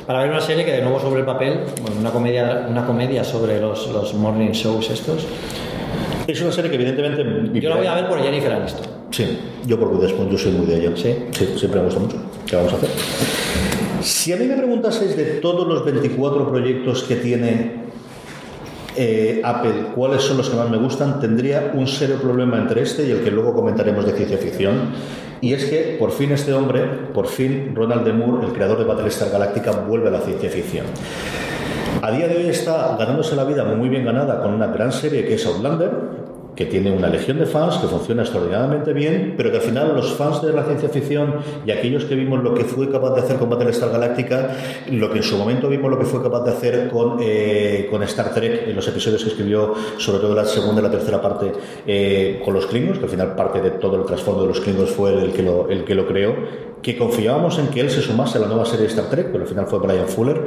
para 0.06 0.20
ver 0.20 0.30
una 0.30 0.42
serie 0.42 0.66
que 0.66 0.72
de 0.72 0.82
nuevo 0.82 1.00
sobre 1.00 1.22
el 1.22 1.26
papel, 1.26 1.62
bueno, 1.82 2.00
una 2.00 2.12
comedia, 2.12 2.68
una 2.70 2.86
comedia 2.86 3.24
sobre 3.24 3.60
los, 3.60 3.88
los 3.92 4.14
morning 4.14 4.52
shows 4.52 4.90
estos. 4.90 5.26
Es 6.28 6.42
una 6.42 6.52
serie 6.52 6.70
que 6.70 6.76
evidentemente... 6.76 7.60
Yo 7.60 7.70
la 7.70 7.76
voy 7.76 7.88
a 7.88 7.96
ver 7.96 8.08
por 8.08 8.22
Jennifer 8.22 8.52
Aniston. 8.52 8.86
Sí, 9.12 9.38
yo 9.66 9.80
por 9.80 9.90
Witherspoon, 9.90 10.30
yo 10.30 10.38
soy 10.38 10.54
muy 10.54 10.66
de 10.66 10.78
ella. 10.78 10.92
Sí. 10.96 11.16
Sí, 11.32 11.54
siempre 11.58 11.80
me 11.80 11.86
gusta 11.86 12.00
mucho. 12.00 12.18
¿Qué 12.48 12.56
vamos 12.56 12.74
a 12.74 12.78
hacer? 12.78 12.90
Si 14.02 14.34
a 14.34 14.38
mí 14.38 14.46
me 14.46 14.56
preguntaseis 14.56 15.16
de 15.16 15.26
todos 15.36 15.68
los 15.68 15.86
24 15.86 16.50
proyectos 16.50 17.04
que 17.04 17.16
tiene 17.18 17.84
eh, 18.96 19.42
Apple, 19.44 19.88
cuáles 19.96 20.24
son 20.24 20.38
los 20.38 20.50
que 20.50 20.56
más 20.58 20.70
me 20.70 20.78
gustan, 20.78 21.20
tendría 21.20 21.72
un 21.74 21.88
serio 21.88 22.18
problema 22.22 22.58
entre 22.58 22.82
este 22.82 23.08
y 23.08 23.12
el 23.12 23.24
que 23.24 23.32
luego 23.32 23.54
comentaremos 23.54 24.06
de 24.06 24.14
ciencia 24.14 24.38
ficción. 24.38 24.92
Y 25.44 25.54
es 25.54 25.66
que 25.66 25.98
por 26.00 26.12
fin 26.12 26.32
este 26.32 26.54
hombre, 26.54 26.86
por 27.14 27.28
fin 27.28 27.76
Ronald 27.76 28.06
D. 28.06 28.14
Moore, 28.14 28.48
el 28.48 28.54
creador 28.54 28.78
de 28.78 28.86
Battlestar 28.86 29.30
Galactica, 29.30 29.72
vuelve 29.72 30.08
a 30.08 30.12
la 30.12 30.22
ciencia 30.22 30.50
ficción. 30.50 30.86
A 32.02 32.12
día 32.12 32.30
de 32.30 32.38
hoy 32.38 32.48
está 32.48 32.96
ganándose 32.98 33.36
la 33.36 33.44
vida 33.44 33.66
muy 33.66 33.90
bien 33.90 34.06
ganada 34.06 34.42
con 34.42 34.54
una 34.54 34.68
gran 34.68 34.94
serie 34.94 35.26
que 35.26 35.34
es 35.34 35.46
Outlander, 35.46 35.92
que 36.56 36.66
tiene 36.66 36.92
una 36.92 37.10
legión 37.10 37.40
de 37.40 37.46
fans, 37.46 37.78
que 37.78 37.88
funciona 37.88 38.22
extraordinariamente 38.22 38.94
bien, 38.94 39.34
pero 39.36 39.52
que 39.52 39.58
al 39.58 39.64
final 39.64 39.96
los 39.96 40.14
fans 40.14 40.42
de 40.42 40.54
la 40.54 40.64
ciencia 40.64 40.90
ficción 40.90 41.36
y 41.66 41.72
aquellos 41.72 42.06
que 42.06 42.16
vimos 42.16 42.44
lo 42.44 42.54
que 42.54 42.64
fue 42.64 42.90
capaz 42.92 43.16
de 43.16 43.22
hacer 43.22 43.38
con 43.38 43.50
Battlestar 43.50 43.90
Galactica, 43.90 44.56
lo 44.92 45.12
que 45.12 45.18
en 45.18 45.24
su 45.24 45.38
momento 45.38 45.70
vimos 45.70 45.90
lo 45.90 45.98
que 45.98 46.06
fue 46.06 46.22
capaz 46.22 46.44
de 46.44 46.52
hacer 46.52 46.90
con, 46.90 47.18
eh, 47.22 47.88
con 47.90 48.04
Star 48.04 48.34
Trek, 48.34 48.68
en 48.68 48.76
los 48.76 48.88
episodios 48.88 49.24
que 49.24 49.30
escribió, 49.30 49.74
sobre 49.98 50.20
todo 50.20 50.36
la 50.36 50.46
segunda 50.46 50.82
y 50.82 50.84
la 50.84 50.92
tercera 50.92 51.22
parte, 51.22 51.52
eh, 51.88 52.42
con 52.44 52.54
los 52.54 52.68
Klingons, 52.68 53.00
que 53.00 53.06
al 53.06 53.12
final 53.12 53.36
parte 53.36 53.62
de 53.62 53.72
todo 53.72 53.98
el 53.98 54.06
trasfondo 54.06 54.44
de 54.44 54.50
los 54.50 54.60
Klingons 54.60 54.92
fue 54.92 55.14
el 55.14 55.32
que 55.32 55.42
lo, 55.42 55.70
el 55.70 55.84
que 55.84 55.96
lo 55.96 56.08
creó, 56.08 56.36
que 56.84 56.98
confiábamos 56.98 57.58
en 57.58 57.68
que 57.68 57.80
él 57.80 57.90
se 57.90 58.02
sumase 58.02 58.38
a 58.38 58.42
la 58.42 58.48
nueva 58.48 58.66
serie 58.66 58.82
de 58.82 58.90
Star 58.90 59.06
Trek, 59.06 59.30
pero 59.32 59.44
al 59.44 59.50
final 59.50 59.66
fue 59.66 59.80
Brian 59.80 60.08
Fuller. 60.08 60.46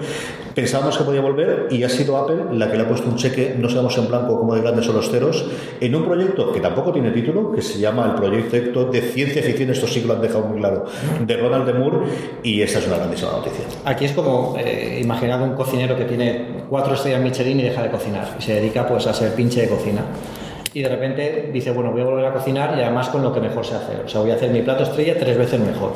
Pensábamos 0.54 0.96
que 0.96 1.04
podía 1.04 1.22
volver 1.22 1.68
y 1.70 1.82
ha 1.82 1.88
sido 1.88 2.16
Apple 2.18 2.44
la 2.52 2.70
que 2.70 2.76
le 2.76 2.84
ha 2.84 2.88
puesto 2.88 3.08
un 3.08 3.16
cheque, 3.16 3.56
no 3.58 3.68
sabemos 3.68 3.96
en 3.98 4.08
blanco 4.08 4.38
como 4.38 4.54
de 4.54 4.60
grandes 4.60 4.88
o 4.88 4.92
los 4.92 5.10
ceros, 5.10 5.46
en 5.80 5.94
un 5.94 6.04
proyecto 6.04 6.52
que 6.52 6.60
tampoco 6.60 6.92
tiene 6.92 7.10
título, 7.10 7.52
que 7.52 7.62
se 7.62 7.78
llama 7.78 8.04
el 8.06 8.14
proyecto 8.14 8.84
de 8.84 9.00
ciencia 9.00 9.42
ficción, 9.42 9.70
esto 9.70 9.86
sí 9.86 10.02
lo 10.02 10.14
han 10.14 10.20
dejado 10.20 10.44
muy 10.44 10.58
claro, 10.58 10.84
de 11.26 11.36
Ronald 11.36 11.66
de 11.66 11.72
Moore, 11.72 11.98
y 12.42 12.60
esta 12.60 12.78
es 12.78 12.86
una 12.86 12.98
grandísima 12.98 13.32
noticia. 13.32 13.64
Aquí 13.84 14.04
es 14.04 14.12
como 14.12 14.56
eh, 14.58 15.00
imaginar 15.02 15.40
un 15.40 15.54
cocinero 15.54 15.96
que 15.96 16.04
tiene 16.04 16.64
cuatro 16.68 16.94
estrellas 16.94 17.22
Michelin 17.22 17.60
y 17.60 17.62
deja 17.62 17.82
de 17.82 17.90
cocinar, 17.90 18.36
y 18.38 18.42
se 18.42 18.54
dedica 18.54 18.86
pues 18.86 19.06
a 19.06 19.14
ser 19.14 19.34
pinche 19.34 19.62
de 19.62 19.68
cocina 19.68 20.04
y 20.76 20.82
de 20.82 20.90
repente 20.90 21.48
dice, 21.54 21.70
bueno, 21.70 21.90
voy 21.90 22.02
a 22.02 22.04
volver 22.04 22.26
a 22.26 22.34
cocinar 22.34 22.76
y 22.76 22.82
además 22.82 23.08
con 23.08 23.22
lo 23.22 23.32
que 23.32 23.40
mejor 23.40 23.64
sé 23.64 23.76
hacer. 23.76 24.02
O 24.04 24.08
sea, 24.10 24.20
voy 24.20 24.30
a 24.30 24.34
hacer 24.34 24.50
mi 24.50 24.60
plato 24.60 24.82
estrella 24.82 25.16
tres 25.18 25.38
veces 25.38 25.58
mejor. 25.58 25.92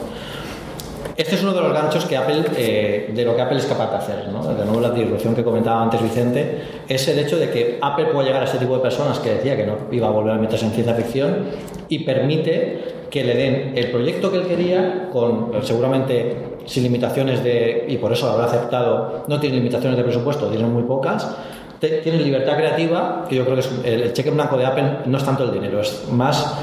Este 1.18 1.34
es 1.34 1.42
uno 1.42 1.52
de 1.52 1.60
los 1.60 1.70
ganchos 1.74 2.06
que 2.06 2.16
Apple, 2.16 2.44
eh, 2.56 3.10
de 3.14 3.24
lo 3.26 3.36
que 3.36 3.42
Apple 3.42 3.58
es 3.58 3.66
capaz 3.66 3.90
de 3.90 3.96
hacer, 3.98 4.28
¿no? 4.32 4.42
De 4.42 4.64
nuevo 4.64 4.80
la 4.80 4.88
disrupción 4.88 5.34
que 5.34 5.44
comentaba 5.44 5.82
antes 5.82 6.02
Vicente, 6.02 6.62
es 6.88 7.06
el 7.08 7.18
hecho 7.18 7.36
de 7.36 7.50
que 7.50 7.78
Apple 7.82 8.06
puede 8.06 8.28
llegar 8.28 8.40
a 8.40 8.46
este 8.46 8.56
tipo 8.56 8.74
de 8.74 8.80
personas 8.80 9.18
que 9.18 9.34
decía 9.34 9.54
que 9.54 9.66
no 9.66 9.76
iba 9.90 10.08
a 10.08 10.10
volver 10.12 10.32
a 10.32 10.38
meterse 10.38 10.64
en 10.64 10.72
ciencia 10.72 10.94
ficción 10.94 11.48
y 11.90 11.98
permite 11.98 12.78
que 13.10 13.22
le 13.22 13.34
den 13.34 13.72
el 13.76 13.90
proyecto 13.90 14.32
que 14.32 14.38
él 14.38 14.46
quería 14.46 15.10
con 15.12 15.52
seguramente 15.62 16.36
sin 16.64 16.84
limitaciones 16.84 17.44
de, 17.44 17.84
y 17.86 17.98
por 17.98 18.14
eso 18.14 18.24
lo 18.24 18.32
habrá 18.32 18.46
aceptado, 18.46 19.24
no 19.28 19.38
tiene 19.40 19.56
limitaciones 19.56 19.98
de 19.98 20.04
presupuesto, 20.04 20.46
tiene 20.46 20.64
muy 20.64 20.84
pocas, 20.84 21.36
tiene 21.80 22.18
libertad 22.18 22.56
creativa, 22.56 23.24
que 23.28 23.36
yo 23.36 23.44
creo 23.44 23.56
que 23.56 23.60
es 23.60 23.70
el 23.84 24.12
cheque 24.12 24.28
en 24.28 24.36
blanco 24.36 24.56
de 24.56 24.66
Apple 24.66 24.98
no 25.06 25.16
es 25.16 25.24
tanto 25.24 25.44
el 25.44 25.52
dinero, 25.52 25.80
es 25.80 26.08
más 26.10 26.58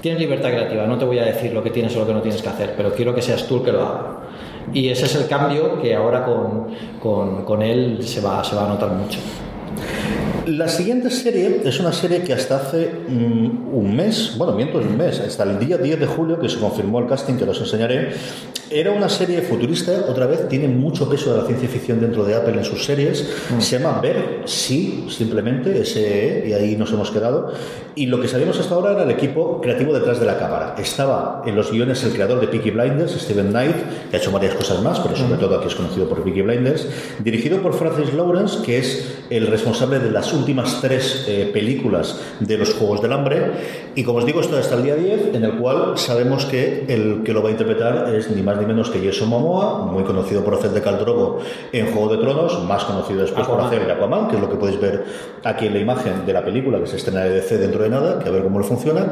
tienes 0.00 0.20
libertad 0.20 0.50
creativa, 0.50 0.86
no 0.86 0.98
te 0.98 1.06
voy 1.06 1.18
a 1.18 1.24
decir 1.24 1.52
lo 1.52 1.62
que 1.62 1.70
tienes 1.70 1.96
o 1.96 2.00
lo 2.00 2.06
que 2.06 2.12
no 2.12 2.20
tienes 2.20 2.42
que 2.42 2.48
hacer, 2.48 2.74
pero 2.76 2.92
quiero 2.92 3.14
que 3.14 3.22
seas 3.22 3.46
tú 3.48 3.56
el 3.56 3.62
que 3.62 3.72
lo 3.72 3.80
haga. 3.80 4.18
Y 4.72 4.90
ese 4.90 5.06
es 5.06 5.14
el 5.16 5.26
cambio 5.26 5.80
que 5.80 5.94
ahora 5.94 6.24
con, 6.24 6.66
con, 7.00 7.44
con 7.44 7.62
él 7.62 7.98
se 8.02 8.20
va, 8.20 8.44
se 8.44 8.54
va 8.54 8.66
a 8.66 8.68
notar 8.68 8.90
mucho. 8.90 9.18
La 10.46 10.68
siguiente 10.68 11.10
serie 11.10 11.62
es 11.64 11.80
una 11.80 11.92
serie 11.92 12.22
que 12.22 12.34
hasta 12.34 12.56
hace 12.56 12.90
mm, 13.08 13.74
un 13.74 13.96
mes, 13.96 14.34
bueno, 14.36 14.52
miento, 14.52 14.78
es 14.78 14.86
un 14.86 14.98
mes, 14.98 15.18
hasta 15.20 15.42
el 15.44 15.58
día 15.58 15.78
10 15.78 16.00
de 16.00 16.06
julio 16.06 16.38
que 16.38 16.50
se 16.50 16.58
confirmó 16.58 16.98
el 16.98 17.06
casting, 17.06 17.36
que 17.36 17.44
os 17.44 17.58
enseñaré, 17.58 18.12
era 18.70 18.90
una 18.90 19.08
serie 19.08 19.40
futurista, 19.40 19.92
otra 20.08 20.26
vez, 20.26 20.48
tiene 20.48 20.68
mucho 20.68 21.08
peso 21.08 21.32
de 21.32 21.40
la 21.40 21.46
ciencia 21.46 21.68
ficción 21.68 22.00
dentro 22.00 22.24
de 22.24 22.34
Apple 22.34 22.54
en 22.58 22.64
sus 22.64 22.84
series, 22.84 23.26
se 23.58 23.78
llama 23.78 24.00
Ver, 24.00 24.42
sí, 24.44 25.06
simplemente, 25.08 25.84
SE, 25.84 26.44
y 26.46 26.52
ahí 26.52 26.76
nos 26.76 26.92
hemos 26.92 27.10
quedado, 27.10 27.52
y 27.94 28.06
lo 28.06 28.20
que 28.20 28.28
sabíamos 28.28 28.58
hasta 28.58 28.74
ahora 28.74 28.92
era 28.92 29.04
el 29.04 29.10
equipo 29.10 29.60
creativo 29.60 29.92
detrás 29.94 30.18
de 30.20 30.26
la 30.26 30.38
cámara. 30.38 30.74
Estaba 30.78 31.42
en 31.46 31.56
los 31.56 31.70
guiones 31.70 32.02
el 32.04 32.12
creador 32.12 32.40
de 32.40 32.48
Peaky 32.48 32.70
Blinders, 32.70 33.12
Steven 33.12 33.48
Knight, 33.48 33.76
que 34.10 34.16
ha 34.16 34.18
hecho 34.18 34.32
varias 34.32 34.54
cosas 34.54 34.82
más, 34.82 34.98
pero 35.00 35.16
sobre 35.16 35.38
todo 35.38 35.58
aquí 35.58 35.68
es 35.68 35.74
conocido 35.74 36.08
por 36.08 36.22
Peaky 36.22 36.42
Blinders, 36.42 36.88
dirigido 37.22 37.62
por 37.62 37.74
Francis 37.74 38.12
Lawrence, 38.12 38.62
que 38.64 38.78
es 38.78 39.14
el 39.30 39.46
responsable 39.46 39.63
de 39.64 40.10
las 40.10 40.32
últimas 40.32 40.80
tres 40.82 41.24
eh, 41.26 41.50
películas 41.52 42.20
de 42.38 42.58
los 42.58 42.74
Juegos 42.74 43.00
del 43.00 43.12
Hambre, 43.12 43.50
y 43.94 44.04
como 44.04 44.18
os 44.18 44.26
digo, 44.26 44.40
esto 44.40 44.58
hasta 44.58 44.74
el 44.74 44.82
día 44.82 44.94
10, 44.94 45.34
en 45.34 45.44
el 45.44 45.52
cual 45.52 45.96
sabemos 45.96 46.44
que 46.44 46.84
el 46.88 47.22
que 47.24 47.32
lo 47.32 47.42
va 47.42 47.48
a 47.48 47.52
interpretar 47.52 48.14
es 48.14 48.30
ni 48.30 48.42
más 48.42 48.58
ni 48.58 48.66
menos 48.66 48.90
que 48.90 49.04
Jason 49.04 49.28
Momoa, 49.28 49.86
muy 49.86 50.04
conocido 50.04 50.44
por 50.44 50.54
hacer 50.54 50.70
de 50.70 50.82
Caldrogo 50.82 51.38
en 51.72 51.92
Juego 51.92 52.14
de 52.14 52.22
Tronos, 52.22 52.62
más 52.64 52.84
conocido 52.84 53.22
después 53.22 53.46
por 53.46 53.60
hacer 53.60 53.90
Aquaman, 53.90 54.28
que 54.28 54.36
es 54.36 54.42
lo 54.42 54.50
que 54.50 54.56
podéis 54.56 54.80
ver 54.80 55.04
aquí 55.42 55.66
en 55.66 55.74
la 55.74 55.80
imagen 55.80 56.26
de 56.26 56.32
la 56.32 56.44
película 56.44 56.78
que 56.78 56.86
se 56.86 56.96
estrena 56.96 57.20
de 57.20 57.30
DC 57.30 57.58
dentro 57.58 57.82
de 57.82 57.88
nada, 57.88 58.18
que 58.18 58.28
a 58.28 58.32
ver 58.32 58.42
cómo 58.42 58.58
le 58.58 58.64
funciona, 58.66 59.06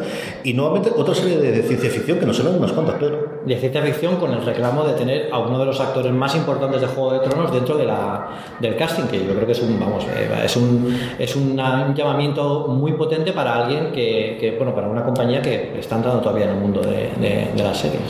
y 0.44 0.52
nuevamente 0.52 0.90
otra 0.94 1.14
serie 1.14 1.38
de, 1.38 1.52
de 1.52 1.62
ciencia 1.62 1.90
ficción 1.90 2.18
que 2.18 2.26
nos 2.26 2.36
salen 2.36 2.56
unas 2.56 2.72
cuantas, 2.72 2.96
pero 3.00 3.40
de 3.44 3.56
ciencia 3.56 3.82
ficción 3.82 4.16
con 4.16 4.32
el 4.32 4.44
reclamo 4.44 4.84
de 4.84 4.94
tener 4.94 5.28
a 5.32 5.38
uno 5.38 5.58
de 5.58 5.64
los 5.64 5.80
actores 5.80 6.12
más 6.12 6.34
importantes 6.34 6.80
de 6.80 6.86
Juego 6.86 7.12
de 7.14 7.20
Tronos 7.20 7.52
dentro 7.52 7.76
de 7.76 7.86
la, 7.86 8.28
del 8.60 8.76
casting, 8.76 9.04
que 9.04 9.24
yo 9.24 9.32
creo 9.34 9.46
que 9.46 9.52
es 9.52 9.62
un, 9.62 9.78
vamos, 9.78 10.04
eh, 10.04 10.41
es 10.44 10.56
un, 10.56 10.96
es 11.18 11.34
un 11.36 11.56
llamamiento 11.56 12.66
muy 12.68 12.92
potente 12.92 13.32
para 13.32 13.64
alguien 13.64 13.92
que, 13.92 14.36
que, 14.40 14.52
bueno, 14.56 14.74
para 14.74 14.88
una 14.88 15.04
compañía 15.04 15.40
que 15.42 15.78
está 15.78 15.96
entrando 15.96 16.20
todavía 16.20 16.44
en 16.44 16.50
el 16.50 16.56
mundo 16.56 16.80
de, 16.80 17.10
de- 17.20 17.48
de 17.54 17.62
las 17.62 17.76
series. 17.78 18.00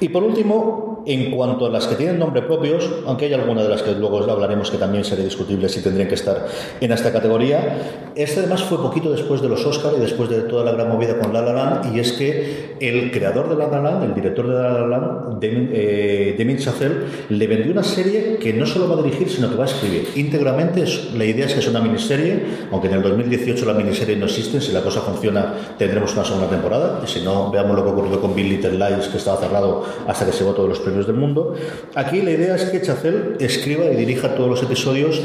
Y 0.00 0.08
por 0.08 0.22
último, 0.22 0.87
en 1.08 1.30
cuanto 1.30 1.64
a 1.64 1.70
las 1.70 1.86
que 1.86 1.96
tienen 1.96 2.18
nombre 2.18 2.42
propios, 2.42 2.86
aunque 3.06 3.24
hay 3.24 3.32
alguna 3.32 3.62
de 3.62 3.70
las 3.70 3.82
que 3.82 3.92
luego 3.92 4.18
os 4.18 4.28
hablaremos 4.28 4.70
que 4.70 4.76
también 4.76 5.04
sería 5.04 5.24
discutible 5.24 5.66
si 5.70 5.80
tendrían 5.80 6.06
que 6.06 6.14
estar 6.14 6.46
en 6.82 6.92
esta 6.92 7.10
categoría, 7.10 8.10
este 8.14 8.40
además 8.40 8.62
fue 8.62 8.76
poquito 8.76 9.10
después 9.10 9.40
de 9.40 9.48
los 9.48 9.64
Oscar 9.64 9.92
y 9.96 10.00
después 10.00 10.28
de 10.28 10.42
toda 10.42 10.66
la 10.66 10.72
gran 10.72 10.90
movida 10.90 11.18
con 11.18 11.32
La 11.32 11.40
La 11.40 11.54
Land, 11.54 11.96
y 11.96 12.00
es 12.00 12.12
que 12.12 12.76
el 12.78 13.10
creador 13.10 13.48
de 13.48 13.56
La 13.56 13.68
La 13.68 13.80
Land, 13.80 14.04
el 14.04 14.14
director 14.14 14.46
de 14.46 14.52
La 14.52 14.70
La 14.70 14.86
Land, 14.86 15.40
Damien, 15.40 15.70
eh, 15.72 16.56
Chazelle, 16.58 16.96
le 17.30 17.46
vendió 17.46 17.72
una 17.72 17.84
serie 17.84 18.36
que 18.38 18.52
no 18.52 18.66
solo 18.66 18.94
va 18.94 19.00
a 19.00 19.02
dirigir, 19.02 19.30
sino 19.30 19.48
que 19.48 19.56
va 19.56 19.64
a 19.64 19.68
escribir 19.68 20.08
íntegramente. 20.14 20.84
La 21.16 21.24
idea 21.24 21.46
es 21.46 21.54
que 21.54 21.60
es 21.60 21.68
una 21.68 21.80
miniserie, 21.80 22.42
aunque 22.70 22.88
en 22.88 22.94
el 22.94 23.02
2018 23.02 23.64
la 23.64 23.72
miniserie 23.72 24.16
no 24.16 24.26
existe, 24.26 24.60
si 24.60 24.72
la 24.72 24.82
cosa 24.82 25.00
funciona 25.00 25.54
tendremos 25.78 26.12
una 26.14 26.24
segunda 26.24 26.50
temporada, 26.50 27.00
y 27.02 27.06
si 27.06 27.22
no, 27.22 27.50
veamos 27.50 27.74
lo 27.74 27.84
que 27.84 27.90
ocurrió 27.90 28.20
con 28.20 28.34
Bill 28.34 28.50
Little 28.50 28.72
Lies, 28.72 29.08
que 29.08 29.16
estaba 29.16 29.38
cerrado 29.38 29.84
hasta 30.06 30.26
que 30.26 30.32
se 30.32 30.44
votó 30.44 30.58
todos 30.58 30.70
los 30.70 30.80
premios 30.80 30.97
del 31.06 31.16
mundo. 31.16 31.54
Aquí 31.94 32.22
la 32.22 32.30
idea 32.30 32.54
es 32.56 32.64
que 32.64 32.80
Chazelle 32.82 33.36
escriba 33.40 33.84
y 33.86 33.96
dirija 33.96 34.34
todos 34.34 34.48
los 34.48 34.62
episodios. 34.62 35.20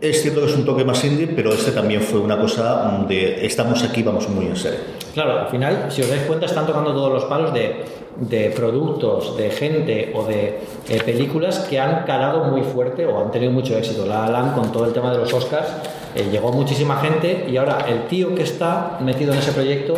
Es 0.00 0.22
cierto 0.22 0.40
que 0.40 0.46
es 0.46 0.56
un 0.56 0.64
toque 0.64 0.84
más 0.84 1.02
indie, 1.04 1.26
pero 1.26 1.52
este 1.52 1.70
también 1.70 2.02
fue 2.02 2.20
una 2.20 2.38
cosa 2.38 3.04
de 3.08 3.46
estamos 3.46 3.82
aquí, 3.82 4.02
vamos 4.02 4.28
muy 4.28 4.46
en 4.46 4.56
serio. 4.56 4.80
Claro, 5.14 5.40
al 5.40 5.48
final, 5.48 5.86
si 5.88 6.02
os 6.02 6.10
dais 6.10 6.22
cuenta, 6.22 6.44
están 6.44 6.66
tocando 6.66 6.92
todos 6.92 7.10
los 7.10 7.24
palos 7.24 7.54
de, 7.54 7.82
de 8.16 8.50
productos, 8.50 9.36
de 9.38 9.50
gente 9.50 10.12
o 10.14 10.24
de 10.24 10.60
eh, 10.88 11.02
películas 11.02 11.60
que 11.60 11.80
han 11.80 12.04
calado 12.04 12.44
muy 12.44 12.62
fuerte 12.62 13.06
o 13.06 13.24
han 13.24 13.30
tenido 13.30 13.52
mucho 13.52 13.76
éxito. 13.78 14.04
La 14.04 14.26
La 14.26 14.32
Land, 14.32 14.54
con 14.54 14.72
todo 14.72 14.84
el 14.84 14.92
tema 14.92 15.10
de 15.10 15.18
los 15.18 15.32
Oscars, 15.32 15.68
eh, 16.14 16.28
llegó 16.30 16.52
muchísima 16.52 16.98
gente 16.98 17.46
y 17.50 17.56
ahora 17.56 17.86
el 17.88 18.06
tío 18.08 18.34
que 18.34 18.42
está 18.42 18.98
metido 19.00 19.32
en 19.32 19.38
ese 19.38 19.52
proyecto 19.52 19.94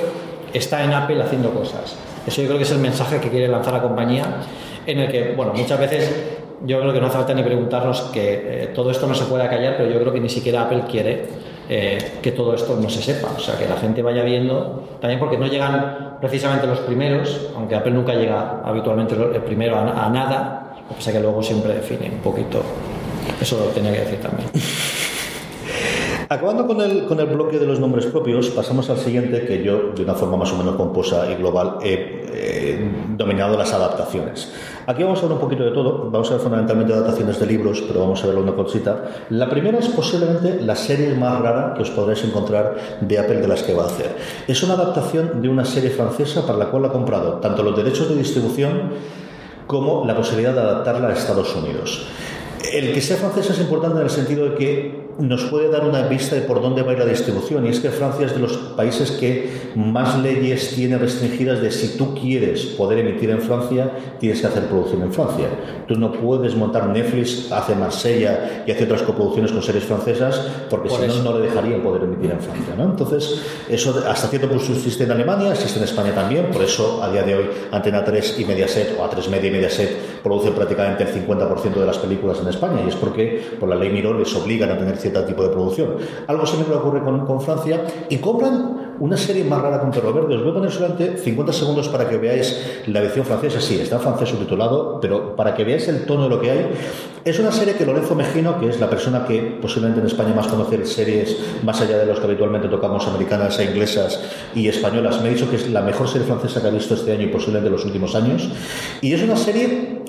está 0.52 0.84
en 0.84 0.92
Apple 0.92 1.20
haciendo 1.20 1.50
cosas. 1.50 1.96
Eso 2.26 2.42
yo 2.42 2.48
creo 2.48 2.58
que 2.58 2.64
es 2.64 2.70
el 2.70 2.78
mensaje 2.78 3.20
que 3.20 3.30
quiere 3.30 3.48
lanzar 3.48 3.72
la 3.72 3.82
compañía, 3.82 4.24
en 4.88 5.00
el 5.00 5.08
que, 5.10 5.34
bueno, 5.36 5.52
muchas 5.54 5.78
veces 5.78 6.38
yo 6.64 6.80
creo 6.80 6.92
que 6.92 7.00
no 7.00 7.06
hace 7.06 7.16
falta 7.16 7.34
ni 7.34 7.42
preguntarnos 7.42 8.00
que 8.12 8.64
eh, 8.64 8.66
todo 8.74 8.90
esto 8.90 9.06
no 9.06 9.14
se 9.14 9.26
pueda 9.26 9.48
callar, 9.48 9.76
pero 9.76 9.90
yo 9.90 10.00
creo 10.00 10.12
que 10.12 10.20
ni 10.20 10.28
siquiera 10.28 10.62
Apple 10.62 10.84
quiere 10.90 11.26
eh, 11.68 11.98
que 12.22 12.32
todo 12.32 12.54
esto 12.54 12.78
no 12.80 12.88
se 12.88 13.02
sepa. 13.02 13.28
O 13.36 13.38
sea, 13.38 13.56
que 13.58 13.68
la 13.68 13.76
gente 13.76 14.02
vaya 14.02 14.22
viendo, 14.22 14.88
también 15.00 15.20
porque 15.20 15.36
no 15.36 15.46
llegan 15.46 16.16
precisamente 16.20 16.66
los 16.66 16.80
primeros, 16.80 17.50
aunque 17.54 17.74
Apple 17.76 17.92
nunca 17.92 18.14
llega 18.14 18.62
habitualmente 18.64 19.14
el 19.14 19.42
primero 19.42 19.78
a, 19.78 20.08
nada, 20.08 20.74
lo 20.80 20.88
que 20.88 20.94
pasa 20.94 21.12
que 21.12 21.20
luego 21.20 21.42
siempre 21.42 21.74
define 21.74 22.10
un 22.10 22.20
poquito. 22.20 22.62
Eso 23.40 23.58
lo 23.58 23.66
tenía 23.66 23.92
que 23.92 24.00
decir 24.00 24.20
también. 24.20 24.48
Acabando 26.30 26.66
con 26.66 26.82
el, 26.82 27.06
con 27.06 27.18
el 27.20 27.26
bloque 27.26 27.58
de 27.58 27.64
los 27.64 27.80
nombres 27.80 28.04
propios, 28.04 28.50
pasamos 28.50 28.90
al 28.90 28.98
siguiente 28.98 29.46
que 29.46 29.62
yo, 29.64 29.92
de 29.96 30.02
una 30.02 30.12
forma 30.12 30.36
más 30.36 30.52
o 30.52 30.58
menos 30.58 30.76
pomposa 30.76 31.30
y 31.32 31.36
global, 31.36 31.78
he 31.82 32.22
eh, 32.30 32.90
dominado 33.16 33.56
las 33.56 33.72
adaptaciones. 33.72 34.52
Aquí 34.86 35.02
vamos 35.02 35.20
a 35.20 35.22
ver 35.22 35.32
un 35.32 35.38
poquito 35.38 35.64
de 35.64 35.70
todo, 35.70 36.10
vamos 36.10 36.28
a 36.28 36.34
ver 36.34 36.42
fundamentalmente 36.42 36.92
adaptaciones 36.92 37.40
de 37.40 37.46
libros, 37.46 37.82
pero 37.88 38.00
vamos 38.00 38.22
a 38.22 38.26
ver 38.26 38.36
una 38.36 38.54
cosita. 38.54 39.04
La 39.30 39.48
primera 39.48 39.78
es 39.78 39.88
posiblemente 39.88 40.60
la 40.60 40.76
serie 40.76 41.14
más 41.14 41.40
rara 41.40 41.72
que 41.74 41.80
os 41.80 41.90
podréis 41.90 42.22
encontrar 42.22 42.76
de 43.00 43.18
Apple 43.18 43.40
de 43.40 43.48
las 43.48 43.62
que 43.62 43.72
va 43.72 43.84
a 43.84 43.86
hacer. 43.86 44.14
Es 44.46 44.62
una 44.62 44.74
adaptación 44.74 45.40
de 45.40 45.48
una 45.48 45.64
serie 45.64 45.88
francesa 45.88 46.46
para 46.46 46.58
la 46.58 46.66
cual 46.66 46.84
ha 46.84 46.90
comprado 46.90 47.38
tanto 47.40 47.62
los 47.62 47.74
derechos 47.74 48.06
de 48.06 48.16
distribución 48.16 48.92
como 49.66 50.04
la 50.04 50.14
posibilidad 50.14 50.52
de 50.52 50.60
adaptarla 50.60 51.08
a 51.08 51.12
Estados 51.14 51.56
Unidos. 51.56 52.06
El 52.70 52.92
que 52.92 53.00
sea 53.00 53.16
francesa 53.16 53.54
es 53.54 53.60
importante 53.60 53.96
en 53.96 54.04
el 54.04 54.10
sentido 54.10 54.44
de 54.50 54.54
que 54.56 55.07
nos 55.18 55.44
puede 55.44 55.68
dar 55.68 55.84
una 55.84 56.02
vista 56.02 56.36
de 56.36 56.42
por 56.42 56.62
dónde 56.62 56.82
va 56.82 56.90
a 56.90 56.92
ir 56.94 57.00
la 57.00 57.06
distribución. 57.06 57.66
Y 57.66 57.70
es 57.70 57.80
que 57.80 57.90
Francia 57.90 58.26
es 58.26 58.34
de 58.34 58.38
los 58.38 58.56
países 58.56 59.10
que 59.10 59.72
más 59.74 60.18
leyes 60.18 60.74
tiene 60.74 60.96
restringidas 60.96 61.60
de 61.60 61.70
si 61.72 61.96
tú 61.96 62.14
quieres 62.14 62.64
poder 62.66 63.00
emitir 63.00 63.30
en 63.30 63.40
Francia, 63.40 63.90
tienes 64.20 64.40
que 64.40 64.46
hacer 64.46 64.64
producción 64.66 65.02
en 65.02 65.12
Francia. 65.12 65.48
Tú 65.86 65.96
no 65.96 66.12
puedes 66.12 66.54
montar 66.54 66.88
Netflix, 66.88 67.50
hace 67.50 67.74
Marsella 67.74 68.64
y 68.66 68.70
hace 68.70 68.84
otras 68.84 69.02
coproducciones 69.02 69.50
con 69.50 69.62
series 69.62 69.84
francesas, 69.84 70.40
porque 70.70 70.88
Por 70.88 71.00
si 71.00 71.06
no, 71.08 71.24
no 71.24 71.38
le 71.38 71.46
dejarían 71.46 71.82
poder 71.82 72.04
emitir 72.04 72.30
en 72.30 72.40
Francia. 72.40 72.74
¿no? 72.76 72.84
Entonces, 72.84 73.42
eso 73.68 74.02
hasta 74.08 74.28
cierto 74.28 74.48
punto 74.48 74.72
existe 74.72 75.04
en 75.04 75.10
Alemania, 75.10 75.52
existe 75.52 75.78
en 75.78 75.84
España 75.84 76.14
también, 76.14 76.46
por 76.52 76.62
eso 76.62 77.02
a 77.02 77.10
día 77.10 77.22
de 77.22 77.34
hoy 77.34 77.44
Antena 77.72 78.04
3 78.04 78.38
y 78.38 78.44
Mediaset, 78.44 78.96
o 78.98 79.02
A3 79.02 79.28
Media 79.28 79.48
y 79.48 79.52
Mediaset, 79.52 79.96
producen 80.22 80.52
prácticamente 80.52 81.04
el 81.04 81.26
50% 81.26 81.74
de 81.74 81.86
las 81.86 81.98
películas 81.98 82.38
en 82.40 82.48
España, 82.48 82.82
y 82.84 82.88
es 82.88 82.96
porque 82.96 83.42
por 83.58 83.68
la 83.68 83.74
ley 83.74 83.90
Miró 83.90 84.16
les 84.16 84.34
obligan 84.36 84.70
a 84.70 84.78
tener 84.78 84.96
cierto 85.10 85.24
tipo 85.24 85.42
de 85.42 85.50
producción. 85.50 85.96
Algo 86.26 86.46
similar 86.46 86.78
ocurre 86.78 87.02
con, 87.02 87.26
con 87.26 87.40
Francia, 87.40 87.84
y 88.08 88.18
compran 88.18 88.96
una 89.00 89.16
serie 89.16 89.44
más 89.44 89.62
rara 89.62 89.80
con 89.80 89.90
Perro 89.90 90.12
Verde. 90.12 90.34
Os 90.36 90.42
voy 90.42 90.50
a 90.50 90.54
poner 90.54 90.70
solamente 90.70 91.16
50 91.18 91.52
segundos 91.52 91.88
para 91.88 92.08
que 92.08 92.16
veáis 92.16 92.82
la 92.86 93.00
versión 93.00 93.24
francesa. 93.24 93.60
Sí, 93.60 93.80
está 93.80 93.96
en 93.96 94.02
francés 94.02 94.28
subtitulado, 94.30 94.98
pero 95.00 95.36
para 95.36 95.54
que 95.54 95.64
veáis 95.64 95.86
el 95.88 96.04
tono 96.04 96.24
de 96.24 96.28
lo 96.28 96.40
que 96.40 96.50
hay. 96.50 96.70
Es 97.24 97.38
una 97.38 97.52
serie 97.52 97.74
que 97.74 97.86
Lorenzo 97.86 98.14
Mejino, 98.14 98.58
que 98.58 98.68
es 98.68 98.80
la 98.80 98.90
persona 98.90 99.24
que 99.24 99.58
posiblemente 99.60 100.00
en 100.00 100.06
España 100.06 100.34
más 100.34 100.46
conoce 100.48 100.84
series 100.84 101.36
más 101.62 101.80
allá 101.80 101.98
de 101.98 102.06
los 102.06 102.18
que 102.18 102.26
habitualmente 102.26 102.68
tocamos, 102.68 103.06
americanas 103.06 103.58
e 103.58 103.64
inglesas 103.64 104.20
y 104.54 104.68
españolas, 104.68 105.20
me 105.22 105.28
ha 105.28 105.32
dicho 105.32 105.48
que 105.50 105.56
es 105.56 105.70
la 105.70 105.82
mejor 105.82 106.08
serie 106.08 106.26
francesa 106.26 106.60
que 106.60 106.68
ha 106.68 106.70
visto 106.70 106.94
este 106.94 107.12
año 107.12 107.22
y 107.22 107.28
posiblemente 107.28 107.68
en 107.68 107.72
los 107.72 107.84
últimos 107.84 108.14
años. 108.14 108.48
Y 109.00 109.12
es 109.12 109.22
una 109.22 109.36
serie 109.36 110.02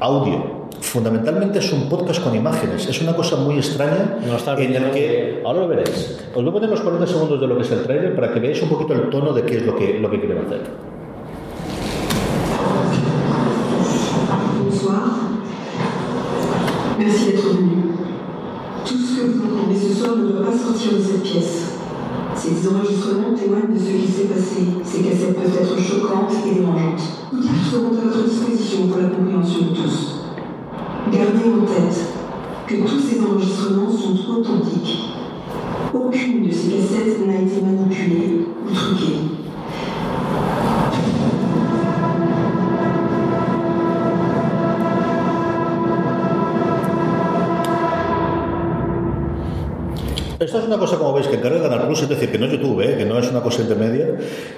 audio. 0.00 0.68
Fundamentalmente 0.80 1.58
es 1.58 1.72
un 1.72 1.88
podcast 1.88 2.22
con 2.22 2.34
imágenes. 2.34 2.86
Es 2.86 3.00
una 3.02 3.14
cosa 3.14 3.36
muy 3.36 3.56
extraña 3.56 4.18
en 4.22 4.74
el 4.74 4.90
que... 4.90 5.42
Ahora 5.44 5.60
lo 5.60 5.68
veréis. 5.68 6.18
Os 6.34 6.42
voy 6.42 6.50
a 6.50 6.52
poner 6.52 6.70
los 6.70 6.80
40 6.80 7.06
segundos 7.06 7.40
de 7.40 7.46
lo 7.46 7.56
que 7.56 7.62
es 7.62 7.70
el 7.72 7.82
trailer 7.82 8.14
para 8.14 8.32
que 8.32 8.40
veáis 8.40 8.62
un 8.62 8.68
poquito 8.68 8.92
el 8.92 9.10
tono 9.10 9.32
de 9.32 9.42
qué 9.42 9.56
es 9.56 9.66
lo 9.66 9.74
que, 9.74 9.98
lo 9.98 10.10
que 10.10 10.20
quieren 10.20 10.38
hacer. 10.46 10.60
Bonsoir. 14.64 15.02
Merci 16.98 17.26
d'être 17.26 17.54
venu. 17.54 17.94
Tout 18.84 18.96
ce 18.96 19.20
que 19.20 19.26
vous 19.26 19.42
entendez 19.44 19.76
ce 19.76 19.94
soir 19.94 20.16
ne 20.16 20.32
doit 20.32 20.46
pas 20.46 20.56
sortir 20.56 20.92
de 20.92 21.02
cette 21.02 21.22
pièce. 21.22 21.74
Ces 22.34 22.68
enregistrements 22.68 23.34
témoignent 23.34 23.74
de 23.74 23.78
ce 23.78 23.90
qui 23.90 24.06
s'est 24.06 24.24
passé. 24.24 24.62
Ces 24.84 25.02
cassettes 25.02 25.34
peuvent 25.34 25.58
être 25.60 25.78
choquantes 25.78 26.32
et 26.46 26.54
dérangeantes. 26.54 27.17
Outils 27.30 27.70
seront 27.70 27.88
à 27.88 28.06
votre 28.06 28.24
disposition 28.24 28.86
pour 28.86 29.02
la 29.02 29.08
compréhension 29.08 29.66
de 29.66 29.76
tous. 29.76 30.24
Gardez 31.12 31.50
en 31.50 31.66
tête 31.66 32.06
que 32.66 32.74
tous 32.76 33.00
ces 33.00 33.20
enregistrements 33.20 33.90
sont 33.90 34.30
authentiques. 34.30 35.12
Aucune 35.92 36.46
de 36.46 36.50
ces 36.50 36.70
cassettes 36.70 37.26
n'a 37.26 37.40
été 37.42 37.60
manipulée 37.60 38.46
ou 38.64 38.74
truquée. 38.74 39.27
Esta 50.40 50.58
es 50.60 50.66
una 50.66 50.78
cosa, 50.78 50.96
como 50.98 51.12
veis, 51.14 51.26
que 51.26 51.34
encarga 51.34 51.60
Canal 51.60 51.86
Plus, 51.86 52.02
es 52.02 52.08
decir, 52.10 52.30
que 52.30 52.38
no 52.38 52.46
es 52.46 52.52
YouTube, 52.52 52.80
¿eh? 52.82 52.96
que 52.96 53.04
no 53.04 53.18
es 53.18 53.28
una 53.28 53.40
cosa 53.42 53.60
intermedia. 53.62 54.06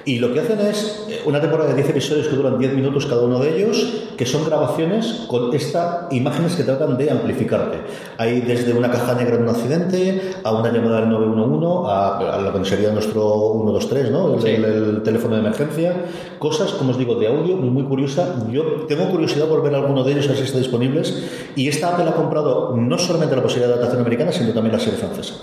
Y 0.05 0.19
lo 0.19 0.31
que 0.31 0.41
hacen 0.41 0.61
es 0.61 1.07
eh, 1.09 1.21
una 1.25 1.41
temporada 1.41 1.71
de 1.71 1.77
10 1.77 1.89
episodios 1.89 2.29
que 2.29 2.37
duran 2.37 2.59
10 2.59 2.75
minutos 2.75 3.07
cada 3.07 3.23
uno 3.23 3.39
de 3.39 3.57
ellos, 3.57 3.91
que 4.15 4.27
son 4.27 4.45
grabaciones 4.45 5.25
con 5.27 5.55
estas 5.55 6.13
imágenes 6.13 6.55
que 6.55 6.65
tratan 6.65 6.99
de 6.99 7.11
amplificarte. 7.11 7.79
Hay 8.19 8.43
desde 8.43 8.75
una 8.75 8.91
caja 8.91 9.15
negra 9.15 9.37
en 9.37 9.45
un 9.45 9.49
accidente, 9.49 10.33
a 10.45 10.53
una 10.53 10.71
llamada 10.71 11.01
del 11.01 11.09
911, 11.09 11.91
a, 11.91 12.19
a 12.37 12.41
lo 12.43 12.53
que 12.53 12.65
sería 12.69 12.93
nuestro 12.93 13.55
123, 13.65 14.11
¿no? 14.11 14.35
El, 14.35 14.43
Sí. 14.43 14.49
el- 14.49 14.65
el 14.65 15.03
teléfono 15.03 15.35
de 15.37 15.41
emergencia. 15.41 15.95
Cosas, 16.39 16.73
como 16.73 16.91
os 16.91 16.99
digo, 16.99 17.15
de 17.15 17.27
audio 17.29 17.57
muy 17.57 17.85
curiosa. 17.85 18.35
Yo 18.53 18.85
tengo 18.87 19.09
curiosidad 19.09 19.47
por 19.47 19.63
ver 19.63 19.75
alguno 19.75 20.05
de 20.05 20.13
ellos, 20.13 20.27
a 20.27 20.29
ver 20.29 20.37
si 20.37 20.45
están 20.45 20.61
disponibles. 20.61 21.25
Y 21.57 21.69
esta 21.69 21.89
Apple 21.95 22.05
ha 22.07 22.13
comprado 22.15 22.77
no 22.77 22.99
solamente 22.99 23.35
la 23.35 23.43
posibilidad 23.43 23.69
de 23.69 23.75
adaptación 23.77 24.03
americana, 24.03 24.31
sino 24.31 24.53
también 24.53 24.75
la 24.75 24.79
serie 24.79 24.99
francesa. 24.99 25.37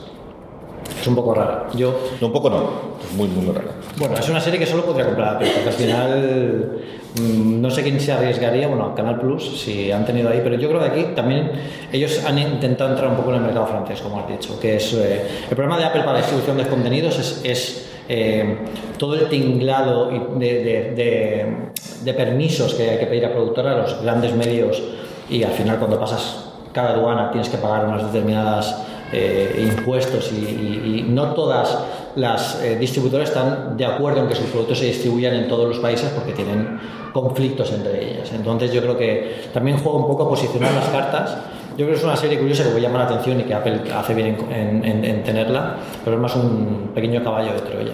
Es 1.08 1.10
un 1.10 1.16
poco 1.16 1.34
rara. 1.34 1.68
Yo, 1.74 1.97
No, 2.20 2.28
un 2.28 2.34
poco 2.34 2.49
no, 2.49 2.70
es 3.01 3.16
muy, 3.16 3.30
muy 3.30 3.45
rara. 3.55 3.72
bueno, 3.97 4.16
es 4.18 4.28
una 4.28 4.41
serie 4.41 4.60
que 4.60 4.66
solo 4.66 4.84
podría 4.84 5.05
comprar 5.05 5.36
Apple, 5.36 5.47
porque 5.53 5.70
al 5.70 5.74
final 5.76 6.72
mm, 7.18 7.62
no 7.62 7.72
sé 7.72 7.82
quién 7.82 7.97
se 8.01 8.12
arriesgaría, 8.12 8.68
bueno, 8.68 8.93
Canal 8.93 9.18
Plus, 9.22 9.58
si 9.62 9.89
han 9.89 10.05
tenido 10.05 10.30
ahí, 10.30 10.41
pero 10.43 10.55
yo 10.55 10.68
creo 10.68 10.82
que 10.82 10.88
aquí 10.88 11.03
también 11.16 11.49
ellos 11.93 12.22
han 12.28 12.38
intentado 12.38 12.89
entrar 12.89 13.10
un 13.10 13.16
poco 13.16 13.30
en 13.30 13.38
el 13.38 13.41
mercado 13.43 13.68
francés, 13.68 14.01
como 14.01 14.20
has 14.20 14.28
dicho, 14.28 14.60
que 14.60 14.76
es 14.76 14.93
eh, 14.95 15.22
el 15.49 15.55
problema 15.55 15.78
de 15.78 15.86
Apple 15.86 16.01
para 16.01 16.12
la 16.14 16.18
distribución 16.20 16.58
de 16.58 16.66
contenidos 16.68 17.18
es, 17.20 17.41
es, 17.45 17.89
eh, 18.10 18.58
todo 18.97 19.14
el 19.16 19.30
tinglado 19.30 20.10
de, 20.38 20.45
de- 20.64 20.91
de- 20.93 21.68
de 22.03 22.14
permisos 22.16 22.74
que 22.74 22.89
hay 22.89 22.97
que 22.99 23.05
pedir 23.05 23.26
a 23.28 23.32
productora 23.32 23.72
a 23.72 23.78
los 23.78 24.01
grandes 24.03 24.34
medios 24.36 24.84
y 25.30 25.41
al 25.43 25.51
final 25.53 25.78
cuando 25.80 25.97
pasas 25.97 26.49
cada 26.74 26.89
aduana 26.89 27.32
tienes 27.32 27.47
que 27.49 27.58
pagar 27.58 27.86
unas 27.86 28.03
determinadas 28.12 28.84
eh, 29.12 29.70
impuestos 29.72 30.32
y, 30.32 30.36
y- 30.45 30.99
y 30.99 31.12
no 31.12 31.34
todas 31.34 31.78
las 32.16 32.62
eh, 32.64 32.78
distribuidoras 32.78 33.30
están 33.30 33.78
de 33.78 33.86
acuerdo 33.86 34.22
en 34.22 34.28
que 34.28 34.36
sus 34.36 34.47
productos 34.47 34.80
se 34.80 34.86
distribuyan 34.86 35.34
en 35.36 35.47
todos 35.47 35.68
los 35.68 35.78
países 35.80 36.10
porque 36.16 36.34
tienen 36.34 36.80
conflictos 37.14 37.72
entre 37.72 38.12
ellas. 38.12 38.32
Entonces 38.34 38.72
yo 38.74 38.82
creo 38.82 38.97
que 38.97 39.49
también 39.53 39.78
juega 39.78 39.97
un 39.99 40.08
poco 40.08 40.24
a 40.24 40.30
posicionar 40.30 40.72
las 40.74 40.86
cartas. 40.89 41.38
Yo 41.72 41.86
creo 41.86 41.89
que 41.89 41.95
es 41.95 42.03
una 42.03 42.16
serie 42.16 42.39
curiosa 42.39 42.64
que 42.64 42.70
puede 42.70 42.82
llamar 42.82 43.01
la 43.01 43.16
atención 43.16 43.39
y 43.39 43.43
que 43.43 43.53
Apple 43.53 43.82
hace 43.95 44.14
bien 44.16 44.36
en, 44.49 44.51
en- 44.51 44.84
en- 44.86 45.05
en 45.05 45.24
tenerla, 45.24 45.76
pero 46.03 46.16
es 46.16 46.22
más 46.22 46.36
un 46.36 46.91
pequeño 46.95 47.24
caballo 47.24 47.53
de 47.53 47.60
Troya. 47.60 47.93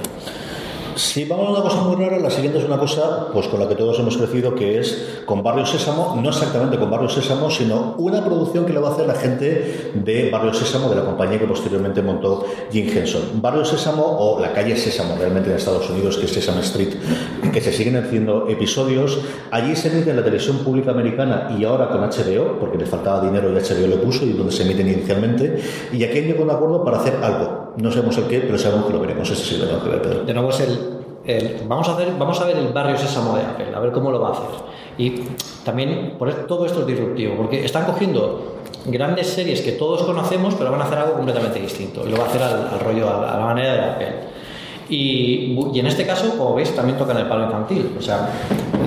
Si 0.96 1.26
vamos 1.26 1.48
a 1.48 1.52
una 1.52 1.62
cosa 1.62 1.82
muy 1.82 1.96
rara, 1.96 2.20
la 2.20 2.30
siguiente 2.30 2.60
es 2.60 2.66
una 2.66 2.78
cosa 2.78 3.28
pues 3.34 3.48
con 3.48 3.60
la 3.60 3.68
que 3.68 3.76
todos 3.76 3.98
hemos 4.00 4.16
crecido, 4.16 4.54
que 4.54 4.80
es 4.80 5.22
con 5.26 5.42
Barrio 5.42 5.66
Sésamo, 5.66 6.20
no 6.22 6.30
exactamente 6.30 6.78
con 6.78 6.92
Barrio 6.92 7.10
Sésamo, 7.10 7.50
sino 7.50 7.96
una 7.98 8.24
producción 8.24 8.66
que 8.66 8.74
le 8.74 8.80
va 8.80 8.90
a 8.90 8.92
hacer 8.94 9.08
la 9.08 9.16
gente 9.16 9.92
de 9.96 10.30
Barrio 10.30 10.54
Sésamo, 10.54 10.90
de 10.90 10.96
la 10.98 11.06
compañía 11.06 11.40
que 11.40 11.48
posteriormente 11.48 12.02
montó 12.04 12.46
Jim 12.72 12.88
Henson. 12.96 13.42
Barrio 13.42 13.66
Sésamo 13.66 14.04
o 14.04 14.40
la 14.40 14.54
calle 14.54 14.76
Sésamo, 14.76 15.16
realmente 15.18 15.50
en 15.50 15.56
Estados 15.56 15.90
Unidos, 15.90 16.18
que 16.18 16.26
es 16.26 16.32
Sesame 16.32 16.62
Street, 16.62 16.94
que 17.52 17.62
se 17.62 17.72
siguen 17.72 17.96
haciendo 17.98 18.48
episodios. 18.48 19.20
Allí 19.50 19.76
se 19.76 19.88
emite 19.88 20.12
en 20.12 20.18
la 20.18 20.24
televisión 20.24 20.60
pública 20.60 20.92
americana 20.92 21.56
y 21.58 21.64
ahora 21.64 21.90
con 21.90 22.02
HBO, 22.02 22.60
porque 22.60 22.78
le 22.78 22.86
faltaba 22.86 23.26
dinero 23.26 23.50
y 23.50 23.54
HBO 23.54 23.88
lo 23.88 24.02
puso 24.02 24.26
y 24.26 24.34
donde 24.34 24.52
se 24.52 24.64
emiten 24.64 24.88
inicialmente. 24.88 25.60
Y 25.92 26.04
aquí 26.04 26.20
han 26.20 26.26
llegado 26.26 26.44
un 26.44 26.52
acuerdo 26.52 26.84
para 26.84 26.98
hacer 27.00 27.16
algo. 27.24 27.63
No 27.78 27.92
sabemos 27.92 28.18
el 28.18 28.26
qué, 28.26 28.40
pero 28.42 28.58
sabemos 28.58 28.86
que 28.86 28.94
lo 28.94 29.00
veremos. 29.00 29.30
Ese 29.30 29.44
sí 29.44 29.58
lo 29.58 29.66
tengo 29.66 29.84
que 29.84 29.90
ver, 29.90 30.02
Pedro. 30.02 30.24
De 30.26 30.34
nuevo 30.34 30.50
es 30.50 30.60
el, 30.60 30.80
el- 31.26 31.62
vamos 31.68 31.88
a 31.90 31.94
hacer 31.94 32.10
vamos 32.18 32.40
a 32.40 32.46
ver 32.46 32.58
el 32.58 32.68
barrio 32.68 32.98
sésamo 32.98 33.36
de 33.36 33.42
Apple, 33.44 33.68
a 33.76 33.80
ver 33.80 33.92
cómo 33.92 34.12
lo 34.12 34.20
va 34.22 34.30
a 34.30 34.32
hacer. 34.34 34.46
Y 34.98 35.22
también 35.66 36.16
por 36.20 36.32
todo 36.46 36.66
esto 36.66 36.82
es 36.82 36.88
disruptivo, 36.88 37.36
porque 37.36 37.66
están 37.66 37.86
cogiendo 37.86 38.58
grandes 38.86 39.28
series 39.28 39.62
que 39.62 39.72
todos 39.74 40.04
conocemos, 40.04 40.54
pero 40.56 40.70
van 40.72 40.82
a 40.82 40.84
hacer 40.86 40.98
algo 41.00 41.14
completamente 41.14 41.60
distinto. 41.60 42.04
Y 42.06 42.12
lo 42.12 42.18
va 42.18 42.26
a 42.26 42.28
hacer 42.28 42.44
al, 42.44 42.68
al 42.74 42.80
rollo, 42.80 43.10
a, 43.10 43.34
a 43.34 43.40
la 43.40 43.46
manera 43.46 43.74
de 43.74 43.80
Apple. 43.82 44.14
Y, 44.90 45.58
y 45.74 45.80
en 45.80 45.88
este 45.88 46.06
caso, 46.06 46.38
como 46.38 46.56
veis, 46.56 46.76
también 46.76 46.98
tocan 46.98 47.18
el 47.18 47.26
palo 47.28 47.46
infantil. 47.46 47.96
O 47.98 48.02
sea, 48.02 48.30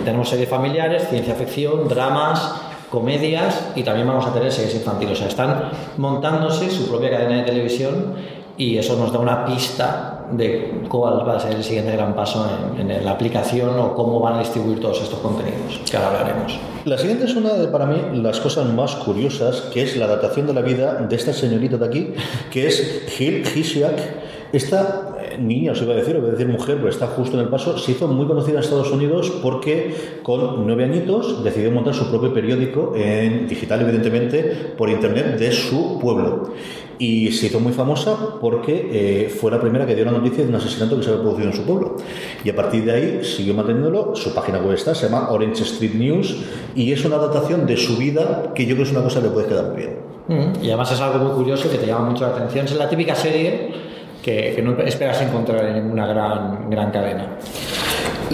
tenemos 0.05 0.29
series 0.29 0.49
familiares, 0.49 1.09
ciencia 1.09 1.35
ficción, 1.35 1.89
dramas, 1.89 2.55
comedias 2.91 3.73
y 3.75 3.83
también 3.83 4.07
vamos 4.07 4.27
a 4.27 4.33
tener 4.33 4.53
series 4.53 4.75
infantiles. 4.75 5.15
O 5.15 5.17
sea, 5.17 5.29
están 5.29 5.71
montándose 5.97 6.71
su 6.71 6.89
propia 6.89 7.11
cadena 7.11 7.39
de 7.39 7.43
televisión 7.43 8.15
y 8.57 8.79
eso 8.79 8.97
nos 8.97 9.13
da 9.13 9.19
una 9.19 9.45
pista 9.45 10.27
de 10.33 10.83
cuál 10.89 11.27
va 11.27 11.37
a 11.37 11.41
ser 11.41 11.55
el 11.55 11.63
siguiente 11.63 11.93
gran 11.93 12.15
paso 12.15 12.49
en, 12.79 12.91
en 12.91 13.05
la 13.05 13.13
aplicación 13.13 13.79
o 13.79 13.95
cómo 13.95 14.21
van 14.21 14.35
a 14.35 14.39
distribuir 14.41 14.81
todos 14.81 15.03
estos 15.03 15.19
contenidos, 15.21 15.81
que 15.89 15.97
ahora 15.97 16.21
hablaremos. 16.21 16.59
La 16.85 16.99
siguiente 16.99 17.25
es 17.25 17.35
una 17.35 17.53
de, 17.55 17.69
para 17.69 17.87
mí, 17.87 17.97
las 18.15 18.41
cosas 18.41 18.73
más 18.73 18.95
curiosas, 18.97 19.63
que 19.73 19.83
es 19.83 19.97
la 19.97 20.05
adaptación 20.05 20.47
de 20.47 20.55
la 20.55 20.63
vida 20.63 20.95
de 20.95 21.17
esta 21.17 21.33
señorita 21.33 21.77
de 21.77 21.87
aquí, 21.87 22.15
que 22.51 22.67
es 22.67 23.07
Gil 23.09 23.43
Hisiak. 23.45 24.27
Esta 24.53 25.17
eh, 25.21 25.39
niña, 25.39 25.73
os 25.73 25.83
iba 25.83 25.93
a 25.93 25.97
decir, 25.97 26.15
os 26.15 26.23
iba 26.23 26.29
a 26.29 26.31
decir 26.31 26.47
mujer, 26.47 26.77
pero 26.77 26.89
está 26.89 27.09
justo 27.09 27.37
en 27.37 27.43
el 27.43 27.49
paso, 27.49 27.77
se 27.77 27.91
hizo 27.91 28.07
muy 28.07 28.27
conocida 28.27 28.59
en 28.59 28.63
Estados 28.63 28.93
Unidos 28.93 29.33
porque 29.43 30.21
con 30.23 30.65
nueve 30.65 30.85
añitos 30.85 31.43
decidió 31.43 31.73
montar 31.73 31.95
su 31.95 32.09
propio 32.09 32.33
periódico 32.33 32.95
en 32.95 33.49
digital, 33.49 33.81
evidentemente, 33.83 34.43
por 34.79 34.89
internet 34.89 35.39
de 35.39 35.51
su 35.51 35.99
pueblo. 35.99 36.53
Y 36.99 37.31
se 37.33 37.47
hizo 37.47 37.61
muy 37.61 37.73
famosa 37.73 38.17
porque 38.41 38.89
eh, 38.91 39.29
fue 39.29 39.51
la 39.51 39.61
primera 39.61 39.87
que 39.87 39.95
dio 39.95 40.05
la 40.05 40.13
noticia 40.13 40.43
de 40.45 40.49
un 40.49 40.55
asesinato 40.55 40.97
que 40.97 41.03
se 41.03 41.11
había 41.11 41.23
producido 41.23 41.51
en 41.51 41.57
su 41.57 41.63
pueblo. 41.65 41.97
Y 42.43 42.51
a 42.51 42.57
partir 42.57 42.85
de 42.85 42.93
ahí 42.93 43.21
siguió 43.25 43.55
manteniéndolo. 43.55 44.17
Su 44.17 44.35
página 44.35 44.59
web 44.59 44.73
está, 44.75 44.95
se 44.95 45.07
llama 45.07 45.29
Orange 45.31 45.63
Street 45.65 45.95
News 45.95 46.37
y 46.75 46.93
es 46.93 47.05
una 47.05 47.17
adaptación 47.17 47.67
de 47.67 47.77
su 47.77 47.97
vida 47.97 48.53
que 48.55 48.65
yo 48.65 48.75
creo 48.75 48.85
que 48.85 48.91
es 48.91 48.93
una 48.93 49.03
cosa 49.03 49.21
que 49.21 49.27
le 49.27 49.33
puede 49.33 49.47
quedar 49.49 49.67
muy 49.73 49.77
bien. 49.77 49.97
Mm, 50.29 50.65
Y 50.65 50.69
además 50.69 50.91
es 50.91 51.01
algo 51.01 51.25
muy 51.25 51.35
curioso 51.35 51.71
que 51.71 51.79
te 51.79 51.87
llama 51.87 52.11
mucho 52.11 52.27
la 52.27 52.35
atención. 52.35 52.65
Es 52.65 52.77
la 52.77 52.89
típica 52.89 53.15
serie 53.15 53.71
que, 54.23 54.53
que 54.57 54.63
no 54.63 54.77
esperas 54.81 55.21
encontrar 55.23 55.67
en 55.67 55.75
ninguna 55.85 56.07
gran, 56.07 56.71
gran 56.71 56.91
cadena. 56.91 57.37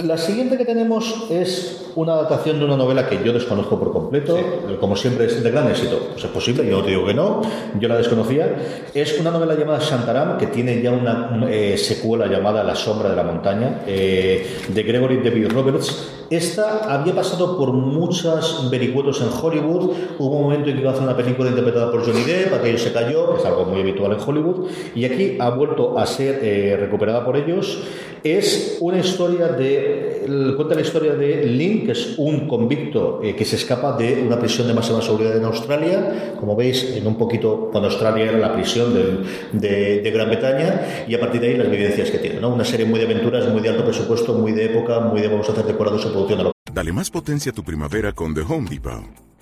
La 0.01 0.17
siguiente 0.17 0.57
que 0.57 0.65
tenemos 0.65 1.27
es 1.29 1.83
una 1.95 2.13
adaptación 2.13 2.57
de 2.57 2.65
una 2.65 2.75
novela 2.75 3.07
que 3.07 3.19
yo 3.23 3.31
desconozco 3.31 3.77
por 3.77 3.91
completo, 3.91 4.37
como 4.79 4.95
siempre 4.95 5.25
es 5.25 5.43
de 5.43 5.51
gran 5.51 5.69
éxito. 5.69 5.99
Pues 6.11 6.23
es 6.23 6.31
posible, 6.31 6.65
yo 6.65 6.77
no 6.77 6.83
te 6.83 6.89
digo 6.89 7.05
que 7.05 7.13
no, 7.13 7.41
yo 7.79 7.87
la 7.87 7.97
desconocía. 7.97 8.55
Es 8.93 9.19
una 9.19 9.29
novela 9.29 9.53
llamada 9.53 9.79
Shantaram, 9.79 10.37
que 10.37 10.47
tiene 10.47 10.81
ya 10.81 10.91
una 10.91 11.45
eh, 11.47 11.77
secuela 11.77 12.25
llamada 12.25 12.63
La 12.63 12.75
sombra 12.75 13.09
de 13.09 13.15
la 13.15 13.23
montaña, 13.23 13.81
eh, 13.85 14.47
de 14.67 14.83
Gregory 14.83 15.17
David 15.17 15.49
Roberts. 15.49 16.09
Esta 16.29 16.91
había 16.91 17.13
pasado 17.13 17.57
por 17.59 17.73
muchos 17.73 18.67
vericuetos 18.71 19.21
en 19.21 19.27
Hollywood. 19.29 19.91
Hubo 20.17 20.37
un 20.37 20.43
momento 20.43 20.69
en 20.69 20.75
que 20.75 20.81
iba 20.81 20.89
a 20.89 20.93
hacer 20.93 21.03
una 21.03 21.15
película 21.15 21.49
interpretada 21.49 21.91
por 21.91 22.03
Johnny 22.03 22.23
Depp, 22.23 22.53
aquello 22.55 22.79
se 22.79 22.91
cayó, 22.91 23.37
es 23.37 23.45
algo 23.45 23.65
muy 23.65 23.81
habitual 23.81 24.13
en 24.13 24.19
Hollywood, 24.19 24.67
y 24.95 25.05
aquí 25.05 25.37
ha 25.39 25.51
vuelto 25.51 25.99
a 25.99 26.07
ser 26.07 26.39
eh, 26.41 26.75
recuperada 26.79 27.23
por 27.23 27.37
ellos. 27.37 27.83
Es 28.23 28.77
una 28.79 28.99
historia 28.99 29.49
de. 29.49 29.82
Cuenta 30.55 30.75
la 30.75 30.81
historia 30.81 31.13
de 31.13 31.43
Lynn, 31.45 31.85
que 31.85 31.91
es 31.91 32.15
un 32.17 32.47
convicto 32.47 33.19
eh, 33.23 33.35
que 33.35 33.45
se 33.45 33.55
escapa 33.55 33.97
de 33.97 34.23
una 34.25 34.39
prisión 34.39 34.67
de 34.67 34.73
máxima 34.73 35.01
seguridad 35.01 35.35
en 35.35 35.43
Australia. 35.43 36.35
Como 36.39 36.55
veis, 36.55 36.95
en 36.95 37.05
un 37.05 37.17
poquito, 37.17 37.69
cuando 37.71 37.89
Australia 37.89 38.25
era 38.25 38.37
la 38.37 38.53
prisión 38.53 38.93
de, 38.93 40.11
Gran 40.13 40.29
Bretaña, 40.29 41.05
y 41.07 41.15
a 41.15 41.19
partir 41.19 41.41
de 41.41 41.47
ahí 41.47 41.57
las 41.57 41.69
vivencias 41.69 42.11
que 42.11 42.19
tiene. 42.19 42.39
¿no? 42.39 42.53
Una 42.53 42.65
serie 42.65 42.85
muy 42.85 42.99
de 42.99 43.05
aventuras, 43.05 43.47
muy 43.49 43.61
de 43.61 43.69
alto 43.69 43.83
presupuesto, 43.83 44.33
muy 44.33 44.51
de 44.51 44.65
época, 44.65 44.99
muy 44.99 45.21
de 45.21 45.27
vamos 45.27 45.49
a 45.49 45.51
hacer 45.51 45.65
decorados 45.65 46.05
en 46.05 46.11
producción 46.11 46.53
Dale 46.73 46.91
más 46.91 47.09
potencia 47.09 47.51
a 47.51 47.55
tu 47.55 47.63
primavera 47.63 48.13
con 48.13 48.33
The 48.33 48.41
Home 48.41 48.69
Depot. 48.69 49.22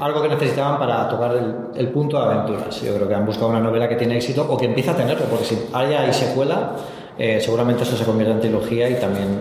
Algo 0.00 0.20
que 0.20 0.28
necesitaban 0.28 0.78
para 0.78 1.08
tocar 1.08 1.34
el, 1.34 1.54
el 1.74 1.88
punto 1.88 2.18
de 2.18 2.24
aventuras. 2.24 2.82
Yo 2.82 2.94
creo 2.94 3.08
que 3.08 3.14
han 3.14 3.24
buscado 3.24 3.48
una 3.48 3.60
novela 3.60 3.88
que 3.88 3.96
tiene 3.96 4.16
éxito 4.16 4.46
o 4.46 4.58
que 4.58 4.66
empieza 4.66 4.92
a 4.92 4.96
tenerlo, 4.96 5.24
porque 5.24 5.46
si 5.46 5.58
haya 5.72 6.06
y 6.06 6.12
secuela, 6.12 6.72
eh, 7.18 7.40
seguramente 7.40 7.82
esto 7.84 7.96
se 7.96 8.04
convierte 8.04 8.34
en 8.34 8.40
trilogía 8.40 8.90
y 8.90 8.96
también 8.96 9.40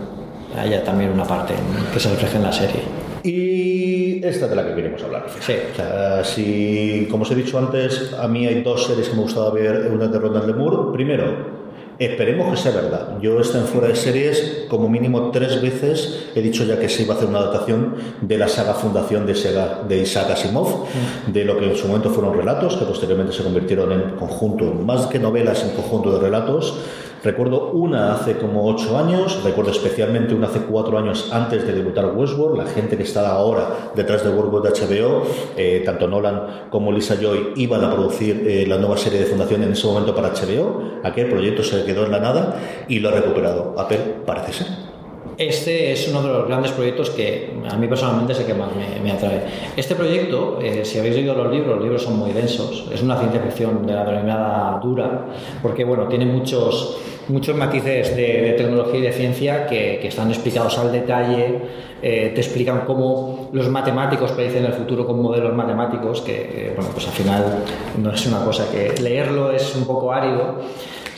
haya 0.58 0.84
también 0.86 1.12
una 1.12 1.26
parte 1.26 1.54
que 1.94 2.00
se 2.00 2.10
refleje 2.10 2.38
en 2.38 2.44
la 2.44 2.52
serie. 2.54 2.82
Y 3.24 4.26
esta 4.26 4.48
de 4.48 4.56
la 4.56 4.66
que 4.66 4.74
queremos 4.74 5.04
hablar. 5.04 5.26
Sí. 5.42 5.54
O 5.74 5.76
sea, 5.76 6.24
si, 6.24 7.08
como 7.12 7.24
os 7.24 7.32
he 7.32 7.36
dicho 7.36 7.60
antes, 7.60 8.14
a 8.14 8.26
mí 8.30 8.48
hay 8.48 8.62
dos 8.62 8.86
series 8.86 9.10
que 9.10 9.16
me 9.18 9.24
gustaba 9.24 9.52
ver, 9.52 9.92
una 9.92 10.08
de 10.08 10.18
Ronald 10.18 10.56
Moore. 10.56 10.94
Primero, 10.94 11.61
esperemos 12.06 12.50
que 12.50 12.58
sea 12.58 12.72
verdad. 12.72 13.20
Yo 13.22 13.40
esta 13.40 13.60
en 13.60 13.66
fuera 13.66 13.88
de 13.88 13.96
series, 13.96 14.66
como 14.68 14.90
mínimo 14.90 15.30
tres 15.30 15.62
veces, 15.62 16.30
he 16.34 16.42
dicho 16.42 16.64
ya 16.64 16.80
que 16.80 16.90
se 16.90 17.04
iba 17.04 17.14
a 17.14 17.18
hacer 17.18 17.30
una 17.30 17.38
adaptación 17.38 17.94
de 18.22 18.38
la 18.40 18.48
saga 18.48 18.74
Fundación 18.74 19.28
de, 19.28 19.36
Sega, 19.36 19.84
de 19.88 20.00
Isaac 20.00 20.32
Asimov, 20.32 20.88
de 21.28 21.46
lo 21.46 21.60
que 21.60 21.70
en 21.70 21.76
su 21.76 21.88
momento 21.88 22.10
fueron 22.10 22.36
relatos, 22.36 22.76
que 22.76 22.86
posteriormente 22.86 23.34
se 23.34 23.44
convirtieron 23.44 23.92
en 23.92 24.02
conjunto, 24.18 24.66
más 24.66 25.06
que 25.06 25.20
novelas, 25.20 25.64
en 25.64 25.76
conjunto 25.76 26.12
de 26.14 26.20
relatos 26.20 26.76
Recuerdo 27.24 27.70
una 27.74 28.14
hace 28.14 28.38
como 28.38 28.66
ocho 28.66 28.98
años, 28.98 29.44
recuerdo 29.44 29.70
especialmente 29.70 30.34
una 30.34 30.48
hace 30.48 30.62
cuatro 30.62 30.98
años 30.98 31.30
antes 31.32 31.68
de 31.68 31.74
debutar 31.74 32.16
Westworld, 32.16 32.58
la 32.58 32.66
gente 32.66 32.98
que 32.98 33.04
está 33.04 33.30
ahora 33.32 33.92
detrás 33.96 34.24
de 34.24 34.32
Westworld 34.32 34.68
de 34.68 34.88
HBO, 34.88 35.24
eh, 35.56 35.84
tanto 35.86 36.08
Nolan 36.08 36.68
como 36.72 36.92
Lisa 36.92 37.18
Joy 37.22 37.54
iban 37.58 37.84
a 37.84 37.92
producir 37.92 38.44
eh, 38.48 38.66
la 38.68 38.78
nueva 38.78 38.98
serie 38.98 39.20
de 39.20 39.26
Fundación 39.26 39.62
en 39.62 39.74
ese 39.74 39.86
momento 39.86 40.16
para 40.16 40.30
HBO, 40.30 40.82
aquel 41.04 41.30
proyecto 41.30 41.64
se 41.64 41.84
quedó 41.86 42.06
en 42.06 42.12
la 42.12 42.20
nada 42.20 42.56
y 42.88 43.00
lo 43.00 43.10
ha 43.10 43.12
recuperado. 43.12 43.76
Apple 43.78 44.16
parece 44.26 44.54
ser. 44.54 44.91
Este 45.38 45.94
es 45.94 46.08
uno 46.10 46.22
de 46.22 46.30
los 46.30 46.48
grandes 46.48 46.72
proyectos 46.72 47.10
que 47.10 47.54
a 47.70 47.76
mí 47.78 47.88
personalmente 47.88 48.34
es 48.34 48.40
el 48.40 48.46
que 48.46 48.54
más 48.54 48.70
me, 48.76 49.12
atrae. 49.12 49.42
Este 49.76 49.96
proyecto, 49.96 50.60
eh, 50.62 50.84
si 50.84 51.00
habéis 51.00 51.16
leído 51.16 51.34
los 51.34 51.52
libros, 51.52 51.76
los 51.76 51.84
libros 51.84 52.04
son 52.04 52.20
muy 52.20 52.32
densos. 52.32 52.88
Es 52.92 53.02
una 53.02 53.18
ciencia 53.18 53.42
ficción 53.42 53.86
de 53.86 53.94
la 53.94 54.04
denominada 54.04 54.80
dura, 54.80 55.26
porque 55.62 55.84
bueno, 55.84 56.08
tiene 56.08 56.26
muchos, 56.26 56.98
muchos 57.30 57.56
matices 57.56 58.16
de, 58.16 58.56
tecnología 58.58 59.00
y 59.00 59.04
de 59.04 59.12
ciencia 59.14 59.66
que, 59.68 60.06
están 60.06 60.30
explicados 60.30 60.78
al 60.78 60.92
detalle. 60.92 61.62
Eh, 62.04 62.32
te 62.34 62.42
explican 62.42 62.82
cómo 62.86 63.50
los 63.54 63.70
matemáticos 63.70 64.32
predicen 64.32 64.66
el 64.66 64.74
futuro 64.74 65.06
con 65.06 65.22
modelos 65.22 65.54
matemáticos, 65.56 66.22
que 66.22 66.74
bueno, 66.76 66.92
pues 66.94 67.08
al 67.08 67.14
final 67.14 67.64
no 68.02 68.12
es 68.12 68.26
una 68.26 68.44
cosa 68.44 68.70
que 68.72 69.00
leerlo 69.02 69.52
es 69.52 69.76
un 69.76 69.86
poco 69.86 70.12
árido. 70.12 70.60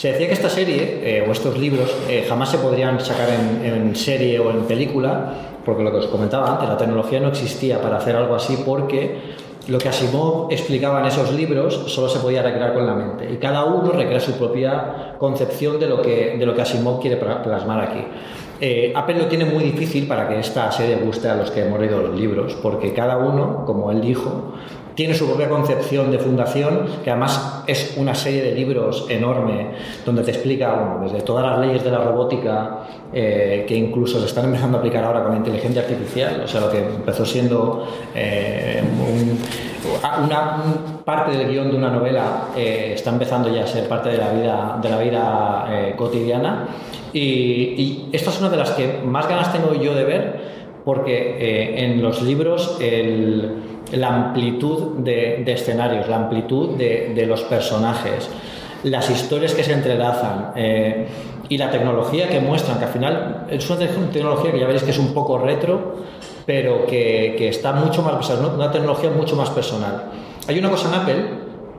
Se 0.03 0.11
decía 0.11 0.27
que 0.27 0.33
esta 0.33 0.49
serie 0.49 0.99
eh, 1.01 1.25
o 1.25 1.31
estos 1.31 1.57
libros 1.57 1.89
eh, 2.09 2.25
jamás 2.27 2.51
se 2.51 2.57
podrían 2.57 2.99
sacar 2.99 3.29
en, 3.29 3.95
serie 3.95 4.37
o 4.37 4.51
en 4.51 4.63
película, 4.63 5.31
porque 5.63 5.81
lo 5.81 5.91
que 5.91 5.99
os 5.99 6.07
comentaba 6.07 6.51
antes, 6.51 6.67
la 6.67 6.75
tecnología 6.75 7.21
no 7.21 7.29
existía 7.29 7.81
para 7.81 7.99
hacer 7.99 8.17
algo 8.17 8.35
así 8.35 8.61
porque 8.65 9.15
lo 9.69 9.77
que 9.77 9.87
Asimov 9.87 10.51
explicaba 10.51 10.99
en 10.99 11.05
esos 11.05 11.31
libros 11.31 11.85
solo 11.87 12.09
se 12.09 12.19
podía 12.19 12.43
recrear 12.43 12.73
con 12.73 12.85
la 12.85 12.95
mente 12.95 13.31
y 13.31 13.37
cada 13.37 13.63
uno 13.63 13.93
recrea 13.93 14.19
su 14.19 14.33
propia 14.33 15.15
concepción 15.17 15.79
de 15.79 15.87
lo 15.87 16.01
que, 16.01 16.35
de 16.37 16.45
lo 16.45 16.53
que 16.53 16.63
Asimov 16.63 16.99
quiere 16.99 17.15
plasmar 17.15 17.79
aquí. 17.79 18.05
Eh, 18.59 18.91
Apple 18.93 19.15
lo 19.15 19.27
tiene 19.27 19.45
muy 19.45 19.63
difícil 19.63 20.05
para 20.05 20.27
que 20.27 20.37
esta 20.37 20.69
serie 20.69 20.97
guste 20.97 21.29
a 21.29 21.35
los 21.35 21.49
que 21.49 21.61
hemos 21.61 21.79
leído 21.79 22.01
los 22.01 22.19
libros, 22.19 22.57
porque 22.61 22.91
cada 22.91 23.19
uno, 23.19 23.63
como 23.65 23.89
él 23.89 24.01
dijo, 24.01 24.51
tiene 24.95 25.13
su 25.13 25.25
propia 25.25 25.49
concepción 25.49 26.11
de 26.11 26.19
fundación, 26.19 26.85
que 27.03 27.09
además 27.09 27.63
es 27.67 27.95
una 27.97 28.13
serie 28.13 28.43
de 28.43 28.53
libros 28.53 29.07
enorme, 29.09 29.71
donde 30.05 30.23
te 30.23 30.31
explica 30.31 30.99
desde 31.01 31.21
todas 31.21 31.45
las 31.45 31.59
leyes 31.59 31.83
de 31.83 31.91
la 31.91 31.99
robótica, 31.99 32.87
eh, 33.11 33.65
que 33.67 33.75
incluso 33.75 34.19
se 34.19 34.27
están 34.27 34.45
empezando 34.45 34.77
a 34.77 34.79
aplicar 34.79 35.03
ahora 35.03 35.23
con 35.23 35.31
la 35.31 35.37
inteligencia 35.37 35.81
artificial, 35.81 36.41
o 36.43 36.47
sea, 36.47 36.61
lo 36.61 36.71
que 36.71 36.79
empezó 36.79 37.25
siendo 37.25 37.87
eh, 38.13 38.83
una 40.23 40.63
parte 41.03 41.37
del 41.37 41.49
guion 41.49 41.71
de 41.71 41.77
una 41.77 41.89
novela, 41.89 42.49
eh, 42.55 42.91
está 42.93 43.09
empezando 43.09 43.49
ya 43.53 43.63
a 43.63 43.67
ser 43.67 43.87
parte 43.87 44.09
de 44.09 44.17
la 44.17 44.31
vida, 44.31 44.79
de 44.81 44.89
la 44.89 44.99
vida 44.99 45.93
cotidiana. 45.95 46.67
Y, 47.11 47.19
y 47.21 48.09
esta 48.11 48.31
es 48.31 48.39
una 48.39 48.49
de 48.49 48.57
las 48.57 48.71
que 48.71 48.99
más 49.03 49.27
ganas 49.27 49.51
tengo 49.51 49.73
yo 49.73 49.93
de 49.93 50.03
ver, 50.03 50.53
porque 50.83 51.75
en 51.77 52.01
los 52.01 52.21
libros 52.21 52.77
el 52.81 53.72
la 53.93 54.07
amplitud 54.07 54.97
de, 54.97 55.43
escenarios, 55.47 56.07
la 56.07 56.17
amplitud 56.17 56.77
de, 56.77 57.25
los 57.27 57.41
personajes, 57.43 58.29
las 58.83 59.09
historias 59.09 59.53
que 59.53 59.63
se 59.63 59.73
entrelazan 59.73 60.51
eh, 60.55 61.07
y 61.49 61.57
la 61.57 61.69
tecnología 61.71 62.27
que 62.27 62.39
muestran, 62.39 62.79
que 62.79 62.85
al 62.85 62.91
final 62.91 63.47
es 63.49 63.69
una 63.69 63.79
tecnología 64.11 64.51
que 64.51 64.59
ya 64.59 64.65
veréis 64.65 64.83
que 64.83 64.91
es 64.91 64.99
un 64.99 65.13
poco 65.13 65.37
retro, 65.37 65.95
pero 66.45 66.85
que, 66.85 67.47
está 67.47 67.73
mucho 67.73 68.01
más, 68.01 68.29
una 68.29 68.71
tecnología 68.71 69.09
mucho 69.09 69.35
más 69.35 69.49
personal. 69.49 70.05
Hay 70.47 70.59
una 70.59 70.69
cosa 70.69 70.89
en 70.89 70.95
Apple 70.95 71.25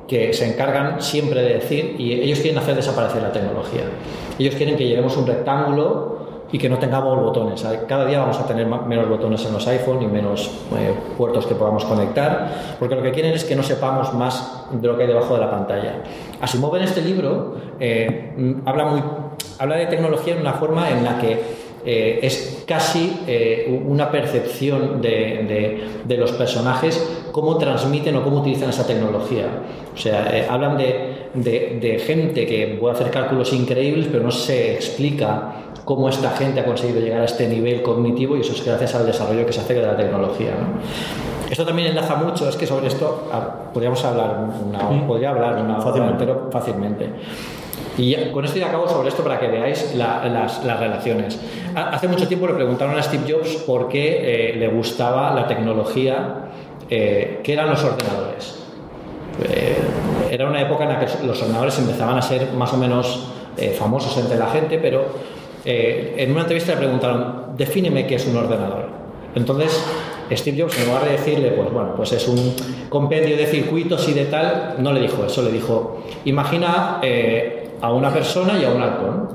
que 0.09 0.33
se 0.33 0.53
encargan 0.53 1.01
siempre 1.01 1.43
de 1.43 1.55
decir 1.55 1.97
y 1.99 2.13
ellos 2.13 2.41
quieren 2.41 2.59
hacer 2.59 2.77
desaparecer 2.77 3.23
la 3.23 3.33
tecnología. 3.33 3.85
Ellos 4.39 4.55
quieren 4.55 4.77
que 4.77 4.87
llevemos 4.87 5.17
un 5.17 5.27
rectángulo 5.27 6.24
y 6.55 6.59
que 6.59 6.69
no 6.69 6.79
tengamos 6.79 7.21
botones. 7.21 7.67
Cada 7.89 8.07
día 8.07 8.21
vamos 8.21 8.39
a 8.39 8.47
tener 8.47 8.65
menos 8.65 9.09
botones 9.09 9.45
en 9.45 9.55
los 9.55 9.67
iPhone 9.67 10.01
y 10.03 10.07
menos 10.07 10.53
eh, 10.79 10.95
puertos 11.19 11.47
que 11.47 11.57
podamos 11.57 11.85
conectar, 11.85 12.77
porque 12.79 12.95
lo 12.95 13.03
que 13.03 13.11
quieren 13.11 13.33
es 13.33 13.43
que 13.43 13.57
no 13.57 13.65
sepamos 13.65 14.15
más 14.15 14.67
de 14.71 14.87
lo 14.87 14.97
que 14.97 15.03
hay 15.03 15.09
debajo 15.09 15.35
de 15.35 15.41
la 15.41 15.51
pantalla. 15.51 15.97
Asimov 16.41 16.77
en 16.77 16.83
este 16.85 17.03
libro 17.03 17.57
eh, 17.81 18.35
mm, 18.37 18.69
habla, 18.69 18.85
muy, 18.85 19.03
habla 19.59 19.75
de 19.75 19.87
tecnología 19.87 20.35
en 20.35 20.43
una 20.43 20.53
forma 20.53 20.89
en 20.91 21.03
la 21.03 21.19
que 21.19 21.41
eh, 21.85 22.21
es 22.23 22.63
casi 22.69 23.25
una 23.85 24.13
percepción 24.13 25.03
de, 25.03 25.83
de, 26.07 26.17
los 26.17 26.33
personajes 26.33 27.27
cómo 27.33 27.59
transmiten 27.59 28.17
o 28.17 28.23
cómo 28.23 28.39
utilizan 28.39 28.71
esa 28.71 28.87
tecnología. 28.87 29.47
O 29.93 29.99
sea, 29.99 30.47
hablan 30.49 30.79
de, 30.79 31.31
de, 31.35 31.99
gente 31.99 32.47
que 32.47 32.79
puede 32.81 32.95
hacer 32.95 33.11
cálculos 33.11 33.53
increíbles, 33.53 34.07
pero 34.11 34.23
no 34.23 34.31
se 34.31 34.73
explica 34.73 35.57
cómo 35.85 36.09
esta 36.09 36.31
gente 36.31 36.61
ha 36.61 36.65
conseguido 36.65 37.01
llegar 37.01 37.21
a 37.21 37.25
este 37.25 37.49
nivel 37.49 37.83
cognitivo 37.83 38.37
y 38.37 38.41
eso 38.41 38.53
es 38.53 38.65
gracias 38.65 38.95
al 38.95 39.07
desarrollo 39.07 39.45
que 39.47 39.53
se 39.53 39.61
hace 39.61 39.75
de 39.75 39.83
la 39.83 39.97
tecnología. 39.97 40.53
Esto 41.51 41.65
también 41.65 41.89
enlaza 41.89 42.17
mucho, 42.17 42.49
es 42.49 42.57
que 42.57 42.67
sobre 42.67 42.89
esto 42.89 43.29
podríamos 43.73 44.03
hablar 44.05 44.49
una, 44.67 44.91
mm. 44.91 45.07
podría 45.07 45.31
hablar 45.31 45.63
una 45.63 45.81
fácilmente. 45.81 46.27
fácilmente. 46.51 47.11
Y 47.97 48.15
con 48.33 48.45
esto 48.45 48.59
ya 48.59 48.69
acabo 48.69 48.89
sobre 48.89 49.09
esto 49.09 49.23
para 49.23 49.39
que 49.39 49.47
veáis 49.47 49.95
las, 49.95 50.65
relaciones. 50.81 51.39
Hace 51.75 52.09
mucho 52.09 52.27
tiempo 52.27 52.47
le 52.47 52.55
preguntaron 52.55 52.99
a 52.99 53.03
Steve 53.03 53.33
Jobs 53.33 53.57
por 53.67 53.89
qué 53.89 54.51
eh, 54.51 54.57
le 54.57 54.69
gustaba 54.69 55.33
la 55.33 55.47
tecnología 55.47 56.51
eh, 56.91 57.41
que 57.45 57.53
eran 57.53 57.71
los 57.71 57.85
ordenadores. 57.85 58.59
Eh, 59.45 59.77
era 60.31 60.49
una 60.49 60.61
época 60.61 60.85
en 60.85 60.89
la 60.91 61.01
que 61.01 61.07
los 61.25 61.41
ordenadores 61.41 61.79
empezaban 61.79 62.19
a 62.19 62.23
ser 62.23 62.53
más 62.53 62.73
o 62.73 62.77
menos 62.77 63.29
famosos 63.79 64.17
entre 64.19 64.37
la 64.37 64.49
gente, 64.49 64.79
pero 64.79 65.05
eh, 65.65 66.15
en 66.19 66.31
una 66.33 66.43
entrevista 66.43 66.73
le 66.73 66.79
preguntaron, 66.79 67.57
defíneme 67.57 68.07
qué 68.07 68.17
es 68.17 68.27
un 68.27 68.37
ordenador. 68.37 68.89
Entonces, 69.35 69.85
Steve 70.31 70.63
Jobs, 70.63 70.79
en 70.79 70.87
lugar 70.87 71.05
de 71.05 71.13
decirle, 71.13 71.51
pues 71.53 71.73
bueno, 71.73 71.95
pues 71.97 72.13
es 72.13 72.29
un 72.29 72.55
compendio 72.89 73.37
de 73.37 73.47
circuitos 73.47 74.09
y 74.09 74.13
de 74.13 74.27
tal, 74.27 74.77
no 74.79 74.93
le 74.93 75.01
dijo 75.01 75.25
eso, 75.25 75.43
le 75.43 75.51
dijo, 75.51 76.03
imagina 76.25 76.99
eh, 77.03 77.71
a 77.81 77.93
una 77.93 78.11
persona 78.11 78.59
y 78.59 78.65
a 78.65 78.71
un 78.71 78.83
halcón. 78.83 79.29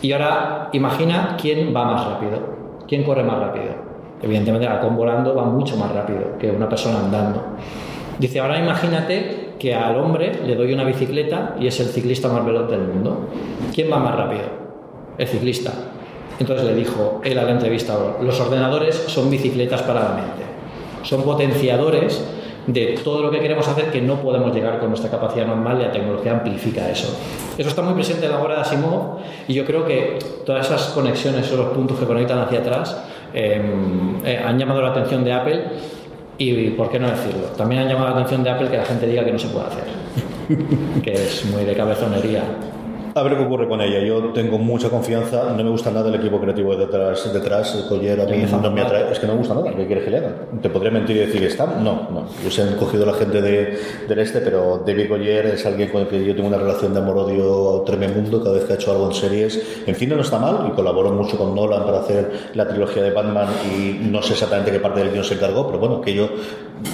Y 0.00 0.12
ahora 0.12 0.70
imagina 0.72 1.36
quién 1.40 1.74
va 1.74 1.84
más 1.84 2.06
rápido, 2.06 2.40
quién 2.86 3.02
corre 3.02 3.22
más 3.22 3.38
rápido. 3.38 3.88
Evidentemente 4.22 4.66
el 4.66 4.72
halcón 4.72 4.96
volando 4.96 5.34
va 5.34 5.44
mucho 5.44 5.76
más 5.76 5.92
rápido 5.92 6.38
que 6.38 6.50
una 6.50 6.68
persona 6.68 7.00
andando. 7.00 7.42
Dice, 8.18 8.40
ahora 8.40 8.58
imagínate 8.58 9.50
que 9.58 9.74
al 9.74 9.96
hombre 9.96 10.32
le 10.44 10.54
doy 10.54 10.72
una 10.72 10.84
bicicleta 10.84 11.56
y 11.60 11.66
es 11.66 11.78
el 11.80 11.86
ciclista 11.86 12.28
más 12.28 12.44
veloz 12.44 12.70
del 12.70 12.80
mundo. 12.80 13.28
¿Quién 13.74 13.90
va 13.92 13.98
más 13.98 14.16
rápido? 14.16 14.67
El 15.18 15.26
ciclista. 15.26 15.72
Entonces 16.38 16.66
le 16.66 16.74
dijo 16.74 17.20
él 17.24 17.38
a 17.38 17.42
la 17.42 17.50
entrevistador, 17.50 18.22
los 18.22 18.40
ordenadores 18.40 18.94
son 18.94 19.28
bicicletas 19.28 19.82
para 19.82 20.04
la 20.04 20.10
mente, 20.10 20.42
son 21.02 21.22
potenciadores 21.22 22.24
de 22.68 23.00
todo 23.02 23.22
lo 23.22 23.30
que 23.30 23.40
queremos 23.40 23.66
hacer 23.66 23.86
que 23.90 24.00
no 24.02 24.20
podemos 24.20 24.54
llegar 24.54 24.78
con 24.78 24.90
nuestra 24.90 25.10
capacidad 25.10 25.46
normal 25.46 25.78
y 25.80 25.84
la 25.84 25.90
tecnología 25.90 26.32
amplifica 26.32 26.88
eso. 26.90 27.18
Eso 27.56 27.68
está 27.68 27.80
muy 27.82 27.94
presente 27.94 28.26
en 28.26 28.32
la 28.32 28.40
obra 28.40 28.56
de 28.56 28.60
Asimov 28.60 29.18
y 29.48 29.54
yo 29.54 29.64
creo 29.64 29.86
que 29.86 30.18
todas 30.44 30.66
esas 30.66 30.88
conexiones 30.88 31.50
los 31.50 31.70
puntos 31.70 31.98
que 31.98 32.04
conectan 32.04 32.38
hacia 32.40 32.58
atrás 32.58 33.02
em, 33.32 34.24
eh, 34.24 34.38
han 34.44 34.58
llamado 34.58 34.82
la 34.82 34.90
atención 34.90 35.24
de 35.24 35.32
Apple 35.32 35.64
y, 36.36 36.70
¿por 36.70 36.90
qué 36.90 37.00
no 37.00 37.10
decirlo? 37.10 37.48
También 37.56 37.82
han 37.82 37.88
llamado 37.88 38.08
la 38.10 38.16
atención 38.16 38.44
de 38.44 38.50
Apple 38.50 38.68
que 38.68 38.76
la 38.76 38.84
gente 38.84 39.06
diga 39.06 39.24
que 39.24 39.32
no 39.32 39.38
se 39.38 39.48
puede 39.48 39.66
hacer, 39.66 39.84
que 41.02 41.12
es 41.14 41.46
muy 41.46 41.64
de 41.64 41.74
cabezonería. 41.74 42.42
A 43.18 43.22
ver 43.24 43.36
qué 43.36 43.42
ocurre 43.42 43.66
con 43.66 43.80
ella. 43.80 43.98
Yo 43.98 44.32
tengo 44.32 44.58
mucha 44.58 44.88
confianza. 44.90 45.52
No 45.56 45.64
me 45.64 45.70
gusta 45.70 45.90
nada 45.90 46.08
el 46.08 46.14
equipo 46.14 46.40
creativo 46.40 46.76
detrás. 46.76 47.32
detrás. 47.32 47.74
El 47.74 47.88
Collier 47.88 48.20
a 48.20 48.26
mí 48.26 48.44
no 48.48 48.70
me 48.70 48.80
atrae. 48.80 49.10
Es 49.10 49.18
que 49.18 49.26
no 49.26 49.32
me 49.32 49.40
gusta 49.40 49.54
nada. 49.54 49.74
¿Qué 49.74 49.86
quieres 49.86 50.04
que 50.04 50.10
le 50.10 50.18
haga? 50.18 50.36
¿Te 50.62 50.70
podría 50.70 50.92
mentir 50.92 51.16
y 51.16 51.20
decir 51.20 51.40
que 51.40 51.48
está? 51.48 51.66
No, 51.66 52.08
no. 52.12 52.26
Yo 52.44 52.48
se 52.48 52.62
han 52.62 52.76
cogido 52.76 53.04
la 53.04 53.14
gente 53.14 53.42
de, 53.42 53.76
del 54.06 54.18
este, 54.20 54.40
pero 54.40 54.84
David 54.86 55.08
Collier 55.08 55.46
es 55.46 55.66
alguien 55.66 55.90
con 55.90 56.02
el 56.02 56.06
que 56.06 56.24
yo 56.24 56.36
tengo 56.36 56.46
una 56.46 56.58
relación 56.58 56.94
de 56.94 57.00
amor-odio 57.00 57.82
tremendo 57.84 58.40
cada 58.40 58.54
vez 58.54 58.64
que 58.66 58.74
ha 58.74 58.76
hecho 58.76 58.92
algo 58.92 59.06
en 59.08 59.14
series. 59.14 59.82
En 59.84 59.96
cine 59.96 60.14
no 60.14 60.22
está 60.22 60.38
mal 60.38 60.68
y 60.68 60.76
colaboró 60.76 61.10
mucho 61.10 61.36
con 61.36 61.56
Nolan 61.56 61.84
para 61.84 61.98
hacer 61.98 62.30
la 62.54 62.68
trilogía 62.68 63.02
de 63.02 63.10
Batman 63.10 63.48
y 63.74 63.98
no 64.10 64.22
sé 64.22 64.34
exactamente 64.34 64.70
qué 64.70 64.78
parte 64.78 65.00
del 65.00 65.10
guion 65.10 65.24
se 65.24 65.34
encargó, 65.34 65.66
pero 65.66 65.80
bueno, 65.80 66.00
que 66.00 66.14
yo 66.14 66.28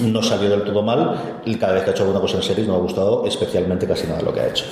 no 0.03 0.23
salió 0.23 0.49
del 0.49 0.65
todo 0.65 0.83
mal. 0.83 1.41
Y 1.45 1.57
cada 1.57 1.75
vez 1.75 1.83
que 1.83 1.91
ha 1.91 1.93
hecho 1.93 2.05
alguna 2.05 2.21
cosa 2.21 2.39
en 2.39 2.43
series 2.43 2.67
no 2.67 2.73
me 2.73 2.79
ha 2.79 2.83
gustado 2.83 3.27
especialmente 3.27 3.87
casi 3.87 4.07
nada 4.07 4.23
lo 4.23 4.33
que 4.33 4.41
ha 4.41 4.49
hecho. 4.49 4.65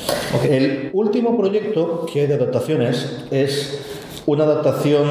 El 0.48 0.90
último 0.94 1.36
proyecto 1.42 2.06
que 2.06 2.20
hay 2.20 2.26
de 2.28 2.34
adaptaciones 2.34 3.24
es 3.32 3.80
una 4.26 4.44
adaptación 4.44 5.10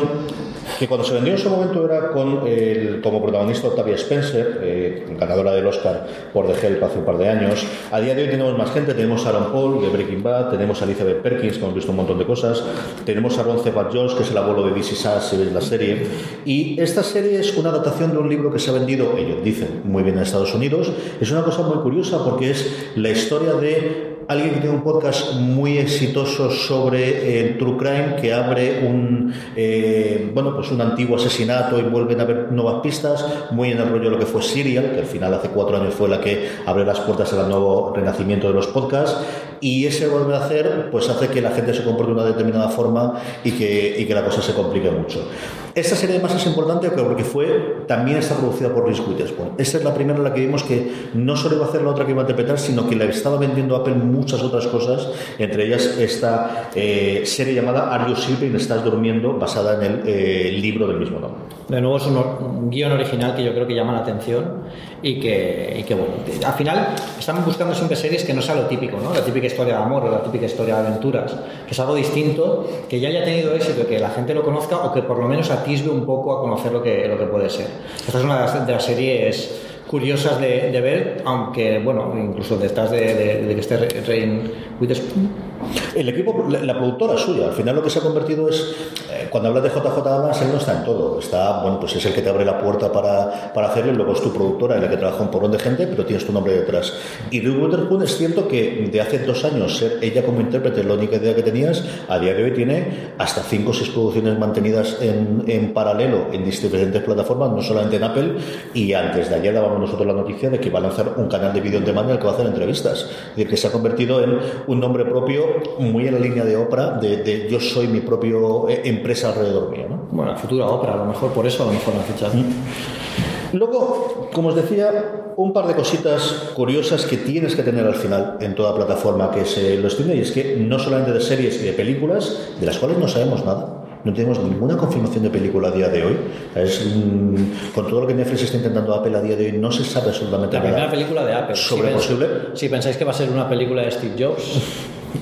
que 0.80 0.88
cuando 0.88 1.06
se 1.06 1.14
vendió 1.14 1.34
en 1.34 1.40
su 1.40 1.50
momento 1.50 1.84
era 1.84 2.12
con 2.12 2.48
el, 2.48 3.02
como 3.02 3.22
protagonista 3.22 3.68
Octavia 3.68 3.96
Spencer, 3.96 4.60
eh, 4.64 5.06
ganadora 5.20 5.52
del 5.52 5.68
Oscar 5.68 6.08
por 6.32 6.48
The 6.48 6.66
Help 6.66 6.84
hace 6.84 7.00
un 7.00 7.06
par 7.06 7.18
de 7.18 7.28
años. 7.28 7.66
A 7.92 8.00
día 8.00 8.16
de 8.16 8.24
hoy 8.24 8.30
tenemos 8.30 8.58
más 8.58 8.72
gente, 8.72 8.94
tenemos 8.94 9.26
a 9.26 9.30
Aaron 9.30 9.52
Paul 9.52 9.82
de 9.82 9.90
Breaking 9.90 10.24
Bad, 10.24 10.50
tenemos 10.50 10.82
a 10.82 10.86
Elizabeth 10.86 11.22
Perkins, 11.22 11.58
que 11.58 11.64
hemos 11.64 11.76
visto 11.76 11.92
un 11.92 11.98
montón 11.98 12.18
de 12.18 12.26
cosas, 12.26 12.64
tenemos 13.06 13.38
a 13.38 13.44
Ron 13.44 13.60
Cephas 13.60 13.88
Jones, 13.94 14.14
que 14.14 14.24
es 14.24 14.32
el 14.32 14.38
abuelo 14.38 14.66
de 14.68 14.72
DC 14.72 14.96
Sass, 14.96 15.30
si 15.30 15.38
veis 15.38 15.52
la 15.52 15.62
serie. 15.62 16.08
Y 16.46 16.80
esta 16.80 17.04
serie 17.04 17.40
es 17.40 17.58
una 17.58 17.70
adaptación 17.70 18.12
de 18.12 18.20
un 18.20 18.30
libro 18.30 18.52
que 18.52 18.60
se 18.60 18.70
ha 18.70 18.74
vendido, 18.74 19.18
ellos 19.18 19.44
dicen, 19.44 19.82
muy 19.84 20.04
bien 20.04 20.16
en 20.16 20.24
Estados 20.24 20.56
Unidos. 20.56 20.92
Es 21.20 21.32
una 21.32 21.44
cosa 21.44 21.64
muy 21.64 21.80
curiosa 21.80 22.24
porque 22.24 22.52
es 22.52 22.90
la 22.96 23.10
historia 23.10 23.54
de 23.54 24.11
alguien 24.32 24.54
que 24.54 24.62
tiene 24.62 24.76
un 24.76 24.82
podcast 24.82 25.34
muy 25.34 25.78
exitoso 25.78 26.50
sobre 26.50 27.40
el 27.40 27.58
true 27.58 27.76
crime, 27.78 28.16
que 28.20 28.34
abre 28.34 28.88
un, 28.88 29.34
eh, 29.58 30.32
bueno, 30.34 30.56
pues 30.56 30.72
un 30.72 30.80
antiguo 30.80 31.18
asesinato 31.18 31.78
y 31.78 31.82
vuelven 31.84 32.22
a 32.22 32.24
ver 32.24 32.52
nuevas 32.52 32.82
pistas, 32.82 33.26
muy 33.52 33.72
en 33.72 33.80
el 33.80 33.90
rollo 33.90 34.06
de 34.06 34.10
lo 34.12 34.20
que 34.20 34.26
fue 34.26 34.42
Serial, 34.42 34.92
que 34.94 35.00
al 35.00 35.06
final 35.06 35.34
hace 35.34 35.50
cuatro 35.50 35.76
años 35.76 35.94
fue 35.94 36.08
la 36.08 36.22
que 36.22 36.50
abre 36.66 36.86
las 36.86 37.02
puertas 37.02 37.34
al 37.34 37.50
nuevo 37.50 37.92
renacimiento 37.94 38.48
de 38.48 38.54
los 38.54 38.68
podcasts, 38.68 39.18
y 39.60 39.86
ese 39.86 40.08
volver 40.08 40.36
a 40.36 40.46
hacer, 40.46 40.90
pues 40.92 41.10
hace 41.10 41.28
que 41.28 41.42
la 41.42 41.52
gente 41.52 41.74
se 41.74 41.84
comporte 41.84 42.14
de 42.14 42.20
una 42.20 42.26
determinada 42.26 42.70
forma 42.70 43.22
y 43.44 43.52
que, 43.52 43.96
y 44.00 44.06
que 44.06 44.16
la 44.16 44.24
cosa 44.24 44.42
se 44.42 44.54
complique 44.54 44.90
mucho. 44.90 45.28
Esta 45.74 45.96
serie 45.96 46.16
además 46.16 46.36
es 46.36 46.46
importante 46.48 46.90
porque 46.92 47.24
fue, 47.24 47.84
también 47.88 48.18
está 48.18 48.36
producida 48.36 48.74
por 48.74 48.86
Reese 48.86 49.04
Witherspoon. 49.04 49.52
Esta 49.58 49.78
es 49.78 49.84
la 49.84 49.94
primera 49.94 50.18
en 50.18 50.24
la 50.24 50.34
que 50.34 50.42
vimos 50.42 50.64
que 50.64 50.92
no 51.14 51.38
solo 51.38 51.56
iba 51.56 51.66
a 51.66 51.70
hacer 51.70 51.82
la 51.82 51.92
otra 51.92 52.06
que 52.06 52.12
iba 52.12 52.22
a 52.22 52.24
interpretar, 52.24 52.60
sino 52.60 52.90
que 52.90 52.96
le 52.96 53.10
estaba 53.10 53.38
vendiendo 53.38 53.76
a 53.76 53.80
Apple 53.80 53.96
muchas 53.96 54.44
otras 54.44 54.68
cosas, 54.68 55.10
entre 55.38 55.68
ellas 55.68 55.98
esta 55.98 56.70
eh, 56.76 57.24
serie 57.26 57.54
llamada 57.54 57.94
Are 57.94 58.10
You 58.10 58.16
Sleeping? 58.16 58.56
Estás 58.56 58.84
durmiendo, 58.84 59.38
basada 59.38 59.76
en 59.76 59.92
el 59.92 60.02
eh, 60.06 60.52
libro 60.52 60.88
del 60.88 60.98
mismo 60.98 61.20
nombre. 61.20 61.61
De 61.72 61.80
nuevo 61.80 61.96
es 61.96 62.06
un, 62.06 62.18
un, 62.18 62.70
guion 62.70 62.92
original 62.92 63.34
que 63.34 63.46
yo 63.46 63.54
creo 63.54 63.66
que 63.66 63.74
llama 63.74 63.94
la 63.94 64.00
atención 64.00 64.64
y 65.02 65.22
que, 65.22 65.78
y 65.80 65.84
que, 65.84 65.96
bueno, 65.96 66.16
al 66.46 66.54
final 66.54 66.96
estamos 67.18 67.46
buscando 67.46 67.74
siempre 67.74 67.96
series 67.96 68.26
que 68.26 68.34
no 68.34 68.42
sea 68.42 68.56
lo 68.56 68.64
típico, 68.64 68.98
¿no? 69.02 69.14
La 69.14 69.24
típica 69.24 69.48
historia 69.48 69.78
de 69.78 69.82
amor 69.82 70.04
o 70.04 70.12
la 70.12 70.22
típica 70.22 70.48
historia 70.48 70.82
de 70.82 70.88
aventuras, 70.88 71.34
que 71.66 71.72
es 71.72 71.80
algo 71.80 71.96
distinto, 71.96 72.68
que 72.90 73.00
ya 73.00 73.08
haya 73.08 73.24
tenido 73.24 73.56
éxito, 73.56 73.88
que 73.88 74.00
la 74.00 74.10
gente 74.10 74.34
lo 74.34 74.44
conozca 74.44 74.80
o 74.80 74.94
que 74.94 75.02
por 75.04 75.18
lo 75.18 75.30
menos 75.30 75.50
atisbe 75.50 75.90
un 75.90 76.06
poco 76.06 76.38
a 76.38 76.42
conocer 76.42 76.74
lo 76.74 76.84
que, 76.84 77.08
lo 77.08 77.18
que 77.18 77.24
puede 77.24 77.50
ser. 77.50 77.68
Esta 78.06 78.18
es 78.18 78.24
una 78.26 78.46
de 78.66 78.74
las, 78.74 78.84
series 78.84 79.62
curiosas 79.88 80.42
de, 80.42 80.82
ver, 80.82 81.22
aunque, 81.24 81.80
bueno, 81.80 82.14
incluso 82.22 82.58
detrás 82.58 82.92
de, 82.92 83.16
de, 83.16 83.46
de 83.46 83.56
que 83.56 83.62
esté 83.62 83.78
Rain 84.06 84.52
Witherspoon. 84.78 85.51
El 85.96 86.10
equipo, 86.10 86.46
la, 86.50 86.64
la, 86.64 86.78
productora 86.78 87.18
suya, 87.18 87.48
al 87.48 87.54
final 87.54 87.76
lo 87.76 87.84
que 87.84 87.90
se 87.90 88.00
ha 88.00 88.02
convertido 88.02 88.48
es, 88.50 88.76
eh, 89.12 89.28
cuando 89.30 89.50
hablas 89.50 89.64
de 89.64 89.70
JJ 89.70 89.98
Abrams, 89.98 90.42
él 90.42 90.50
no 90.52 90.58
está 90.58 90.78
en 90.78 90.84
todo, 90.84 91.20
está, 91.20 91.62
bueno, 91.62 91.80
pues 91.80 91.96
es 91.96 92.06
el 92.06 92.14
que 92.14 92.22
te 92.22 92.30
abre 92.30 92.46
la 92.46 92.60
puerta 92.60 92.92
para, 92.92 93.54
para 93.54 93.68
hacerlo 93.68 93.92
y 93.92 93.96
luego 93.96 94.14
es 94.14 94.22
tu 94.22 94.32
productora 94.34 94.76
en 94.76 94.82
la 94.82 94.90
que 94.90 94.98
trabaja 94.98 95.22
un 95.22 95.32
porrón 95.32 95.52
de 95.52 95.60
gente, 95.60 95.88
pero 95.88 96.06
tienes 96.06 96.26
tu 96.26 96.32
nombre 96.32 96.54
detrás. 96.54 96.94
Y 97.30 97.40
Drew 97.40 97.64
Witherspoon 97.64 98.04
es 98.04 98.18
cierto 98.18 98.48
que 98.48 98.90
de 98.92 99.02
hace 99.02 99.20
dos 99.20 99.44
años 99.46 99.78
ser 99.78 100.00
ella 100.02 100.24
como 100.24 100.42
intérprete 100.42 100.84
la 100.84 100.94
única 100.94 101.18
idea 101.18 101.36
que 101.36 101.44
tenías, 101.44 101.84
a 102.08 102.20
día 102.20 102.34
de 102.34 102.44
hoy 102.44 102.54
tiene 102.54 103.14
hasta 103.18 103.42
cinco 103.42 103.72
o 103.72 103.74
seis 103.74 103.90
producciones 103.90 104.38
mantenidas 104.38 104.98
en, 105.02 105.44
en 105.48 105.74
paralelo 105.74 106.28
en 106.32 106.44
diferentes 106.44 107.02
plataformas, 107.04 107.52
no 107.52 107.62
solamente 107.62 107.98
en 107.98 108.04
Apple, 108.04 108.36
y 108.74 108.94
antes 108.94 109.30
de 109.30 109.36
ayer 109.36 109.54
dábamos 109.54 109.80
nosotros 109.80 110.08
la 110.08 110.14
noticia 110.14 110.50
de 110.50 110.60
que 110.60 110.70
va 110.70 110.80
a 110.80 110.84
lanzar 110.84 111.14
un 111.18 111.28
canal 111.28 111.54
de 111.54 111.62
vídeo 111.62 111.80
en 111.80 111.86
demanda 111.86 112.12
en 112.12 112.18
el 112.18 112.20
que 112.20 112.26
va 112.26 112.32
a 112.32 112.36
hacer 112.36 112.48
entrevistas, 112.48 113.02
es 113.02 113.36
decir, 113.36 113.50
que 113.50 113.58
se 113.58 113.68
ha 113.68 113.72
convertido 113.72 114.24
en 114.24 114.40
un 114.68 114.80
nombre 114.80 115.06
propio 115.06 115.46
muy 115.80 116.08
en 116.08 116.14
la 116.14 116.20
línea 116.20 116.44
de 116.44 116.56
Oprah, 116.56 117.00
de, 117.00 117.18
de 117.18 117.48
yo 117.50 117.60
soy 117.60 117.88
mi 117.88 118.02
propio 118.02 118.70
eh, 118.70 118.82
empresa 118.86 119.30
alrededor 119.30 119.70
mío. 119.70 119.88
¿no? 119.90 120.08
Bueno, 120.12 120.36
futura 120.38 120.68
Oprah, 120.68 120.94
a 120.94 120.98
lo 120.98 121.06
mejor 121.06 121.32
por 121.32 121.46
eso 121.46 121.64
a 121.64 121.68
lo 121.68 121.74
mejor 121.74 121.96
la 121.96 122.02
fichas. 122.02 122.34
Mm. 122.34 123.58
Luego, 123.58 124.30
como 124.34 124.50
os 124.50 124.56
decía, 124.56 125.34
un 125.36 125.52
par 125.52 125.68
de 125.68 125.76
cositas 125.76 126.52
curiosas 126.56 127.06
que 127.06 127.18
tienes 127.18 127.56
que 127.56 127.64
tener 127.64 127.86
al 127.86 127.96
final 127.96 128.38
en 128.40 128.56
toda 128.56 128.74
plataforma 128.76 129.32
que 129.32 129.46
se 129.46 129.78
lo 129.78 129.88
estime, 129.88 130.16
y 130.16 130.22
es 130.22 130.32
que 130.32 130.56
no 130.58 130.80
solamente 130.80 131.12
de 131.12 131.22
series 131.22 131.62
y 131.62 131.66
de 131.66 131.74
películas, 131.74 132.52
de 132.60 132.66
las 132.66 132.78
cuales 132.78 132.98
no 132.98 133.08
sabemos 133.08 133.44
nada, 133.46 133.82
no 134.04 134.14
tenemos 134.14 134.40
ninguna 134.40 134.78
confirmación 134.78 135.24
de 135.24 135.30
película 135.30 135.68
a 135.68 135.72
día 135.72 135.90
de 135.90 136.04
hoy. 136.04 136.18
Es, 136.56 136.86
mm, 136.86 137.74
con 137.76 137.88
todo 137.88 138.02
lo 138.02 138.08
que 138.08 138.14
Netflix 138.14 138.44
está 138.44 138.58
intentando 138.58 138.96
Apple 138.96 139.16
a 139.16 139.22
día 139.22 139.36
de 139.36 139.46
hoy, 139.46 139.52
no 139.52 139.72
se 139.72 139.84
sabe 139.84 140.10
absolutamente 140.10 140.56
la 140.56 140.64
nada. 140.64 140.72
La 140.72 140.90
primera 140.90 140.92
película 140.92 141.26
de 141.26 141.34
Apple. 141.34 141.56
¿Sobre 141.56 141.90
si 141.90 141.94
posible? 141.94 142.28
Si 142.54 142.70
pensáis 142.70 142.98
que 142.98 143.06
va 143.06 143.12
a 143.12 143.14
ser 143.14 143.30
una 143.30 143.48
película 143.48 143.84
de 143.84 143.92
Steve 143.92 144.16
Jobs, 144.18 144.60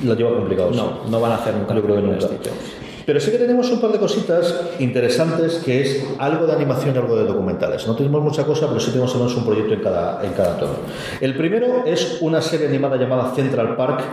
lo 0.03 0.13
lleva 0.15 0.35
complicado. 0.35 0.71
No, 0.71 1.09
no 1.09 1.19
van 1.19 1.31
a 1.31 1.35
hacer 1.35 1.55
nunca 1.55 1.73
Yo 1.75 1.83
creo 1.83 1.95
que 1.97 2.01
nunca. 2.01 2.27
Jobs. 2.27 2.89
Pero 3.09 3.19
sí 3.19 3.31
que 3.31 3.39
tenemos 3.39 3.71
un 3.71 3.81
par 3.81 3.91
de 3.91 3.97
cositas 3.97 4.53
interesantes 4.77 5.63
que 5.65 5.81
es 5.81 6.05
algo 6.19 6.45
de 6.45 6.53
animación 6.53 6.93
y 6.93 6.99
algo 6.99 7.15
de 7.15 7.23
documentales. 7.23 7.87
No 7.87 7.95
tenemos 7.95 8.21
mucha 8.21 8.43
cosa, 8.43 8.67
pero 8.67 8.79
sí 8.79 8.91
tenemos 8.91 9.15
un 9.15 9.45
proyecto 9.45 9.73
en 9.73 9.81
cada, 9.81 10.23
en 10.23 10.33
cada 10.33 10.57
tono. 10.59 10.73
El 11.19 11.35
primero 11.35 11.85
es 11.87 12.19
una 12.21 12.39
serie 12.39 12.67
animada 12.67 12.97
llamada 12.97 13.33
Central 13.33 13.75
Park 13.75 14.03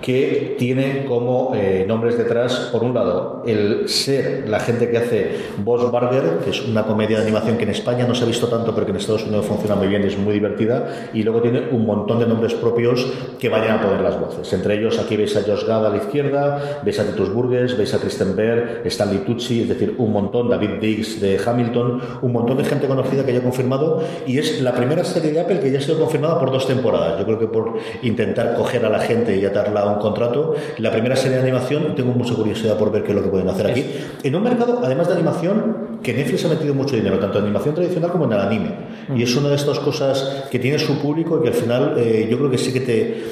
que 0.00 0.56
tiene 0.58 1.04
como 1.06 1.52
eh, 1.54 1.84
nombres 1.86 2.16
detrás, 2.16 2.70
por 2.72 2.82
un 2.82 2.94
lado, 2.94 3.42
el 3.46 3.88
ser 3.88 4.48
la 4.48 4.60
gente 4.60 4.90
que 4.90 4.98
hace 4.98 5.36
Boss 5.58 5.90
Burger, 5.90 6.38
que 6.44 6.50
es 6.50 6.66
una 6.66 6.84
comedia 6.84 7.18
de 7.18 7.24
animación 7.24 7.56
que 7.56 7.64
en 7.64 7.70
España 7.70 8.06
no 8.06 8.14
se 8.14 8.24
ha 8.24 8.26
visto 8.26 8.48
tanto, 8.48 8.74
pero 8.74 8.86
que 8.86 8.92
en 8.92 8.98
Estados 8.98 9.24
Unidos 9.24 9.46
funciona 9.46 9.74
muy 9.74 9.88
bien 9.88 10.02
y 10.04 10.06
es 10.06 10.18
muy 10.18 10.32
divertida, 10.32 11.10
y 11.12 11.22
luego 11.22 11.42
tiene 11.42 11.68
un 11.70 11.84
montón 11.86 12.18
de 12.18 12.26
nombres 12.26 12.54
propios 12.54 13.06
que 13.38 13.48
vayan 13.48 13.78
a 13.78 13.82
poner 13.82 14.00
las 14.00 14.18
voces. 14.18 14.52
Entre 14.52 14.78
ellos, 14.78 14.98
aquí 14.98 15.16
veis 15.16 15.36
a 15.36 15.42
Josh 15.42 15.66
Gad 15.66 15.86
a 15.86 15.90
la 15.90 15.96
izquierda, 15.96 16.80
veis 16.82 16.98
a 16.98 17.04
Titus 17.04 17.32
Burgess, 17.32 17.76
veis 17.76 17.92
a 17.94 17.98
Kristen 17.98 18.34
Bear, 18.34 18.82
Stanley 18.84 19.18
Tucci, 19.18 19.62
es 19.62 19.68
decir, 19.68 19.94
un 19.98 20.12
montón, 20.12 20.48
David 20.48 20.80
Diggs 20.80 21.20
de 21.20 21.38
Hamilton, 21.44 22.00
un 22.22 22.32
montón 22.32 22.56
de 22.56 22.64
gente 22.64 22.86
conocida 22.86 23.24
que 23.24 23.32
ya 23.32 23.40
ha 23.40 23.42
confirmado, 23.42 24.02
y 24.26 24.38
es 24.38 24.60
la 24.62 24.72
primera 24.74 25.04
serie 25.04 25.32
de 25.32 25.40
Apple 25.40 25.60
que 25.60 25.70
ya 25.70 25.78
ha 25.78 25.82
sido 25.82 25.98
confirmada 25.98 26.38
por 26.38 26.50
dos 26.50 26.66
temporadas. 26.66 27.18
Yo 27.18 27.24
creo 27.24 27.38
que 27.38 27.46
por 27.46 27.74
intentar 28.02 28.54
coger 28.54 28.84
a 28.84 28.88
la 28.88 29.00
gente 29.00 29.36
y 29.36 29.44
atarla 29.44 29.80
a 29.80 29.89
un 29.90 29.98
contrato. 29.98 30.54
La 30.78 30.90
primera 30.90 31.16
serie 31.16 31.36
de 31.36 31.42
animación, 31.42 31.94
tengo 31.94 32.12
mucha 32.12 32.34
curiosidad 32.34 32.76
por 32.76 32.90
ver 32.90 33.02
qué 33.02 33.10
es 33.10 33.16
lo 33.16 33.22
que 33.22 33.28
pueden 33.28 33.48
hacer 33.48 33.70
aquí. 33.70 33.84
En 34.22 34.34
un 34.34 34.42
mercado, 34.42 34.80
además 34.82 35.08
de 35.08 35.14
animación, 35.14 35.98
que 36.02 36.14
Netflix 36.14 36.44
ha 36.44 36.48
metido 36.48 36.74
mucho 36.74 36.96
dinero, 36.96 37.18
tanto 37.18 37.38
en 37.38 37.44
animación 37.44 37.74
tradicional 37.74 38.10
como 38.10 38.24
en 38.24 38.32
el 38.32 38.40
anime. 38.40 38.70
Y 39.14 39.22
es 39.22 39.36
una 39.36 39.48
de 39.48 39.56
estas 39.56 39.78
cosas 39.80 40.44
que 40.50 40.58
tiene 40.58 40.78
su 40.78 40.98
público 40.98 41.38
y 41.38 41.42
que 41.42 41.48
al 41.48 41.54
final 41.54 41.94
eh, 41.98 42.28
yo 42.30 42.38
creo 42.38 42.50
que 42.50 42.58
sí 42.58 42.72
que 42.72 42.80
te, 42.80 43.22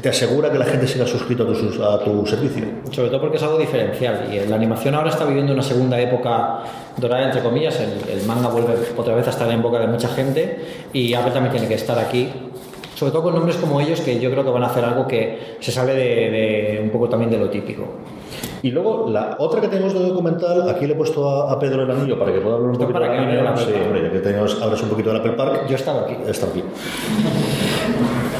te 0.00 0.08
asegura 0.08 0.50
que 0.50 0.58
la 0.58 0.64
gente 0.64 0.86
siga 0.86 1.06
suscrito 1.06 1.44
a 1.44 1.46
tu, 1.46 1.82
a 1.84 2.04
tu 2.04 2.26
servicio. 2.26 2.64
Sobre 2.90 3.08
todo 3.08 3.20
porque 3.20 3.36
es 3.36 3.42
algo 3.42 3.58
diferencial 3.58 4.28
y 4.32 4.48
la 4.48 4.56
animación 4.56 4.94
ahora 4.94 5.10
está 5.10 5.24
viviendo 5.24 5.52
una 5.52 5.62
segunda 5.62 6.00
época 6.00 6.60
dorada, 6.96 7.24
entre 7.24 7.42
comillas. 7.42 7.78
El, 7.80 8.18
el 8.18 8.26
manga 8.26 8.48
vuelve 8.48 8.74
otra 8.96 9.14
vez 9.14 9.26
a 9.26 9.30
estar 9.30 9.50
en 9.50 9.62
boca 9.62 9.78
de 9.78 9.86
mucha 9.86 10.08
gente 10.08 10.58
y 10.92 11.14
Apple 11.14 11.32
también 11.32 11.52
tiene 11.52 11.68
que 11.68 11.74
estar 11.74 11.98
aquí 11.98 12.30
sobre 12.96 13.12
todo 13.12 13.24
con 13.24 13.34
nombres 13.34 13.56
como 13.56 13.78
ellos 13.78 14.00
que 14.00 14.18
yo 14.18 14.30
creo 14.30 14.42
que 14.42 14.50
van 14.50 14.62
a 14.62 14.66
hacer 14.68 14.82
algo 14.82 15.06
que 15.06 15.56
se 15.60 15.70
sale 15.70 15.92
de, 15.94 16.04
de 16.30 16.80
un 16.82 16.88
poco 16.88 17.10
también 17.10 17.30
de 17.30 17.38
lo 17.38 17.50
típico. 17.50 17.84
Y 18.62 18.70
luego 18.70 19.08
la 19.10 19.36
otra 19.38 19.60
que 19.60 19.68
tenemos 19.68 19.92
de 19.92 20.00
documental, 20.00 20.68
aquí 20.68 20.86
le 20.86 20.94
he 20.94 20.96
puesto 20.96 21.28
a, 21.28 21.52
a 21.52 21.58
Pedro 21.58 21.82
el 21.82 21.90
anillo 21.90 22.18
para 22.18 22.32
que 22.32 22.40
pueda 22.40 22.56
hablar 22.56 22.70
un 22.70 22.78
poquito 22.78 22.92
para 22.98 23.12
de 23.12 23.18
que 23.18 23.24
la 23.24 23.32
de 23.32 23.42
la 23.42 23.56
Sí, 23.56 23.72
hombre, 23.84 24.02
ya 24.02 24.10
que 24.10 24.18
tenemos, 24.20 24.60
hablas 24.62 24.82
un 24.82 24.88
poquito 24.88 25.10
del 25.10 25.20
Apple 25.20 25.32
Park. 25.32 25.66
Yo 25.68 25.76
estaba 25.76 26.02
aquí. 26.02 26.16
Está 26.26 26.46
aquí. 26.46 26.64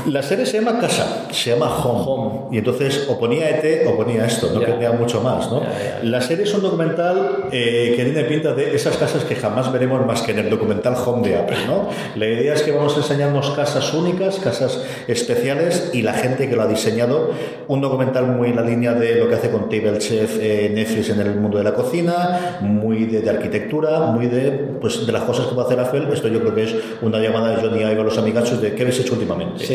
La 0.06 0.22
serie 0.22 0.46
se 0.46 0.58
llama 0.58 0.78
Casa, 0.78 1.26
se 1.32 1.50
llama 1.50 1.66
Home. 1.66 2.04
Home. 2.06 2.40
Y 2.52 2.58
entonces 2.58 3.06
o 3.08 3.18
ponía 3.18 3.50
ET 3.50 3.88
o 3.88 3.96
ponía 3.96 4.24
esto, 4.24 4.50
no 4.54 4.60
tenía 4.60 4.92
mucho 4.92 5.20
más. 5.20 5.50
¿no? 5.50 5.62
Ya, 5.62 5.68
ya. 5.68 6.00
La 6.04 6.20
serie 6.20 6.44
es 6.44 6.54
un 6.54 6.62
documental 6.62 7.46
eh, 7.50 7.94
que 7.96 8.04
tiene 8.04 8.22
pinta 8.22 8.54
de 8.54 8.76
esas 8.76 8.96
casas 8.96 9.24
que 9.24 9.34
jamás 9.34 9.72
veremos 9.72 10.06
más 10.06 10.22
que 10.22 10.30
en 10.30 10.38
el 10.38 10.50
documental 10.50 10.94
Home 11.04 11.28
de 11.28 11.36
Apple. 11.36 11.56
¿no? 11.66 11.88
La 12.14 12.26
idea 12.26 12.54
es 12.54 12.62
que 12.62 12.70
vamos 12.70 12.94
a 12.94 12.98
enseñarnos 12.98 13.50
casas 13.50 13.92
únicas, 13.94 14.38
casas 14.38 14.80
especiales 15.08 15.90
y 15.92 16.02
la 16.02 16.12
gente 16.12 16.48
que 16.48 16.54
lo 16.54 16.62
ha 16.62 16.68
diseñado. 16.68 17.32
Un 17.66 17.80
documental 17.80 18.28
muy 18.28 18.50
en 18.50 18.56
la 18.56 18.62
línea 18.62 18.92
de 18.92 19.16
lo 19.16 19.28
que 19.28 19.34
hace 19.34 19.50
con 19.50 19.68
Table 19.68 19.98
Chef 19.98 20.38
eh, 20.40 20.70
Netflix 20.72 21.10
en 21.10 21.20
el 21.20 21.34
mundo 21.34 21.58
de 21.58 21.64
la 21.64 21.74
cocina, 21.74 22.58
muy 22.60 23.06
de, 23.06 23.22
de 23.22 23.30
arquitectura, 23.30 24.12
muy 24.12 24.28
de, 24.28 24.52
pues, 24.80 25.04
de 25.04 25.12
las 25.12 25.24
cosas 25.24 25.46
que 25.46 25.54
puede 25.54 25.66
hacer 25.66 25.80
Apple. 25.80 26.06
Esto 26.12 26.28
yo 26.28 26.40
creo 26.40 26.54
que 26.54 26.62
es 26.62 26.74
una 27.02 27.18
llamada 27.18 27.56
de 27.56 27.56
Johnny 27.56 27.80
Ive 27.80 28.00
a 28.00 28.04
los 28.04 28.18
amigachos 28.18 28.62
de 28.62 28.72
qué 28.72 28.82
habéis 28.82 29.00
hecho 29.00 29.14
últimamente 29.14 29.66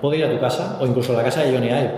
Puedo 0.00 0.14
ir 0.14 0.24
a 0.24 0.30
tu 0.30 0.38
casa 0.40 0.76
o 0.80 0.86
incluso 0.86 1.12
a 1.12 1.16
la 1.16 1.22
casa 1.24 1.42
de 1.42 1.52
Johnny 1.52 1.68
Ive. 1.68 1.90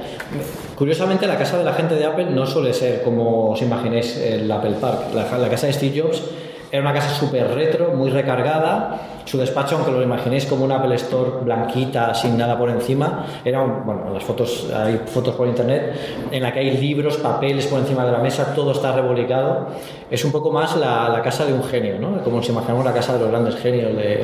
Curiosamente, 0.77 1.27
la 1.27 1.37
casa 1.37 1.59
de 1.59 1.65
la 1.65 1.73
gente 1.73 1.95
de 1.95 2.05
Apple 2.05 2.27
no 2.31 2.47
suele 2.47 2.73
ser 2.73 3.03
como 3.03 3.51
os 3.51 3.63
imaginéis 3.63 4.17
el 4.19 4.51
Apple 4.51 4.77
Park. 4.81 5.15
La, 5.15 5.49
casa 5.49 5.67
de 5.67 5.73
Steve 5.73 6.01
Jobs 6.01 6.23
era 6.71 6.83
una 6.83 6.93
casa 6.93 7.11
súper 7.11 7.55
retro, 7.55 7.93
muy 7.95 8.11
recargada. 8.11 9.01
Su 9.25 9.39
despacho, 9.39 9.77
aunque 9.77 9.91
lo 9.91 10.03
imaginéis 10.03 10.47
como 10.47 10.65
un 10.65 10.73
Apple 10.73 10.95
Store 10.97 11.31
blanquita, 11.43 12.15
sin 12.15 12.37
nada 12.37 12.57
por 12.59 12.71
encima, 12.71 13.27
era, 13.45 13.61
un- 13.63 13.85
bueno, 13.85 14.11
las 14.13 14.23
fotos, 14.23 14.69
hay 14.73 15.01
fotos 15.07 15.35
por 15.35 15.49
internet, 15.49 15.95
en 16.31 16.43
la 16.43 16.53
que 16.53 16.61
hay 16.61 16.77
libros, 16.77 17.17
papeles 17.17 17.67
por 17.67 17.81
encima 17.81 18.05
de 18.05 18.13
la 18.13 18.19
mesa, 18.19 18.55
todo 18.55 18.73
está 18.73 18.93
revolicado. 18.93 19.69
Es 20.11 20.25
un 20.25 20.31
poco 20.31 20.53
más 20.53 20.77
la, 20.77 21.09
la 21.09 21.23
casa 21.23 21.45
de 21.45 21.53
un 21.55 21.65
genio, 21.65 21.99
¿no? 21.99 22.23
Como 22.23 22.41
si 22.43 22.53
imaginamos 22.53 22.85
la 22.85 22.93
casa 22.93 23.15
de 23.15 23.21
los 23.21 23.31
grandes 23.31 23.57
genios 23.57 23.97
de, 23.97 24.23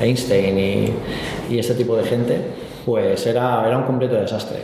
Einstein 0.00 0.58
y, 0.58 0.92
y 1.48 1.58
este 1.58 1.74
tipo 1.74 1.96
de 1.96 2.04
gente, 2.04 2.40
pues 2.84 3.26
era, 3.26 3.66
era 3.66 3.78
un 3.78 3.84
completo 3.84 4.14
desastre. 4.14 4.58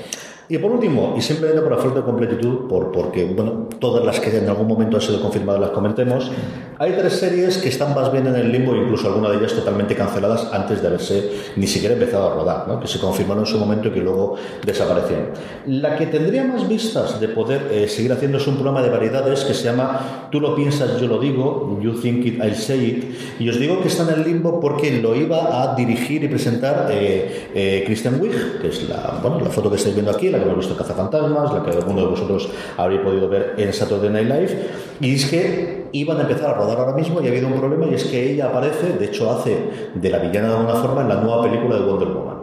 Y 0.48 0.58
por 0.58 0.72
último, 0.72 1.14
y 1.16 1.22
simplemente 1.22 1.62
por 1.62 1.72
la 1.72 1.78
falta 1.78 2.00
de 2.00 2.04
completitud, 2.04 2.68
por, 2.68 2.92
porque 2.92 3.24
bueno, 3.24 3.68
todas 3.80 4.04
las 4.04 4.20
que 4.20 4.36
en 4.36 4.46
algún 4.46 4.68
momento 4.68 4.96
han 4.96 5.02
sido 5.02 5.22
confirmadas 5.22 5.60
las 5.60 5.70
comentemos, 5.70 6.30
hay 6.78 6.92
tres 6.92 7.14
series 7.14 7.56
que 7.58 7.70
están 7.70 7.94
más 7.94 8.12
bien 8.12 8.26
en 8.26 8.34
el 8.34 8.52
limbo, 8.52 8.76
incluso 8.76 9.08
alguna 9.08 9.30
de 9.30 9.38
ellas 9.38 9.54
totalmente 9.54 9.94
canceladas 9.94 10.52
antes 10.52 10.82
de 10.82 10.88
haberse 10.88 11.30
ni 11.56 11.66
siquiera 11.66 11.94
empezado 11.94 12.30
a 12.30 12.34
rodar, 12.34 12.68
¿no? 12.68 12.78
que 12.78 12.86
se 12.86 12.98
confirmaron 12.98 13.44
en 13.44 13.50
su 13.50 13.58
momento 13.58 13.88
y 13.88 13.92
que 13.92 14.00
luego 14.00 14.34
desaparecieron. 14.66 15.28
La 15.66 15.96
que 15.96 16.06
tendría 16.06 16.44
más 16.44 16.68
vistas 16.68 17.20
de 17.20 17.28
poder 17.28 17.68
eh, 17.70 17.88
seguir 17.88 18.12
haciendo 18.12 18.36
es 18.36 18.46
un 18.46 18.56
programa 18.56 18.82
de 18.82 18.90
variedades 18.90 19.44
que 19.44 19.54
se 19.54 19.64
llama 19.64 20.28
Tú 20.30 20.40
lo 20.40 20.54
piensas, 20.54 21.00
yo 21.00 21.06
lo 21.06 21.18
digo, 21.18 21.78
You 21.80 21.92
Think 21.92 22.26
It, 22.26 22.44
I'll 22.44 22.54
Say 22.54 22.84
It, 22.84 23.40
y 23.40 23.48
os 23.48 23.58
digo 23.58 23.80
que 23.80 23.88
está 23.88 24.02
en 24.02 24.20
el 24.20 24.24
limbo 24.24 24.60
porque 24.60 25.00
lo 25.00 25.14
iba 25.14 25.62
a 25.62 25.74
dirigir 25.74 26.22
y 26.24 26.28
presentar 26.28 26.88
eh, 26.90 27.48
eh, 27.54 27.82
Christian 27.86 28.20
Wig, 28.20 28.60
que 28.60 28.68
es 28.68 28.88
la, 28.88 29.20
bueno, 29.22 29.40
la 29.40 29.50
foto 29.50 29.70
que 29.70 29.76
estáis 29.76 29.94
viendo 29.94 30.10
aquí, 30.10 30.33
la 30.38 30.44
que 30.44 30.50
hemos 30.50 30.58
visto 30.58 30.72
en 30.72 30.78
Cazafantasmas, 30.78 31.52
la 31.52 31.62
que 31.62 31.70
alguno 31.70 32.02
de 32.02 32.06
vosotros 32.06 32.48
habréis 32.76 33.00
podido 33.00 33.28
ver 33.28 33.54
en 33.56 33.72
Saturday 33.72 34.10
Night 34.10 34.28
Live, 34.28 34.68
y 35.00 35.14
es 35.14 35.26
que 35.26 35.86
iban 35.92 36.18
a 36.18 36.22
empezar 36.22 36.50
a 36.50 36.54
rodar 36.54 36.78
ahora 36.78 36.92
mismo 36.92 37.20
y 37.20 37.26
ha 37.26 37.30
habido 37.30 37.46
un 37.48 37.54
problema 37.54 37.86
y 37.86 37.94
es 37.94 38.04
que 38.04 38.32
ella 38.32 38.46
aparece, 38.46 38.94
de 38.98 39.04
hecho 39.04 39.30
hace 39.30 39.56
de 39.94 40.10
la 40.10 40.18
villana 40.18 40.48
de 40.48 40.54
alguna 40.56 40.74
forma 40.74 41.02
en 41.02 41.08
la 41.08 41.16
nueva 41.16 41.42
película 41.42 41.76
de 41.76 41.82
Wonder 41.82 42.08
Woman 42.08 42.33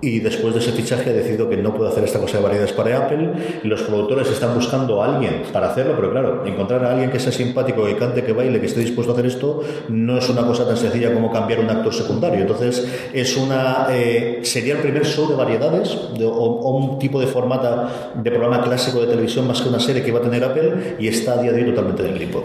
y 0.00 0.20
después 0.20 0.54
de 0.54 0.60
ese 0.60 0.72
fichaje 0.72 1.10
ha 1.10 1.12
decidido 1.12 1.48
que 1.48 1.56
no 1.56 1.74
puede 1.74 1.90
hacer 1.90 2.04
esta 2.04 2.20
cosa 2.20 2.38
de 2.38 2.44
variedades 2.44 2.72
para 2.72 2.96
Apple 2.96 3.32
los 3.64 3.82
productores 3.82 4.28
están 4.30 4.54
buscando 4.54 5.02
a 5.02 5.14
alguien 5.14 5.42
para 5.52 5.70
hacerlo, 5.70 5.94
pero 5.96 6.10
claro, 6.10 6.46
encontrar 6.46 6.84
a 6.84 6.92
alguien 6.92 7.10
que 7.10 7.18
sea 7.18 7.32
simpático, 7.32 7.84
que 7.84 7.96
cante, 7.96 8.22
que 8.22 8.32
baile, 8.32 8.60
que 8.60 8.66
esté 8.66 8.80
dispuesto 8.80 9.12
a 9.12 9.14
hacer 9.14 9.26
esto, 9.26 9.62
no 9.88 10.18
es 10.18 10.28
una 10.28 10.42
cosa 10.42 10.66
tan 10.66 10.76
sencilla 10.76 11.12
como 11.12 11.32
cambiar 11.32 11.60
un 11.60 11.70
actor 11.70 11.92
secundario. 11.92 12.40
Entonces, 12.40 12.86
es 13.12 13.36
una 13.36 13.88
eh, 13.90 14.40
sería 14.42 14.74
el 14.74 14.80
primer 14.80 15.04
show 15.04 15.28
de 15.28 15.34
variedades 15.34 15.96
o, 16.22 16.70
un 16.70 16.98
tipo 16.98 17.20
de 17.20 17.26
formato 17.26 17.88
de 18.14 18.30
programa 18.30 18.62
clásico 18.62 19.00
de 19.00 19.06
televisión 19.06 19.46
más 19.46 19.60
que 19.60 19.68
una 19.68 19.80
serie 19.80 20.02
que 20.02 20.12
va 20.12 20.20
a 20.20 20.22
tener 20.22 20.44
Apple 20.44 20.96
y 20.98 21.08
está 21.08 21.32
a 21.32 21.42
día 21.42 21.52
de 21.52 21.62
hoy 21.62 21.70
totalmente 21.70 22.02
en 22.02 22.08
el 22.08 22.18
limbo. 22.18 22.44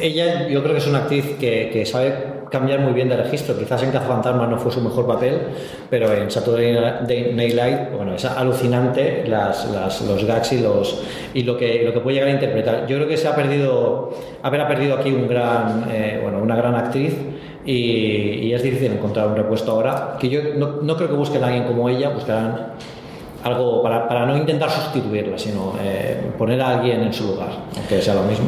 Ella 0.00 0.48
yo 0.48 0.62
creo 0.62 0.74
que 0.74 0.78
es 0.78 0.86
una 0.86 0.98
actriz 0.98 1.36
que, 1.38 1.70
que 1.72 1.84
sabe 1.86 2.12
cambiar 2.50 2.80
muy 2.80 2.92
bien 2.92 3.08
de 3.08 3.16
registro. 3.16 3.58
Quizás 3.58 3.82
en 3.82 3.92
Fantasma 3.92 4.46
no 4.46 4.58
fue 4.58 4.72
su 4.72 4.80
mejor 4.80 5.06
papel, 5.06 5.40
pero 5.90 6.12
en 6.12 6.30
Saturday 6.30 6.72
Night 7.34 7.54
Live, 7.54 7.88
bueno, 7.96 8.14
es 8.14 8.24
alucinante 8.24 9.24
las, 9.26 9.70
las, 9.70 10.00
los 10.02 10.24
gags 10.24 10.52
y, 10.52 10.60
los, 10.60 11.02
y 11.34 11.42
lo, 11.42 11.56
que, 11.56 11.82
lo 11.84 11.92
que 11.92 12.00
puede 12.00 12.16
llegar 12.16 12.30
a 12.30 12.32
interpretar. 12.32 12.86
Yo 12.86 12.96
creo 12.96 13.08
que 13.08 13.16
se 13.16 13.28
ha 13.28 13.34
perdido, 13.34 14.10
haber 14.42 14.66
perdido 14.66 14.96
aquí 14.96 15.10
un 15.10 15.28
gran, 15.28 15.86
eh, 15.90 16.20
bueno, 16.22 16.38
una 16.38 16.56
gran 16.56 16.74
actriz 16.74 17.14
y, 17.64 18.52
es 18.52 18.62
difícil 18.62 18.92
encontrar 18.92 19.28
un 19.28 19.36
repuesto 19.36 19.72
ahora. 19.72 20.16
Que 20.18 20.28
yo 20.28 20.40
no, 20.56 20.82
no 20.82 20.96
creo 20.96 21.08
que 21.08 21.14
busquen 21.14 21.44
a 21.44 21.48
alguien 21.48 21.64
como 21.64 21.88
ella, 21.88 22.08
buscarán 22.08 22.72
algo 23.44 23.82
para, 23.82 24.08
para 24.08 24.26
no 24.26 24.36
intentar 24.36 24.70
sustituirla, 24.70 25.38
sino 25.38 25.74
eh, 25.80 26.32
poner 26.36 26.60
a 26.60 26.78
alguien 26.78 27.02
en 27.02 27.12
su 27.12 27.26
lugar, 27.28 27.50
aunque 27.76 28.00
sea 28.00 28.14
lo 28.14 28.22
mismo. 28.22 28.46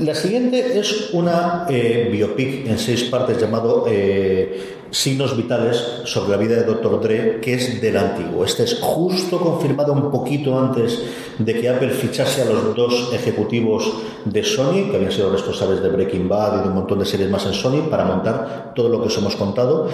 La 0.00 0.14
siguiente 0.14 0.78
es 0.78 1.10
una 1.12 1.66
eh, 1.68 2.08
biopic 2.10 2.66
en 2.66 2.78
seis 2.78 3.04
partes 3.04 3.38
llamado 3.38 3.84
eh, 3.86 4.79
Signos 4.90 5.36
Vitales 5.36 6.02
sobre 6.04 6.30
la 6.30 6.36
vida 6.36 6.56
de 6.56 6.64
Dr. 6.64 7.00
Dre, 7.00 7.40
que 7.40 7.54
es 7.54 7.80
del 7.80 7.96
antiguo. 7.96 8.44
Este 8.44 8.64
es 8.64 8.78
justo 8.80 9.38
confirmado 9.38 9.92
un 9.92 10.10
poquito 10.10 10.58
antes 10.58 11.02
de 11.38 11.54
que 11.54 11.68
Apple 11.68 11.90
fichase 11.90 12.42
a 12.42 12.46
los 12.46 12.74
dos 12.74 13.10
ejecutivos 13.12 13.92
de 14.24 14.42
Sony, 14.42 14.90
que 14.90 14.96
habían 14.96 15.12
sido 15.12 15.30
responsables 15.30 15.80
de 15.82 15.88
Breaking 15.88 16.28
Bad 16.28 16.60
y 16.60 16.62
de 16.62 16.68
un 16.68 16.74
montón 16.74 16.98
de 16.98 17.06
series 17.06 17.30
más 17.30 17.46
en 17.46 17.54
Sony, 17.54 17.88
para 17.88 18.04
montar 18.04 18.72
todo 18.74 18.88
lo 18.88 19.00
que 19.00 19.06
os 19.06 19.18
hemos 19.18 19.36
contado. 19.36 19.88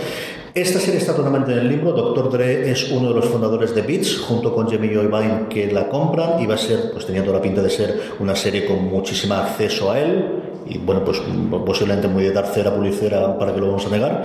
Esta 0.55 0.81
serie 0.81 0.99
está 0.99 1.15
totalmente 1.15 1.53
en 1.53 1.59
el 1.59 1.69
libro. 1.69 1.93
Dr. 1.93 2.31
Dre 2.31 2.71
es 2.71 2.91
uno 2.91 3.11
de 3.11 3.17
los 3.17 3.27
fundadores 3.27 3.75
de 3.75 3.83
Beats, 3.83 4.19
junto 4.19 4.55
con 4.55 4.67
Jamie 4.67 4.95
Joy 4.95 5.11
que 5.51 5.71
la 5.71 5.91
compran 5.91 6.43
y 6.43 6.47
va 6.47 6.55
a 6.55 6.59
ser, 6.59 6.93
pues 6.93 7.05
tenía 7.05 7.23
toda 7.23 7.37
la 7.37 7.43
pinta 7.43 7.61
de 7.61 7.69
ser 7.69 8.13
una 8.19 8.35
serie 8.35 8.65
con 8.65 8.83
muchísimo 8.85 9.35
acceso 9.35 9.91
a 9.91 10.01
él 10.01 10.46
y 10.69 10.79
bueno, 10.79 11.05
pues 11.05 11.21
posiblemente 11.65 12.09
muy 12.09 12.25
de 12.25 12.33
dar 12.33 12.47
cera 12.47 12.75
pulicera 12.75 13.39
para 13.39 13.55
que 13.55 13.61
lo 13.61 13.69
vamos 13.69 13.87
a 13.87 13.91
negar. 13.91 14.25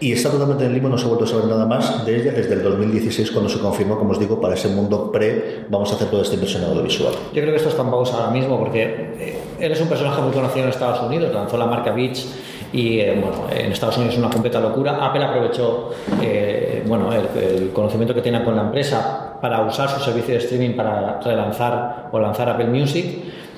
Y 0.00 0.12
está 0.12 0.30
totalmente 0.30 0.64
en 0.64 0.70
el 0.70 0.74
limbo, 0.74 0.88
no 0.88 0.98
se 0.98 1.04
ha 1.04 1.08
vuelto 1.08 1.24
a 1.24 1.28
saber 1.28 1.46
nada 1.46 1.66
más 1.66 2.04
de 2.04 2.16
ella 2.16 2.32
desde 2.32 2.54
el 2.54 2.62
2016 2.62 3.30
cuando 3.30 3.48
se 3.48 3.58
confirmó, 3.58 3.98
como 3.98 4.12
os 4.12 4.18
digo, 4.18 4.40
para 4.40 4.54
ese 4.54 4.68
mundo 4.68 5.10
pre 5.12 5.66
vamos 5.68 5.90
a 5.92 5.94
hacer 5.96 6.08
toda 6.08 6.22
esta 6.22 6.34
inversión 6.34 6.64
audiovisual. 6.64 7.12
Yo 7.32 7.42
creo 7.42 7.50
que 7.50 7.56
esto 7.56 7.68
está 7.68 7.82
en 7.82 7.90
pausa 7.90 8.16
ahora 8.16 8.30
mismo 8.30 8.58
porque 8.58 8.82
eh, 8.82 9.38
él 9.60 9.72
es 9.72 9.80
un 9.80 9.88
personaje 9.88 10.20
muy 10.22 10.32
conocido 10.32 10.64
en 10.64 10.70
Estados 10.70 11.00
Unidos, 11.02 11.32
lanzó 11.32 11.56
la 11.56 11.66
marca 11.66 11.92
Beats 11.92 12.28
y 12.72 13.00
eh, 13.00 13.20
bueno, 13.20 13.46
en 13.50 13.72
Estados 13.72 13.96
Unidos 13.98 14.14
es 14.14 14.18
una 14.18 14.30
completa 14.30 14.60
locura. 14.60 15.04
Apple 15.04 15.24
aprovechó 15.24 15.90
eh, 16.22 16.82
bueno, 16.86 17.10
el, 17.12 17.70
conocimiento 17.72 18.14
que 18.14 18.22
tenía 18.22 18.42
con 18.42 18.56
la 18.56 18.62
empresa 18.62 19.38
para 19.40 19.62
usar 19.62 19.90
su 19.90 20.00
servicio 20.00 20.34
de 20.34 20.40
streaming 20.40 20.74
para 20.74 21.20
relanzar 21.20 22.08
o 22.10 22.18
lanzar 22.18 22.48
Apple 22.48 22.66
Music. 22.66 23.06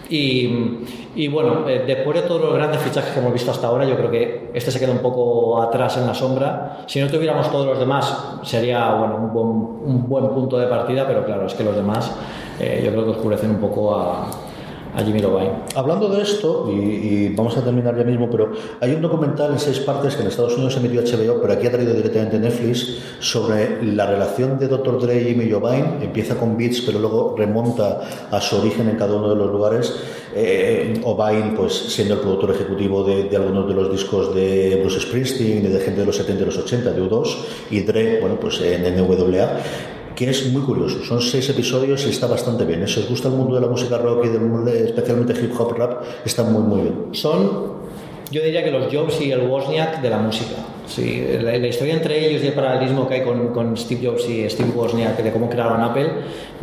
Y, 0.08 1.28
bueno, 1.28 1.68
eh, 1.68 1.84
después 1.86 2.20
de 2.20 2.26
todos 2.26 2.40
los 2.40 2.54
grandes 2.54 2.80
fichajes 2.80 3.12
que 3.12 3.20
hemos 3.20 3.32
visto 3.32 3.50
hasta 3.50 3.68
ahora, 3.68 3.84
yo 3.84 3.96
creo 3.96 4.10
que 4.10 4.50
este 4.52 4.70
se 4.70 4.78
queda 4.78 4.92
un 4.92 4.98
poco 4.98 5.60
atrás 5.62 5.96
en 5.96 6.06
la 6.06 6.14
sombra. 6.14 6.84
Si 6.86 7.00
no 7.00 7.08
tuviéramos 7.08 7.50
todos 7.50 7.66
los 7.66 7.78
demás, 7.78 8.38
sería 8.42 8.92
bueno, 8.94 9.16
un, 9.16 9.32
buen, 9.32 9.46
un 9.46 10.08
buen 10.08 10.28
punto 10.28 10.58
de 10.58 10.66
partida, 10.66 11.06
pero 11.06 11.24
claro, 11.24 11.46
es 11.46 11.54
que 11.54 11.64
los 11.64 11.74
demás 11.74 12.12
yo 12.58 12.90
creo 12.90 13.04
que 13.04 13.10
oscurecen 13.10 13.50
un 13.50 13.60
poco 13.60 13.96
a, 13.96 14.28
a 14.94 15.02
Jimmy 15.02 15.22
Hablando 15.74 16.08
de 16.08 16.22
esto, 16.22 16.70
y, 16.70 17.28
vamos 17.30 17.56
a 17.56 17.64
terminar 17.64 17.96
ya 17.96 18.04
mismo, 18.04 18.28
pero 18.30 18.52
hay 18.80 18.92
un 18.92 19.02
documental 19.02 19.52
en 19.52 19.58
seis 19.58 19.80
partes 19.80 20.14
que 20.14 20.22
en 20.22 20.28
Estados 20.28 20.54
Unidos 20.54 20.74
se 20.74 20.80
emitió 20.80 21.02
HBO, 21.02 21.40
pero 21.40 21.54
aquí 21.54 21.66
ha 21.66 21.72
traído 21.72 21.94
directamente 21.94 22.38
Netflix, 22.38 22.98
sobre 23.18 23.82
la 23.82 24.06
relación 24.06 24.58
de 24.58 24.68
Dr. 24.68 25.00
Dre 25.00 25.20
y 25.20 25.24
Jimmy 25.24 25.50
Jovine. 25.50 25.98
Empieza 26.02 26.36
con 26.36 26.56
Beats, 26.56 26.82
pero 26.82 26.98
luego 26.98 27.34
remonta 27.36 28.28
a 28.30 28.40
su 28.40 28.56
origen 28.56 28.88
en 28.88 28.96
cada 28.96 29.14
uno 29.14 29.30
de 29.30 29.36
los 29.36 29.50
lugares. 29.50 29.94
Eh, 30.36 31.00
pues 31.56 31.72
siendo 31.72 32.14
el 32.14 32.20
productor 32.20 32.50
ejecutivo 32.50 33.04
de, 33.04 33.34
algunos 33.36 33.68
de 33.68 33.74
los 33.74 33.90
discos 33.90 34.34
de 34.34 34.80
Bruce 34.80 35.00
Springsteen 35.00 35.64
y 35.64 35.68
de 35.68 35.80
gente 35.80 36.00
de 36.00 36.06
los 36.06 36.16
70 36.16 36.42
y 36.42 36.46
los 36.46 36.58
80, 36.58 36.90
de 36.90 37.02
U2, 37.02 37.36
y 37.70 37.80
Dre, 37.80 38.20
bueno, 38.20 38.38
pues 38.40 38.60
en 38.60 38.82
NWA 38.96 39.60
que 40.14 40.30
es 40.30 40.52
muy 40.52 40.62
curioso. 40.62 41.04
Son 41.04 41.20
seis 41.20 41.48
episodios 41.50 42.06
y 42.06 42.10
está 42.10 42.26
bastante 42.26 42.64
bien. 42.64 42.86
Si 42.86 43.00
os 43.00 43.08
gusta 43.08 43.28
el 43.28 43.34
mundo 43.34 43.56
de 43.56 43.60
la 43.60 43.66
música 43.66 43.98
rock 43.98 44.26
y 44.26 44.28
del 44.28 44.42
mundo 44.42 44.70
especialmente 44.70 45.32
hip 45.32 45.52
hop 45.58 45.76
rap, 45.76 46.02
está 46.24 46.44
muy, 46.44 46.62
muy 46.62 46.80
bien. 46.82 46.94
Son, 47.12 47.74
yo 48.30 48.42
diría 48.42 48.62
que 48.62 48.70
los 48.70 48.92
Jobs 48.92 49.20
y 49.20 49.32
el 49.32 49.40
Wozniak 49.40 50.00
de 50.00 50.10
la 50.10 50.18
música. 50.18 50.56
Sí, 50.86 51.26
la, 51.40 51.56
historia 51.56 51.94
entre 51.94 52.26
ellos 52.26 52.42
y 52.42 52.48
el 52.48 52.52
paralelismo 52.52 53.08
que 53.08 53.14
hay 53.14 53.22
con, 53.22 53.48
con, 53.48 53.76
Steve 53.76 54.06
Jobs 54.06 54.28
y 54.28 54.48
Steve 54.50 54.70
Wozniak 54.74 55.16
de 55.16 55.32
cómo 55.32 55.48
crearon 55.48 55.80
Apple 55.80 56.10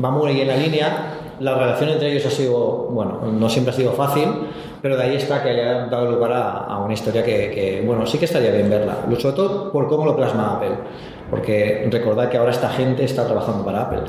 va 0.03 0.11
muy 0.11 0.39
en 0.39 0.47
la 0.47 0.55
línea. 0.55 1.17
La 1.39 1.55
relación 1.55 1.89
entre 1.89 2.11
ellos 2.11 2.25
ha 2.27 2.29
sido, 2.29 2.87
bueno, 2.91 3.31
no 3.31 3.49
siempre 3.49 3.73
ha 3.73 3.75
sido 3.75 3.93
fácil, 3.93 4.27
pero 4.79 4.95
de 4.95 5.03
ahí 5.03 5.15
está 5.15 5.41
que 5.41 5.49
haya 5.49 5.87
dado 5.87 6.11
lugar 6.11 6.31
a, 6.33 6.77
una 6.77 6.93
historia 6.93 7.23
que, 7.23 7.49
que, 7.49 7.83
bueno, 7.83 8.05
sí 8.05 8.19
que 8.19 8.25
estaría 8.25 8.51
bien 8.51 8.69
verla. 8.69 8.97
Sobre 9.17 9.35
todo 9.35 9.71
por 9.71 9.87
cómo 9.87 10.05
lo 10.05 10.15
plasma 10.15 10.57
Apple 10.57 10.75
porque 11.31 11.87
recordad 11.89 12.29
que 12.29 12.37
ahora 12.37 12.51
esta 12.51 12.69
gente 12.69 13.03
está 13.05 13.25
trabajando 13.25 13.65
para 13.65 13.81
Apple. 13.83 14.01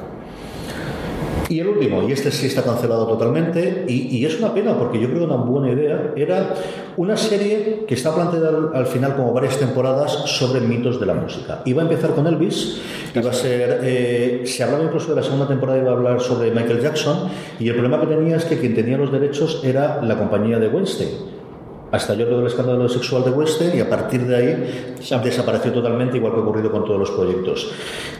Y 1.49 1.61
el 1.61 1.69
último, 1.69 2.09
y 2.09 2.13
este 2.13 2.31
sí 2.31 2.47
está 2.47 2.63
cancelado 2.63 3.07
totalmente, 3.07 3.85
y, 3.87 4.25
es 4.25 4.39
una 4.39 4.55
pena 4.55 4.77
porque 4.79 4.99
yo 4.99 5.09
creo 5.09 5.21
que 5.21 5.25
una 5.27 5.37
buena 5.37 5.71
idea 5.71 6.13
era 6.17 6.55
una 6.97 7.15
serie 7.17 7.85
que 7.87 7.95
está 7.95 8.15
planteada 8.15 8.71
al, 8.73 8.87
final 8.87 9.17
como 9.17 9.35
varias 9.35 9.59
temporadas 9.59 10.13
sobre 10.13 10.61
mitos 10.61 10.99
de 10.99 11.07
la 11.07 11.15
música. 11.15 11.61
Iba 11.67 11.83
a 11.83 11.85
empezar 11.85 12.15
con 12.15 12.27
Elvis, 12.27 12.81
iba 13.15 13.31
a 13.31 13.35
ser, 13.35 13.81
eh, 13.83 14.43
se 14.47 14.63
hablaba 14.63 14.85
incluso 14.85 15.11
de 15.11 15.17
la 15.17 15.23
segunda 15.23 15.47
temporada, 15.47 15.79
iba 15.79 15.91
a 15.91 15.95
hablar 15.95 16.21
sobre 16.21 16.51
Michael 16.53 16.81
Jackson, 16.81 17.29
y 17.61 17.69
el 17.69 17.75
problema 17.75 18.01
que 18.01 18.07
tenía 18.07 18.37
es 18.37 18.47
que 18.47 18.59
quien 18.59 18.75
tenía 18.75 18.97
los 18.97 19.13
derechos 19.13 19.61
era 19.63 20.01
la 20.03 20.17
compañía 20.17 20.59
de 20.59 20.69
Weinstein 20.69 21.42
hasta 21.93 22.15
yo 22.15 22.27
todo 22.27 22.41
el 22.41 22.47
escándalo 22.47 22.89
sexual 22.89 23.23
de 23.23 23.31
Western 23.31 23.77
y 23.77 23.81
a 23.81 23.89
partir 23.89 24.27
de 24.27 24.35
ahí 24.35 24.95
desapareció 25.23 25.73
totalmente, 25.73 26.17
igual 26.17 26.33
que 26.33 26.41
ha 26.41 26.43
ocurrido 26.43 26.73
con 26.73 26.85
todos 26.87 26.99
los 26.99 27.11
proyectos. 27.11 27.71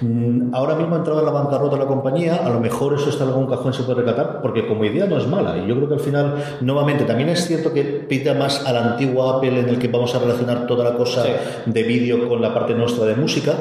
Mm, 0.03 0.55
ahora 0.55 0.75
mismo 0.75 0.95
ha 0.95 0.99
entrado 0.99 1.21
en 1.21 1.27
la 1.27 1.33
bancarrota 1.33 1.79
la 1.79 1.87
compañía, 1.87 2.37
a 2.45 2.51
lo 2.51 2.61
mejor 2.61 2.95
eso 2.95 3.09
está 3.09 3.25
en 3.25 3.31
algún 3.31 3.47
cajón 3.47 3.73
se 3.73 3.83
puede 3.85 4.03
recatar, 4.03 4.43
porque 4.43 4.67
como 4.67 4.85
idea 4.85 5.07
no 5.07 5.17
es 5.17 5.27
mala. 5.27 5.57
Y 5.57 5.67
yo 5.67 5.75
creo 5.77 5.89
que 5.89 5.95
al 5.95 6.01
final, 6.01 6.35
nuevamente, 6.61 7.05
también 7.05 7.31
es 7.31 7.47
cierto 7.47 7.73
que 7.73 7.83
pita 7.83 8.35
más 8.35 8.65
al 8.67 8.77
antiguo 8.77 9.31
Apple 9.31 9.61
en 9.61 9.69
el 9.71 9.79
que 9.79 9.89
vamos 9.89 10.15
a 10.15 10.19
relacionar 10.19 10.67
toda 10.67 10.85
la 10.85 10.95
cosa 10.95 11.25
de 11.65 11.83
vídeo 11.83 12.29
con 12.29 12.43
la 12.43 12.53
parte 12.53 12.75
nuestra 12.75 13.07
de 13.07 13.15
música, 13.15 13.55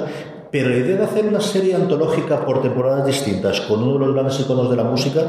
pero 0.52 0.70
la 0.70 0.76
idea 0.76 0.98
de 0.98 1.04
hacer 1.04 1.26
una 1.26 1.40
serie 1.40 1.74
antológica 1.74 2.46
por 2.46 2.62
temporadas 2.62 3.06
distintas 3.06 3.62
con 3.62 3.82
uno 3.82 3.94
de 3.94 4.00
los 4.00 4.14
grandes 4.14 4.38
iconos 4.42 4.70
de 4.70 4.76
la 4.76 4.84
música, 4.84 5.22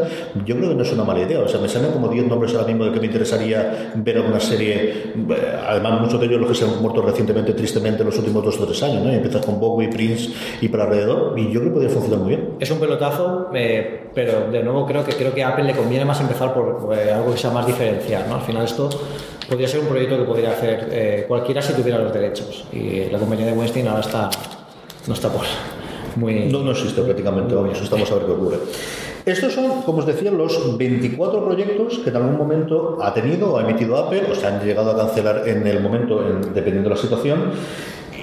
yo 0.45 0.57
creo 0.57 0.71
que 0.71 0.75
no 0.75 0.83
es 0.83 0.93
una 0.93 1.05
mala 1.05 1.21
idea. 1.21 1.39
O 1.39 1.49
sea, 1.49 1.61
me 1.61 1.69
salen 1.69 1.93
como 1.93 2.09
10 2.09 2.27
nombres 2.27 2.53
ahora 2.55 2.67
mismo 2.67 2.87
de 2.87 2.93
que 2.93 2.99
me 2.99 3.07
interesaría 3.07 3.93
ver 3.95 4.17
alguna 4.17 4.41
serie. 4.41 5.13
Eh, 5.15 5.57
además, 5.69 6.01
muchos 6.01 6.19
de 6.19 6.27
ellos 6.27 6.41
los 6.41 6.49
que 6.51 6.57
se 6.57 6.65
han 6.65 6.83
muerto 6.83 7.03
recientemente, 7.03 7.53
tristemente, 7.53 8.03
en 8.03 8.07
los 8.07 8.19
últimos 8.19 8.45
dos 8.45 8.61
o 8.61 8.67
tres 8.67 8.83
años. 8.83 9.05
¿no? 9.05 9.13
Y 9.13 9.15
empiezas 9.15 9.47
con 9.47 9.61
Bowie, 9.61 9.89
Prince 9.89 10.31
y 10.61 10.69
para 10.69 10.85
alrededor. 10.85 11.39
Y 11.39 11.53
yo 11.53 11.61
creo 11.61 11.65
que 11.67 11.71
podría 11.71 11.91
funcionar 11.91 12.19
muy 12.19 12.29
bien. 12.31 12.49
Es 12.59 12.71
un 12.73 12.81
pelotazo, 12.81 13.51
eh, 13.55 14.11
pero 14.13 14.51
de 14.51 14.65
nuevo 14.65 14.85
creo 14.87 15.05
que, 15.05 15.13
creo 15.13 15.33
que 15.33 15.45
a 15.45 15.51
Apple 15.51 15.65
le 15.65 15.75
conviene 15.75 16.05
más 16.05 16.21
empezar 16.21 16.53
por 16.53 16.93
eh, 16.97 17.13
algo 17.13 17.31
que 17.31 17.39
sea 17.39 17.53
más 17.53 17.65
diferencial. 17.65 18.25
Al 18.29 18.41
final, 18.41 18.65
esto 18.65 18.91
podría 19.49 19.69
ser 19.69 19.81
un 19.81 19.87
proyecto 19.87 20.19
que 20.19 20.25
podría 20.25 20.51
hacer 20.51 21.27
cualquiera 21.29 21.63
si 21.63 21.75
tuviera 21.75 21.99
los 21.99 22.13
derechos. 22.13 22.65
Y 22.73 23.05
la 23.09 23.19
compañía 23.19 23.47
de 23.47 23.53
Weinstein 23.53 23.87
ahora 23.87 24.01
está 24.01 24.31
no 25.07 25.15
está 25.15 25.29
por, 25.29 25.43
muy... 26.17 26.47
No, 26.47 26.61
no 26.63 26.71
existe 26.73 27.03
prácticamente, 27.03 27.55
vamos, 27.55 27.81
estamos 27.81 28.11
a 28.11 28.15
ver 28.15 28.25
qué 28.27 28.33
ocurre. 28.33 28.57
Estos 29.25 29.53
son, 29.53 29.83
como 29.83 29.99
os 29.99 30.07
decía, 30.07 30.31
los 30.33 30.77
24 30.77 31.45
proyectos 31.45 31.99
que 32.01 32.11
en 32.11 32.17
algún 32.17 32.37
momento 32.37 32.99
ha 33.01 33.15
tenido 33.15 33.53
o 33.53 33.59
ha 33.59 33.63
emitido 33.63 33.97
Apple, 33.97 34.23
o 34.31 34.35
se 34.35 34.47
han 34.47 34.61
llegado 34.65 34.91
a 34.91 34.97
cancelar 34.97 35.47
en 35.49 35.67
el 35.67 35.81
momento, 35.81 36.21
en- 36.27 36.53
dependiendo 36.55 36.89
de 36.89 36.97
la 36.97 37.01
situación. 37.01 37.39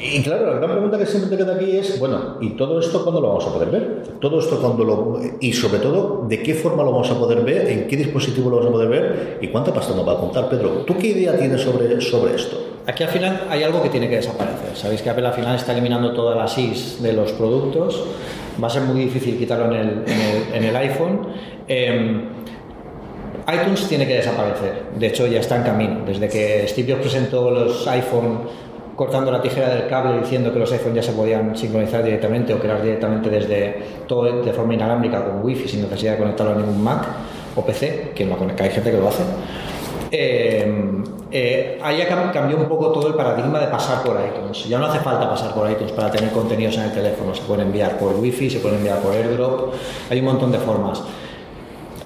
Y 0.01 0.21
claro, 0.23 0.45
la 0.47 0.53
gran 0.59 0.71
pregunta 0.71 0.97
que 0.97 1.05
siempre 1.05 1.29
te 1.29 1.37
queda 1.43 1.55
aquí 1.55 1.75
es, 1.77 1.99
bueno, 1.99 2.37
¿y 2.41 2.51
todo 2.51 2.79
esto 2.79 3.03
cuándo 3.03 3.19
lo 3.21 3.29
vamos 3.29 3.45
a 3.47 3.53
poder 3.53 3.69
ver? 3.69 4.03
Todo 4.21 4.39
esto 4.39 4.57
cuándo 4.61 4.83
lo... 4.85 5.19
Y 5.41 5.51
sobre 5.53 5.79
todo, 5.79 6.25
¿de 6.27 6.41
qué 6.41 6.53
forma 6.53 6.83
lo 6.83 6.91
vamos 6.91 7.09
a 7.11 7.17
poder 7.19 7.41
ver? 7.43 7.67
¿En 7.69 7.87
qué 7.87 7.97
dispositivo 7.97 8.49
lo 8.49 8.57
vamos 8.57 8.69
a 8.69 8.73
poder 8.73 8.89
ver? 8.89 9.37
¿Y 9.41 9.47
cuánta 9.49 9.73
pasta 9.73 9.93
nos 9.95 10.07
va 10.07 10.13
a 10.13 10.17
contar, 10.17 10.47
Pedro? 10.49 10.83
¿Tú 10.85 10.95
qué 10.97 11.07
idea 11.07 11.37
tienes 11.37 11.61
sobre, 11.61 11.99
sobre 12.01 12.35
esto? 12.35 12.57
Aquí 12.89 13.03
al 13.03 13.09
final 13.09 13.45
hay 13.51 13.61
algo 13.61 13.83
que 13.83 13.89
tiene 13.89 14.09
que 14.09 14.15
desaparecer. 14.15 14.75
Sabéis 14.75 15.03
que 15.03 15.11
Apple 15.11 15.27
al 15.27 15.33
final 15.33 15.55
está 15.55 15.73
eliminando 15.73 16.11
todas 16.11 16.35
las 16.35 16.57
IS 16.57 17.03
de 17.03 17.13
los 17.13 17.33
productos. 17.33 18.03
Va 18.61 18.65
a 18.65 18.69
ser 18.71 18.81
muy 18.81 19.01
difícil 19.01 19.37
quitarlo 19.37 19.71
en 19.75 20.65
el, 20.65 20.75
iPhone. 20.75 21.27
Eh, 21.67 22.19
iTunes 23.53 23.87
tiene 23.87 24.07
que 24.07 24.15
desaparecer. 24.15 24.85
De 24.97 25.05
hecho, 25.05 25.27
ya 25.27 25.39
está 25.39 25.57
en 25.57 25.63
camino. 25.63 25.99
Desde 26.03 26.27
que 26.27 26.67
Steve 26.67 26.93
Jobs 26.93 27.01
presentó 27.03 27.51
los 27.51 27.87
iPhone 27.87 28.39
cortando 28.95 29.31
la 29.31 29.39
tijera 29.39 29.69
del 29.69 29.87
cable 29.87 30.19
diciendo 30.21 30.51
que 30.51 30.57
los 30.57 30.71
iPhone 30.71 30.95
ya 30.95 31.03
se 31.03 31.11
podían 31.11 31.55
sincronizar 31.55 32.03
directamente 32.03 32.55
o 32.55 32.59
crear 32.59 32.81
directamente 32.81 33.29
desde 33.29 33.83
todo 34.07 34.41
de 34.41 34.51
forma 34.51 34.73
inalámbrica 34.73 35.23
con 35.23 35.45
Wi-Fi 35.45 35.67
sin 35.67 35.83
necesidad 35.83 36.13
de 36.13 36.17
conectarlo 36.17 36.53
a 36.53 36.55
ningún 36.55 36.83
Mac 36.83 37.05
o 37.55 37.63
PC, 37.63 38.13
que, 38.15 38.27
que 38.27 38.63
hay 38.63 38.71
gente 38.71 38.89
que 38.89 38.97
lo 38.97 39.07
hace. 39.07 39.23
Eh, 40.11 41.03
eh, 41.31 41.79
ahí 41.83 41.97
ya 41.99 42.09
cam- 42.09 42.31
cambió 42.31 42.57
un 42.57 42.65
poco 42.67 42.91
todo 42.91 43.07
el 43.07 43.13
paradigma 43.13 43.59
de 43.59 43.67
pasar 43.67 44.01
por 44.03 44.17
iTunes. 44.19 44.67
Ya 44.67 44.79
no 44.79 44.87
hace 44.87 44.99
falta 44.99 45.29
pasar 45.29 45.53
por 45.53 45.69
iTunes 45.69 45.91
para 45.91 46.09
tener 46.09 46.31
contenidos 46.31 46.77
en 46.77 46.83
el 46.83 46.91
teléfono. 46.93 47.33
Se 47.35 47.41
pueden 47.43 47.67
enviar 47.67 47.97
por 47.97 48.15
Wi-Fi, 48.15 48.49
se 48.49 48.59
pueden 48.59 48.77
enviar 48.79 48.99
por 48.99 49.13
AirDrop. 49.13 49.73
Hay 50.09 50.19
un 50.19 50.25
montón 50.25 50.51
de 50.51 50.57
formas. 50.57 51.03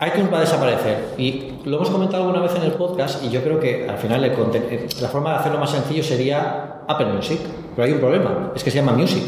iTunes 0.06 0.34
va 0.34 0.40
a 0.40 0.42
desaparecer 0.42 1.14
y 1.18 1.54
lo 1.64 1.78
hemos 1.78 1.90
comentado 1.90 2.24
alguna 2.24 2.42
vez 2.42 2.54
en 2.58 2.64
el 2.64 2.74
podcast 2.74 3.24
y 3.24 3.30
yo 3.30 3.42
creo 3.42 3.58
que 3.58 3.88
al 3.88 3.98
final 3.98 4.26
eh, 4.26 4.88
la 5.02 5.08
forma 5.08 5.30
de 5.32 5.36
hacerlo 5.38 5.60
más 5.60 5.70
sencillo 5.70 6.04
sería 6.04 6.82
Apple 6.86 7.06
Music, 7.06 7.40
pero 7.74 7.86
hay 7.86 7.94
un 7.94 8.00
problema, 8.00 8.52
es 8.54 8.62
que 8.66 8.70
se 8.72 8.80
llama 8.80 8.92
Music. 8.92 9.24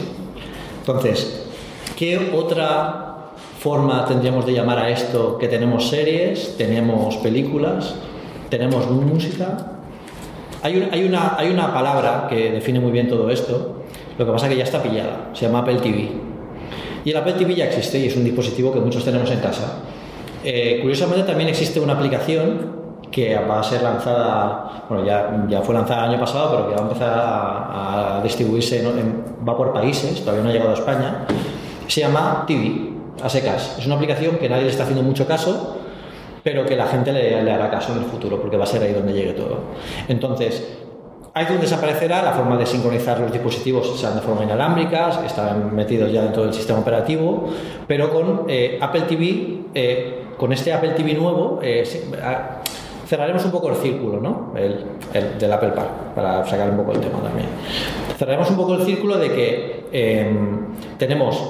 Entonces, 0.82 1.46
¿qué 1.98 2.30
otra 2.36 3.30
forma 3.58 4.04
tendríamos 4.06 4.46
de 4.46 4.52
llamar 4.52 4.80
a 4.80 4.90
esto 4.90 5.38
que 5.38 5.48
tenemos 5.48 5.88
series, 5.88 6.58
tenemos 6.58 7.16
películas, 7.18 7.96
tenemos 8.58 8.90
música? 8.90 9.58
Hay, 10.64 10.78
un- 10.78 10.90
hay 10.94 11.04
una, 11.04 11.36
hay 11.38 11.52
una 11.52 11.74
palabra 11.74 12.28
que 12.30 12.52
define 12.52 12.80
muy 12.80 12.92
bien 12.92 13.08
todo 13.08 13.30
esto, 13.30 13.84
lo 14.18 14.26
que 14.26 14.32
pasa 14.32 14.46
es 14.48 14.52
que 14.54 14.58
ya 14.58 14.64
está 14.64 14.82
pillada, 14.82 15.30
se 15.34 15.46
llama 15.46 15.60
Apple 15.60 15.76
TV. 15.76 16.10
Y 17.04 17.12
el 17.12 17.18
Apple 17.18 17.34
TV 17.34 17.54
ya 17.56 17.66
existe 17.66 18.00
y 18.00 18.08
es 18.08 18.16
un 18.16 18.24
dispositivo 18.24 18.72
que 18.74 18.80
muchos 18.80 19.04
tenemos 19.06 19.30
en 19.30 19.40
casa. 19.40 19.80
Eh, 20.44 20.80
curiosamente 20.82 21.24
también 21.24 21.50
existe 21.50 21.80
una 21.80 21.94
aplicación 21.94 22.74
que 23.12 23.36
va 23.38 23.60
a 23.60 23.64
ser 23.64 23.82
lanzada, 23.84 24.84
bueno, 24.90 25.06
ya, 25.06 25.46
ya 25.48 25.62
fue 25.62 25.76
lanzada 25.76 26.06
el 26.06 26.12
año 26.12 26.20
pasado, 26.20 26.50
pero 26.56 26.70
que 26.70 26.76
va 26.76 26.80
a 26.82 26.84
empezar 26.84 27.14
a, 27.14 28.18
a 28.18 28.24
distribuirse, 28.24 28.80
en- 28.82 29.00
en- 29.00 29.24
va 29.48 29.56
por 29.56 29.72
países, 29.72 30.20
todavía 30.22 30.44
no 30.44 30.50
ha 30.50 30.54
llegado 30.54 30.72
a 30.72 30.74
España, 30.74 31.26
se 31.88 32.02
llama 32.02 32.44
TV, 32.48 32.90
a 33.24 33.30
secas. 33.30 33.76
Es 33.80 33.86
una 33.86 33.96
aplicación 33.96 34.38
que 34.38 34.50
nadie 34.50 34.64
le 34.64 34.70
está 34.70 34.84
haciendo 34.84 35.04
mucho 35.04 35.28
caso, 35.28 35.78
pero 36.46 36.64
que 36.64 36.76
la 36.76 36.86
gente 36.86 37.12
le, 37.12 37.42
le 37.44 37.52
hará 37.52 37.70
caso 37.72 37.92
en 37.94 37.98
el 38.04 38.06
futuro, 38.06 38.40
porque 38.40 38.56
va 38.56 38.64
a 38.66 38.68
ser 38.68 38.84
ahí 38.84 38.94
donde 38.94 39.12
llegue 39.14 39.34
todo. 39.34 39.58
Entonces, 40.08 40.78
iTunes 41.42 41.62
desaparecerá, 41.62 42.22
la 42.22 42.32
forma 42.34 42.56
de 42.56 42.66
sincronizar 42.68 43.20
los 43.20 43.32
dispositivos 43.32 44.00
serán 44.00 44.16
de 44.16 44.22
forma 44.22 44.44
inalámbrica, 44.44 45.10
estarán 45.26 45.76
metidos 45.76 46.12
ya 46.12 46.22
dentro 46.22 46.44
del 46.44 46.54
sistema 46.54 46.80
operativo, 46.80 47.50
pero 47.88 48.12
con 48.14 48.44
eh, 48.48 48.78
Apple 48.80 49.02
TV, 49.02 49.58
eh, 49.74 50.24
con 50.38 50.54
este 50.54 50.72
Apple 50.72 50.92
TV 50.92 51.16
nuevo, 51.16 51.60
eh, 51.64 51.84
sí, 51.84 52.00
a- 52.24 52.62
cerraremos 53.08 53.44
un 53.44 53.52
poco 53.52 53.70
el 53.70 53.76
círculo, 53.78 54.20
¿no? 54.22 54.54
El, 54.56 54.86
el 55.14 55.38
del 55.40 55.52
Apple 55.52 55.70
Park, 55.72 55.90
para 56.16 56.46
sacar 56.46 56.70
un 56.70 56.78
poco 56.78 56.92
el 56.92 57.00
tema 57.00 57.20
también. 57.22 57.48
Cerraremos 58.18 58.50
un 58.52 58.56
poco 58.56 58.76
el 58.76 58.84
círculo 58.86 59.18
de 59.18 59.32
que 59.32 59.86
eh, 59.92 60.32
tenemos 61.00 61.44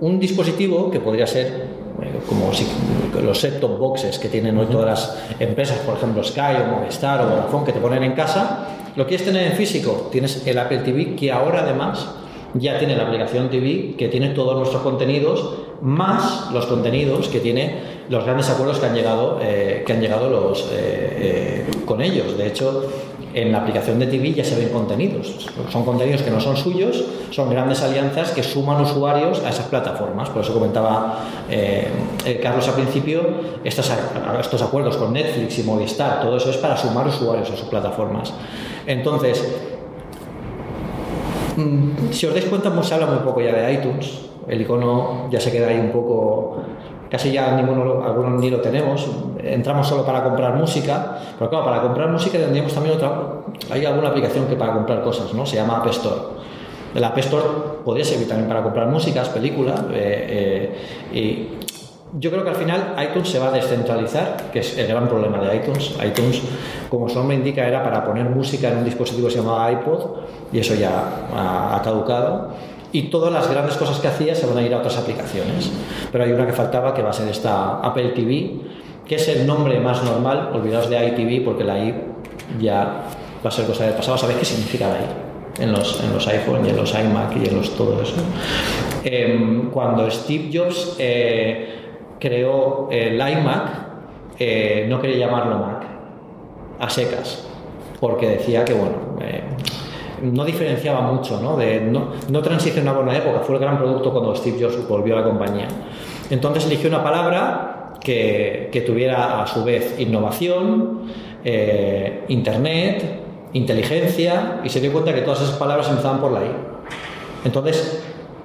un 0.00 0.18
dispositivo 0.18 0.90
que 0.90 0.98
podría 1.00 1.26
ser 1.26 1.83
como 2.28 2.52
si- 2.52 2.66
los 3.22 3.38
set-top 3.38 3.78
boxes 3.78 4.18
que 4.18 4.28
tienen 4.28 4.58
hoy 4.58 4.66
todas 4.66 4.86
las 4.86 5.18
empresas, 5.40 5.78
por 5.78 5.96
ejemplo 5.96 6.22
Sky 6.24 6.56
o 6.64 6.76
Movistar 6.78 7.20
o 7.22 7.28
Vodafone, 7.28 7.64
que 7.66 7.72
te 7.72 7.80
ponen 7.80 8.02
en 8.02 8.12
casa, 8.12 8.66
lo 8.96 9.06
quieres 9.06 9.24
tener 9.26 9.46
en 9.46 9.52
físico, 9.52 10.08
tienes 10.10 10.46
el 10.46 10.58
Apple 10.58 10.78
TV 10.78 11.14
que 11.16 11.30
ahora 11.32 11.62
además 11.62 12.06
ya 12.54 12.78
tiene 12.78 12.96
la 12.96 13.04
aplicación 13.04 13.50
TV 13.50 13.94
que 13.98 14.08
tiene 14.08 14.28
todos 14.30 14.56
nuestros 14.56 14.82
contenidos 14.82 15.54
más 15.80 16.50
los 16.52 16.66
contenidos 16.66 17.28
que 17.28 17.40
tiene 17.40 17.80
los 18.08 18.24
grandes 18.24 18.48
acuerdos 18.48 18.78
que 18.78 18.86
han 18.86 18.94
llegado 18.94 19.38
eh, 19.42 19.82
que 19.84 19.92
han 19.92 20.00
llegado 20.00 20.30
los 20.30 20.60
eh, 20.72 21.64
eh, 21.66 21.66
con 21.84 22.00
ellos. 22.00 22.38
De 22.38 22.46
hecho 22.46 22.88
en 23.34 23.52
la 23.52 23.58
aplicación 23.58 23.98
de 23.98 24.06
TV 24.06 24.32
ya 24.32 24.44
se 24.44 24.56
ven 24.56 24.68
contenidos 24.68 25.48
son 25.70 25.84
contenidos 25.84 26.22
que 26.22 26.30
no 26.30 26.40
son 26.40 26.56
suyos 26.56 27.04
son 27.30 27.50
grandes 27.50 27.82
alianzas 27.82 28.30
que 28.30 28.42
suman 28.42 28.80
usuarios 28.80 29.42
a 29.44 29.50
esas 29.50 29.66
plataformas 29.66 30.30
por 30.30 30.42
eso 30.42 30.54
comentaba 30.54 31.18
eh, 31.50 31.88
eh, 32.24 32.40
Carlos 32.42 32.66
al 32.68 32.74
principio 32.74 33.22
estos, 33.64 33.90
estos 34.40 34.62
acuerdos 34.62 34.96
con 34.96 35.12
Netflix 35.12 35.58
y 35.58 35.62
Movistar 35.64 36.20
todo 36.22 36.36
eso 36.36 36.50
es 36.50 36.56
para 36.56 36.76
sumar 36.76 37.06
usuarios 37.06 37.50
a 37.50 37.56
sus 37.56 37.68
plataformas 37.68 38.32
entonces 38.86 39.44
Mm, 41.56 42.10
Si 42.10 42.26
os 42.26 42.34
dais 42.34 42.46
cuenta, 42.46 42.70
se 42.82 42.94
habla 42.94 43.06
muy 43.06 43.18
poco 43.18 43.40
ya 43.40 43.52
de 43.52 43.72
iTunes. 43.72 44.20
El 44.48 44.60
icono 44.60 45.28
ya 45.30 45.40
se 45.40 45.50
queda 45.52 45.68
ahí 45.68 45.78
un 45.78 45.90
poco. 45.90 46.58
Casi 47.14 47.30
ya 47.30 47.52
ninguno, 47.52 48.02
algunos 48.04 48.40
ni 48.40 48.50
lo 48.50 48.60
tenemos. 48.60 49.08
Entramos 49.38 49.86
solo 49.86 50.04
para 50.04 50.24
comprar 50.24 50.56
música. 50.56 51.16
Pero 51.38 51.48
claro, 51.48 51.64
para 51.64 51.80
comprar 51.80 52.10
música 52.10 52.38
tendríamos 52.38 52.74
también 52.74 52.96
otra. 52.96 53.12
Hay 53.70 53.86
alguna 53.86 54.08
aplicación 54.08 54.46
que 54.46 54.56
para 54.56 54.72
comprar 54.72 55.00
cosas, 55.00 55.32
¿no? 55.32 55.46
Se 55.46 55.54
llama 55.54 55.76
App 55.76 55.86
Store. 55.90 56.20
La 56.94 57.06
App 57.06 57.18
Store 57.18 57.44
podría 57.84 58.04
servir 58.04 58.26
también 58.26 58.48
para 58.48 58.64
comprar 58.64 58.88
músicas, 58.88 59.28
películas. 59.28 59.78
eh, 59.92 60.74
eh, 61.12 61.16
y 61.16 61.48
yo 62.18 62.32
creo 62.32 62.42
que 62.42 62.50
al 62.50 62.56
final 62.56 62.96
iTunes 63.08 63.28
se 63.28 63.38
va 63.38 63.46
a 63.46 63.52
descentralizar, 63.52 64.50
que 64.52 64.58
es 64.58 64.76
el 64.76 64.88
gran 64.88 65.06
problema 65.06 65.38
de 65.38 65.54
iTunes. 65.54 65.94
iTunes, 66.04 66.42
como 66.90 67.08
su 67.08 67.14
nombre 67.16 67.36
indica, 67.36 67.64
era 67.64 67.80
para 67.84 68.04
poner 68.04 68.28
música 68.28 68.72
en 68.72 68.78
un 68.78 68.84
dispositivo 68.84 69.28
que 69.28 69.34
se 69.34 69.38
llamaba 69.38 69.70
iPod 69.70 70.00
y 70.52 70.58
eso 70.58 70.74
ya 70.74 71.26
ha, 71.32 71.76
ha 71.76 71.82
caducado. 71.82 72.50
Y 72.94 73.02
todas 73.10 73.32
las 73.32 73.50
grandes 73.50 73.76
cosas 73.76 73.98
que 73.98 74.06
hacía 74.06 74.36
se 74.36 74.46
van 74.46 74.56
a 74.56 74.62
ir 74.62 74.72
a 74.72 74.78
otras 74.78 74.96
aplicaciones. 74.96 75.68
Pero 76.12 76.22
hay 76.22 76.30
una 76.30 76.46
que 76.46 76.52
faltaba 76.52 76.94
que 76.94 77.02
va 77.02 77.10
a 77.10 77.12
ser 77.12 77.28
esta 77.28 77.80
Apple 77.80 78.10
TV, 78.10 78.52
que 79.04 79.16
es 79.16 79.26
el 79.26 79.48
nombre 79.48 79.80
más 79.80 80.04
normal. 80.04 80.50
Olvidaos 80.54 80.88
de 80.88 81.08
iTV 81.08 81.44
porque 81.44 81.64
la 81.64 81.76
I 81.76 81.92
ya 82.60 83.08
va 83.44 83.48
a 83.48 83.50
ser 83.50 83.66
cosa 83.66 83.84
del 83.84 83.94
pasado. 83.94 84.16
¿Sabéis 84.16 84.38
qué 84.38 84.44
significa 84.44 84.86
la 84.86 84.94
I? 84.94 85.62
En 85.64 85.72
los, 85.72 86.04
en 86.04 86.12
los 86.12 86.24
iPhone 86.28 86.64
y 86.66 86.68
en 86.68 86.76
los 86.76 86.94
iMac 86.94 87.36
y 87.36 87.48
en 87.48 87.56
los 87.56 87.76
todo 87.76 88.00
eso. 88.00 88.14
Em, 89.02 89.70
cuando 89.70 90.08
Steve 90.08 90.50
Jobs 90.52 90.94
eh, 91.00 91.74
creó 92.20 92.88
el 92.92 93.16
iMac, 93.16 93.70
eh, 94.38 94.86
no 94.88 95.00
quería 95.00 95.26
llamarlo 95.26 95.58
Mac, 95.58 95.82
a 96.78 96.88
secas, 96.88 97.46
porque 98.00 98.28
decía 98.28 98.64
que, 98.64 98.72
bueno, 98.72 98.96
eh, 99.20 99.42
no 100.22 100.44
diferenciaba 100.44 101.00
mucho, 101.00 101.40
¿no? 101.40 101.56
De, 101.56 101.80
no, 101.80 102.08
no 102.30 102.42
transicionaba 102.42 103.00
una 103.00 103.16
época, 103.16 103.40
fue 103.40 103.56
el 103.56 103.60
gran 103.60 103.78
producto 103.78 104.12
cuando 104.12 104.34
Steve 104.34 104.58
Jobs 104.60 104.88
volvió 104.88 105.16
a 105.16 105.20
la 105.20 105.26
compañía. 105.26 105.68
Entonces 106.30 106.66
eligió 106.66 106.88
una 106.88 107.02
palabra 107.02 107.92
que, 108.00 108.68
que 108.72 108.80
tuviera 108.82 109.42
a 109.42 109.46
su 109.46 109.64
vez 109.64 109.98
innovación, 109.98 111.02
eh, 111.44 112.24
internet, 112.28 113.20
inteligencia, 113.52 114.60
y 114.64 114.68
se 114.68 114.80
dio 114.80 114.92
cuenta 114.92 115.14
que 115.14 115.22
todas 115.22 115.42
esas 115.42 115.56
palabras 115.56 115.88
empezaban 115.88 116.20
por 116.20 116.32
la 116.32 116.40
I. 116.40 116.50
Entonces, 117.44 118.02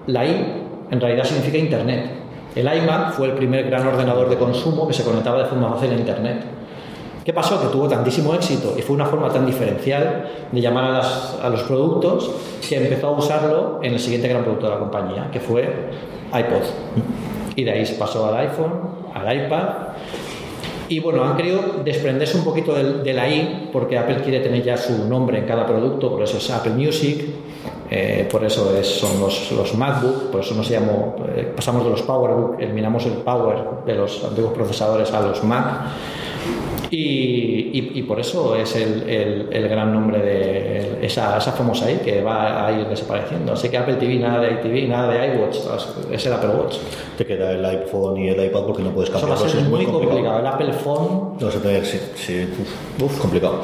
la 0.08 0.26
I 0.26 0.64
en 0.92 1.00
realidad 1.02 1.24
significa 1.24 1.58
internet. 1.58 2.12
El 2.56 2.66
iMac 2.66 3.14
fue 3.14 3.28
el 3.28 3.34
primer 3.34 3.70
gran 3.70 3.88
ordenador 3.88 4.30
de 4.30 4.38
consumo 4.38 4.88
que 4.88 4.94
se 4.94 5.04
conectaba 5.04 5.40
de 5.40 5.46
forma 5.46 5.70
fácil 5.74 5.92
a 5.92 5.96
internet. 5.96 6.59
¿Qué 7.24 7.34
pasó? 7.34 7.62
Que 7.62 7.68
tuvo 7.68 7.88
tantísimo 7.88 8.34
éxito 8.34 8.74
y 8.78 8.82
fue 8.82 8.96
una 8.96 9.06
forma 9.06 9.30
tan 9.30 9.46
diferencial 9.46 10.26
de 10.52 10.62
llamar 10.62 11.02
a, 11.44 11.50
los 11.50 11.62
productos 11.64 12.32
que 12.68 12.78
empezó 12.78 13.08
a 13.08 13.12
usarlo 13.12 13.80
en 13.84 13.94
el 13.94 14.00
siguiente 14.00 14.28
gran 14.28 14.44
producto 14.44 14.66
de 14.68 14.72
la 14.74 14.80
compañía, 14.80 15.30
que 15.32 15.40
fue 15.40 15.62
iPod. 16.34 16.64
Y 17.56 17.64
de 17.64 17.72
ahí 17.72 17.86
se 17.86 17.96
pasó 17.96 18.26
al 18.28 18.38
iPhone, 18.38 18.72
al 19.14 19.46
iPad. 19.46 19.64
Y 20.88 21.00
bueno, 21.02 21.24
han 21.24 21.38
querido 21.38 21.62
desprenderse 21.86 22.38
un 22.38 22.44
poquito 22.44 22.74
del- 22.74 23.04
de, 23.04 23.14
la 23.14 23.30
I, 23.30 23.70
porque 23.72 23.98
Apple 23.98 24.22
quiere 24.24 24.40
tener 24.40 24.64
ya 24.64 24.76
su 24.76 25.08
nombre 25.08 25.38
en 25.38 25.46
cada 25.46 25.66
producto, 25.68 26.10
por 26.10 26.24
eso 26.24 26.38
es 26.38 26.50
Apple 26.50 26.72
Music, 26.72 27.26
eh, 27.92 28.28
por 28.32 28.44
eso 28.44 28.76
es- 28.76 28.88
son 28.88 29.20
los, 29.20 29.52
los 29.52 29.76
MacBook, 29.76 30.32
por 30.32 30.42
eso 30.42 30.56
nos 30.56 30.68
llamó, 30.68 31.16
eh, 31.36 31.54
pasamos 31.56 31.84
de 31.84 31.92
los 31.92 32.02
PowerBook, 32.02 32.60
eliminamos 32.60 33.06
el 33.06 33.14
Power 33.14 33.58
de 33.86 33.94
los 33.94 34.24
antiguos 34.24 34.54
procesadores 34.54 35.14
a 35.14 35.22
los 35.22 35.44
Mac. 35.44 35.66
Y, 36.92 37.70
y- 37.72 37.92
y 37.96 38.04
por 38.04 38.20
eso 38.20 38.56
es 38.56 38.76
el, 38.76 39.04
el- 39.08 39.48
el 39.52 39.68
gran 39.70 39.94
nombre 39.94 40.20
de 40.20 41.06
esa, 41.06 41.38
esa 41.38 41.52
famosa 41.52 41.86
ahí 41.86 42.00
que 42.04 42.22
va 42.22 42.66
a 42.66 42.72
ir 42.72 42.88
desapareciendo. 42.88 43.54
Así 43.54 43.70
que 43.70 43.78
Apple 43.78 43.96
TV, 43.96 44.16
nada 44.18 44.40
de 44.42 44.54
iTV, 44.54 44.88
nada 44.90 45.12
de 45.14 45.36
iWatch, 45.36 45.58
es 46.12 46.26
el 46.26 46.34
Apple 46.34 46.50
Watch. 46.50 46.78
Te 47.18 47.26
queda 47.26 47.52
el 47.52 47.64
iPhone 47.64 48.18
y 48.18 48.30
el 48.30 48.44
iPad 48.46 48.62
porque 48.66 48.82
no 48.84 48.90
puedes 48.92 49.10
Eso 49.10 49.20
va 49.28 49.34
a 49.36 49.38
cambiarlos. 49.38 49.52
ser 49.52 49.62
es 49.62 49.68
muy 49.70 49.86
complicado. 49.86 50.40
El 50.40 50.48
Apple 50.48 50.74
Phone 50.74 51.38
a 51.44 51.62
tener, 51.62 51.86
sí, 51.86 52.00
sí, 52.16 52.48
uf, 53.04 53.20
complicado. 53.20 53.62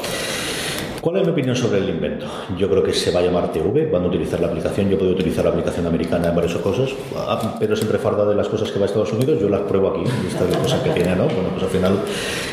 ¿Cuál 1.05 1.17
es 1.17 1.23
mi 1.27 1.33
opinión 1.33 1.55
sobre 1.55 1.77
el 1.77 1.87
invento? 1.87 2.25
Yo 2.57 2.67
creo 2.67 2.81
que 2.81 2.91
se 2.91 3.11
va 3.11 3.19
a 3.19 3.21
llamar 3.21 3.51
TV, 3.51 3.85
van 3.91 4.05
a 4.05 4.07
utilizar 4.07 4.39
la 4.39 4.47
aplicación, 4.47 4.89
yo 4.89 4.97
puedo 4.97 5.11
utilizar 5.11 5.45
la 5.45 5.51
aplicación 5.51 5.85
americana 5.85 6.29
en 6.29 6.35
varias 6.35 6.55
cosas, 6.55 6.95
Ah, 7.15 7.57
pero 7.59 7.75
siempre 7.75 7.99
farda 7.99 8.25
de 8.25 8.33
las 8.33 8.47
cosas 8.47 8.71
que 8.71 8.79
va 8.79 8.85
a 8.85 8.87
Estados 8.87 9.13
Unidos, 9.13 9.39
yo 9.39 9.47
las 9.47 9.61
pruebo 9.61 9.89
aquí, 9.89 10.01
esta 10.27 10.49
es 10.49 10.57
cosa 10.57 10.81
que 10.81 10.89
tiene, 10.89 11.15
¿no? 11.15 11.25
Bueno, 11.25 11.49
pues 11.51 11.61
al 11.61 11.69
final 11.69 11.99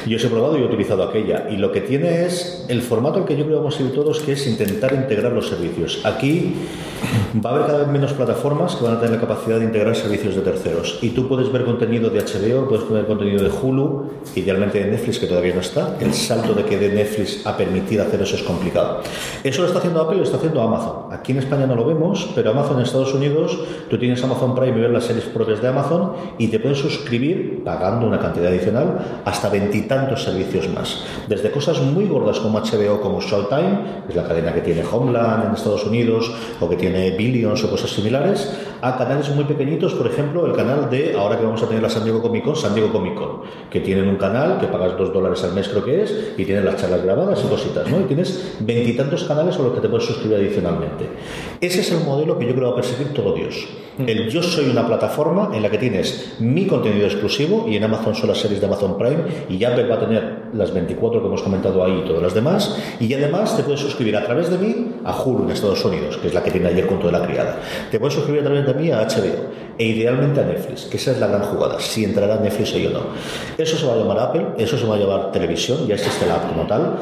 yo 0.06 0.16
os 0.18 0.24
he 0.24 0.28
probado 0.28 0.58
y 0.58 0.60
he 0.60 0.64
utilizado 0.66 1.02
aquella, 1.02 1.48
y 1.48 1.56
lo 1.56 1.72
que 1.72 1.80
tiene 1.80 2.26
es 2.26 2.66
el 2.68 2.82
formato 2.82 3.20
al 3.20 3.24
que 3.24 3.38
yo 3.38 3.44
creo 3.44 3.56
que 3.56 3.60
vamos 3.60 3.80
a 3.80 3.82
ir 3.84 3.94
todos, 3.94 4.20
que 4.20 4.32
es 4.32 4.46
intentar 4.46 4.92
integrar 4.92 5.32
los 5.32 5.48
servicios. 5.48 6.02
Aquí 6.04 6.52
va 7.42 7.50
a 7.50 7.54
haber 7.54 7.66
cada 7.66 7.78
vez 7.78 7.88
menos 7.88 8.12
plataformas 8.12 8.76
que 8.76 8.84
van 8.84 8.96
a 8.96 9.00
tener 9.00 9.14
la 9.14 9.20
capacidad 9.20 9.60
de 9.60 9.64
integrar 9.64 9.96
servicios 9.96 10.34
de 10.36 10.42
terceros, 10.42 10.98
y 11.00 11.08
tú 11.10 11.26
puedes 11.26 11.50
ver 11.50 11.64
contenido 11.64 12.10
de 12.10 12.20
HBO, 12.20 12.68
puedes 12.68 12.86
ver 12.90 13.06
contenido 13.06 13.42
de 13.42 13.48
Hulu, 13.48 14.10
idealmente 14.36 14.84
de 14.84 14.90
Netflix, 14.90 15.18
que 15.18 15.26
todavía 15.26 15.54
no 15.54 15.62
está, 15.62 15.96
el 16.00 16.12
salto 16.12 16.52
de 16.52 16.64
que 16.66 16.76
de 16.76 16.90
Netflix 16.90 17.46
a 17.46 17.56
permitir 17.56 18.02
hacer 18.02 18.20
eso 18.20 18.41
es 18.42 18.48
complicado. 18.48 19.00
Eso 19.42 19.62
lo 19.62 19.66
está 19.68 19.78
haciendo 19.78 20.00
Apple 20.00 20.16
y 20.16 20.18
lo 20.18 20.24
está 20.24 20.36
haciendo 20.36 20.60
Amazon. 20.60 21.12
Aquí 21.12 21.32
en 21.32 21.38
España 21.38 21.66
no 21.66 21.74
lo 21.74 21.84
vemos, 21.84 22.30
pero 22.34 22.50
Amazon 22.50 22.78
en 22.78 22.82
Estados 22.82 23.14
Unidos, 23.14 23.58
tú 23.88 23.98
tienes 23.98 24.22
Amazon 24.22 24.54
Prime 24.54 24.76
y 24.76 24.80
ves 24.80 24.90
las 24.90 25.04
series 25.04 25.24
propias 25.26 25.62
de 25.62 25.68
Amazon 25.68 26.12
y 26.38 26.48
te 26.48 26.58
puedes 26.58 26.78
suscribir 26.78 27.62
pagando 27.64 28.06
una 28.06 28.18
cantidad 28.18 28.48
adicional 28.48 29.22
hasta 29.24 29.48
veintitantos 29.48 30.24
servicios 30.24 30.68
más. 30.68 31.04
Desde 31.28 31.50
cosas 31.50 31.80
muy 31.80 32.06
gordas 32.06 32.40
como 32.40 32.60
HBO, 32.60 33.00
como 33.00 33.20
Showtime, 33.20 34.02
que 34.06 34.10
es 34.10 34.16
la 34.16 34.24
cadena 34.24 34.52
que 34.52 34.60
tiene 34.60 34.82
Homeland 34.84 35.46
en 35.46 35.54
Estados 35.54 35.86
Unidos 35.86 36.32
o 36.60 36.68
que 36.68 36.76
tiene 36.76 37.10
Billions 37.12 37.62
o 37.64 37.70
cosas 37.70 37.90
similares, 37.90 38.50
a 38.80 38.96
canales 38.96 39.30
muy 39.30 39.44
pequeñitos, 39.44 39.94
por 39.94 40.06
ejemplo, 40.06 40.44
el 40.44 40.52
canal 40.54 40.90
de, 40.90 41.14
ahora 41.16 41.38
que 41.38 41.44
vamos 41.44 41.62
a 41.62 41.68
tener 41.68 41.82
la 41.82 41.88
San 41.88 42.02
Diego 42.02 42.20
Comic 42.20 42.44
Con, 42.44 42.56
San 42.56 42.74
Diego 42.74 42.92
Comic 42.92 43.14
Con, 43.14 43.42
que 43.70 43.80
tienen 43.80 44.08
un 44.08 44.16
canal 44.16 44.58
que 44.58 44.66
pagas 44.66 44.96
dos 44.98 45.12
dólares 45.12 45.42
al 45.44 45.52
mes 45.52 45.68
creo 45.68 45.84
que 45.84 46.02
es, 46.02 46.34
y 46.36 46.44
tienen 46.44 46.64
las 46.64 46.76
charlas 46.76 47.02
grabadas 47.04 47.40
y 47.44 47.48
cositas, 47.48 47.88
¿no? 47.88 48.00
Y 48.00 48.04
tienes 48.04 48.31
veintitantos 48.60 49.24
canales 49.24 49.56
a 49.56 49.62
los 49.62 49.74
que 49.74 49.80
te 49.80 49.88
puedes 49.88 50.06
suscribir 50.06 50.38
adicionalmente. 50.38 51.06
Ese 51.60 51.80
es 51.80 51.92
el 51.92 52.04
modelo 52.04 52.38
que 52.38 52.46
yo 52.46 52.54
creo 52.54 52.68
va 52.68 52.72
a 52.72 52.80
perseguir 52.82 53.12
todo 53.12 53.34
Dios. 53.34 53.66
El 53.98 54.30
yo 54.30 54.42
soy 54.42 54.70
una 54.70 54.86
plataforma 54.86 55.50
en 55.52 55.62
la 55.62 55.70
que 55.70 55.76
tienes 55.76 56.36
mi 56.40 56.66
contenido 56.66 57.06
exclusivo 57.06 57.66
y 57.68 57.76
en 57.76 57.84
Amazon 57.84 58.14
son 58.14 58.30
las 58.30 58.38
series 58.38 58.58
de 58.58 58.66
Amazon 58.66 58.96
Prime 58.96 59.22
y 59.50 59.62
Apple 59.64 59.86
va 59.86 59.96
a 59.96 60.00
tener 60.00 60.42
las 60.54 60.72
24 60.72 61.20
que 61.20 61.26
hemos 61.26 61.42
comentado 61.42 61.84
ahí 61.84 62.00
y 62.02 62.06
todas 62.06 62.22
las 62.22 62.32
demás 62.32 62.78
y 63.00 63.12
además 63.12 63.54
te 63.54 63.62
puedes 63.62 63.80
suscribir 63.80 64.16
a 64.16 64.24
través 64.24 64.50
de 64.50 64.56
mí 64.56 64.92
a 65.04 65.14
Hulu 65.14 65.44
en 65.44 65.50
Estados 65.50 65.84
Unidos, 65.84 66.16
que 66.16 66.28
es 66.28 66.34
la 66.34 66.42
que 66.42 66.50
tiene 66.50 66.68
ayer 66.68 66.86
con 66.86 67.00
toda 67.00 67.12
la 67.12 67.26
criada. 67.26 67.58
Te 67.90 67.98
puedes 67.98 68.14
suscribir 68.14 68.40
a 68.40 68.44
través 68.44 68.66
de 68.66 68.74
mí 68.74 68.90
a 68.90 69.02
HBO 69.02 69.50
e 69.78 69.84
idealmente 69.84 70.40
a 70.40 70.44
Netflix, 70.44 70.86
que 70.86 70.96
esa 70.96 71.10
es 71.10 71.18
la 71.18 71.26
gran 71.26 71.42
jugada, 71.42 71.78
si 71.78 72.04
entrará 72.04 72.36
Netflix 72.36 72.74
o 72.74 72.78
yo 72.78 72.90
no. 72.90 73.00
Eso 73.58 73.76
se 73.76 73.86
va 73.86 73.92
a 73.92 73.96
llamar 73.96 74.18
Apple, 74.18 74.46
eso 74.56 74.78
se 74.78 74.86
va 74.86 74.94
a 74.94 74.98
llamar 74.98 75.32
televisión, 75.32 75.86
ya 75.86 75.94
existe 75.94 76.26
la 76.26 76.36
app 76.36 76.48
como 76.48 76.66
tal. 76.66 76.96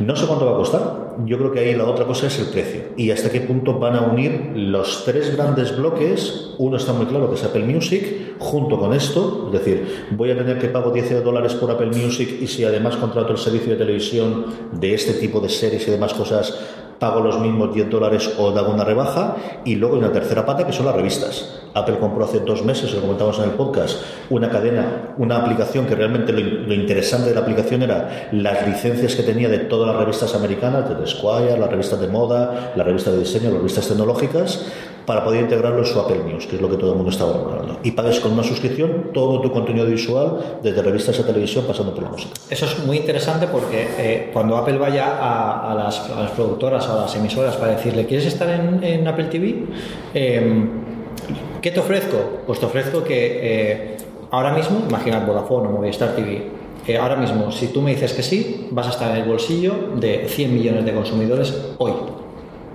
No 0.00 0.16
sé 0.16 0.26
cuánto 0.26 0.46
va 0.46 0.52
a 0.52 0.56
costar. 0.56 1.02
Yo 1.26 1.38
creo 1.38 1.52
que 1.52 1.60
ahí 1.60 1.74
la 1.74 1.84
otra 1.84 2.06
cosa 2.06 2.26
es 2.26 2.38
el 2.38 2.46
precio 2.46 2.82
y 2.96 3.10
hasta 3.10 3.30
qué 3.30 3.40
punto 3.40 3.78
van 3.78 3.94
a 3.94 4.02
unir 4.02 4.52
los 4.54 5.04
tres 5.04 5.36
grandes 5.36 5.76
bloques. 5.76 6.31
Uno 6.58 6.76
está 6.76 6.92
muy 6.92 7.06
claro 7.06 7.28
que 7.28 7.36
es 7.36 7.44
Apple 7.44 7.64
Music, 7.64 8.36
junto 8.38 8.78
con 8.78 8.92
esto, 8.92 9.50
es 9.52 9.52
decir, 9.52 10.06
voy 10.10 10.30
a 10.30 10.36
tener 10.36 10.58
que 10.58 10.68
pago 10.68 10.90
10 10.90 11.24
dólares 11.24 11.54
por 11.54 11.70
Apple 11.70 11.86
Music 11.86 12.38
y 12.40 12.46
si 12.46 12.64
además 12.64 12.96
contrato 12.96 13.32
el 13.32 13.38
servicio 13.38 13.72
de 13.72 13.78
televisión 13.78 14.46
de 14.72 14.94
este 14.94 15.14
tipo 15.14 15.40
de 15.40 15.48
series 15.48 15.86
y 15.88 15.90
demás 15.90 16.14
cosas, 16.14 16.58
pago 17.02 17.20
los 17.20 17.40
mismos 17.40 17.74
10 17.74 17.90
dólares 17.90 18.30
o 18.38 18.56
hago 18.56 18.72
una 18.72 18.84
rebaja. 18.84 19.34
Y 19.64 19.74
luego 19.74 19.96
hay 19.96 20.02
una 20.02 20.12
tercera 20.12 20.46
pata 20.46 20.64
que 20.64 20.72
son 20.72 20.86
las 20.86 20.94
revistas. 20.94 21.62
Apple 21.74 21.98
compró 21.98 22.24
hace 22.24 22.38
dos 22.38 22.64
meses, 22.64 22.94
lo 22.94 23.00
comentamos 23.00 23.38
en 23.40 23.44
el 23.44 23.50
podcast, 23.52 24.02
una 24.30 24.48
cadena, 24.48 25.14
una 25.18 25.38
aplicación 25.38 25.86
que 25.86 25.96
realmente 25.96 26.32
lo, 26.32 26.40
lo 26.40 26.74
interesante 26.74 27.30
de 27.30 27.34
la 27.34 27.40
aplicación 27.40 27.82
era 27.82 28.28
las 28.30 28.68
licencias 28.68 29.16
que 29.16 29.24
tenía 29.24 29.48
de 29.48 29.58
todas 29.58 29.88
las 29.88 29.96
revistas 29.96 30.34
americanas, 30.36 30.88
de 30.88 30.94
The 30.94 31.06
Squire, 31.08 31.58
las 31.58 31.70
revistas 31.70 32.00
de 32.00 32.06
moda, 32.06 32.72
las 32.76 32.86
revistas 32.86 33.14
de 33.14 33.20
diseño, 33.20 33.50
las 33.50 33.58
revistas 33.58 33.88
tecnológicas, 33.88 34.66
para 35.06 35.24
poder 35.24 35.42
integrarlo 35.42 35.80
en 35.80 35.86
su 35.86 35.98
Apple 35.98 36.22
News, 36.24 36.46
que 36.46 36.56
es 36.56 36.62
lo 36.62 36.68
que 36.70 36.76
todo 36.76 36.90
el 36.90 36.96
mundo 36.96 37.10
estaba 37.10 37.32
buscando. 37.32 37.78
Y 37.82 37.90
pagues 37.92 38.20
con 38.20 38.32
una 38.32 38.42
suscripción 38.42 39.10
todo 39.12 39.40
tu 39.40 39.52
contenido 39.52 39.86
visual, 39.86 40.58
desde 40.62 40.82
revistas 40.82 41.18
a 41.20 41.26
televisión, 41.26 41.64
pasando 41.66 41.94
por 41.94 42.04
la 42.04 42.10
música. 42.10 42.32
Eso 42.48 42.66
es 42.66 42.78
muy 42.84 42.98
interesante 42.98 43.46
porque 43.46 43.88
eh, 43.98 44.30
cuando 44.32 44.56
Apple 44.56 44.78
vaya 44.78 45.18
a, 45.20 45.74
las, 45.74 45.98
productoras 46.34 46.86
o 46.88 46.98
a 46.98 47.02
las 47.02 47.16
emisoras 47.16 47.56
para 47.56 47.72
decirle, 47.72 48.06
¿quieres 48.06 48.26
estar 48.26 48.48
en, 48.48 49.06
Apple 49.06 49.24
TV? 49.24 49.64
Eh, 50.14 50.64
¿Qué 51.60 51.70
te 51.70 51.80
ofrezco? 51.80 52.40
Pues 52.46 52.58
te 52.58 52.66
ofrezco 52.66 53.04
que 53.04 53.38
eh, 53.42 53.96
ahora 54.30 54.52
mismo, 54.52 54.82
imagina 54.88 55.20
Vodafone 55.20 55.68
o 55.68 55.70
Movistar 55.70 56.16
TV, 56.16 56.42
eh, 56.86 56.96
ahora 56.96 57.16
mismo, 57.16 57.52
si 57.52 57.68
tú 57.68 57.80
me 57.80 57.92
dices 57.92 58.12
que 58.12 58.22
sí, 58.22 58.68
vas 58.72 58.88
a 58.88 58.90
estar 58.90 59.10
en 59.12 59.22
el 59.22 59.28
bolsillo 59.28 59.72
de 59.94 60.26
100 60.28 60.54
millones 60.54 60.84
de 60.84 60.92
consumidores 60.92 61.54
hoy. 61.78 61.92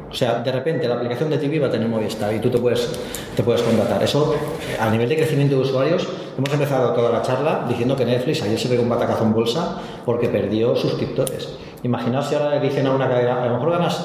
O 0.10 0.14
sea, 0.14 0.40
de 0.40 0.52
repente 0.52 0.88
la 0.88 0.96
aplicación 0.96 1.30
de 1.30 1.38
TV 1.38 1.60
va 1.60 1.68
a 1.68 1.72
tener 1.72 1.88
Movistar 1.88 2.34
y 2.34 2.40
tú 2.40 2.50
te 2.50 2.58
puedes, 2.58 2.90
te 3.36 3.44
puedes 3.44 3.62
contratar. 3.62 4.02
Eso, 4.02 4.36
a 4.80 4.90
nivel 4.90 5.10
de 5.10 5.18
crecimiento 5.18 5.56
de 5.56 5.62
usuarios, 5.62 6.08
hemos 6.38 6.52
empezado 6.54 6.94
toda 6.94 7.12
la 7.12 7.22
charla 7.22 7.66
diciendo 7.68 7.96
que 7.96 8.06
Netflix 8.06 8.42
ayer 8.44 8.58
se 8.58 8.70
pegó 8.70 8.84
un 8.84 8.90
batacazo 8.90 9.24
en 9.24 9.34
bolsa 9.34 9.82
porque 10.06 10.30
perdió 10.30 10.76
suscriptores. 10.76 11.50
Imaginaos 11.84 12.28
si 12.28 12.36
ahora 12.36 12.56
le 12.56 12.62
dicen 12.62 12.88
a 12.88 12.92
una 12.92 13.10
cadena, 13.10 13.44
a 13.44 13.48
lo 13.48 13.54
mejor 13.54 13.72
ganas, 13.72 14.00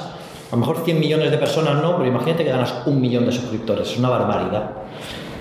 a 0.51 0.57
lo 0.57 0.59
mejor 0.59 0.79
100 0.85 0.99
millones 0.99 1.31
de 1.31 1.39
personas 1.39 1.81
no, 1.81 1.97
pero 1.97 2.09
imagínate 2.09 2.45
que 2.45 2.51
ganas 2.51 2.75
un 2.87 3.01
millón 3.01 3.25
de 3.25 3.33
suscriptores. 3.33 3.93
Es 3.93 3.99
una 3.99 4.09
barbaridad. 4.09 4.71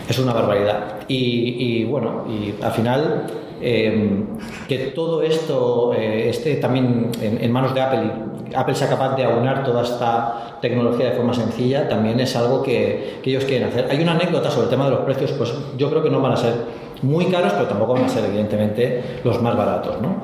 Es 0.07 0.19
una 0.19 0.33
barbaridad. 0.33 0.99
Y, 1.07 1.55
y 1.57 1.83
bueno, 1.85 2.25
y 2.29 2.55
al 2.63 2.71
final 2.71 3.25
eh, 3.61 4.23
que 4.67 4.77
todo 4.87 5.21
esto 5.21 5.93
eh, 5.93 6.29
esté 6.29 6.55
también 6.55 7.11
en, 7.21 7.43
en, 7.43 7.51
manos 7.51 7.73
de 7.73 7.81
Apple 7.81 8.01
y 8.49 8.55
Apple 8.55 8.75
sea 8.75 8.89
capaz 8.89 9.15
de 9.15 9.23
aunar 9.23 9.63
toda 9.63 9.83
esta 9.83 10.57
tecnología 10.61 11.11
de 11.11 11.15
forma 11.15 11.33
sencilla, 11.33 11.87
también 11.87 12.19
es 12.19 12.35
algo 12.35 12.61
que, 12.61 13.19
que, 13.23 13.29
ellos 13.29 13.45
quieren 13.45 13.69
hacer. 13.69 13.87
Hay 13.89 14.01
una 14.01 14.13
anécdota 14.13 14.49
sobre 14.49 14.65
el 14.65 14.69
tema 14.69 14.85
de 14.85 14.91
los 14.91 14.99
precios, 15.01 15.31
pues 15.33 15.53
yo 15.77 15.89
creo 15.89 16.03
que 16.03 16.09
no 16.09 16.21
van 16.21 16.33
a 16.33 16.37
ser 16.37 16.53
muy 17.01 17.25
caros, 17.25 17.53
pero 17.53 17.67
tampoco 17.67 17.93
van 17.93 18.05
a 18.05 18.09
ser 18.09 18.25
evidentemente 18.25 19.19
los 19.23 19.41
más 19.41 19.55
baratos, 19.55 20.01
¿no? 20.01 20.17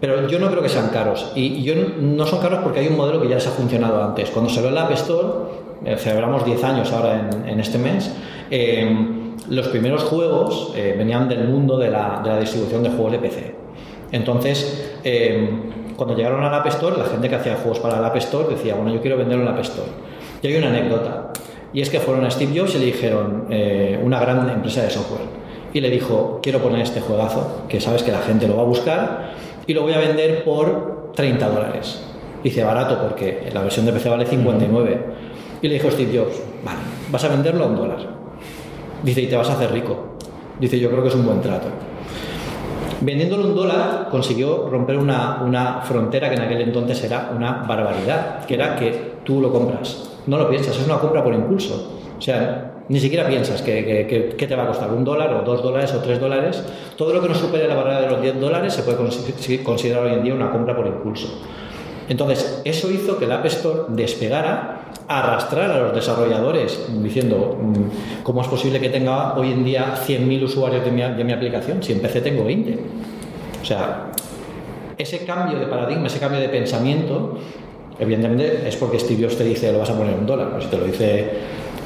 Pero 0.00 0.28
yo 0.28 0.38
no 0.38 0.50
creo 0.50 0.62
que 0.62 0.68
sean 0.68 0.88
caros. 0.88 1.32
Y, 1.34 1.62
yo 1.62 1.74
no, 1.74 2.26
son 2.26 2.40
caros 2.40 2.60
porque 2.62 2.80
hay 2.80 2.88
un 2.88 2.96
modelo 2.96 3.20
que 3.22 3.28
ya 3.28 3.36
les 3.36 3.46
ha 3.46 3.50
funcionado 3.50 4.02
antes. 4.02 4.30
Cuando 4.30 4.50
se 4.50 4.60
ve 4.60 4.68
el 4.68 4.76
App 4.76 4.90
Store, 4.92 5.28
eh, 5.84 5.96
celebramos 5.96 6.44
10 6.44 6.64
años 6.64 6.92
ahora 6.92 7.20
en, 7.20 7.48
en 7.48 7.60
este 7.60 7.78
mes, 7.78 8.14
eh, 8.50 9.23
los 9.48 9.68
primeros 9.68 10.02
juegos 10.04 10.72
eh, 10.76 10.94
venían 10.96 11.28
del 11.28 11.48
mundo 11.48 11.76
de 11.78 11.90
la, 11.90 12.38
distribución 12.40 12.82
de 12.82 12.90
juegos 12.90 13.12
de 13.12 13.18
PC. 13.18 13.54
Entonces, 14.12 14.98
eh, 15.04 15.48
cuando 15.96 16.16
llegaron 16.16 16.42
al 16.42 16.54
App 16.54 16.66
Store, 16.66 16.96
la 16.96 17.04
gente 17.04 17.28
que 17.28 17.34
hacía 17.34 17.56
juegos 17.56 17.78
para 17.78 17.98
el 17.98 18.04
App 18.04 18.16
Store 18.16 18.48
decía, 18.48 18.74
bueno, 18.74 18.92
yo 18.92 19.00
quiero 19.00 19.16
venderlo 19.16 19.44
en 19.44 19.48
el 19.48 19.54
App 19.54 19.64
Store. 19.64 19.88
Y 20.42 20.46
hay 20.46 20.56
una 20.56 20.68
anécdota. 20.68 21.32
Y 21.72 21.80
es 21.80 21.90
que 21.90 22.00
fueron 22.00 22.24
a 22.24 22.30
Steve 22.30 22.58
Jobs 22.58 22.74
y 22.76 22.78
le 22.78 22.84
dijeron, 22.86 23.46
eh, 23.50 24.00
una 24.02 24.20
gran 24.20 24.48
empresa 24.48 24.82
de 24.82 24.90
software, 24.90 25.22
y 25.72 25.80
le 25.80 25.90
dijo, 25.90 26.38
quiero 26.40 26.60
poner 26.60 26.80
este 26.80 27.00
juegazo, 27.00 27.64
que 27.68 27.80
sabes 27.80 28.02
que 28.04 28.12
la 28.12 28.20
gente 28.20 28.46
lo 28.46 28.56
va 28.56 28.62
a 28.62 28.66
buscar, 28.66 29.32
y 29.66 29.74
lo 29.74 29.82
voy 29.82 29.92
a 29.92 29.98
vender 29.98 30.44
por 30.44 31.12
30 31.16 31.48
dólares. 31.48 32.00
Dice, 32.44 32.62
barato, 32.62 33.00
porque 33.00 33.50
la 33.52 33.62
versión 33.62 33.86
de 33.86 33.92
PC 33.92 34.08
vale 34.08 34.26
59. 34.26 35.00
Y 35.62 35.68
le 35.68 35.74
dijo 35.74 35.90
Steve 35.90 36.16
Jobs, 36.16 36.40
vale, 36.64 36.78
vas 37.10 37.24
a 37.24 37.28
venderlo 37.28 37.64
a 37.64 37.66
un 37.68 37.76
dólar. 37.76 38.13
Dice, 39.04 39.20
y 39.20 39.26
te 39.26 39.36
vas 39.36 39.50
a 39.50 39.52
hacer 39.52 39.70
rico. 39.70 40.16
Dice, 40.58 40.78
yo 40.78 40.90
creo 40.90 41.02
que 41.02 41.08
es 41.08 41.14
un 41.14 41.26
buen 41.26 41.40
trato. 41.40 41.66
Vendiéndolo 43.00 43.48
un 43.48 43.54
dólar, 43.54 44.08
consiguió 44.10 44.68
romper 44.70 44.96
una, 44.96 45.42
una, 45.42 45.82
frontera 45.82 46.30
que 46.30 46.36
en 46.36 46.42
aquel 46.42 46.62
entonces 46.62 47.04
era 47.04 47.30
una 47.36 47.64
barbaridad, 47.68 48.46
que 48.46 48.54
era 48.54 48.76
que 48.76 49.16
tú 49.24 49.40
lo 49.40 49.52
compras. 49.52 50.10
No 50.26 50.38
lo 50.38 50.48
piensas, 50.48 50.78
es 50.78 50.86
una 50.86 50.98
compra 50.98 51.22
por 51.22 51.34
impulso. 51.34 51.98
O 52.16 52.20
sea, 52.22 52.74
ni 52.88 52.98
siquiera 53.00 53.26
piensas 53.26 53.60
que, 53.60 54.06
que, 54.38 54.46
te 54.46 54.56
va 54.56 54.62
a 54.62 54.66
costar 54.68 54.90
un 54.90 55.04
dólar 55.04 55.34
o 55.34 55.42
dos 55.42 55.62
dólares 55.62 55.92
o 55.92 55.98
tres 55.98 56.18
dólares. 56.18 56.62
Todo 56.96 57.12
lo 57.12 57.20
que 57.20 57.28
no 57.28 57.34
supere 57.34 57.68
la 57.68 57.74
barrera 57.74 58.00
de 58.00 58.08
los 58.08 58.22
10 58.22 58.40
dólares 58.40 58.72
se 58.72 58.82
puede 58.82 59.62
considerar 59.62 60.04
hoy 60.04 60.12
en 60.12 60.22
día 60.22 60.34
una 60.34 60.50
compra 60.50 60.74
por 60.74 60.86
impulso. 60.86 61.28
Entonces, 62.08 62.62
eso 62.64 62.90
hizo 62.90 63.18
que 63.18 63.24
el 63.24 63.32
App 63.32 63.46
Store 63.46 63.80
despegara, 63.88 64.83
arrastrar 65.08 65.70
a 65.70 65.78
los 65.78 65.94
desarrolladores 65.94 66.80
diciendo, 67.02 67.58
¿cómo 68.22 68.42
es 68.42 68.48
posible 68.48 68.80
que 68.80 68.88
tenga 68.88 69.36
hoy 69.36 69.52
en 69.52 69.64
día 69.64 69.94
100.000 70.06 70.44
usuarios 70.44 70.84
de 70.84 70.90
mi, 70.90 71.02
de 71.02 71.24
mi 71.24 71.32
aplicación 71.32 71.82
si 71.82 71.92
en 71.92 72.00
PC 72.00 72.20
tengo 72.20 72.44
20? 72.44 72.78
O 73.62 73.64
sea, 73.64 74.12
ese 74.96 75.24
cambio 75.24 75.58
de 75.58 75.66
paradigma, 75.66 76.06
ese 76.06 76.18
cambio 76.18 76.40
de 76.40 76.48
pensamiento, 76.48 77.38
evidentemente 77.98 78.66
es 78.66 78.76
porque 78.76 78.98
Steve 78.98 79.24
Jobs 79.24 79.36
te 79.36 79.44
dice, 79.44 79.72
lo 79.72 79.78
vas 79.78 79.90
a 79.90 79.96
poner 79.96 80.14
un 80.14 80.26
dólar, 80.26 80.48
pero 80.50 80.62
si 80.62 80.68
te 80.68 80.78
lo 80.78 80.84
dice 80.84 81.30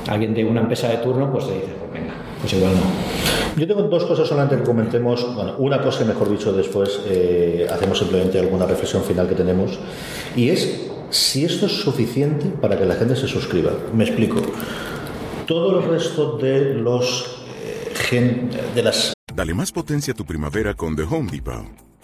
alguien 0.08 0.34
de 0.34 0.44
una 0.44 0.60
empresa 0.60 0.88
de 0.88 0.98
turno, 0.98 1.30
pues 1.30 1.46
te 1.46 1.54
dice, 1.54 1.68
pues 1.78 1.92
venga, 1.92 2.14
pues 2.40 2.52
igual 2.52 2.72
no. 2.72 3.58
Yo 3.60 3.66
tengo 3.66 3.82
dos 3.82 4.04
cosas 4.04 4.28
solamente 4.28 4.56
que 4.56 4.62
comentemos. 4.62 5.34
Bueno, 5.34 5.54
una 5.58 5.80
cosa, 5.80 6.04
mejor 6.04 6.30
dicho, 6.30 6.52
después 6.52 7.00
eh, 7.08 7.66
hacemos 7.70 7.98
simplemente 7.98 8.38
alguna 8.38 8.66
reflexión 8.66 9.02
final 9.02 9.28
que 9.28 9.34
tenemos. 9.34 9.78
Y 10.36 10.50
es 10.50 10.88
si 11.10 11.44
esto 11.44 11.66
es 11.66 11.72
suficiente 11.72 12.46
para 12.46 12.78
que 12.78 12.84
la 12.84 12.94
gente 12.94 13.16
se 13.16 13.26
suscriba. 13.28 13.72
Me 13.94 14.04
explico. 14.04 14.40
Todo 15.46 15.78
el 15.80 15.88
resto 15.88 16.36
de 16.38 16.74
los 16.74 17.44
eh, 17.64 17.92
gen- 17.94 18.50
de 18.74 18.82
las 18.82 19.12
Dale 19.34 19.54
más 19.54 19.70
potencia 19.72 20.12
a 20.12 20.16
tu 20.16 20.24
primavera 20.24 20.74
con 20.74 20.96
The 20.96 21.02
Home 21.04 21.30
Depot. 21.30 21.87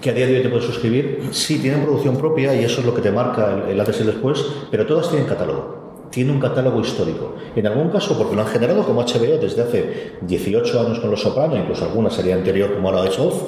que 0.00 0.10
a 0.10 0.12
día 0.12 0.26
de 0.26 0.36
hoy 0.36 0.42
te 0.42 0.48
puedes 0.48 0.66
suscribir, 0.66 1.28
sí 1.32 1.58
tienen 1.58 1.82
producción 1.82 2.16
propia 2.16 2.54
y 2.54 2.64
eso 2.64 2.80
es 2.80 2.86
lo 2.86 2.94
que 2.94 3.02
te 3.02 3.10
marca 3.10 3.64
el, 3.68 3.78
antes 3.78 3.98
y 3.98 4.00
el 4.00 4.06
después, 4.06 4.44
pero 4.70 4.86
todas 4.86 5.08
tienen 5.10 5.26
catálogo. 5.28 5.77
Tiene 6.10 6.32
un 6.32 6.40
catálogo 6.40 6.80
histórico. 6.80 7.34
En 7.54 7.66
algún 7.66 7.90
caso, 7.90 8.16
porque 8.16 8.34
lo 8.34 8.42
han 8.42 8.48
generado 8.48 8.82
como 8.84 9.02
HBO 9.02 9.38
desde 9.40 9.62
hace 9.62 10.12
18 10.22 10.80
años 10.80 11.00
con 11.00 11.10
Los 11.10 11.20
Soprano, 11.20 11.56
incluso 11.56 11.84
alguna 11.84 12.08
serie 12.10 12.32
anterior 12.32 12.74
como 12.74 12.88
ahora 12.88 13.08
es 13.08 13.18
Off, 13.18 13.42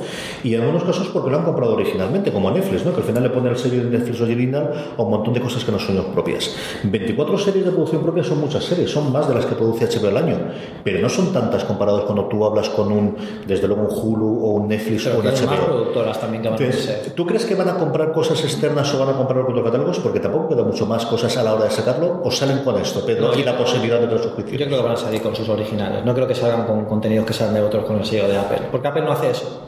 y 0.45 0.55
en 0.55 0.61
algunos 0.63 0.85
casos 0.85 1.09
porque 1.09 1.31
lo 1.31 1.39
han 1.39 1.45
comprado 1.45 1.75
originalmente, 1.75 2.33
como 2.33 2.49
a 2.49 2.53
Netflix, 2.53 2.85
¿no? 2.85 2.93
que 2.93 2.99
al 2.99 3.05
final 3.07 3.23
le 3.23 3.31
ponen 3.31 3.53
el 3.53 3.59
sello 3.59 3.83
de 3.85 3.91
Netflix 3.91 4.21
original 4.21 4.95
a 4.97 5.03
un 5.03 5.11
montón 5.11 5.33
de 5.35 5.41
cosas 5.41 5.65
que 5.65 5.73
no 5.73 5.79
son 5.79 5.97
propias. 6.13 6.55
24 6.83 7.39
series 7.39 7.65
de 7.65 7.71
producción 7.71 8.03
propia 8.03 8.25
son 8.25 8.41
muchas 8.41 8.65
series, 8.65 8.91
son 8.91 9.13
más 9.13 9.29
de 9.29 9.35
las 9.35 9.47
que 9.47 9.55
produce 9.55 9.87
HBO 9.87 10.09
al 10.09 10.17
año, 10.17 10.37
pero 10.85 11.01
no 11.01 11.09
son 11.09 11.33
tantas 11.33 11.65
comparadas 11.65 12.05
cuando 12.05 12.25
tú 12.27 12.45
hablas 12.45 12.69
con 12.71 12.93
un, 12.93 13.17
desde 13.47 13.67
luego, 13.69 13.83
un 13.83 13.89
Hulu 13.91 14.45
o 14.45 14.51
un 14.51 14.69
Netflix 14.69 15.05
Pero 15.05 15.17
o 15.17 15.19
un 15.19 15.23
tienen 15.25 15.47
más 15.47 15.59
HBO. 15.59 15.67
productoras 15.67 16.21
también 16.21 16.43
que 16.43 16.49
van 16.49 16.59
a 16.59 16.63
Entonces, 16.63 16.85
ser. 16.85 17.13
¿Tú 17.15 17.27
crees 17.27 17.45
que 17.47 17.55
van 17.55 17.69
a 17.69 17.75
comprar 17.79 18.13
cosas 18.13 18.43
externas 18.43 18.93
o 18.95 18.99
van 18.99 19.11
a 19.15 19.17
comprar 19.17 19.41
otros 19.45 19.63
catálogos? 19.65 19.99
Porque 20.01 20.21
tampoco 20.21 20.49
queda 20.49 20.63
mucho 20.65 20.87
más 20.87 21.07
cosas 21.07 21.37
a 21.37 21.43
la 21.43 21.55
hora 21.55 21.65
de 21.65 21.71
sacarlo. 21.71 22.21
¿O 22.25 22.31
salen 22.51 22.65
con 22.65 22.81
esto, 22.81 23.05
Pedro? 23.05 23.37
Y 23.37 23.43
la 23.43 23.57
posibilidad 23.57 23.99
de 23.99 24.07
otra 24.07 24.19
suscripción. 24.19 24.59
Yo 24.59 24.67
creo 24.67 24.79
que 24.79 24.85
van 24.85 24.95
a 24.95 24.97
salir 24.97 25.23
con 25.23 25.35
sus 25.35 25.49
originales. 25.49 26.05
No 26.05 26.15
creo 26.15 26.27
que 26.27 26.35
salgan 26.35 26.67
con 26.67 26.85
contenidos 26.85 27.27
que 27.27 27.33
sean 27.33 27.55
de 27.55 27.61
otros 27.61 27.85
con 27.85 27.99
el 27.99 28.05
sello 28.05 28.29
de 28.29 28.37
Apple. 28.37 28.59
Porque 28.71 28.89
Apple 28.89 29.03
no 29.03 29.13
hace 29.13 29.31
eso. 29.31 29.63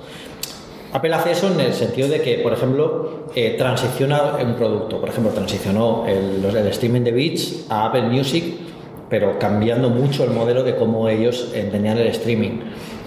Apple 0.93 1.15
hace 1.15 1.31
eso 1.31 1.51
en 1.51 1.59
el 1.61 1.73
sentido 1.73 2.09
de 2.09 2.21
que, 2.21 2.39
por 2.39 2.53
ejemplo, 2.53 3.25
eh, 3.35 3.55
transiciona 3.57 4.37
un 4.45 4.55
producto. 4.55 5.01
Por 5.01 5.09
ejemplo, 5.09 5.33
transicionó 5.33 6.05
el, 6.07 6.45
el 6.45 6.67
streaming 6.69 7.01
de 7.01 7.13
Beats 7.13 7.67
a 7.71 7.87
Apple 7.87 8.03
Music, 8.03 8.45
pero 9.09 9.39
cambiando 9.39 9.89
mucho 9.89 10.25
el 10.25 10.31
modelo 10.31 10.63
de 10.63 10.77
cómo 10.77 11.09
ellos 11.09 11.51
entendían 11.55 11.99
el 11.99 12.09
streaming. 12.09 12.61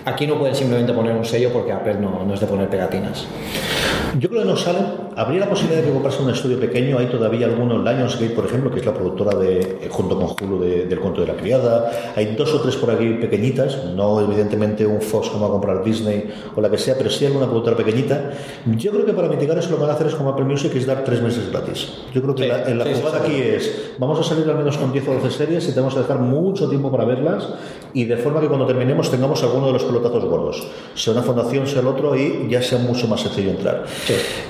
Aquí 0.06 0.26
no 0.28 0.38
pueden 0.38 0.56
simplemente 0.56 0.94
poner 0.94 1.14
un 1.14 1.26
sello 1.26 1.50
porque 1.52 1.72
Apple 1.72 1.96
no, 1.96 2.24
no 2.24 2.34
es 2.34 2.40
de 2.40 2.48
poner 2.48 2.70
pegatinas. 2.70 3.26
Yo 4.18 4.30
creo 4.30 4.44
que 4.44 4.48
no 4.48 4.56
salen. 4.56 4.86
Habría 5.18 5.42
la 5.42 5.50
posibilidad 5.50 5.82
de 5.82 5.88
que 5.88 5.94
comprarse 5.94 6.22
un 6.24 6.30
estudio 6.30 6.60
pequeño. 6.60 6.98
Hay 6.98 7.08
todavía 7.08 7.48
algunos, 7.48 7.84
Lionsgate, 7.84 8.30
por 8.34 8.46
ejemplo, 8.46 8.72
que 8.72 8.80
es 8.80 8.86
la 8.86 8.94
productora 8.94 9.38
de, 9.38 9.60
eh, 9.60 9.88
junto 9.90 10.18
con 10.18 10.28
Hulu 10.40 10.60
de- 10.64 10.86
del 10.86 11.00
cuento 11.00 11.22
de 11.22 11.28
la 11.28 11.36
criada. 11.36 11.92
Hay 12.16 12.36
dos 12.36 12.54
o 12.54 12.62
tres 12.62 12.76
por 12.78 12.92
aquí 12.92 13.10
pequeñitas. 13.20 13.84
No, 13.96 14.22
evidentemente, 14.22 14.86
un 14.86 15.02
Fox 15.02 15.30
como 15.30 15.42
va 15.42 15.48
a 15.48 15.52
comprar 15.52 15.84
Disney 15.84 16.30
o 16.56 16.62
la 16.62 16.70
que 16.70 16.78
sea, 16.78 16.96
pero 16.98 17.10
sí 17.10 17.26
alguna 17.26 17.46
productora 17.46 17.76
pequeñita. 17.76 18.32
Yo 18.78 18.92
creo 18.92 19.06
que 19.06 19.14
para 19.14 19.28
mitigar 19.28 19.58
eso 19.58 19.72
lo 19.72 19.76
que 19.78 19.82
van 19.82 19.92
a 19.92 19.94
hacer 19.96 20.08
es 20.08 20.16
como 20.16 20.30
Apple 20.30 20.46
Music, 20.46 20.72
es 20.76 20.86
dar 20.86 21.04
tres 21.04 21.22
meses 21.22 21.50
gratis. 21.52 21.94
Yo 22.14 22.22
creo 22.22 22.36
que 22.36 22.44
Sí, 22.44 22.50
la, 22.50 22.70
la 22.76 22.86
sí, 22.86 22.92
jugada 23.02 23.20
sí. 23.20 23.32
aquí 23.32 23.42
es: 23.42 23.92
vamos 23.98 24.20
a 24.20 24.24
salir 24.24 24.50
al 24.50 24.58
menos 24.58 24.78
con 24.78 24.92
10 24.94 25.08
o 25.10 25.14
12 25.14 25.32
series 25.32 25.68
y 25.68 25.72
tenemos 25.72 25.94
que 25.94 26.00
dejar 26.02 26.20
mucho 26.20 26.70
tiempo 26.70 26.90
para 26.92 27.04
verlas 27.06 27.48
y 27.96 28.04
de 28.04 28.18
forma 28.18 28.42
que 28.42 28.48
cuando 28.48 28.68
terminemos 28.68 29.10
tengamos 29.10 29.42
alguno 29.42 29.68
de 29.68 29.74
los 29.74 29.84
pelotazos 29.86 30.26
gordos. 30.26 30.68
Sea 30.96 31.14
una 31.14 31.24
fundación, 31.24 31.66
sea 31.66 31.80
el 31.80 31.88
otro 31.88 32.14
y 32.14 32.46
ya 32.50 32.62
sea 32.62 32.78
mucho 32.78 33.08
más 33.08 33.22
sencillo 33.22 33.52
entrar. 33.52 33.86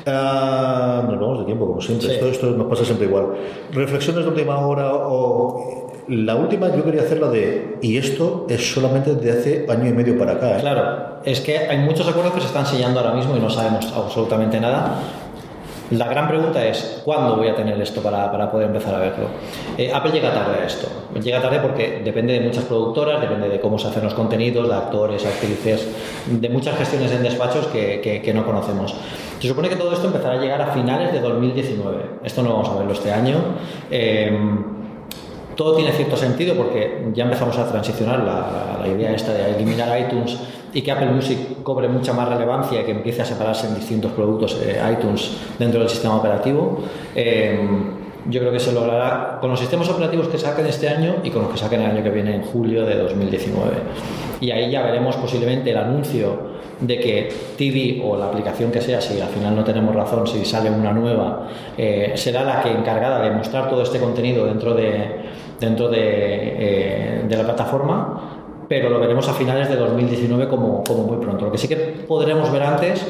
Ah, 0.07 1.05
nos 1.07 1.19
vamos 1.19 1.39
de 1.39 1.45
tiempo, 1.45 1.67
como 1.67 1.79
siempre. 1.79 2.07
Sí. 2.07 2.13
Esto, 2.15 2.27
esto 2.27 2.47
nos 2.47 2.67
pasa 2.67 2.83
siempre 2.83 3.05
igual. 3.05 3.27
Reflexiones 3.71 4.23
de 4.23 4.29
última 4.29 4.57
hora 4.59 4.91
o. 4.93 5.91
La 6.07 6.35
última 6.35 6.75
yo 6.75 6.83
quería 6.83 7.01
hacer 7.01 7.19
la 7.19 7.29
de. 7.29 7.77
Y 7.81 7.97
esto 7.97 8.47
es 8.49 8.73
solamente 8.73 9.13
de 9.15 9.31
hace 9.31 9.65
año 9.69 9.89
y 9.89 9.93
medio 9.93 10.17
para 10.17 10.33
acá. 10.33 10.57
¿eh? 10.57 10.61
Claro, 10.61 11.21
es 11.23 11.39
que 11.41 11.57
hay 11.57 11.79
muchos 11.79 12.07
acuerdos 12.07 12.33
que 12.33 12.41
se 12.41 12.47
están 12.47 12.65
sellando 12.65 12.99
ahora 12.99 13.13
mismo 13.13 13.37
y 13.37 13.39
no 13.39 13.49
sabemos 13.49 13.91
absolutamente 13.95 14.59
nada. 14.59 15.01
La 15.91 16.07
gran 16.07 16.27
pregunta 16.27 16.65
es, 16.65 17.01
¿cuándo 17.05 17.35
voy 17.35 17.47
a 17.47 17.55
tener 17.55 17.79
esto 17.79 18.01
para, 18.01 18.31
para 18.31 18.49
poder 18.51 18.67
empezar 18.67 18.95
a 18.95 18.99
verlo? 18.99 19.27
Eh, 19.77 19.91
Apple 19.93 20.11
llega 20.11 20.33
tarde 20.33 20.61
a 20.61 20.65
esto. 20.65 20.87
Llega 21.21 21.39
tarde 21.41 21.59
porque 21.59 22.01
depende 22.03 22.33
de 22.33 22.39
muchas 22.41 22.63
productoras, 22.63 23.21
depende 23.21 23.49
de 23.49 23.59
cómo 23.59 23.77
se 23.77 23.87
hacen 23.89 24.03
los 24.03 24.15
contenidos, 24.15 24.67
de 24.67 24.73
actores, 24.73 25.23
actrices, 25.25 25.87
de 26.25 26.49
muchas 26.49 26.75
gestiones 26.77 27.11
en 27.11 27.21
despachos 27.21 27.67
que, 27.67 28.01
que- 28.01 28.21
que 28.21 28.33
no 28.33 28.43
conocemos. 28.45 28.95
Se 29.39 29.47
supone 29.47 29.69
que 29.69 29.75
todo 29.75 29.93
esto 29.93 30.07
empezará 30.07 30.35
a 30.35 30.41
llegar 30.41 30.59
a 30.61 30.67
finales 30.67 31.13
de 31.13 31.19
2019. 31.19 31.97
Esto 32.23 32.41
no 32.41 32.49
vamos 32.53 32.69
a 32.69 32.75
verlo 32.77 32.93
este 32.93 33.11
año. 33.11 33.35
Eh, 33.91 34.35
todo 35.55 35.75
tiene 35.75 35.91
cierto 35.91 36.17
sentido 36.17 36.55
porque 36.55 37.09
ya 37.13 37.25
empezamos 37.25 37.57
a 37.59 37.69
transicionar 37.71 38.19
la, 38.19 38.33
la- 38.33 38.77
la 38.81 38.87
idea 38.87 39.11
esta 39.11 39.33
de 39.33 39.51
eliminar 39.55 39.99
iTunes 39.99 40.37
y 40.75 40.81
que 40.81 40.91
Apple 40.91 41.07
Music 41.07 41.63
cobre 41.63 41.87
mucha 41.87 42.11
más 42.11 42.27
relevancia 42.27 42.81
y 42.81 42.83
que 42.83 42.91
empiece 42.91 43.21
a 43.21 43.25
separarse 43.25 43.65
en 43.65 43.75
distintos 43.75 44.11
productos 44.11 44.61
eh, 44.61 44.77
iTunes 44.91 45.31
dentro 45.57 45.79
del 45.79 45.89
sistema 45.89 46.17
operativo. 46.17 46.83
Eh, 47.15 47.57
yo 48.27 48.41
creo 48.41 48.51
que 48.51 48.59
se 48.59 48.73
logrará 48.73 49.37
con 49.39 49.51
los 49.51 49.59
sistemas 49.59 49.87
operativos 49.87 50.27
que 50.27 50.37
saquen 50.37 50.65
este 50.65 50.89
año 50.89 51.17
y 51.23 51.29
con 51.29 51.43
los 51.43 51.51
que 51.51 51.57
saquen 51.57 51.81
el 51.81 51.91
año 51.91 52.03
que 52.03 52.09
viene 52.09 52.35
en 52.35 52.41
julio 52.41 52.85
de 52.85 52.97
2019. 52.97 53.71
Y 54.41 54.51
ahí 54.51 54.69
ya 54.69 54.81
veremos 54.81 55.15
posiblemente 55.15 55.71
el 55.71 55.77
anuncio 55.77 56.55
de 56.81 56.99
que 56.99 57.29
TV 57.57 58.01
o 58.03 58.17
la 58.17 58.25
aplicación 58.25 58.69
que 58.69 58.81
sea, 58.81 58.99
si 58.99 59.21
al 59.21 59.29
final 59.29 59.55
no 59.55 59.63
tenemos 59.63 59.95
razón, 59.95 60.27
si 60.27 60.43
sale 60.43 60.69
una 60.69 60.91
nueva, 60.91 61.47
eh, 61.77 62.11
será 62.15 62.43
la 62.43 62.61
que 62.61 62.71
encargada 62.71 63.21
de 63.21 63.31
mostrar 63.31 63.69
todo 63.69 63.83
este 63.83 63.99
contenido 63.99 64.45
dentro 64.45 64.73
de, 64.73 65.21
dentro 65.57 65.87
de, 65.87 67.23
de 67.29 67.37
la 67.37 67.43
plataforma, 67.43 68.34
pero 68.67 68.89
lo 68.89 68.99
veremos 68.99 69.27
a 69.27 69.33
finales 69.33 69.69
de 69.69 69.75
2019 69.75 70.47
como, 70.47 70.83
como 70.83 71.03
muy 71.03 71.17
pronto. 71.17 71.45
Lo 71.45 71.51
que 71.51 71.57
sí 71.57 71.67
que 71.67 71.75
podremos 71.75 72.51
ver 72.51 72.63
antes 72.63 73.05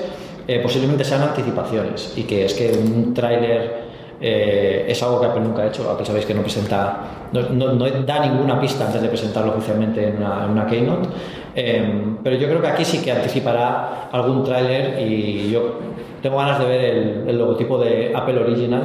eh, 0.47 0.59
posiblemente 0.61 1.03
sean 1.03 1.23
anticipaciones 1.23 2.13
y 2.15 2.23
que 2.23 2.45
es 2.45 2.53
que 2.53 2.71
un 2.71 3.13
tráiler 3.13 3.85
eh, 4.21 4.85
es 4.87 5.01
algo 5.01 5.19
que 5.19 5.27
Apple 5.27 5.41
nunca 5.41 5.63
ha 5.63 5.67
hecho. 5.67 5.89
Apple 5.89 6.05
sabéis 6.05 6.25
que 6.25 6.33
no 6.33 6.41
presenta, 6.41 7.29
no, 7.31 7.89
da 8.05 8.19
ninguna 8.25 8.59
pista 8.59 8.85
antes 8.85 9.01
de 9.01 9.07
presentarlo 9.07 9.53
oficialmente 9.53 10.07
en 10.07 10.17
una, 10.17 10.67
keynote. 10.67 11.09
Eh, 11.55 12.17
pero 12.23 12.35
yo 12.35 12.47
creo 12.47 12.61
que 12.61 12.67
aquí 12.67 12.85
sí 12.85 13.01
que 13.01 13.11
anticipará 13.11 14.09
algún 14.11 14.43
tráiler 14.43 14.99
y 14.99 15.49
yo 15.49 15.79
tengo 16.21 16.37
ganas 16.37 16.59
de 16.59 16.65
ver 16.65 16.81
el, 16.81 17.23
el 17.27 17.37
logotipo 17.37 17.77
de 17.79 18.11
Apple 18.13 18.37
Original 18.39 18.83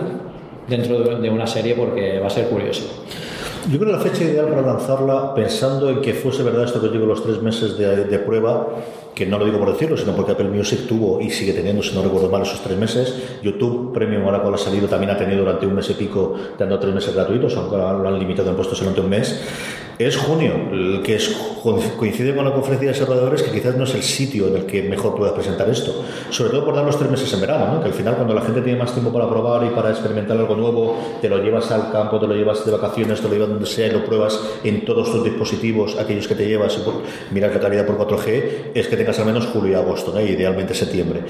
dentro 0.69 1.01
de, 1.01 1.17
de 1.17 1.31
una 1.31 1.47
serie 1.47 1.75
porque 1.75 2.21
va 2.21 2.29
a 2.29 2.31
ser 2.31 2.47
curioso. 2.47 3.05
Yo 3.69 3.79
creo 3.79 3.93
que 3.93 3.99
la 3.99 4.03
fecha 4.03 4.25
ideal 4.25 4.49
para 4.49 4.63
lanzarla, 4.63 5.35
pensando 5.35 5.91
en 5.91 6.01
que 6.01 6.15
fuese 6.15 6.43
verdad 6.43 6.65
esto 6.65 6.81
que 6.81 6.87
os 6.87 6.93
digo, 6.93 7.05
los 7.05 7.23
tres 7.23 7.43
meses 7.43 7.77
de, 7.77 8.19
prueba, 8.21 8.69
que 9.15 9.27
no 9.27 9.39
lo 9.39 9.45
digo 9.45 9.59
por 9.59 9.73
decirlo, 9.73 9.99
sino 9.99 10.17
porque 10.17 10.33
Apple 10.33 10.49
Music 10.49 10.87
tuvo 10.89 11.21
y 11.21 11.31
sigue 11.31 11.53
teniendo, 11.53 11.83
si 11.83 11.95
no 11.95 12.03
recuerdo 12.03 12.31
mal, 12.31 12.43
esos 12.43 12.61
tres 12.63 12.79
meses. 12.79 13.15
YouTube 13.43 13.93
Premium, 13.93 14.25
ahora 14.25 14.43
con 14.43 14.53
la 14.53 14.59
salida, 14.59 14.89
también 14.89 15.11
ha 15.11 15.17
tenido 15.19 15.41
durante 15.41 15.67
un 15.67 15.75
mes 15.75 15.91
y 15.91 15.95
pico, 15.95 16.35
dando 16.59 16.79
tres 16.79 16.95
meses 16.95 17.15
gratuitos, 17.15 17.55
aunque 17.57 17.77
lo 17.77 18.09
han 18.09 18.19
limitado 18.19 18.49
en 18.49 18.57
puestos 18.57 18.81
durante 18.81 19.03
un 19.03 19.11
mes. 19.11 19.41
Es 20.01 20.17
junio, 20.17 20.55
el 20.73 21.03
que 21.03 21.17
es, 21.17 21.29
coincide 21.99 22.35
con 22.35 22.47
la 22.47 22.55
conferencia 22.55 22.89
de 22.89 22.95
desarrolladores, 22.95 23.43
que 23.43 23.51
quizás 23.51 23.77
no 23.77 23.85
es 23.85 23.95
el 23.95 24.03
sitio 24.03 24.49
en 24.49 24.57
el 24.57 24.65
que 24.65 24.83
mejor 24.83 25.15
puedas 25.15 25.35
presentar 25.35 25.69
esto. 25.69 26.03
Sobre 26.31 26.53
todo 26.53 26.65
por 26.65 26.75
dar 26.75 26.87
los 26.87 26.99
tres 26.99 27.11
meses 27.11 27.31
en 27.35 27.43
verano, 27.43 27.75
¿no? 27.75 27.81
que 27.83 27.89
al 27.89 27.93
final, 27.93 28.15
cuando 28.15 28.33
la 28.33 28.41
gente 28.41 28.63
tiene 28.63 28.79
más 28.79 28.95
tiempo 28.95 29.13
para 29.13 29.29
probar 29.29 29.67
y 29.67 29.75
para 29.75 29.91
experimentar 29.91 30.39
algo 30.39 30.57
nuevo, 30.57 30.97
te 31.21 31.29
lo 31.29 31.37
llevas 31.43 31.71
al 31.71 31.93
campo, 31.93 32.19
te 32.19 32.27
lo 32.27 32.35
llevas 32.35 32.65
de 32.65 32.73
vacaciones, 32.73 33.21
te 33.21 33.29
lo 33.29 33.35
llevas 33.35 33.51
donde 33.51 33.67
sea 33.67 33.89
y 33.89 33.91
lo 33.91 34.03
pruebas 34.03 34.41
en 34.65 34.87
todos 34.87 35.13
tus 35.13 35.23
dispositivos, 35.23 35.99
aquellos 35.99 36.27
que 36.27 36.35
te 36.35 36.49
llevas 36.49 36.79
miras 37.31 37.53
la 37.53 37.61
calidad 37.61 37.85
por 37.85 37.99
4G, 37.99 38.71
es 38.73 38.89
que 38.89 38.97
tengas 38.97 39.19
al 39.19 39.27
menos 39.27 39.49
julio 39.49 39.73
y 39.73 39.75
agosto, 39.75 40.15
¿no? 40.15 40.23
y 40.23 40.31
idealmente 40.31 40.73
septiembre. 40.73 41.25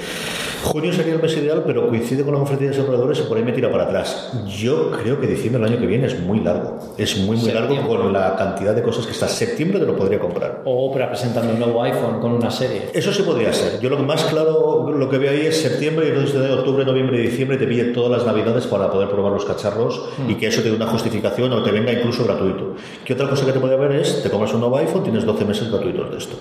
Junio 0.62 0.92
sería 0.92 1.14
el 1.14 1.22
mes 1.22 1.36
ideal, 1.36 1.64
pero 1.66 1.88
coincide 1.88 2.22
con 2.22 2.34
la 2.34 2.38
conferencia 2.38 2.70
de 2.70 2.76
desarrolladores 2.76 3.18
y 3.18 3.22
por 3.22 3.36
ahí 3.36 3.42
me 3.42 3.52
tira 3.52 3.68
para 3.72 3.82
atrás. 3.84 4.30
Yo 4.46 4.92
creo 4.92 5.20
que 5.20 5.26
diciembre 5.26 5.60
del 5.60 5.72
año 5.72 5.80
que 5.80 5.86
viene 5.88 6.06
es 6.06 6.20
muy 6.20 6.38
largo. 6.38 6.78
Es 6.96 7.16
muy, 7.16 7.36
muy 7.36 7.50
largo 7.50 7.88
con 7.88 8.12
la 8.12 8.36
cantidad 8.36 8.59
cantidad 8.60 8.74
de 8.74 8.82
cosas 8.82 9.06
que 9.06 9.12
hasta 9.12 9.26
septiembre 9.26 9.80
te 9.80 9.86
lo 9.86 9.96
podría 9.96 10.18
comprar. 10.18 10.60
O 10.66 10.90
Oprah 10.90 11.08
presentando 11.08 11.54
un 11.54 11.58
nuevo 11.58 11.82
iPhone 11.82 12.20
con 12.20 12.32
una 12.32 12.50
serie. 12.50 12.90
Eso 12.92 13.10
sí 13.10 13.22
podría 13.22 13.52
ser. 13.54 13.80
Yo 13.80 13.88
lo 13.88 13.96
que 13.96 14.02
más 14.02 14.24
claro, 14.24 14.90
lo 14.92 15.08
que 15.08 15.16
veo 15.16 15.30
ahí 15.30 15.46
es 15.46 15.62
septiembre 15.62 16.06
y 16.06 16.08
entonces 16.10 16.38
de 16.40 16.52
octubre, 16.52 16.84
noviembre 16.84 17.18
y 17.18 17.22
diciembre 17.28 17.56
te 17.56 17.66
pille 17.66 17.84
todas 17.84 18.10
las 18.10 18.26
navidades 18.26 18.66
para 18.66 18.90
poder 18.90 19.08
probar 19.08 19.32
los 19.32 19.46
cacharros 19.46 20.02
Mm. 20.18 20.30
y 20.30 20.34
que 20.34 20.48
eso 20.48 20.60
te 20.62 20.68
dé 20.68 20.76
una 20.76 20.86
justificación 20.88 21.50
o 21.52 21.62
te 21.62 21.70
venga 21.70 21.90
incluso 21.92 22.24
gratuito. 22.24 22.74
¿Qué 23.04 23.14
otra 23.14 23.28
cosa 23.30 23.46
que 23.46 23.52
te 23.52 23.60
puede 23.60 23.74
haber 23.74 23.92
es, 23.92 24.22
te 24.22 24.28
compras 24.28 24.52
un 24.52 24.60
nuevo 24.60 24.76
iPhone, 24.76 25.02
tienes 25.04 25.24
12 25.24 25.44
meses 25.46 25.70
gratuitos 25.70 26.10
de 26.10 26.18
esto. 26.18 26.36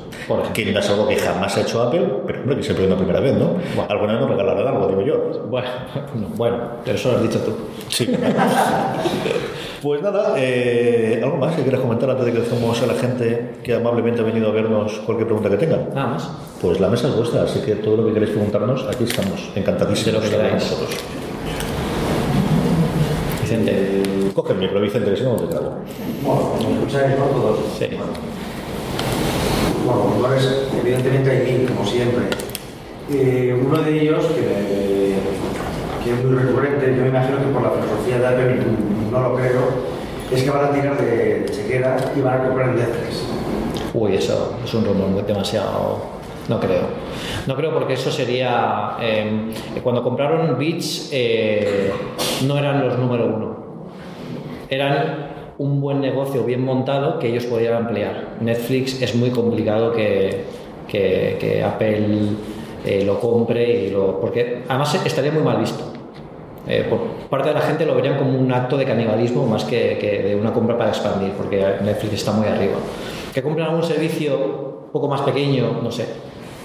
Que 0.54 0.66
no 0.74 0.80
es 0.80 0.90
algo 0.90 1.08
que 1.08 1.16
jamás 1.16 1.56
ha 1.56 1.62
hecho 1.62 1.82
Apple, 1.82 2.06
pero 2.28 2.42
hombre, 2.42 2.58
que 2.58 2.64
siempre 2.64 2.84
es 2.84 2.90
la 2.90 2.98
primera 2.98 3.20
vez, 3.22 3.34
¿no? 3.36 3.56
Alguna 3.88 4.14
vez 4.14 4.22
nos 4.22 4.30
regalarán 4.32 4.68
algo, 4.68 4.88
digo 4.88 5.02
yo. 5.02 5.48
Bueno, 5.50 5.68
bueno, 6.36 6.58
pero 6.84 6.98
eso 6.98 7.12
lo 7.12 7.18
has 7.18 7.24
dicho 7.24 7.40
tú. 7.40 7.54
Sí. 7.88 8.10
Pues 9.82 10.02
nada, 10.02 10.34
eh, 10.38 11.22
¿algo 11.24 11.38
más 11.38 11.56
que 11.56 11.62
quieras 11.62 11.80
comentar 11.80 12.10
antes 12.10 12.26
de 12.26 12.34
que 12.34 12.40
dejemos 12.40 12.82
a 12.82 12.86
la 12.86 12.96
gente 12.96 13.52
que 13.64 13.76
amablemente 13.76 14.20
ha 14.20 14.26
venido 14.26 14.50
a 14.50 14.52
vernos 14.52 15.00
cualquier 15.06 15.28
pregunta 15.28 15.50
que 15.50 15.56
tengan? 15.58 15.90
Nada 15.96 16.08
más. 16.08 16.30
Pues 16.62 16.82
la 16.82 16.90
mesa 16.90 17.08
es 17.08 17.16
vuestra, 17.16 17.44
así 17.44 17.62
que 17.62 17.76
todo 17.76 17.96
lo 17.96 18.06
que 18.08 18.14
queréis 18.14 18.32
preguntarnos, 18.32 18.86
aquí 18.90 19.06
estamos, 19.06 19.50
encantadísimos 19.56 20.22
De 20.22 20.32
lo 20.38 20.44
que 20.44 20.54
vosotros. 20.56 20.90
Vicente. 23.42 24.04
Coge 24.36 24.52
el 24.54 24.60
micro, 24.60 24.82
Vicente, 24.82 25.12
que 25.12 25.18
si 25.18 25.24
no, 25.24 25.32
no 25.34 25.38
te 25.44 25.48
grabo. 25.54 25.76
Bueno, 26.24 26.42
¿me 26.68 26.74
escucháis 26.76 27.18
no 27.18 27.26
todos? 27.26 27.60
Sí. 27.80 27.88
Bueno, 29.86 30.14
lugares, 30.18 30.68
evidentemente 30.82 31.32
hay 31.32 31.54
mil, 31.58 31.68
como 31.70 31.86
siempre. 31.86 32.26
Eh, 33.12 33.58
uno 33.66 33.82
de 33.82 34.02
ellos, 34.02 34.26
que, 34.26 34.42
me- 34.42 35.79
que 36.04 36.12
es 36.14 36.24
muy 36.24 36.36
recurrente, 36.36 36.96
yo 36.96 37.02
me 37.04 37.10
imagino 37.10 37.38
que 37.38 37.46
por 37.54 37.62
la 37.62 37.70
filosofía 37.72 38.20
de 38.20 38.28
Apple 38.28 38.56
no 39.12 39.22
lo 39.22 39.36
creo, 39.36 39.62
es 40.32 40.44
que 40.44 40.50
van 40.50 40.66
a 40.66 40.72
tirar 40.72 40.98
de, 40.98 41.46
chequera 41.52 41.98
y 42.16 42.22
van 42.22 42.42
a 42.42 42.44
comprar 42.48 42.70
en 42.70 42.76
Netflix. 42.78 43.24
Uy, 43.94 44.16
eso 44.16 44.56
es 44.64 44.74
un 44.74 44.86
rumor 44.86 45.08
muy 45.08 45.22
demasiado. 45.24 46.20
No 46.48 46.60
creo. 46.60 46.82
No 47.48 47.56
creo 47.56 47.72
porque 47.74 47.94
eso 47.94 48.12
sería. 48.12 48.92
eh, 49.00 49.52
cuando 49.84 50.02
compraron 50.04 50.58
Beats 50.58 51.10
eh, 51.12 51.92
no 52.48 52.58
eran 52.58 52.88
los 52.88 52.98
número 52.98 53.26
uno. 53.28 53.58
Eran 54.70 55.30
un 55.58 55.82
buen 55.82 56.00
negocio 56.02 56.44
bien 56.44 56.64
montado 56.64 57.20
que 57.20 57.28
ellos 57.28 57.46
podían 57.46 57.74
ampliar. 57.74 58.36
Netflix 58.40 59.02
es 59.02 59.14
muy 59.16 59.30
complicado 59.32 59.92
que, 59.94 60.44
que- 60.88 61.38
que 61.40 61.64
Apple 61.64 62.08
eh, 62.86 63.04
lo 63.06 63.20
compre 63.20 63.86
y 63.86 63.90
lo. 63.90 64.20
Porque 64.20 64.64
además 64.68 64.94
estaría 65.06 65.32
muy 65.32 65.44
mal 65.44 65.58
visto. 65.58 65.84
Eh, 66.68 66.86
por 66.88 67.00
parte 67.30 67.50
de 67.50 67.56
la 67.56 67.62
gente 67.62 67.86
lo 67.86 67.96
verían 67.96 68.18
como 68.18 68.38
un 68.38 68.52
acto 68.52 68.78
de 68.78 68.86
canibalismo 68.86 69.46
más 69.46 69.64
que, 69.64 69.98
que 70.00 70.22
de 70.22 70.36
una 70.36 70.54
compra 70.54 70.78
para 70.78 70.90
expandir, 70.90 71.32
porque 71.32 71.58
Netflix 71.84 72.14
está 72.14 72.32
muy 72.32 72.48
arriba. 72.48 72.76
Que 73.34 73.42
compren 73.42 73.66
algún 73.66 73.84
servicio 73.84 74.38
un 74.38 74.92
poco 74.92 75.08
más 75.08 75.22
pequeño, 75.22 75.80
no 75.82 75.92
sé. 75.92 76.06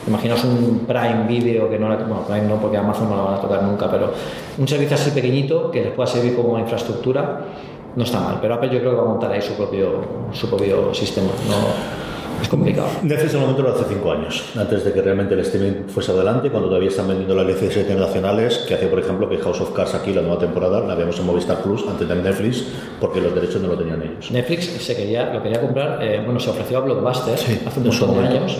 Imaginaos 0.06 0.44
un 0.44 0.84
Prime 0.86 1.26
Video 1.26 1.70
que 1.70 1.78
no 1.78 1.88
la, 1.88 1.96
bueno, 1.96 2.24
Prime 2.26 2.46
no, 2.46 2.56
porque 2.56 2.76
Amazon 2.76 3.08
no 3.08 3.16
la 3.16 3.22
van 3.22 3.34
a 3.34 3.40
tocar 3.40 3.62
nunca, 3.62 3.90
pero 3.90 4.12
un 4.58 4.68
servicio 4.68 4.96
así 4.96 5.10
pequeñito 5.12 5.70
que 5.70 5.82
les 5.82 5.92
pueda 5.92 6.06
servir 6.06 6.36
como 6.36 6.58
infraestructura 6.58 7.40
no 7.96 8.04
está 8.04 8.20
mal. 8.20 8.38
Pero 8.42 8.54
Apple 8.54 8.68
yo 8.70 8.80
creo 8.80 8.90
que 8.90 8.96
va 8.96 9.02
a 9.02 9.08
montar 9.08 9.32
ahí 9.32 9.40
su 9.40 9.54
propio, 9.54 10.02
su 10.32 10.50
propio 10.50 10.92
sistema. 10.92 11.28
No, 11.48 12.13
es 12.42 12.48
complicado. 12.48 12.88
Netflix 13.02 13.32
en 13.32 13.40
el 13.40 13.46
momento 13.46 13.62
lo 13.62 13.74
hace 13.74 13.84
5 13.88 14.12
años, 14.12 14.44
antes 14.56 14.84
de 14.84 14.92
que 14.92 15.02
realmente 15.02 15.34
el 15.34 15.40
streaming 15.40 15.88
fuese 15.88 16.12
adelante, 16.12 16.50
cuando 16.50 16.68
todavía 16.68 16.88
están 16.88 17.08
vendiendo 17.08 17.34
las 17.34 17.46
licencias 17.46 17.82
internacionales, 17.82 18.64
que 18.66 18.74
hace, 18.74 18.86
por 18.86 18.98
ejemplo, 18.98 19.28
que 19.28 19.38
House 19.38 19.60
of 19.60 19.72
Cards 19.72 19.94
aquí, 19.94 20.12
la 20.12 20.22
nueva 20.22 20.38
temporada, 20.38 20.80
la 20.80 20.94
vemos 20.94 21.18
en 21.18 21.26
Movistar 21.26 21.62
Plus 21.62 21.84
antes 21.88 22.08
de 22.08 22.14
Netflix, 22.14 22.64
porque 23.00 23.20
los 23.20 23.34
derechos 23.34 23.60
no 23.60 23.68
lo 23.68 23.78
tenían 23.78 24.02
ellos. 24.02 24.30
Netflix 24.30 24.66
se 24.66 24.96
quería, 24.96 25.32
lo 25.32 25.42
quería 25.42 25.60
comprar, 25.60 26.02
eh, 26.02 26.22
bueno, 26.24 26.40
se 26.40 26.50
ofreció 26.50 26.78
a 26.78 26.80
Blockbuster 26.80 27.34
hace 27.34 27.80
un 27.80 27.86
en 27.86 27.92
su 27.92 28.06
montón 28.06 28.28
de 28.28 28.38
años 28.38 28.58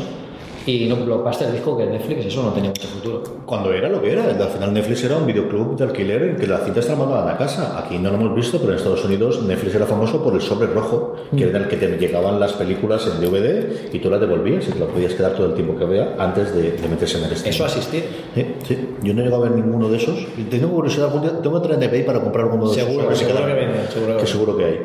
y 0.66 0.86
no, 0.89 0.97
Blockbuster 0.97 1.53
dijo 1.53 1.77
que 1.77 1.86
Netflix 1.86 2.27
eso 2.27 2.43
no 2.43 2.53
tenía 2.53 2.70
mucho 2.70 2.89
futuro. 2.89 3.23
Cuando 3.45 3.73
era 3.73 3.89
lo 3.89 4.01
que 4.01 4.12
era, 4.12 4.24
al 4.24 4.49
final 4.49 4.73
Netflix 4.73 5.05
era 5.05 5.16
un 5.19 5.27
videoclub 5.27 5.77
de 5.77 5.85
alquiler 5.85 6.23
en 6.23 6.36
que 6.36 6.47
las 6.47 6.65
cintas 6.65 6.85
te 6.86 6.91
las 6.93 6.99
mandaban 6.99 7.28
a 7.28 7.36
casa. 7.36 7.78
Aquí 7.78 7.99
no 7.99 8.11
lo 8.11 8.16
hemos 8.16 8.35
visto, 8.35 8.59
pero 8.59 8.73
en 8.73 8.78
Estados 8.78 9.05
Unidos 9.05 9.43
Netflix 9.43 9.74
era 9.74 9.86
famoso 9.86 10.23
por 10.24 10.35
el 10.35 10.41
sobre 10.41 10.66
rojo, 10.69 11.16
que 11.36 11.45
era 11.45 11.59
el 11.59 11.69
que 11.69 11.77
te 11.77 11.89
llegaban 11.99 12.41
las 12.41 12.55
películas 12.55 13.07
en 13.07 13.20
DVD 13.20 13.93
y 13.93 13.99
tú 13.99 14.09
las 14.09 14.20
devolvías 14.20 14.66
y 14.69 14.73
te 14.73 14.78
las 14.78 14.89
podías 14.89 15.15
quedar 15.15 15.32
todo 15.35 15.47
el 15.47 15.55
tiempo 15.55 15.77
que 15.77 15.85
había 15.85 16.15
antes 16.19 16.55
de, 16.55 16.73
de 16.73 16.89
meterse 16.89 17.19
en 17.19 17.24
el 17.24 17.32
streaming. 17.32 17.55
Eso 17.55 17.65
ha 17.65 17.66
existido. 17.66 18.05
Sí, 18.35 18.47
sí. 18.66 18.89
Yo 19.03 19.12
no 19.15 19.20
he 19.20 19.24
llegado 19.24 19.45
a 19.45 19.49
ver 19.49 19.59
ninguno 19.59 19.89
de 19.89 19.99
esos. 19.99 20.27
Tengo 20.51 20.69
curiosidad, 20.70 21.09
tengo 21.43 21.61
que 21.61 21.69
entrar 21.69 21.93
en 21.95 22.05
para 22.07 22.20
comprar 22.20 22.47
alguno 22.47 22.69
de 22.69 22.74
Seguro, 22.74 23.11
esos. 23.11 23.19
seguro 23.19 23.47
que 23.47 23.53
venden, 23.55 23.89
seguro 23.89 24.16
que 24.16 24.20
que 24.23 24.27
seguro 24.27 24.57
que 24.57 24.65
hay. 24.65 24.81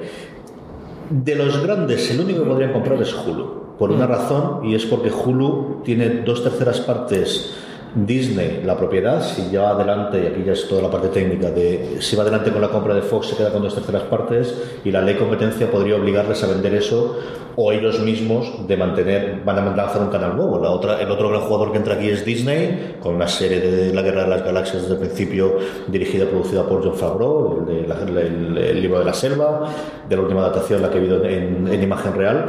De 1.10 1.36
los 1.36 1.64
grandes, 1.64 2.12
el 2.12 2.20
único 2.20 2.44
que 2.44 2.50
podrían 2.50 2.74
comprar 2.74 3.02
es 3.02 3.14
Hulu. 3.14 3.59
Por 3.80 3.92
una 3.92 4.06
razón, 4.06 4.60
y 4.66 4.76
es 4.76 4.86
porque 4.86 5.10
Hulu 5.10 5.82
tiene 5.84 6.10
dos 6.26 6.44
terceras 6.44 6.80
partes. 6.82 7.54
Disney, 7.96 8.62
la 8.64 8.78
propiedad, 8.78 9.20
si 9.24 9.50
ya 9.50 9.62
va 9.64 9.70
adelante, 9.72 10.22
y 10.24 10.28
aquí 10.28 10.44
ya 10.46 10.52
es 10.54 10.68
toda 10.68 10.84
la 10.84 10.92
parte 10.92 11.08
técnica, 11.08 11.50
de 11.50 11.98
si 12.02 12.16
va 12.16 12.22
adelante 12.22 12.52
con 12.52 12.62
la 12.62 12.68
compra 12.70 12.94
de 12.94 13.02
Fox, 13.02 13.30
se 13.30 13.36
queda 13.36 13.52
con 13.52 13.64
dos 13.64 13.74
terceras 13.74 14.04
partes, 14.04 14.54
y 14.86 14.92
la 14.92 15.02
ley 15.02 15.16
competencia 15.16 15.72
podría 15.72 15.96
obligarles 15.96 16.44
a 16.44 16.48
vender 16.48 16.76
eso, 16.76 17.18
o 17.56 17.72
ellos 17.72 18.00
mismos 18.00 18.68
de 18.68 18.78
mantener, 18.78 19.42
van 19.44 19.58
a 19.58 19.76
lanzar 19.76 20.04
un 20.04 20.10
canal 20.10 20.36
nuevo. 20.38 20.60
La 20.62 20.70
otra, 20.70 21.02
el 21.02 21.10
otro 21.10 21.30
gran 21.30 21.42
jugador 21.42 21.72
que 21.72 21.80
entra 21.80 21.96
aquí 21.96 22.10
es 22.12 22.24
Disney, 22.24 22.98
con 23.02 23.16
una 23.16 23.28
serie 23.28 23.60
de 23.60 23.92
La 23.92 24.04
Guerra 24.04 24.24
de 24.26 24.30
las 24.30 24.44
Galaxias 24.46 24.84
desde 24.84 24.94
el 24.94 25.00
principio, 25.00 25.58
dirigida 25.88 26.26
y 26.26 26.28
producida 26.28 26.68
por 26.68 26.84
John 26.84 26.94
Favreau, 26.94 27.66
el, 27.68 27.76
de 27.82 27.88
la- 27.88 28.02
el- 28.04 28.56
el 28.58 28.82
libro 28.84 29.00
de 29.00 29.06
la 29.06 29.14
selva, 29.16 29.68
de 30.08 30.16
la 30.16 30.22
última 30.22 30.42
adaptación, 30.42 30.84
la 30.84 30.92
que 30.92 31.00
he 31.00 31.02
visto 31.02 31.24
en, 31.26 31.68
en 31.68 31.82
imagen 31.84 32.14
real. 32.14 32.46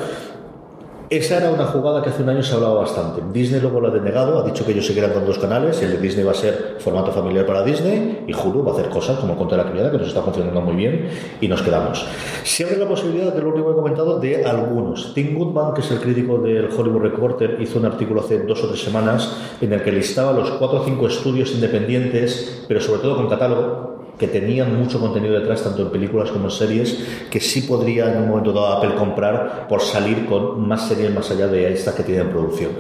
Esa 1.11 1.39
era 1.39 1.51
una 1.51 1.65
jugada 1.65 2.03
que 2.03 2.11
hace 2.11 2.23
un 2.23 2.29
año 2.29 2.41
se 2.41 2.55
hablaba 2.55 2.75
bastante. 2.75 3.21
Disney 3.33 3.61
luego 3.61 3.81
lo 3.81 3.89
ha 3.89 3.91
denegado, 3.91 4.39
ha 4.39 4.45
dicho 4.45 4.65
que 4.65 4.71
ellos 4.71 4.87
se 4.87 4.95
quedan 4.95 5.13
con 5.13 5.27
dos 5.27 5.39
canales, 5.39 5.83
el 5.83 5.91
de 5.91 5.99
Disney 5.99 6.25
va 6.25 6.31
a 6.31 6.37
ser 6.37 6.77
formato 6.79 7.11
familiar 7.11 7.45
para 7.47 7.65
Disney, 7.65 8.27
y 8.29 8.33
Hulu 8.33 8.63
va 8.63 8.71
a 8.71 8.75
hacer 8.75 8.91
cosas 8.91 9.19
como 9.19 9.37
Contra 9.37 9.59
la 9.59 9.69
Criada, 9.73 9.91
que 9.91 9.99
nos 9.99 10.07
está 10.07 10.23
funcionando 10.23 10.61
muy 10.61 10.77
bien, 10.77 11.09
y 11.41 11.49
nos 11.49 11.63
quedamos. 11.63 12.07
Se 12.45 12.63
abre 12.63 12.77
la 12.77 12.87
posibilidad, 12.87 13.35
de 13.35 13.43
lo 13.43 13.49
último 13.49 13.67
que 13.67 13.73
he 13.73 13.75
comentado, 13.75 14.21
de 14.21 14.45
algunos. 14.45 15.13
Tim 15.13 15.37
Goodman, 15.37 15.75
que 15.75 15.81
es 15.81 15.91
el 15.91 15.99
crítico 15.99 16.39
del 16.39 16.67
Hollywood 16.67 17.03
Reporter, 17.03 17.57
hizo 17.61 17.81
un 17.81 17.87
artículo 17.87 18.21
hace 18.21 18.45
dos 18.45 18.63
o 18.63 18.69
tres 18.69 18.81
semanas 18.81 19.37
en 19.61 19.73
el 19.73 19.83
que 19.83 19.91
listaba 19.91 20.31
los 20.31 20.49
cuatro 20.53 20.81
o 20.81 20.85
cinco 20.85 21.09
estudios 21.09 21.51
independientes, 21.51 22.67
pero 22.69 22.81
sobre 22.81 23.01
todo 23.01 23.17
con 23.17 23.29
catálogo, 23.29 24.00
que 24.21 24.29
tenían 24.29 24.79
mucho 24.79 25.01
contenido 25.01 25.33
detrás, 25.33 25.65
tanto 25.65 25.81
en 25.81 25.89
películas 25.89 26.31
como 26.31 26.45
en 26.45 26.51
series, 26.51 27.25
que 27.31 27.41
sí 27.41 27.63
podría 27.63 28.13
en 28.13 28.23
un 28.23 28.29
momento 28.29 28.53
dado 28.53 28.67
Apple 28.67 28.95
comprar 28.97 29.67
por 29.67 29.81
salir 29.81 30.27
con 30.27 30.69
más 30.69 30.87
series 30.89 31.11
más 31.13 31.31
allá 31.31 31.47
de 31.47 31.73
estas 31.73 31.95
que 31.95 32.03
tienen 32.03 32.27
en 32.27 32.33
producción. 32.33 32.73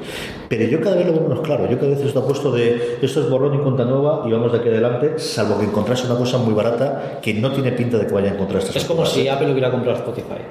Pero 0.51 0.67
yo 0.67 0.83
cada 0.83 0.97
vez 0.97 1.07
lo 1.07 1.15
veo 1.15 1.23
menos 1.23 1.41
claro. 1.41 1.67
Yo 1.67 1.79
cada 1.79 1.93
vez 1.93 2.01
estoy 2.01 2.23
puesto 2.23 2.53
de 2.53 2.99
esto 3.01 3.23
es 3.23 3.31
borrón 3.31 3.55
y 3.55 3.59
cuenta 3.59 3.87
nueva 3.87 4.23
y 4.27 4.33
vamos 4.33 4.53
de 4.53 4.59
aquí 4.59 4.69
adelante, 4.69 5.19
salvo 5.19 5.59
que 5.59 5.65
encontrase 5.65 6.05
una 6.07 6.17
cosa 6.17 6.37
muy 6.37 6.53
barata 6.53 7.21
que 7.23 7.33
no 7.33 7.51
tiene 7.53 7.73
pinta 7.73 7.97
de 7.97 8.07
que 8.07 8.13
vaya 8.13 8.33
a 8.33 8.35
encontrar 8.35 8.61
estas 8.61 8.77
Es 8.77 8.85
como 8.85 9.07
si 9.07 9.27
Apple 9.27 9.51
hubiera 9.51 9.71
comprado 9.71 9.97
Spotify. 9.97 10.43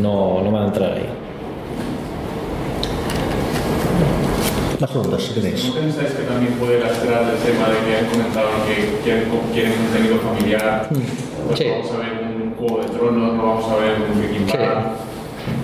No, 0.00 0.42
no 0.42 0.50
van 0.50 0.62
a 0.62 0.66
entrar 0.68 0.92
ahí. 0.92 1.23
Más 4.80 4.90
preguntas, 4.90 5.22
si 5.22 5.34
tenéis. 5.34 5.64
¿No 5.68 5.74
pensáis 5.74 6.10
que 6.10 6.22
también 6.24 6.52
puede 6.54 6.80
lastrar 6.80 7.22
el 7.30 7.38
tema 7.38 7.68
de 7.68 7.78
que 7.86 7.96
han 7.96 8.06
comentado 8.06 8.48
que 8.66 9.02
quieren, 9.04 9.24
quieren 9.52 9.72
contenido 9.74 10.18
familiar? 10.18 10.88
Pues 11.46 11.58
Sí. 11.58 11.66
vamos 11.70 11.90
a 11.92 11.98
ver 11.98 12.12
un 12.42 12.54
Juego 12.56 12.82
de 12.82 12.88
Tronos, 12.88 13.34
no 13.34 13.42
vamos 13.42 13.70
a 13.70 13.76
ver 13.76 13.92
un 14.10 14.18
Breaking 14.18 14.46
Bad. 14.46 14.84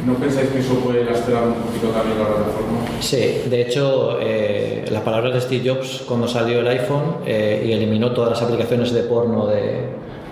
¿No 0.06 0.14
pensáis 0.14 0.48
que 0.50 0.58
eso 0.60 0.74
puede 0.74 1.04
lastrar 1.04 1.42
un 1.48 1.54
poquito 1.54 1.88
también 1.88 2.18
la 2.18 2.26
plataforma? 2.26 2.78
Sí, 3.00 3.42
de 3.46 3.62
hecho, 3.62 4.18
eh, 4.20 4.84
las 4.90 5.02
palabras 5.02 5.34
de 5.34 5.40
Steve 5.40 5.68
Jobs 5.70 6.02
cuando 6.06 6.28
salió 6.28 6.60
el 6.60 6.68
iPhone 6.68 7.16
eh, 7.26 7.64
y 7.66 7.72
eliminó 7.72 8.12
todas 8.12 8.30
las 8.30 8.42
aplicaciones 8.42 8.92
de 8.92 9.02
porno 9.02 9.46
de, 9.46 9.80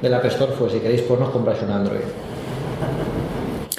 del 0.02 0.14
App 0.14 0.24
Store 0.26 0.52
fue 0.58 0.70
si 0.70 0.78
queréis 0.80 1.02
porno 1.02 1.30
compráis 1.32 1.60
un 1.62 1.70
Android. 1.70 2.00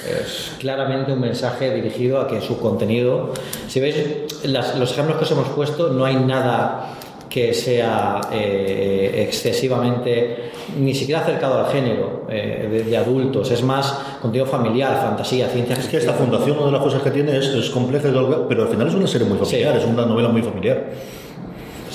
Es 0.10 0.52
claramente 0.60 1.14
un 1.14 1.19
mensaje 1.22 1.73
dirigido 1.73 2.19
a 2.19 2.27
que 2.27 2.41
su 2.41 2.60
contenido, 2.60 3.34
si 3.68 3.80
veis 3.80 3.95
las- 4.44 4.77
los 4.77 4.91
ejemplos 4.91 5.18
que 5.18 5.23
os 5.26 5.31
hemos 5.31 5.48
puesto, 5.49 5.90
no 5.90 6.06
hay 6.06 6.15
nada 6.15 6.95
que 7.30 7.53
sea 7.53 8.22
eh, 8.31 9.26
excesivamente 9.27 10.49
ni 10.80 10.95
siquiera 10.95 11.22
acercado 11.22 11.60
al 11.60 11.72
género 11.72 12.26
eh, 12.30 12.68
de, 12.72 12.84
de 12.84 12.98
adultos, 12.98 13.52
es 13.52 13.61
más 13.64 13.94
contenido 14.22 14.48
familiar, 14.48 14.99
fantasía, 15.02 15.48
ciencia 15.48 15.76
Es 15.76 15.88
que 15.88 15.98
esta 15.98 16.14
fundación, 16.14 16.57
una 16.57 16.68
de 16.68 16.72
las 16.73 16.81
cosas 16.81 17.02
que 17.03 17.11
tiene 17.11 17.38
es, 17.38 17.45
es 17.45 17.69
compleja, 17.69 18.10
pero 18.48 18.64
al 18.64 18.69
final 18.69 18.88
es 18.88 18.95
una 18.95 19.07
serie 19.07 19.27
muy 19.27 19.38
familiar, 19.38 19.77
es 19.77 19.86
una 19.86 20.06
novela 20.06 20.30
muy 20.30 20.41
familiar. 20.41 20.86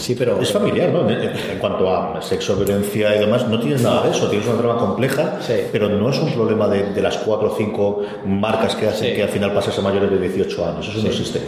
Sí, 0.04 0.14
pero... 0.14 0.38
Es 0.38 0.52
familiar, 0.52 0.90
¿no? 0.90 1.08
En, 1.08 1.58
cuanto 1.58 1.88
a 1.88 2.20
sexo, 2.20 2.56
violencia 2.56 3.16
y 3.16 3.20
demás, 3.20 3.48
no 3.48 3.58
tienes 3.58 3.80
nada 3.80 4.02
de 4.02 4.10
eso, 4.10 4.28
tienes 4.28 4.46
una 4.46 4.58
trama 4.58 4.78
compleja, 4.78 5.38
pero 5.72 5.88
no 5.88 6.10
es 6.10 6.18
un 6.18 6.30
problema 6.34 6.68
de, 6.68 6.92
de 6.92 7.00
las 7.00 7.16
cuatro 7.16 7.50
o 7.50 7.56
cinco 7.56 8.02
marcas 8.26 8.76
que 8.76 8.86
hacen 8.86 9.16
que 9.16 9.22
al 9.22 9.30
final 9.30 9.54
pases 9.54 9.78
a 9.78 9.80
mayores 9.80 10.10
de 10.10 10.18
18 10.18 10.66
años, 10.66 10.88
eso 10.88 11.00
no 11.00 11.08
existe. 11.08 11.40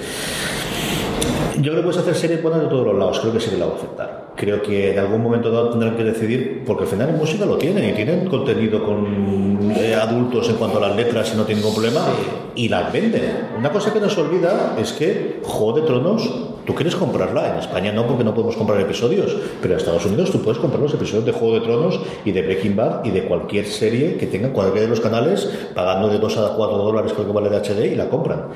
Yo 1.56 1.72
creo 1.72 1.76
que 1.76 1.82
puedes 1.82 2.00
hacer 2.00 2.14
series 2.14 2.42
buenas 2.42 2.62
de 2.62 2.68
todos 2.68 2.86
los 2.86 2.98
lados, 2.98 3.20
creo 3.20 3.34
que 3.34 3.40
sí 3.40 3.50
que 3.50 3.58
la 3.58 3.66
va 3.66 3.72
a 3.72 3.76
afectar. 3.76 4.26
creo 4.36 4.62
que 4.62 4.92
en 4.92 4.98
algún 4.98 5.22
momento 5.22 5.50
dado 5.50 5.68
tendrán 5.68 5.94
que 5.94 6.04
decidir, 6.04 6.62
porque 6.66 6.84
al 6.84 6.88
final 6.88 7.10
en 7.10 7.18
música 7.18 7.44
lo 7.44 7.58
tienen 7.58 7.90
y 7.90 7.92
tienen 7.92 8.26
contenido 8.26 8.82
con 8.82 9.70
eh, 9.76 9.94
adultos 9.94 10.48
en 10.48 10.56
cuanto 10.56 10.78
a 10.78 10.88
las 10.88 10.96
letras 10.96 11.30
y 11.34 11.36
no 11.36 11.44
tienen 11.44 11.62
ningún 11.62 11.74
problema 11.74 12.06
y 12.54 12.70
las 12.70 12.90
venden. 12.90 13.48
Una 13.58 13.70
cosa 13.70 13.92
que 13.92 14.00
nos 14.00 14.16
olvida 14.16 14.76
es 14.78 14.92
que 14.92 15.40
Juego 15.42 15.80
de 15.80 15.86
Tronos, 15.86 16.30
tú 16.66 16.74
quieres 16.74 16.96
comprarla, 16.96 17.52
en 17.52 17.58
España 17.60 17.92
no 17.92 18.06
porque 18.06 18.24
no 18.24 18.34
podemos 18.34 18.56
comprar 18.56 18.80
episodios, 18.80 19.36
pero 19.62 19.74
en 19.74 19.80
Estados 19.80 20.04
Unidos 20.04 20.30
tú 20.30 20.42
puedes 20.42 20.58
comprar 20.58 20.82
los 20.82 20.92
episodios 20.92 21.24
de 21.24 21.32
Juego 21.32 21.54
de 21.54 21.60
Tronos 21.60 22.00
y 22.24 22.32
de 22.32 22.42
Breaking 22.42 22.76
Bad 22.76 23.04
y 23.04 23.10
de 23.10 23.24
cualquier 23.24 23.66
serie 23.66 24.16
que 24.16 24.26
tenga 24.26 24.52
cualquiera 24.52 24.82
de 24.82 24.88
los 24.88 25.00
canales 25.00 25.48
pagando 25.74 26.08
de 26.08 26.18
2 26.18 26.36
a 26.38 26.54
4 26.56 26.78
dólares 26.78 27.12
creo 27.12 27.26
que 27.26 27.32
vale 27.32 27.48
de 27.48 27.56
HD 27.56 27.92
y 27.92 27.94
la 27.94 28.08
compran. 28.08 28.48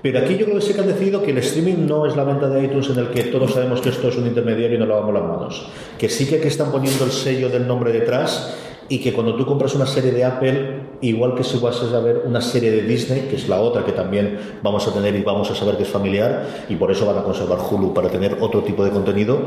Pero 0.00 0.18
aquí 0.20 0.36
yo 0.36 0.46
creo 0.46 0.58
que 0.58 0.64
sí 0.64 0.74
que 0.74 0.80
han 0.80 0.86
decidido 0.86 1.22
que 1.22 1.32
el 1.32 1.38
streaming 1.38 1.86
no 1.86 2.06
es 2.06 2.16
la 2.16 2.24
venta 2.24 2.48
de 2.48 2.64
iTunes 2.64 2.88
en 2.90 2.98
el 2.98 3.08
que 3.08 3.24
todos 3.24 3.52
sabemos 3.52 3.80
que 3.80 3.90
esto 3.90 4.08
es 4.08 4.16
un 4.16 4.26
intermediario 4.26 4.76
y 4.76 4.80
no 4.80 4.86
lavamos 4.86 5.12
las 5.12 5.22
manos. 5.24 5.66
Que 5.98 6.08
sí 6.08 6.26
que 6.26 6.36
aquí 6.36 6.48
están 6.48 6.70
poniendo 6.70 7.04
el 7.04 7.10
sello 7.10 7.48
del 7.48 7.66
nombre 7.66 7.92
detrás 7.92 8.56
y 8.88 9.00
que 9.00 9.12
cuando 9.12 9.34
tú 9.34 9.44
compras 9.44 9.74
una 9.74 9.86
serie 9.86 10.12
de 10.12 10.24
Apple, 10.24 10.80
igual 11.00 11.34
que 11.34 11.44
si 11.44 11.58
vas 11.58 11.82
a 11.82 12.00
ver 12.00 12.22
una 12.24 12.40
serie 12.40 12.70
de 12.70 12.82
Disney, 12.82 13.22
que 13.28 13.36
es 13.36 13.48
la 13.48 13.60
otra 13.60 13.84
que 13.84 13.92
también 13.92 14.38
vamos 14.62 14.86
a 14.88 14.92
tener 14.92 15.14
y 15.14 15.22
vamos 15.22 15.50
a 15.50 15.54
saber 15.54 15.76
que 15.76 15.82
es 15.82 15.88
familiar, 15.88 16.64
y 16.68 16.76
por 16.76 16.90
eso 16.90 17.06
van 17.06 17.18
a 17.18 17.22
conservar 17.22 17.58
Hulu 17.58 17.92
para 17.92 18.08
tener 18.08 18.38
otro 18.40 18.62
tipo 18.62 18.84
de 18.84 18.90
contenido, 18.90 19.40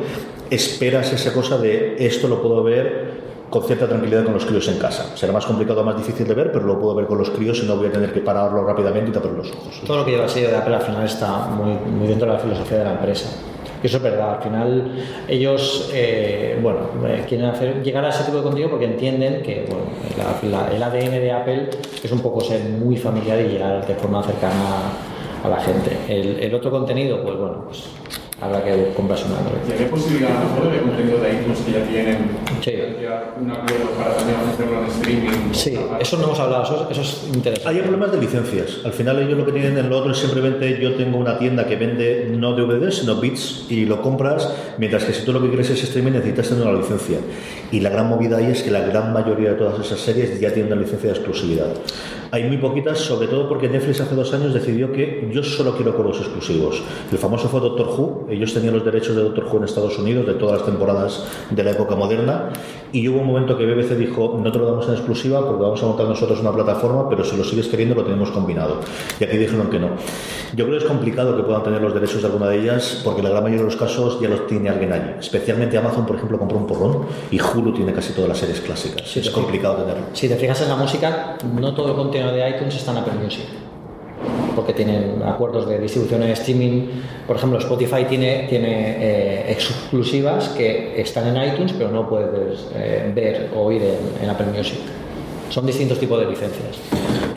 esperas 0.50 1.12
esa 1.14 1.34
cosa 1.34 1.58
de 1.58 1.96
esto 2.06 2.28
lo 2.28 2.42
puedo 2.42 2.64
ver 2.64 3.32
con 3.52 3.64
cierta 3.64 3.86
tranquilidad 3.86 4.24
con 4.24 4.34
los 4.34 4.46
críos 4.46 4.68
en 4.70 4.78
casa. 4.78 5.16
Será 5.18 5.34
más 5.34 5.46
complicado, 5.46 5.84
más 5.84 5.98
difícil 5.98 6.26
de 6.26 6.34
ver, 6.34 6.52
pero 6.54 6.66
lo 6.66 6.80
puedo 6.80 6.96
ver 6.96 7.06
con 7.06 7.18
los 7.18 7.30
críos 7.30 7.62
y 7.62 7.68
no 7.68 7.76
voy 7.76 7.88
a 7.88 7.92
tener 7.92 8.14
que 8.14 8.22
pararlo 8.22 8.66
rápidamente 8.66 9.10
y 9.10 9.14
tapar 9.14 9.32
los 9.32 9.52
ojos. 9.52 9.82
Todo 9.86 9.98
lo 9.98 10.06
que 10.06 10.12
lleva 10.12 10.28
sello 10.28 10.50
de 10.50 10.56
Apple 10.56 10.76
al 10.76 10.82
final 10.82 11.04
está 11.04 11.48
muy, 11.48 11.74
muy 11.92 12.08
dentro 12.08 12.28
de 12.28 12.34
la 12.34 12.40
filosofía 12.40 12.78
de 12.78 12.84
la 12.86 12.94
empresa. 12.94 13.30
Y 13.84 13.88
eso 13.88 13.98
es 13.98 14.04
verdad, 14.04 14.36
al 14.36 14.44
final 14.44 14.92
ellos 15.28 15.90
eh, 15.94 16.60
bueno, 16.62 16.80
eh, 17.08 17.26
quieren 17.28 17.48
hacer, 17.48 17.82
llegar 17.82 18.06
a 18.06 18.10
ese 18.10 18.24
tipo 18.24 18.38
de 18.38 18.44
contenido 18.44 18.70
porque 18.70 18.86
entienden 18.86 19.42
que 19.42 19.66
bueno, 19.68 19.86
el 20.72 20.84
ADN 20.84 21.12
de 21.12 21.32
Apple 21.32 21.70
es 22.04 22.12
un 22.12 22.20
poco 22.20 22.42
ser 22.42 22.62
muy 22.62 22.98
familiar 22.98 23.40
y 23.42 23.50
llegar 23.50 23.86
de 23.86 23.96
forma 23.96 24.22
cercana 24.24 24.54
a 25.44 25.50
la 25.50 25.60
gente. 25.60 25.98
El, 26.08 26.40
el 26.40 26.54
otro 26.54 26.70
contenido, 26.70 27.24
pues 27.24 27.38
bueno, 27.38 27.64
pues 27.66 27.86
habrá 28.42 28.64
que 28.64 28.92
comprarse 28.96 29.26
un 29.26 29.34
Android. 29.34 29.62
¿Y 29.70 29.84
hay 29.84 29.90
posibilidad 29.90 30.32
a 30.36 30.44
lo 30.44 30.50
mejor 30.50 30.72
de 30.72 30.82
contenido 30.82 31.20
de 31.20 31.34
iTunes 31.34 31.60
que 31.60 31.72
ya 31.72 31.84
tienen 31.86 32.18
Sí. 32.62 32.72
ya 33.02 33.34
un 33.40 33.50
acuerdo 33.52 33.92
para 33.98 34.16
también 34.16 34.38
ofrecerlo 34.40 34.80
en 34.82 34.86
streaming? 34.88 35.54
Sí, 35.54 35.80
eso 36.00 36.18
no 36.18 36.24
hemos 36.26 36.40
hablado, 36.40 36.64
eso, 36.64 36.88
eso 36.90 37.02
es 37.02 37.24
interesante. 37.34 37.70
Hay 37.70 37.82
problemas 37.82 38.12
de 38.12 38.18
licencias. 38.20 38.80
Al 38.84 38.94
final 38.94 39.20
ellos 39.20 39.38
lo 39.38 39.46
que 39.46 39.52
tienen 39.52 39.78
en 39.78 39.90
lo 39.90 39.98
otro 40.00 40.12
es 40.12 40.18
simplemente 40.18 40.80
yo 40.82 40.96
tengo 40.96 41.18
una 41.18 41.38
tienda 41.38 41.66
que 41.68 41.76
vende 41.76 42.32
no 42.36 42.54
DVDs 42.54 42.98
sino 43.00 43.16
bits 43.16 43.66
y 43.70 43.86
lo 43.86 44.02
compras, 44.02 44.52
mientras 44.78 45.04
que 45.04 45.14
si 45.14 45.24
tú 45.24 45.34
lo 45.34 45.42
que 45.42 45.48
quieres 45.48 45.70
es 45.70 45.84
streaming 45.84 46.14
necesitas 46.14 46.50
tener 46.50 46.68
una 46.68 46.80
licencia. 46.80 47.20
Y 47.72 47.80
la 47.80 47.90
gran 47.90 48.08
movida 48.10 48.38
ahí 48.38 48.52
es 48.52 48.64
que 48.64 48.72
la 48.72 48.82
gran 48.82 49.14
mayoría 49.14 49.52
de 49.52 49.56
todas 49.56 49.86
esas 49.86 50.00
series 50.00 50.40
ya 50.40 50.52
tienen 50.52 50.72
una 50.72 50.82
licencia 50.82 51.12
de 51.12 51.16
exclusividad. 51.16 51.68
Hay 52.34 52.46
muy 52.46 52.58
poquitas, 52.58 52.98
sobre 53.00 53.28
todo 53.28 53.50
porque 53.50 53.68
Netflix 53.68 54.00
hace 54.00 54.16
dos 54.16 54.34
años 54.34 54.54
decidió 54.54 54.94
que 54.94 55.30
yo 55.34 55.44
solo 55.44 55.76
quiero 55.76 55.92
juegos 55.92 56.18
exclusivos. 56.20 56.82
El 57.12 57.18
famoso 57.18 57.50
fue 57.50 57.60
Doctor 57.60 57.88
Who. 57.88 58.28
Ellos 58.30 58.54
tenían 58.54 58.74
los 58.74 58.86
derechos 58.86 59.18
de 59.18 59.24
Doctor 59.24 59.44
Who 59.46 59.58
en 59.58 59.64
Estados 59.66 60.00
Unidos 60.00 60.26
de 60.26 60.36
todas 60.36 60.60
las 60.60 60.66
temporadas 60.66 61.26
de 61.50 61.62
la 61.62 61.72
época 61.72 61.94
moderna. 61.96 62.50
Y 62.94 63.08
hubo 63.08 63.22
un 63.22 63.28
momento 63.28 63.58
que 63.58 63.66
BBC 63.66 63.98
dijo, 63.98 64.38
no 64.42 64.52
te 64.52 64.60
lo 64.60 64.66
damos 64.66 64.88
en 64.88 64.94
exclusiva 64.94 65.46
porque 65.46 65.64
vamos 65.64 65.82
a 65.82 65.86
montar 65.86 66.08
nosotros 66.08 66.42
una 66.42 66.52
plataforma, 66.52 67.10
pero 67.10 67.24
si 67.24 67.38
lo 67.38 67.44
sigues 67.44 67.68
queriendo 67.68 67.96
lo 67.96 68.04
tenemos 68.04 68.32
combinado. 68.32 68.82
Y 69.20 69.24
aquí 69.24 69.38
dijeron 69.38 69.70
que 69.70 69.80
no. 69.80 69.90
Yo 70.54 70.66
creo 70.66 70.78
que 70.78 70.84
es 70.84 70.90
complicado 70.90 71.38
que 71.38 71.44
puedan 71.44 71.64
tener 71.64 71.82
los 71.82 71.94
derechos 71.94 72.22
de 72.22 72.28
alguna 72.28 72.50
de 72.50 72.60
ellas 72.60 73.02
porque 73.04 73.22
la 73.22 73.30
gran 73.30 73.44
mayoría 73.44 73.64
de 73.64 73.72
los 73.72 73.80
casos 73.80 74.20
ya 74.20 74.28
los 74.28 74.46
tiene 74.48 74.70
alguien 74.70 74.92
allí. 74.92 75.12
Especialmente 75.20 75.78
Amazon, 75.78 76.06
por 76.06 76.18
ejemplo, 76.18 76.38
compró 76.38 76.58
un 76.58 76.68
porrón 76.68 77.06
y 77.32 77.40
Hulu 77.40 77.74
tiene 77.74 77.94
casi 77.94 78.14
todas 78.14 78.30
las 78.30 78.38
series 78.38 78.60
clásicas. 78.60 79.16
es 79.16 79.30
complicado 79.30 79.76
tenerlo. 79.76 80.04
Si 80.14 80.28
te 80.28 80.36
fijas 80.36 80.62
en 80.62 80.70
la 80.70 80.76
música, 80.76 81.38
no 81.54 81.74
todo 81.74 81.90
el 81.90 81.96
contenido 81.96 82.34
de 82.34 82.50
iTunes 82.50 82.76
está 82.76 82.92
en 82.92 82.98
Apple 82.98 83.14
Music. 83.24 83.71
Porque 84.56 84.74
tienen 84.74 85.22
acuerdos 85.26 85.68
de 85.68 85.80
distribución 85.80 86.24
en 86.24 86.30
streaming. 86.32 86.88
Por 87.26 87.38
ejemplo, 87.38 87.58
Spotify 87.60 88.06
tiene, 88.08 88.48
tiene 88.50 88.98
eh, 89.00 89.52
exclusivas 89.52 90.50
que 90.50 91.00
están 91.02 91.36
en 91.36 91.54
iTunes, 91.54 91.74
pero 91.74 91.90
no 91.90 92.08
puedes 92.08 92.68
eh, 92.76 93.12
ver 93.16 93.50
o 93.56 93.62
oír 93.62 93.82
en, 93.82 94.24
en 94.24 94.30
Apple 94.30 94.48
Music. 94.56 94.80
Son 95.52 95.66
distintos 95.66 96.00
tipos 96.00 96.20
de 96.20 96.28
licencias. 96.28 96.78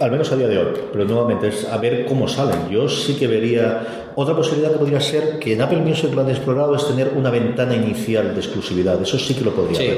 Al 0.00 0.10
menos 0.10 0.30
a 0.30 0.36
día 0.36 0.46
de 0.46 0.58
hoy, 0.58 0.66
pero 0.92 1.04
nuevamente 1.04 1.48
es 1.48 1.66
a 1.68 1.76
ver 1.78 2.06
cómo 2.06 2.28
salen. 2.28 2.68
Yo 2.70 2.88
sí 2.88 3.14
que 3.14 3.26
vería 3.26 4.12
otra 4.14 4.36
posibilidad 4.36 4.70
que 4.72 4.78
podría 4.78 5.00
ser 5.00 5.38
que 5.40 5.54
en 5.54 5.62
Apple 5.62 5.78
Music 5.78 6.14
lo 6.14 6.20
han 6.22 6.30
explorado 6.30 6.76
es 6.76 6.86
tener 6.86 7.12
una 7.16 7.30
ventana 7.30 7.74
inicial 7.74 8.32
de 8.34 8.40
exclusividad. 8.40 9.00
Eso 9.02 9.18
sí 9.18 9.34
que 9.34 9.44
lo 9.44 9.52
podría 9.54 9.78
Sí. 9.78 9.90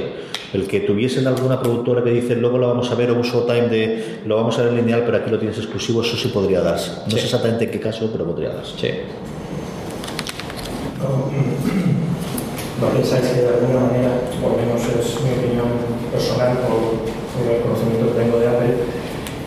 El 0.55 0.67
que 0.67 0.81
tuviesen 0.81 1.27
alguna 1.27 1.61
productora 1.61 2.03
que 2.03 2.11
dice 2.11 2.37
luego 2.37 2.57
lo 2.57 2.69
vamos 2.69 2.91
a 2.91 2.95
ver 2.95 3.11
o 3.11 3.15
un 3.17 3.23
showtime 3.23 3.69
de 3.69 4.21
lo 4.25 4.37
vamos 4.37 4.59
a 4.59 4.63
ver 4.63 4.73
lineal, 4.73 5.03
pero 5.05 5.19
aquí 5.19 5.31
lo 5.31 5.39
tienes 5.39 5.59
exclusivo, 5.59 6.01
eso 6.03 6.17
sí 6.17 6.29
podría 6.29 6.61
darse. 6.63 6.93
No 7.05 7.11
Sí. 7.11 7.19
sé 7.19 7.25
exactamente 7.25 7.65
en 7.65 7.71
qué 7.71 7.81
caso, 7.81 8.09
pero 8.11 8.25
podría 8.25 8.51
darse. 8.51 8.73
Sí. 8.79 8.89
¿No 12.81 12.89
pensáis 12.89 13.27
que 13.29 13.41
de 13.41 13.49
alguna 13.49 13.81
manera, 13.87 14.11
por 14.41 14.53
lo 14.53 14.57
menos 14.59 14.81
es 14.83 15.21
mi 15.23 15.31
opinión 15.31 15.67
personal 16.13 16.59
por, 16.59 17.16
el 17.45 17.63
conocimiento 17.63 18.13
que 18.13 18.21
tengo 18.21 18.39
de 18.39 18.49
Apple, 18.49 18.75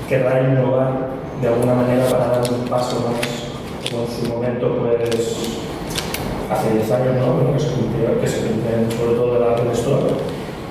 querrá 0.08 0.42
innovar 0.42 1.10
de 1.42 1.48
alguna 1.48 1.74
manera 1.74 2.06
para 2.06 2.28
dar 2.28 2.52
un 2.52 2.68
paso 2.68 3.08
más, 3.08 3.90
como 3.90 4.04
en 4.04 4.12
su 4.12 4.34
momento, 4.34 4.78
pues 4.78 5.60
hace 6.50 6.74
10 6.74 6.92
años, 6.92 7.16
¿no? 7.16 7.34
Bueno, 7.34 7.54
que 7.54 7.60
se 7.60 7.72
cumplió, 7.72 8.20
que 8.20 8.28
se 8.28 8.40
sobre 8.98 9.16
todo 9.16 9.34
de 9.36 9.40
la 9.40 9.52
Apple 9.52 9.72
Store. 9.74 10.14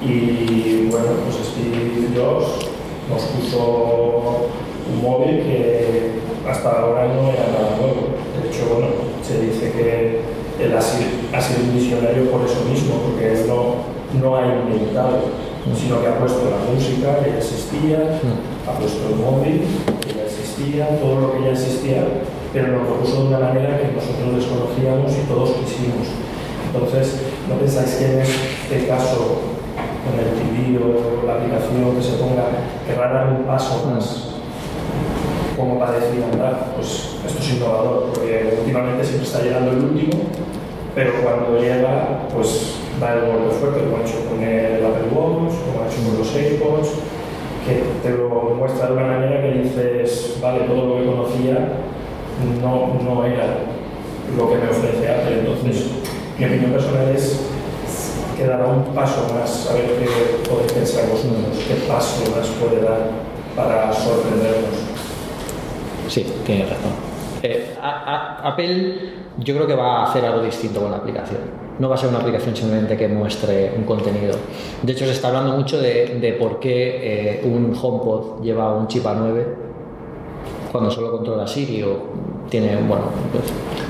Y 0.03 0.89
bueno, 0.91 1.07
pues 1.25 1.47
Steve 1.47 2.09
Jobs 2.15 2.71
nos 3.09 3.23
puso 3.23 4.49
un 4.93 5.03
móvil 5.03 5.43
que 5.43 6.21
hasta 6.49 6.71
ahora 6.71 7.07
no 7.09 7.31
era 7.31 7.47
nada 7.49 7.77
nuevo. 7.79 8.15
De 8.41 8.49
hecho, 8.49 8.75
bueno, 8.75 8.89
se 9.23 9.41
dice 9.41 9.73
que 9.73 10.21
él 10.63 10.77
ha 10.77 10.81
sido, 10.81 11.11
ha 11.33 11.41
sido 11.41 11.65
un 11.65 11.75
visionario 11.75 12.31
por 12.31 12.43
eso 12.45 12.65
mismo, 12.69 12.97
porque 13.03 13.33
él 13.33 13.47
no, 13.47 13.77
no 14.21 14.37
ha 14.37 14.47
inventado, 14.47 15.19
sino 15.77 16.01
que 16.01 16.09
ha 16.09 16.19
puesto 16.19 16.51
la 16.51 16.65
música 16.73 17.19
que 17.23 17.31
ya 17.31 17.39
existía, 17.39 18.21
ha 18.67 18.79
puesto 18.79 19.09
el 19.09 19.17
móvil 19.17 19.63
que 20.01 20.15
ya 20.15 20.25
existía, 20.25 20.99
todo 21.01 21.21
lo 21.21 21.33
que 21.33 21.45
ya 21.45 21.53
existía, 21.53 22.05
pero 22.53 22.79
lo 22.79 23.01
puso 23.01 23.23
de 23.23 23.29
una 23.29 23.39
manera 23.39 23.79
que 23.79 23.93
nosotros 23.93 24.37
desconocíamos 24.37 25.13
y 25.13 25.29
todos 25.29 25.51
quisimos. 25.61 26.09
Entonces, 26.73 27.21
¿no 27.49 27.57
pensáis 27.57 27.95
que 27.97 28.05
en 28.05 28.21
este 28.21 28.87
caso, 28.87 29.41
con 30.05 30.15
el 30.17 30.33
TV 30.37 30.79
o 30.79 31.27
la 31.27 31.35
aplicación 31.35 31.97
que 31.97 32.03
se 32.03 32.17
ponga, 32.17 32.49
querrá 32.87 33.13
dar 33.13 33.29
un 33.33 33.45
paso 33.45 33.91
más 33.91 34.29
como 35.59 35.79
para 35.79 35.99
decir, 35.99 36.23
pues 36.77 37.17
esto 37.27 37.43
es 37.43 37.55
innovador, 37.55 38.11
porque 38.15 38.59
últimamente 38.61 39.05
siempre 39.05 39.27
está 39.27 39.43
llegando 39.43 39.73
el 39.73 39.79
último, 39.79 40.23
pero 40.95 41.15
cuando 41.23 41.59
llega, 41.61 42.29
pues 42.33 42.78
da 43.01 43.15
el 43.15 43.21
golpe 43.27 43.55
fuerte, 43.55 43.81
como 43.85 43.97
ha 43.97 44.01
hecho 44.01 44.25
con 44.29 44.43
el 44.43 44.85
Apple 44.85 45.09
Watch, 45.13 45.55
como 45.67 45.85
ha 45.85 45.87
hecho 45.89 46.03
con 46.09 46.19
los 46.19 46.35
AirPods, 46.35 46.89
que 47.67 47.83
te 48.09 48.17
lo 48.17 48.29
muestra 48.57 48.87
de 48.89 48.93
una 48.95 49.07
manera 49.07 49.43
que 49.43 49.59
dices, 49.63 50.39
vale, 50.41 50.61
todo 50.61 50.87
lo 50.87 50.97
que 50.99 51.07
conocía 51.07 51.69
no, 52.63 52.95
no 53.03 53.25
era 53.25 53.47
lo 54.37 54.49
que 54.51 54.57
me 54.57 54.71
ofrece 54.71 55.09
Apple. 55.09 55.41
Entonces, 55.41 55.87
mi 56.39 56.45
opinión 56.47 56.73
personal 56.73 57.09
es 57.15 57.41
que 58.37 58.47
dará 58.47 58.67
un 58.67 58.85
paso 58.95 59.27
más, 59.35 59.69
a 59.71 59.75
ver 59.75 59.85
qué 59.99 60.49
podéis 60.49 60.73
pensar 60.73 61.05
vosotros, 61.11 61.59
qué 61.67 61.75
paso 61.89 62.23
más 62.37 62.47
puede 62.49 62.83
dar 62.83 63.11
para 63.57 63.93
sorprendernos. 63.93 64.77
Sí, 66.09 66.25
tienes 66.47 66.71
razón. 66.71 66.93
Eh, 67.43 67.75
a- 67.83 68.39
a- 68.43 68.49
Apple 68.53 68.95
yo 69.39 69.55
creo 69.55 69.67
que 69.67 69.75
va 69.75 70.01
a 70.05 70.11
hacer 70.11 70.25
algo 70.25 70.43
distinto 70.43 70.81
con 70.81 70.91
la 70.91 70.99
aplicación. 70.99 71.68
No 71.79 71.89
va 71.89 71.95
a 71.95 71.99
ser 71.99 72.09
una 72.09 72.19
aplicación 72.19 72.57
simplemente 72.57 72.97
que 72.97 73.07
muestre 73.09 73.73
un 73.77 73.85
contenido. 73.85 74.35
De 74.83 74.93
hecho, 74.93 75.05
se 75.05 75.13
está 75.13 75.29
hablando 75.29 75.53
mucho 75.57 75.81
de, 75.81 76.19
de 76.21 76.33
por 76.33 76.59
qué 76.59 77.39
eh, 77.39 77.43
un 77.45 77.73
HomePod 77.81 78.43
lleva 78.43 78.75
un 78.75 78.89
chip 78.89 79.05
A9 79.05 79.45
cuando 80.73 80.91
solo 80.91 81.11
controla 81.13 81.47
Siri 81.47 81.83
o 81.83 81.99
tiene, 82.51 82.77
bueno, 82.77 83.05
pues, 83.33 83.45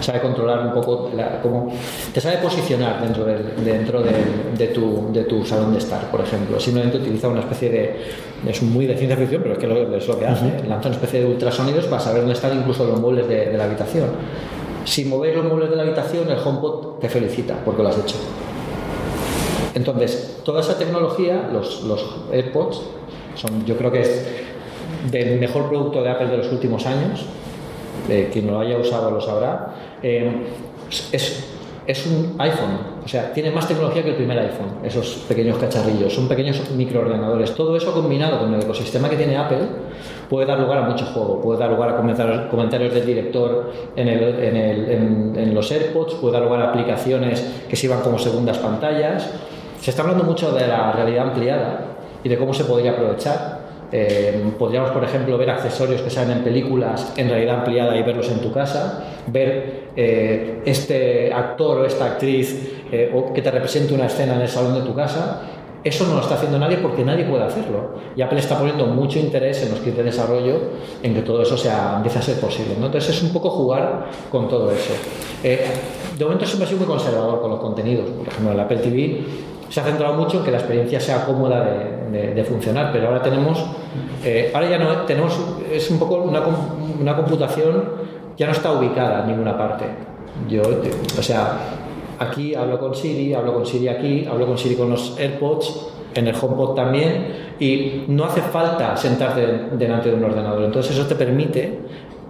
sabe 0.05 0.21
controlar 0.21 0.67
un 0.67 0.73
poco, 0.73 1.11
la- 1.17 1.41
cómo 1.41 1.73
te 2.13 2.21
sabe 2.21 2.39
posicionar 2.39 3.01
dentro, 3.01 3.25
del, 3.25 3.65
dentro 3.65 4.01
del- 4.03 4.57
de, 4.57 4.67
tu, 4.69 5.13
de 5.13 5.25
tu 5.25 5.45
salón 5.45 5.73
de 5.73 5.79
estar, 5.79 6.11
por 6.11 6.21
ejemplo. 6.21 6.59
Simplemente 6.61 6.99
utiliza 6.99 7.29
una 7.29 7.41
especie 7.41 7.71
de, 7.71 7.97
es 8.47 8.63
muy 8.63 8.87
de 8.87 8.97
ciencia 8.97 9.17
ficción, 9.17 9.43
pero 9.43 9.55
es 9.55 9.59
que 9.61 9.67
lo, 9.67 9.97
es 9.97 10.07
lo 10.09 10.19
que 10.19 10.27
hace. 10.27 10.45
Lanza 10.69 10.89
una 10.89 10.97
especie 10.97 11.21
de 11.21 11.27
ultrasonidos 11.27 11.87
para 11.87 12.01
saber 12.01 12.21
dónde 12.21 12.35
están 12.35 12.57
incluso 12.57 12.85
los 12.85 13.01
muebles 13.01 13.27
de, 13.29 13.47
de 13.47 13.57
la 13.57 13.65
habitación. 13.65 14.09
Si 14.89 15.05
movéis 15.05 15.37
los 15.37 15.45
muebles 15.45 15.69
de 15.69 15.77
la 15.77 15.83
habitación, 15.83 16.31
el 16.31 16.39
HomePod 16.39 16.99
te 16.99 17.11
felicita 17.11 17.61
porque 17.63 17.83
lo 17.83 17.91
has 17.91 17.99
hecho. 17.99 18.17
Entonces, 19.75 20.41
toda 20.43 20.63
esa 20.63 20.79
tecnología, 20.79 21.51
los, 21.53 21.83
los 21.83 22.03
AirPods, 22.33 22.81
son, 23.35 23.67
yo 23.67 23.77
creo 23.77 23.93
que 23.93 24.01
es 24.01 24.27
del 25.11 25.39
mejor 25.39 25.69
producto 25.69 26.03
de 26.03 26.09
Apple 26.09 26.29
de 26.29 26.39
los 26.39 26.51
últimos 26.51 26.87
años. 26.87 27.27
Eh, 28.09 28.31
quien 28.33 28.47
lo 28.47 28.59
haya 28.59 28.79
usado 28.79 29.11
lo 29.11 29.21
sabrá. 29.21 29.75
Eh, 30.03 30.47
es, 31.13 31.45
es 31.87 32.07
un 32.07 32.35
iPhone. 32.39 32.79
O 33.05 33.09
sea, 33.09 33.31
tiene 33.35 33.51
más 33.51 33.69
tecnología 33.69 34.03
que 34.03 34.11
el 34.11 34.17
primer 34.17 34.39
iPhone, 34.39 34.79
esos 34.83 35.25
pequeños 35.29 35.59
cacharrillos, 35.59 36.15
son 36.15 36.29
pequeños 36.29 36.63
microordenadadores. 36.71 37.55
Todo 37.55 37.77
eso 37.77 37.93
combinado 37.93 38.39
con 38.39 38.55
el 38.55 38.63
ecosistema 38.63 39.11
que 39.11 39.17
tiene 39.17 39.37
Apple 39.37 39.69
puede 40.29 40.47
dar 40.47 40.59
lugar 40.61 40.79
a 40.79 40.83
mucho 40.83 41.05
juego, 41.07 41.41
puede 41.41 41.59
dar 41.61 41.71
lugar 41.71 41.91
a 41.91 41.97
comentar- 41.97 42.49
comentarios 42.51 42.93
del 42.95 43.07
director 43.07 43.73
en 43.97 44.09
el- 44.09 44.41
en- 44.41 45.33
en 45.37 45.55
los 45.55 45.71
AirPods, 45.71 46.15
puede 46.15 46.35
dar 46.35 46.43
lugar 46.43 46.61
a 46.63 46.69
aplicaciones 46.71 47.65
que 47.69 47.77
sirvan 47.77 48.01
como 48.01 48.19
segundas 48.19 48.59
pantallas. 48.59 49.31
Se 49.81 49.91
está 49.91 50.03
hablando 50.03 50.25
mucho 50.25 50.53
de 50.53 50.67
la 50.67 50.93
realidad 50.93 51.29
ampliada 51.29 51.81
y 52.23 52.29
de 52.29 52.37
cómo 52.37 52.53
se 52.53 52.65
podría 52.65 52.93
aprovechar. 52.93 53.59
Eh, 53.91 54.53
podríamos, 54.59 54.91
por 54.91 55.03
ejemplo, 55.03 55.39
ver 55.39 55.49
accesorios 55.49 56.03
que 56.03 56.11
salen 56.11 56.39
en 56.39 56.45
películas 56.45 57.15
en 57.17 57.31
realidad 57.31 57.61
ampliada 57.61 57.97
y 57.97 58.03
verlos 58.03 58.31
en 58.31 58.41
tu 58.41 58.53
casa, 58.53 59.03
ver 59.29 59.89
eh, 59.97 60.61
este 60.67 61.33
actor 61.33 61.79
o 61.79 61.85
esta 61.87 62.05
actriz 62.05 62.83
eh, 62.93 63.11
o 63.15 63.33
que 63.33 63.41
te 63.41 63.51
represente 63.51 63.95
una 63.95 64.05
escena 64.07 64.35
en 64.35 64.43
el 64.43 64.49
salón 64.49 64.75
de 64.75 64.83
tu 64.83 64.95
casa. 64.95 65.41
Eso 65.89 66.07
no 66.07 66.15
lo 66.17 66.21
está 66.21 66.35
haciendo 66.35 66.59
nadie 66.59 66.77
porque 66.79 67.03
nadie 67.05 67.25
puede 67.25 67.45
hacerlo. 67.45 67.95
Y 68.15 68.21
Apple 68.23 68.39
está 68.39 68.59
poniendo 68.59 68.87
mucho 68.87 69.19
interés 69.19 69.63
en 69.63 69.71
los 69.71 69.81
kits 69.81 69.97
de 69.97 70.03
desarrollo 70.03 70.55
en 71.03 71.15
que 71.15 71.23
todo 71.23 71.41
eso 71.43 71.57
sea, 71.57 71.95
empiece 71.97 72.19
a 72.19 72.23
ser 72.23 72.39
posible. 72.41 72.75
¿no? 72.79 72.87
Entonces 72.87 73.17
es 73.17 73.23
un 73.23 73.33
poco 73.33 73.49
jugar 73.51 74.07
con 74.31 74.49
todo 74.49 74.71
eso. 74.71 74.93
Eh, 75.43 75.65
de 76.19 76.25
momento 76.25 76.45
siempre 76.45 76.67
ha 76.67 76.69
sido 76.69 76.81
muy 76.81 76.89
conservador 76.89 77.41
con 77.41 77.51
los 77.51 77.61
contenidos. 77.61 78.05
Por 78.11 78.29
ejemplo, 78.29 78.53
el 78.53 78.61
Apple 78.61 78.79
TV 78.79 79.25
se 79.71 79.81
ha 79.81 79.85
centrado 79.85 80.15
mucho 80.15 80.39
en 80.39 80.45
que 80.45 80.51
la 80.51 80.59
experiencia 80.59 81.01
sea 81.01 81.25
cómoda 81.25 81.65
de, 81.65 82.11
de- 82.19 82.35
de 82.35 82.45
funcionar, 82.45 82.91
pero 82.93 83.09
ahora 83.09 83.23
tenemos, 83.23 83.59
eh, 84.25 84.51
ahora 84.55 84.69
ya 84.69 84.79
no 84.79 84.91
tenemos, 85.03 85.39
es 85.73 85.91
un 85.91 85.99
poco 85.99 86.17
una, 86.17 86.41
una 87.01 87.15
computación 87.17 87.85
ya 88.37 88.47
no 88.47 88.53
está 88.53 88.73
ubicada 88.73 89.21
en 89.23 89.29
ninguna 89.29 89.57
parte. 89.59 89.85
Yo, 90.49 90.63
o 91.19 91.23
sea, 91.23 91.53
aquí 92.19 92.55
hablo 92.55 92.79
con 92.79 92.95
Siri, 92.95 93.35
hablo 93.35 93.55
con 93.55 93.67
Siri 93.67 93.89
aquí, 93.89 94.27
hablo 94.27 94.47
con 94.47 94.59
Siri 94.59 94.75
con 94.75 94.91
los 94.91 95.19
AirPods, 95.19 95.89
en 96.15 96.27
el 96.27 96.35
HomePod 96.35 96.75
también, 96.75 97.27
y 97.61 98.05
no 98.09 98.25
hace 98.25 98.41
falta 98.41 98.97
sentarte 98.97 99.69
delante 99.73 100.11
de 100.11 100.17
un 100.17 100.25
ordenador. 100.25 100.65
Entonces 100.65 100.97
eso 100.97 101.07
te 101.07 101.15
permite 101.15 101.79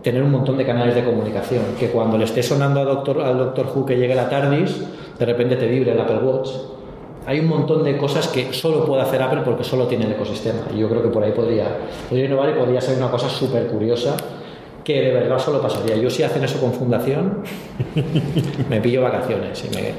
tener 0.02 0.22
un 0.22 0.30
montón 0.30 0.56
de 0.56 0.64
canales 0.64 0.94
de 0.94 1.04
comunicación, 1.04 1.62
que 1.78 1.88
cuando 1.88 2.18
le 2.18 2.24
esté 2.24 2.42
sonando 2.42 2.80
al 2.80 2.86
doctor, 2.86 3.20
al 3.20 3.38
doctor 3.38 3.66
Who 3.74 3.86
que 3.86 3.96
llegue 3.96 4.14
la 4.14 4.28
TARDIS, 4.28 4.84
de 5.18 5.26
repente 5.26 5.56
te 5.56 5.66
vibre 5.66 5.92
el 5.92 6.00
Apple 6.00 6.18
Watch. 6.18 6.50
Hay 7.26 7.40
un 7.40 7.48
montón 7.48 7.84
de 7.84 7.96
cosas 7.98 8.28
que 8.28 8.52
solo 8.54 8.86
puede 8.86 9.02
hacer 9.02 9.20
Apple 9.20 9.42
porque 9.44 9.62
solo 9.62 9.86
tiene 9.86 10.06
el 10.06 10.12
ecosistema. 10.12 10.60
Y 10.74 10.78
yo 10.78 10.88
creo 10.88 11.02
que 11.02 11.08
por 11.08 11.22
ahí 11.22 11.32
podría, 11.32 11.66
podría 12.08 12.26
innovar 12.26 12.50
y 12.50 12.52
podría 12.54 12.80
ser 12.80 12.96
una 12.96 13.10
cosa 13.10 13.28
súper 13.28 13.66
curiosa 13.66 14.16
que 14.88 15.02
de 15.02 15.12
verdad 15.12 15.38
solo 15.38 15.60
pasaría. 15.60 15.96
Yo 15.96 16.08
si 16.08 16.22
hacen 16.22 16.42
eso 16.44 16.58
con 16.58 16.72
fundación, 16.72 17.42
me 18.70 18.80
pillo 18.80 19.02
vacaciones 19.02 19.62
y 19.62 19.76
me... 19.76 19.92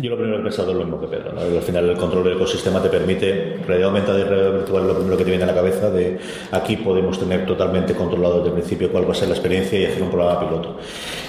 Yo 0.00 0.10
lo 0.10 0.16
primero 0.16 0.38
que 0.38 0.40
he 0.40 0.44
pensado 0.44 0.72
es 0.72 0.76
lo 0.78 0.84
mismo 0.84 1.00
que 1.00 1.06
Pedro. 1.06 1.32
¿no? 1.32 1.40
Al 1.40 1.62
final 1.62 1.88
el 1.88 1.96
control 1.96 2.24
del 2.24 2.32
ecosistema 2.34 2.82
te 2.82 2.88
permite, 2.88 3.58
realidad 3.64 3.90
aumentada 3.90 4.18
y 4.18 4.24
realidad 4.24 4.52
virtual, 4.54 4.88
lo 4.88 4.94
primero 4.96 5.16
que 5.16 5.22
te 5.22 5.30
viene 5.30 5.44
a 5.44 5.46
la 5.46 5.54
cabeza 5.54 5.88
de 5.90 6.18
aquí 6.50 6.78
podemos 6.78 7.16
tener 7.16 7.46
totalmente 7.46 7.94
controlado 7.94 8.38
desde 8.38 8.48
el 8.48 8.54
principio 8.54 8.90
cuál 8.90 9.06
va 9.06 9.12
a 9.12 9.14
ser 9.14 9.28
la 9.28 9.34
experiencia 9.34 9.78
y 9.78 9.84
hacer 9.84 10.02
un 10.02 10.10
programa 10.10 10.40
piloto. 10.40 10.78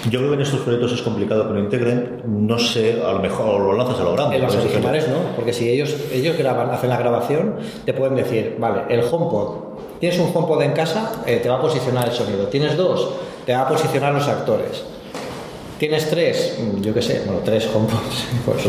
Yo 0.09 0.17
creo 0.17 0.29
que 0.31 0.35
en 0.35 0.41
estos 0.41 0.61
proyectos 0.61 0.93
es 0.93 1.01
complicado 1.03 1.47
que 1.47 1.53
lo 1.53 1.59
integren, 1.59 2.23
no 2.25 2.57
sé, 2.57 3.03
a 3.05 3.11
lo 3.11 3.19
mejor 3.19 3.61
lo 3.61 3.73
lanzas 3.73 3.99
a 3.99 4.03
lo 4.03 4.13
grande. 4.13 4.37
En 4.37 4.41
los 4.41 4.55
originales 4.55 5.07
no, 5.09 5.35
porque 5.35 5.53
si 5.53 5.69
ellos, 5.69 5.95
ellos 6.11 6.35
graban, 6.39 6.71
hacen 6.71 6.89
la 6.89 6.97
grabación, 6.97 7.57
te 7.85 7.93
pueden 7.93 8.15
decir, 8.15 8.55
vale, 8.57 8.81
el 8.89 9.01
HomePod, 9.01 9.73
tienes 9.99 10.19
un 10.19 10.31
HomePod 10.33 10.61
en 10.63 10.71
casa, 10.73 11.23
eh, 11.25 11.39
te 11.41 11.49
va 11.49 11.55
a 11.57 11.61
posicionar 11.61 12.07
el 12.07 12.13
sonido. 12.13 12.47
Tienes 12.47 12.75
dos, 12.77 13.09
te 13.45 13.53
va 13.53 13.61
a 13.61 13.67
posicionar 13.69 14.13
los 14.13 14.27
actores. 14.27 14.83
Tienes 15.79 16.09
tres, 16.09 16.59
mm, 16.61 16.81
yo 16.81 16.93
qué 16.93 17.01
sé, 17.01 17.23
bueno, 17.25 17.41
tres 17.43 17.67
HomePods. 17.73 18.25
pues, 18.45 18.63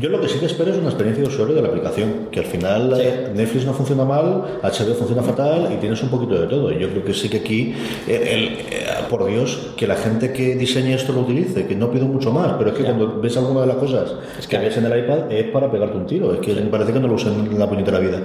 Yo 0.00 0.10
lo 0.10 0.20
que 0.20 0.28
sí 0.28 0.38
que 0.38 0.46
espero 0.46 0.70
es 0.72 0.76
una 0.76 0.88
experiencia 0.88 1.22
de 1.22 1.28
usuario 1.30 1.54
de 1.54 1.62
la 1.62 1.68
aplicación, 1.68 2.28
que 2.30 2.40
al 2.40 2.44
final 2.46 2.92
eh, 3.00 3.30
Netflix 3.34 3.64
no 3.64 3.72
funciona 3.72 4.04
mal, 4.04 4.58
HBO 4.62 4.94
funciona 4.94 5.22
fatal 5.22 5.70
y 5.72 5.76
tienes 5.80 6.02
un 6.02 6.10
poquito 6.10 6.38
de 6.38 6.46
todo. 6.46 6.70
Y 6.72 6.78
Yo 6.80 6.90
creo 6.90 7.04
que 7.04 7.14
sí 7.14 7.30
que 7.30 7.38
aquí, 7.38 7.74
eh, 8.06 8.28
el- 8.30 8.48
eh, 8.74 8.84
por 9.08 9.24
Dios, 9.24 9.70
que 9.76 9.86
la 9.86 9.94
gente 9.96 10.32
que 10.34 10.54
diseñe 10.56 10.92
esto 10.92 11.14
lo 11.14 11.20
utilice, 11.20 11.66
que 11.66 11.74
no 11.74 11.90
pido 11.90 12.04
mucho 12.04 12.30
más, 12.30 12.52
pero 12.58 12.70
es 12.72 12.76
que 12.76 12.84
cuando 12.84 13.18
ves 13.22 13.34
alguna 13.38 13.62
de 13.62 13.68
las 13.68 13.76
cosas 13.76 14.12
que 14.46 14.58
ves 14.58 14.76
en 14.76 14.84
el 14.84 14.98
iPad 15.04 15.32
es 15.32 15.50
para 15.50 15.70
pegarte 15.70 15.96
un 15.96 16.06
tiro, 16.06 16.34
es 16.34 16.40
que 16.40 16.52
me 16.52 16.62
parece 16.68 16.92
que 16.92 17.00
no 17.00 17.08
lo 17.08 17.14
usan 17.14 17.32
en 17.50 17.58
la 17.58 17.66
puñetera 17.66 18.00
vida. 18.00 18.20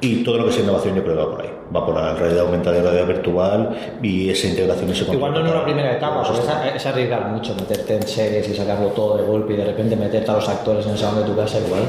Y 0.00 0.22
todo 0.22 0.38
lo 0.38 0.46
que 0.46 0.52
sea 0.52 0.62
innovación 0.62 0.94
yo 0.94 1.02
creo 1.02 1.16
que 1.16 1.22
va 1.22 1.30
por 1.30 1.42
ahí, 1.42 1.50
va 1.74 1.86
por 1.86 1.94
la 1.94 2.14
realidad 2.14 2.44
aumentada 2.44 2.76
y 2.76 2.82
la 2.82 2.90
realidad 2.90 3.08
virtual 3.14 3.98
y 4.02 4.28
esa 4.28 4.48
integración, 4.48 4.90
ese 4.90 5.10
Igual 5.12 5.32
no 5.32 5.40
en 5.40 5.46
una 5.46 5.64
primera 5.64 5.92
etapa, 5.92 6.22
porque 6.22 6.40
es, 6.40 6.76
es 6.76 6.86
arriesgar 6.86 7.28
mucho 7.28 7.54
meterte 7.54 7.96
en 7.96 8.02
series 8.06 8.48
y 8.48 8.54
sacarlo 8.54 8.88
todo 8.88 9.16
de 9.16 9.24
golpe 9.24 9.54
y 9.54 9.56
de 9.56 9.64
repente 9.64 9.96
meterte 9.96 10.30
a 10.30 10.34
los 10.34 10.48
actores 10.48 10.84
en 10.86 10.92
el 10.92 10.98
salón 10.98 11.22
de 11.22 11.30
tu 11.30 11.36
casa 11.36 11.58
igual. 11.58 11.82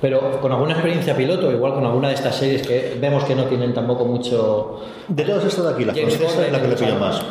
Pero 0.00 0.40
con 0.40 0.52
alguna 0.52 0.72
experiencia 0.72 1.16
piloto, 1.16 1.50
igual 1.50 1.74
con 1.74 1.84
alguna 1.84 2.08
de 2.08 2.14
estas 2.14 2.36
series 2.36 2.66
que 2.66 2.98
vemos 3.00 3.24
que 3.24 3.34
no 3.34 3.44
tienen 3.44 3.72
tampoco 3.72 4.04
mucho... 4.04 4.80
De 5.08 5.24
todas 5.24 5.44
estas 5.44 5.64
de 5.64 5.72
aquí, 5.72 5.84
la 5.84 5.92
es 5.92 6.52
la 6.52 6.60
que 6.60 6.68
le 6.68 6.76
pilla 6.76 6.98
más. 6.98 7.22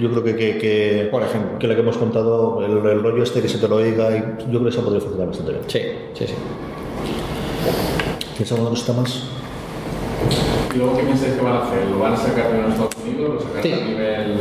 Yo 0.00 0.10
creo 0.10 0.22
que, 0.22 0.36
que, 0.36 0.58
que, 0.58 1.08
Por 1.10 1.22
ejemplo. 1.22 1.58
que 1.58 1.66
la 1.66 1.74
que 1.74 1.80
hemos 1.80 1.96
contado, 1.98 2.64
el, 2.64 2.86
el 2.86 3.02
rollo 3.02 3.22
este 3.22 3.42
que 3.42 3.48
se 3.48 3.58
te 3.58 3.68
lo 3.68 3.76
oiga, 3.76 4.16
y 4.16 4.20
yo 4.44 4.60
creo 4.60 4.62
que 4.62 4.68
eso 4.68 4.82
podría 4.82 5.00
funcionar 5.00 5.26
bastante 5.26 5.52
bien. 5.52 5.64
Sí, 5.66 5.80
sí, 6.14 6.26
sí. 6.28 6.34
¿Tienes 8.34 8.52
alguna 8.52 8.70
cosita 8.70 8.92
más? 8.94 9.24
¿Y 10.74 10.78
luego 10.78 10.96
qué 10.96 11.02
pensáis 11.04 11.34
que 11.34 11.40
van 11.42 11.54
a 11.54 11.62
hacer? 11.64 11.86
¿Lo 11.88 11.98
van 11.98 12.12
a 12.12 12.16
sacar 12.16 12.46
primero 12.48 12.66
en 12.66 12.72
Estados 12.72 12.94
Unidos? 13.04 13.34
¿Lo 13.34 13.40
sacarán 13.40 13.62
Sí. 13.62 13.72
a 13.72 13.84
nivel...? 13.84 14.34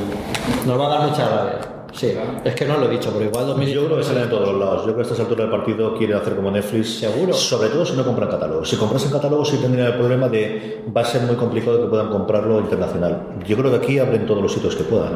Nos 0.66 0.80
va 0.80 0.86
a 0.86 0.90
dar 1.00 1.10
mucha 1.10 1.30
rabia. 1.30 1.60
Sí, 1.92 2.14
es 2.46 2.56
que 2.56 2.66
no 2.66 2.78
lo 2.78 2.86
he 2.86 2.90
dicho, 2.92 3.10
pero 3.12 3.26
igual 3.26 3.48
2019 3.48 3.74
Yo 3.74 3.86
creo 3.88 3.98
que 3.98 4.04
sale 4.04 4.22
de 4.22 4.28
todos 4.28 4.48
los 4.50 4.60
lados. 4.60 4.78
Yo 4.78 4.84
creo 4.84 4.96
que 4.96 5.02
a 5.02 5.04
estas 5.04 5.20
alturas 5.22 5.50
del 5.50 5.60
partido 5.60 5.96
quieren 5.98 6.18
hacer 6.18 6.36
como 6.36 6.52
Netflix. 6.52 7.00
Seguro. 7.00 7.34
Sobre 7.34 7.70
todo 7.70 7.84
si 7.86 7.98
no 7.98 8.06
compran 8.06 8.30
catálogos. 8.30 8.70
Si 8.70 8.76
compras 8.78 9.04
en 9.06 9.12
catálogo 9.12 9.44
sí 9.44 9.58
tendrían 9.58 9.88
el 9.88 9.96
problema 9.96 10.30
de 10.30 10.84
va 10.96 11.02
a 11.02 11.06
ser 11.06 11.24
muy 11.24 11.36
complicado 11.36 11.82
que 11.82 11.88
puedan 11.88 12.10
comprarlo 12.10 12.60
internacional. 12.60 13.24
Yo 13.46 13.58
creo 13.58 13.72
que 13.72 13.78
aquí 13.78 13.98
abren 14.00 14.26
todos 14.28 14.42
los 14.42 14.54
sitios 14.54 14.76
que 14.76 14.84
puedan. 14.84 15.14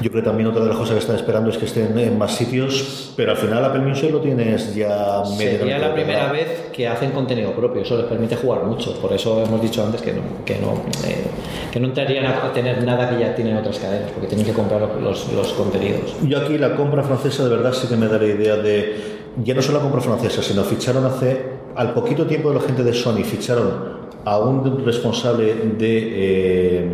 Yo 0.00 0.10
creo 0.10 0.22
que 0.22 0.28
también 0.28 0.48
otra 0.48 0.62
de 0.62 0.68
las 0.68 0.78
cosas 0.78 0.94
que 0.94 1.00
están 1.00 1.16
esperando 1.16 1.50
es 1.50 1.58
que 1.58 1.66
estén 1.66 1.98
en 1.98 2.16
más 2.16 2.34
sitios, 2.34 3.12
pero 3.16 3.32
al 3.32 3.36
final 3.36 3.62
Apple 3.64 3.82
Music 3.82 4.10
lo 4.10 4.20
tienes 4.20 4.74
ya 4.74 5.22
medio 5.36 5.58
Sería 5.58 5.78
la 5.78 5.92
primera 5.92 6.32
vez 6.32 6.70
que 6.72 6.88
hacen 6.88 7.10
contenido 7.10 7.52
propio, 7.52 7.82
eso 7.82 7.96
les 7.98 8.06
permite 8.06 8.36
jugar 8.36 8.64
mucho. 8.64 8.94
Por 8.94 9.12
eso 9.12 9.44
hemos 9.44 9.60
dicho 9.60 9.84
antes 9.84 10.00
que 10.00 10.14
no, 10.14 10.22
que 10.44 10.58
no, 10.58 10.72
eh, 11.06 11.24
que 11.70 11.80
no 11.80 11.88
entrarían 11.88 12.26
a 12.26 12.50
tener 12.52 12.82
nada 12.82 13.10
que 13.10 13.20
ya 13.20 13.34
tienen 13.34 13.56
otras 13.56 13.78
cadenas, 13.78 14.10
porque 14.12 14.28
tienen 14.28 14.46
que 14.46 14.52
comprar 14.52 14.80
los, 14.80 15.30
los 15.32 15.52
contenidos. 15.52 16.16
Yo 16.22 16.38
aquí 16.38 16.56
la 16.56 16.74
compra 16.76 17.02
francesa 17.02 17.44
de 17.44 17.50
verdad 17.50 17.72
sí 17.74 17.86
que 17.86 17.96
me 17.96 18.08
da 18.08 18.18
la 18.18 18.26
idea 18.26 18.56
de, 18.56 19.20
ya 19.44 19.54
no 19.54 19.60
solo 19.60 19.78
la 19.78 19.82
compra 19.82 20.00
francesa, 20.00 20.42
sino 20.42 20.62
ficharon 20.64 21.04
hace, 21.04 21.44
al 21.76 21.92
poquito 21.92 22.26
tiempo 22.26 22.48
de 22.48 22.56
la 22.56 22.62
gente 22.62 22.82
de 22.82 22.94
Sony, 22.94 23.22
ficharon 23.22 24.00
a 24.24 24.38
un 24.38 24.84
responsable 24.84 25.54
de 25.54 26.08
eh, 26.12 26.90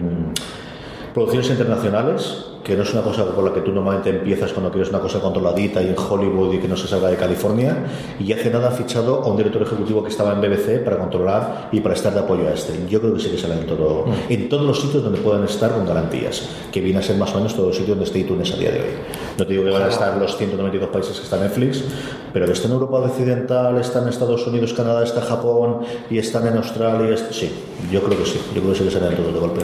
producciones 1.15 1.51
internacionales, 1.51 2.47
que 2.67 2.75
no 2.75 2.83
es 2.83 2.93
una 2.93 3.03
cosa 3.03 3.25
por 3.25 3.45
la 3.45 3.55
que 3.55 3.61
tú 3.61 3.71
normalmente 3.71 4.11
empiezas 4.11 4.53
cuando 4.53 4.73
quieres 4.73 4.91
una 4.91 4.99
cosa 4.99 5.21
controladita 5.21 5.81
y 5.81 5.87
en 5.87 5.95
Hollywood 5.97 6.53
y 6.53 6.59
que 6.59 6.67
no 6.67 6.77
se 6.77 6.89
salga 6.89 7.07
de 7.07 7.17
California, 7.17 7.77
y 8.19 8.33
hace 8.33 8.51
nada 8.51 8.71
han 8.71 8.75
fichado 8.75 9.23
a 9.23 9.29
un 9.29 9.37
director 9.37 9.63
ejecutivo 9.63 10.03
que 10.03 10.09
estaba 10.09 10.33
en 10.33 10.41
BBC 10.41 10.83
para 10.83 10.99
controlar 10.99 11.69
y 11.71 11.79
para 11.79 11.95
estar 11.95 12.13
de 12.13 12.19
apoyo 12.19 12.49
a 12.49 12.53
este. 12.53 12.73
Yo 12.89 13.01
creo 13.01 13.15
que 13.15 13.21
sí 13.21 13.31
que 13.31 13.39
salen 13.39 13.59
en, 13.59 13.67
todo, 13.67 14.07
en 14.29 14.49
todos 14.49 14.67
los 14.67 14.81
sitios 14.81 15.05
donde 15.05 15.21
puedan 15.21 15.45
estar 15.45 15.71
con 15.71 15.87
garantías, 15.87 16.43
que 16.73 16.81
viene 16.81 16.99
a 16.99 17.03
ser 17.03 17.17
más 17.17 17.33
o 17.35 17.37
menos 17.37 17.55
todos 17.55 17.69
los 17.69 17.77
sitios 17.77 17.97
donde 17.97 18.07
esté 18.07 18.19
iTunes 18.19 18.53
a 18.53 18.57
día 18.57 18.73
de 18.73 18.81
hoy. 18.81 18.95
No 19.39 19.47
te 19.47 19.53
digo 19.53 19.65
que 19.65 19.71
van 19.71 19.83
a 19.85 19.89
estar 19.89 20.17
los 20.17 20.37
192 20.37 20.89
países 20.89 21.17
que 21.19 21.23
está 21.23 21.39
Netflix, 21.39 21.85
pero 22.33 22.47
que 22.47 22.53
está 22.53 22.67
en 22.67 22.75
Europa 22.75 22.99
Occidental, 22.99 23.79
está 23.79 24.03
en 24.03 24.09
Estados 24.09 24.45
Unidos, 24.45 24.73
Canadá, 24.73 25.05
está 25.05 25.21
Japón 25.21 25.83
y 26.11 26.19
están 26.19 26.49
en 26.49 26.57
Australia. 26.57 27.17
Sí, 27.31 27.49
yo 27.93 28.03
creo 28.03 28.19
que 28.19 28.27
sí, 28.27 28.41
yo 28.57 28.61
creo 28.61 28.73
que 28.73 28.79
sí 28.81 28.85
que 28.87 28.91
salen 28.91 29.17
todos 29.17 29.33
de 29.33 29.39
golpe. 29.39 29.61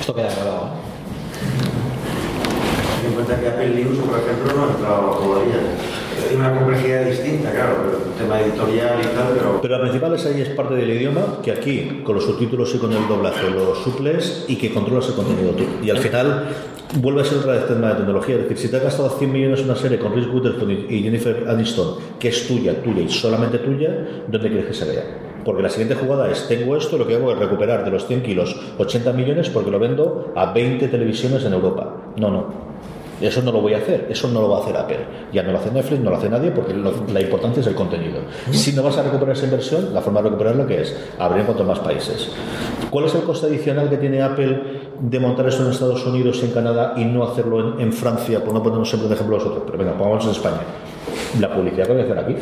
Esto 0.00 0.12
queda 0.12 0.34
grabado. 0.34 0.66
¿eh? 0.66 0.87
Cuenta 3.18 3.40
que 3.40 3.48
Apple 3.48 3.70
News, 3.70 3.98
por 3.98 4.16
ejemplo, 4.16 4.54
no 4.54 4.62
ha 4.62 4.70
entrado 4.70 5.10
todavía. 5.18 5.58
Tiene 6.28 6.36
una 6.36 6.56
complejidad 6.56 7.04
distinta, 7.04 7.50
claro, 7.50 7.74
el 8.06 8.12
tema 8.12 8.40
editorial 8.40 9.00
y 9.00 9.06
tal, 9.06 9.34
pero... 9.34 9.60
Pero 9.60 9.74
la 9.76 9.80
principal 9.80 10.14
es 10.14 10.26
ahí 10.26 10.40
es 10.40 10.50
parte 10.50 10.74
del 10.76 10.88
idioma, 10.88 11.40
que 11.42 11.50
aquí 11.50 12.00
con 12.04 12.14
los 12.14 12.22
subtítulos 12.22 12.72
y 12.76 12.78
con 12.78 12.92
el 12.92 13.08
doblaje 13.08 13.50
lo 13.50 13.74
suples 13.74 14.44
y 14.46 14.54
que 14.54 14.72
controlas 14.72 15.08
el 15.08 15.14
contenido 15.16 15.50
tú. 15.50 15.64
Y 15.82 15.90
al 15.90 15.98
final 15.98 16.44
vuelve 17.00 17.22
a 17.22 17.24
ser 17.24 17.38
otra 17.38 17.54
vez 17.54 17.66
tema 17.66 17.88
de 17.88 17.94
tecnología. 17.96 18.36
Es 18.36 18.42
decir, 18.42 18.56
si 18.56 18.68
te 18.68 18.76
has 18.76 18.84
gastado 18.84 19.10
100 19.10 19.32
millones 19.32 19.58
en 19.58 19.64
una 19.64 19.74
serie 19.74 19.98
con 19.98 20.14
Reese 20.14 20.30
Witherspoon 20.30 20.86
y 20.88 21.02
Jennifer 21.02 21.44
Aniston, 21.48 21.96
que 22.20 22.28
es 22.28 22.46
tuya, 22.46 22.80
tuya 22.84 23.02
y 23.02 23.08
solamente 23.08 23.58
tuya, 23.58 23.98
¿dónde 24.28 24.48
quieres 24.48 24.66
que 24.66 24.74
se 24.74 24.84
vea? 24.84 25.02
Porque 25.44 25.62
la 25.62 25.70
siguiente 25.70 25.96
jugada 25.96 26.30
es, 26.30 26.46
tengo 26.46 26.76
esto, 26.76 26.96
lo 26.96 27.04
que 27.04 27.16
hago 27.16 27.32
es 27.32 27.38
recuperar 27.40 27.84
de 27.84 27.90
los 27.90 28.06
100 28.06 28.22
kilos 28.22 28.54
80 28.78 29.12
millones 29.12 29.50
porque 29.50 29.72
lo 29.72 29.80
vendo 29.80 30.32
a 30.36 30.52
20 30.52 30.86
televisiones 30.86 31.44
en 31.44 31.54
Europa. 31.54 31.96
No, 32.16 32.30
no. 32.30 32.67
Eso 33.20 33.42
no 33.42 33.50
lo 33.52 33.60
voy 33.60 33.74
a 33.74 33.78
hacer, 33.78 34.06
eso 34.10 34.28
no 34.28 34.40
lo 34.40 34.48
va 34.50 34.58
a 34.58 34.60
hacer 34.62 34.76
Apple. 34.76 34.98
Ya 35.32 35.42
no 35.42 35.52
lo 35.52 35.58
hace 35.58 35.70
Netflix, 35.70 36.00
no 36.00 36.10
lo 36.10 36.16
hace 36.16 36.28
nadie 36.28 36.50
porque 36.52 36.72
lo- 36.74 36.92
la 37.12 37.20
importancia 37.20 37.60
es 37.60 37.66
el 37.66 37.74
contenido. 37.74 38.20
Si 38.50 38.72
no 38.72 38.82
vas 38.82 38.96
a 38.98 39.02
recuperar 39.02 39.36
esa 39.36 39.44
inversión, 39.46 39.92
la 39.92 40.00
forma 40.00 40.20
de 40.22 40.28
recuperarlo 40.30 40.66
que 40.66 40.82
es 40.82 40.96
abrir 41.18 41.40
en 41.40 41.46
cuanto 41.46 41.64
más 41.64 41.78
países. 41.80 42.30
¿Cuál 42.90 43.06
es 43.06 43.14
el 43.14 43.22
coste 43.22 43.46
adicional 43.46 43.88
que 43.90 43.96
tiene 43.96 44.22
Apple 44.22 44.62
de 45.00 45.20
montar 45.20 45.46
eso 45.48 45.64
en 45.64 45.70
Estados 45.70 46.04
Unidos 46.06 46.38
y 46.42 46.46
en 46.46 46.52
Canadá 46.52 46.94
y 46.96 47.04
no 47.04 47.24
hacerlo 47.24 47.74
en, 47.74 47.80
en 47.80 47.92
Francia? 47.92 48.42
Por 48.44 48.54
no 48.54 48.62
ponernos 48.62 48.88
siempre 48.88 49.08
de 49.08 49.14
ejemplo 49.14 49.36
nosotros, 49.36 49.62
pero 49.66 49.78
venga, 49.78 49.92
pongamos 49.96 50.24
en 50.24 50.30
España. 50.30 50.60
la 51.40 51.54
publicidad 51.54 51.86
que 51.86 51.92
voy 51.92 52.00
a 52.02 52.04
hacer 52.04 52.18
aquí. 52.18 52.34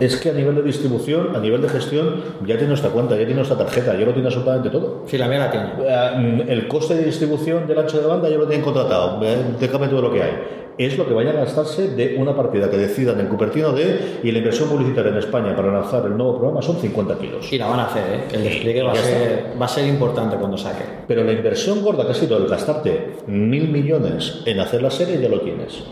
Es 0.00 0.16
que 0.16 0.30
a 0.30 0.32
nivel 0.32 0.54
de 0.56 0.62
distribución, 0.62 1.34
a 1.34 1.38
nivel 1.40 1.62
de 1.62 1.68
gestión, 1.68 2.22
ya 2.42 2.54
tiene 2.54 2.68
nuestra 2.68 2.90
cuenta, 2.90 3.14
ya 3.14 3.20
tiene 3.20 3.36
nuestra 3.36 3.56
tarjeta, 3.56 3.98
ya 3.98 4.04
lo 4.04 4.12
tiene 4.12 4.28
absolutamente 4.28 4.70
todo. 4.70 5.02
Sí, 5.06 5.18
la 5.18 5.28
mía 5.28 5.38
la 5.38 5.50
tiene. 5.50 5.66
Eh, 5.86 6.44
El 6.48 6.68
coste 6.68 6.94
de 6.94 7.04
distribución 7.04 7.66
del 7.66 7.78
ancho 7.78 8.00
de 8.00 8.06
banda 8.06 8.28
ya 8.28 8.36
lo 8.36 8.46
tienen 8.46 8.64
contratado, 8.64 9.20
déjame 9.60 9.88
todo 9.88 10.02
lo 10.02 10.12
que 10.12 10.22
hay. 10.22 10.32
Es 10.76 10.98
lo 10.98 11.06
que 11.06 11.14
vayan 11.14 11.36
a 11.36 11.40
gastarse 11.40 11.94
de 11.94 12.16
una 12.18 12.34
partida 12.34 12.68
que 12.68 12.76
decidan 12.76 13.20
en 13.20 13.28
Cupertino 13.28 13.72
de 13.72 14.18
y 14.24 14.32
la 14.32 14.38
inversión 14.38 14.68
publicitaria 14.68 15.12
en 15.12 15.18
España 15.18 15.54
para 15.54 15.72
lanzar 15.72 16.04
el 16.06 16.16
nuevo 16.16 16.36
programa 16.36 16.62
son 16.62 16.78
50 16.78 17.16
kilos. 17.18 17.52
Y 17.52 17.58
la 17.58 17.68
van 17.68 17.78
a 17.78 17.84
hacer, 17.86 18.02
¿eh? 18.12 18.24
El 18.32 18.42
despliegue 18.42 18.82
va 18.82 18.90
a, 18.90 18.96
ser, 18.96 19.52
va 19.60 19.66
a 19.66 19.68
ser 19.68 19.86
importante 19.86 20.36
cuando 20.36 20.58
saque. 20.58 20.82
Pero 21.06 21.22
la 21.22 21.32
inversión 21.32 21.80
gorda 21.80 22.04
que 22.04 22.10
ha 22.10 22.14
sido 22.14 22.38
el 22.38 22.48
gastarte 22.48 23.18
mil 23.28 23.68
millones 23.68 24.42
en 24.46 24.58
hacer 24.58 24.82
la 24.82 24.90
serie 24.90 25.20
ya 25.20 25.28
lo 25.28 25.42
tienes. 25.42 25.84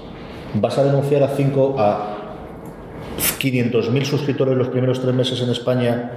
¿Vas 0.55 0.77
a 0.79 0.85
denunciar 0.85 1.23
a 1.23 1.29
5 1.29 1.77
a 1.79 2.22
500.000 3.19 4.05
suscriptores 4.05 4.57
los 4.57 4.69
primeros 4.69 5.01
tres 5.01 5.15
meses 5.15 5.41
en 5.41 5.51
España 5.51 6.11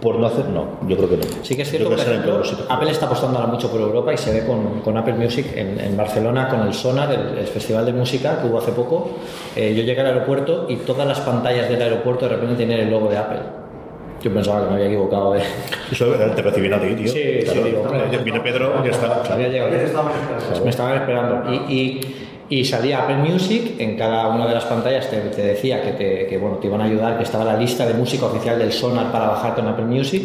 por 0.00 0.16
no 0.18 0.26
hacer? 0.26 0.46
No, 0.46 0.78
yo 0.86 0.96
creo 0.96 1.08
que 1.08 1.16
no. 1.16 1.22
Sí 1.42 1.56
que 1.56 1.62
es 1.62 1.70
cierto 1.70 1.88
que, 1.88 2.02
ejemplo. 2.02 2.42
Apple 2.68 2.90
está 2.90 3.06
apostando 3.06 3.38
ahora 3.38 3.50
mucho 3.50 3.70
por 3.70 3.80
Europa 3.80 4.12
y 4.12 4.18
se 4.18 4.32
ve 4.32 4.46
con, 4.46 4.80
con 4.80 4.96
Apple 4.98 5.14
Music 5.14 5.46
en, 5.54 5.80
en 5.80 5.96
Barcelona, 5.96 6.48
con 6.48 6.60
el 6.60 6.74
Sonar, 6.74 7.10
el, 7.12 7.38
el 7.38 7.46
festival 7.46 7.86
de 7.86 7.92
música 7.94 8.40
que 8.40 8.46
hubo 8.48 8.58
hace 8.58 8.72
poco. 8.72 9.10
Eh, 9.56 9.74
yo 9.74 9.82
llegué 9.82 10.00
al 10.02 10.08
aeropuerto 10.08 10.66
y 10.68 10.76
todas 10.76 11.06
las 11.08 11.20
pantallas 11.20 11.68
del 11.70 11.80
aeropuerto 11.80 12.28
de 12.28 12.34
repente 12.36 12.54
tenían 12.56 12.80
el 12.80 12.90
logo 12.90 13.08
de 13.08 13.16
Apple. 13.16 13.38
Yo 14.22 14.32
pensaba 14.32 14.62
que 14.64 14.68
me 14.70 14.74
había 14.76 14.86
equivocado 14.86 15.32
de... 15.34 15.42
Eso 15.92 16.06
te 16.12 16.42
recibían 16.42 16.74
a 16.74 16.80
ti, 16.80 16.94
tío. 16.94 17.08
Sí, 17.12 17.22
Claro, 17.44 17.62
sí, 17.62 17.68
digo, 17.70 17.82
hombre. 17.82 18.18
Viene 18.24 18.40
Pedro, 18.40 18.84
ya 18.84 18.90
está. 18.90 19.22
Había 19.34 19.48
llegado. 19.48 19.70
Me 20.64 20.70
estaban 20.70 20.96
esperando. 20.96 21.52
Y, 21.52 21.56
y- 21.74 22.16
y 22.60 22.64
salía 22.64 23.02
Apple 23.02 23.16
Music, 23.16 23.74
en 23.78 23.96
cada 23.96 24.28
una 24.28 24.46
de 24.46 24.54
las 24.54 24.64
pantallas 24.64 25.08
te, 25.10 25.16
te 25.18 25.42
decía 25.42 25.82
que, 25.82 25.92
te, 25.92 26.26
que, 26.26 26.38
bueno, 26.38 26.56
te 26.58 26.66
iban 26.66 26.80
a 26.80 26.84
ayudar, 26.84 27.16
que 27.16 27.24
estaba 27.24 27.44
la 27.44 27.56
lista 27.56 27.86
de 27.86 27.94
música 27.94 28.26
oficial 28.26 28.58
del 28.58 28.70
Sonar 28.72 29.10
para 29.10 29.28
bajar 29.28 29.54
con 29.54 29.66
Apple 29.66 29.86
Music. 29.86 30.22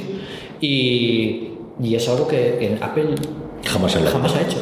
Y, 0.62 1.52
y 1.82 1.96
es 1.96 2.08
algo 2.10 2.28
que 2.28 2.58
en 2.66 2.84
Apple 2.84 3.16
Jamás 3.66 3.92
se 3.92 4.00
jamás 4.02 4.36
ha 4.36 4.42
hecho. 4.42 4.58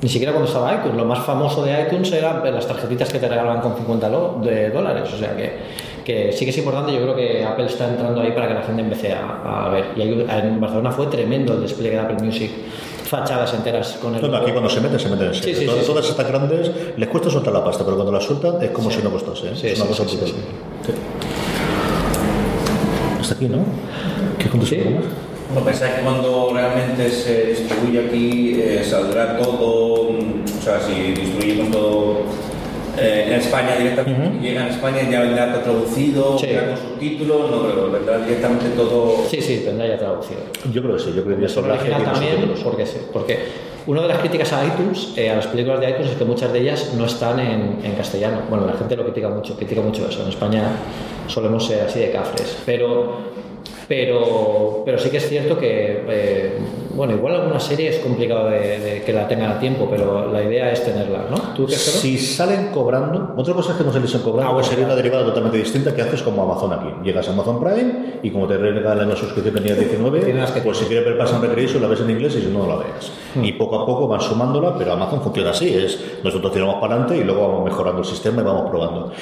Ni 0.00 0.08
siquiera 0.08 0.32
cuando 0.32 0.48
estaba 0.48 0.74
iTunes. 0.74 0.96
Lo 0.96 1.04
más 1.04 1.20
famoso 1.24 1.64
de 1.64 1.80
iTunes 1.82 2.10
eran 2.12 2.42
las 2.52 2.66
tarjetitas 2.66 3.08
que 3.12 3.18
te 3.18 3.28
regalaban 3.28 3.60
con 3.60 3.76
50 3.76 4.08
lo- 4.08 4.38
de 4.42 4.70
dólares. 4.70 5.08
O 5.14 5.16
sea 5.16 5.36
que, 5.36 5.52
que 6.04 6.32
sí 6.32 6.44
que 6.44 6.50
es 6.50 6.58
importante. 6.58 6.92
Yo 6.92 7.00
creo 7.02 7.14
que 7.14 7.44
Apple 7.44 7.66
está 7.66 7.88
entrando 7.88 8.20
ahí 8.20 8.32
para 8.32 8.48
que 8.48 8.54
la 8.54 8.62
gente 8.62 8.82
empiece 8.82 9.12
a, 9.12 9.66
a 9.66 9.68
ver. 9.68 9.84
Y 9.96 10.02
en 10.02 10.60
Barcelona 10.60 10.90
fue 10.90 11.06
tremendo 11.06 11.54
el 11.54 11.60
despliegue 11.62 11.94
de 11.96 12.02
Apple 12.02 12.16
Music. 12.24 12.50
Fachadas 13.12 13.52
enteras 13.52 13.98
con 14.00 14.14
el. 14.14 14.22
No, 14.22 14.28
no, 14.28 14.36
aquí 14.38 14.52
cuando 14.52 14.70
se 14.70 14.80
meten, 14.80 14.98
se 14.98 15.10
meten 15.10 15.26
en 15.26 15.34
serio. 15.34 15.54
Sí, 15.54 15.60
sí, 15.60 15.66
todas, 15.66 15.80
sí, 15.82 15.86
todas 15.86 16.08
estas 16.08 16.26
grandes 16.26 16.70
les 16.96 17.08
cuesta 17.10 17.28
soltar 17.28 17.52
la 17.52 17.62
pasta, 17.62 17.84
pero 17.84 17.96
cuando 17.96 18.10
la 18.10 18.20
sueltan 18.22 18.62
es 18.62 18.70
como 18.70 18.90
Sí. 18.90 18.96
si 18.96 19.02
no 19.02 19.10
costase. 19.10 19.48
¿eh? 19.48 19.52
Sí, 19.54 19.66
es 19.66 19.76
una 19.80 19.84
sí, 19.84 19.88
cosa 19.98 20.08
sí, 20.08 20.16
brutal. 20.16 20.34
sí, 20.34 20.40
Sí. 20.86 20.92
Hasta 23.20 23.34
aquí, 23.34 23.48
¿no? 23.48 23.58
¿Qué 24.38 24.48
más? 24.58 24.70
No 25.54 25.60
pensáis 25.62 25.92
que 25.96 26.00
cuando 26.00 26.50
realmente 26.54 27.10
se 27.10 27.44
distribuye 27.48 28.06
aquí 28.06 28.54
eh, 28.58 28.82
saldrá 28.82 29.36
todo, 29.36 30.12
mm, 30.12 30.44
o 30.58 30.62
sea, 30.62 30.80
si 30.80 30.94
distribuimos 31.12 31.70
todo 31.70 32.20
eh, 32.98 33.24
en 33.28 33.32
España 33.34 33.76
directamente, 33.78 34.38
llega 34.40 34.62
en 34.62 34.68
España 34.68 34.98
ya 35.10 35.20
vendrá 35.20 35.62
traducido, 35.62 36.38
Sí. 36.38 36.46
vendrá 36.46 36.66
con 36.68 36.76
subtítulos, 36.76 37.50
no 37.50 37.62
creo, 37.62 37.90
vendrá 37.90 38.18
directamente 38.18 38.68
todo. 38.76 39.16
Sí, 39.28 39.40
sí, 39.40 39.62
tendrá 39.64 39.86
ya 39.86 39.98
traducido. 39.98 40.40
Yo 40.72 40.82
creo 40.82 40.96
que 40.96 41.02
sí, 41.02 41.12
yo 41.16 41.24
creo 41.24 41.38
que 41.38 41.44
Eso 41.46 41.60
original 41.60 42.04
también, 42.04 42.52
porque, 42.62 42.86
sí, 42.86 42.98
porque 43.12 43.38
una 43.86 44.02
de 44.02 44.08
las 44.08 44.18
críticas 44.18 44.52
a 44.52 44.64
iTunes, 44.64 45.12
eh, 45.16 45.30
a 45.30 45.36
las 45.36 45.46
películas 45.48 45.80
de 45.80 45.90
iTunes, 45.90 46.10
es 46.10 46.16
que 46.16 46.24
muchas 46.24 46.52
de 46.52 46.60
ellas 46.60 46.92
no 46.96 47.06
están 47.06 47.40
en, 47.40 47.78
en 47.82 47.92
castellano. 47.96 48.42
Bueno, 48.48 48.66
la 48.66 48.74
gente 48.74 48.94
lo 48.96 49.04
critica 49.04 49.28
mucho, 49.28 49.56
critica 49.56 49.80
mucho 49.80 50.06
eso. 50.08 50.22
En 50.22 50.28
España 50.28 50.62
solemos 51.26 51.66
ser 51.66 51.82
así 51.86 51.98
de 52.00 52.10
cafres. 52.12 52.58
Pero, 52.66 53.31
pero, 53.92 54.82
pero 54.86 54.98
sí 54.98 55.10
que 55.10 55.18
es 55.18 55.28
cierto 55.28 55.58
que, 55.58 56.02
eh, 56.08 56.52
bueno, 56.94 57.12
igual 57.12 57.34
alguna 57.34 57.60
serie 57.60 57.90
es 57.90 57.98
complicado 57.98 58.48
de, 58.48 58.78
de 58.78 59.02
que 59.02 59.12
la 59.12 59.28
tengan 59.28 59.52
a 59.52 59.60
tiempo, 59.60 59.86
pero 59.90 60.32
la 60.32 60.42
idea 60.42 60.72
es 60.72 60.82
tenerla, 60.82 61.26
¿no? 61.30 61.36
¿Tú 61.54 61.66
qué 61.66 61.74
esperas? 61.74 62.00
Si 62.00 62.16
salen 62.16 62.68
cobrando, 62.72 63.34
otra 63.36 63.52
cosa 63.52 63.72
es 63.72 63.76
que 63.78 63.84
no 63.84 63.92
saliesen 63.92 64.22
cobrando, 64.22 64.48
Ah, 64.48 64.54
bueno, 64.54 64.60
pues 64.60 64.68
sería 64.68 64.86
una 64.86 64.94
derivada 64.96 65.26
totalmente 65.26 65.58
distinta 65.58 65.94
que 65.94 66.00
haces 66.00 66.22
como 66.22 66.42
Amazon 66.42 66.72
aquí. 66.72 66.88
Llegas 67.04 67.28
a 67.28 67.32
Amazon 67.32 67.60
Prime 67.62 68.14
y 68.22 68.30
como 68.30 68.46
te 68.48 68.56
regalan 68.56 69.10
la 69.10 69.14
suscripción 69.16 69.54
que 69.54 69.60
tenías 69.60 69.78
19, 69.78 70.20
Tienes 70.20 70.50
que- 70.52 70.60
pues 70.62 70.78
si 70.78 70.86
quieres 70.86 71.04
ver 71.04 71.18
Pass 71.18 71.34
and 71.34 71.44
Recreation 71.44 71.82
la 71.82 71.88
ves 71.88 72.00
en 72.00 72.10
inglés 72.10 72.34
y 72.36 72.40
si 72.40 72.46
no, 72.46 72.60
no 72.60 72.68
la 72.68 72.76
veas. 72.76 73.12
Hmm. 73.34 73.44
Y 73.44 73.52
poco 73.52 73.78
a 73.78 73.84
poco 73.84 74.08
van 74.08 74.22
sumándola, 74.22 74.74
pero 74.78 74.94
Amazon 74.94 75.20
funciona 75.20 75.50
así, 75.50 75.68
es 75.68 76.00
nosotros 76.24 76.50
tiramos 76.50 76.76
para 76.76 76.94
adelante 76.94 77.18
y 77.18 77.24
luego 77.24 77.46
vamos 77.46 77.64
mejorando 77.66 78.00
el 78.00 78.06
sistema 78.06 78.40
y 78.40 78.44
vamos 78.46 78.70
probando. 78.70 79.12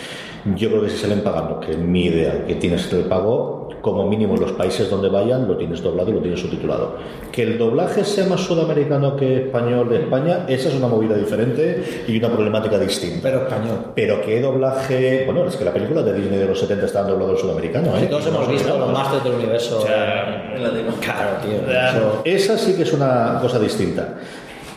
Yo 0.57 0.69
creo 0.71 0.83
que 0.83 0.91
si 0.91 0.97
salen 0.97 1.23
pagando, 1.23 1.59
que 1.61 1.73
es 1.73 1.79
mi 1.79 2.05
idea, 2.05 2.47
que 2.47 2.55
tienes 2.55 2.91
el 2.95 3.05
pago, 3.05 3.60
como 3.81 4.07
mínimo 4.07 4.35
en 4.35 4.41
los 4.43 4.53
países 4.53 4.91
donde 4.91 5.09
vayan, 5.09 5.49
lo 5.49 5.57
tienes 5.57 5.83
doblado 5.83 6.11
y 6.11 6.15
lo 6.15 6.21
tienes 6.21 6.41
subtitulado. 6.41 6.97
Que 7.33 7.43
el 7.43 7.59
doblaje 7.59 8.05
sea 8.05 8.27
más 8.27 8.41
sudamericano 8.41 9.17
que 9.17 9.45
español 9.47 9.89
de 9.89 10.01
España, 10.03 10.45
esa 10.49 10.69
es 10.69 10.75
una 10.75 10.89
movida 10.89 11.17
diferente 11.17 12.05
y 12.07 12.19
una 12.19 12.29
problemática 12.29 12.79
distinta. 12.79 13.21
Pero 13.23 13.43
español. 13.43 13.77
Pero 13.95 14.21
que 14.23 14.41
doblaje. 14.41 15.23
Bueno, 15.27 15.47
es 15.47 15.57
que 15.57 15.65
la 15.65 15.73
película 15.73 16.03
de 16.03 16.13
Disney 16.15 16.39
de 16.39 16.47
los 16.47 16.59
70 16.59 16.87
está 16.87 17.03
doblado 17.05 17.33
en 17.33 17.39
sudamericano, 17.39 17.89
¿eh? 17.97 18.01
Sí, 18.01 18.07
todos 18.07 18.27
hemos 18.27 18.49
visto 18.49 18.79
los 18.79 18.93
Masters 18.93 19.25
del 19.25 19.35
Universo 19.35 19.85
en 19.87 20.63
latino. 20.63 20.93
Claro, 21.01 21.31
tío. 21.43 21.61
eso- 21.71 22.23
Esa 22.25 22.59
sí 22.59 22.75
que 22.75 22.83
es 22.83 22.93
una 22.93 23.39
cosa 23.41 23.59
distinta. 23.59 24.15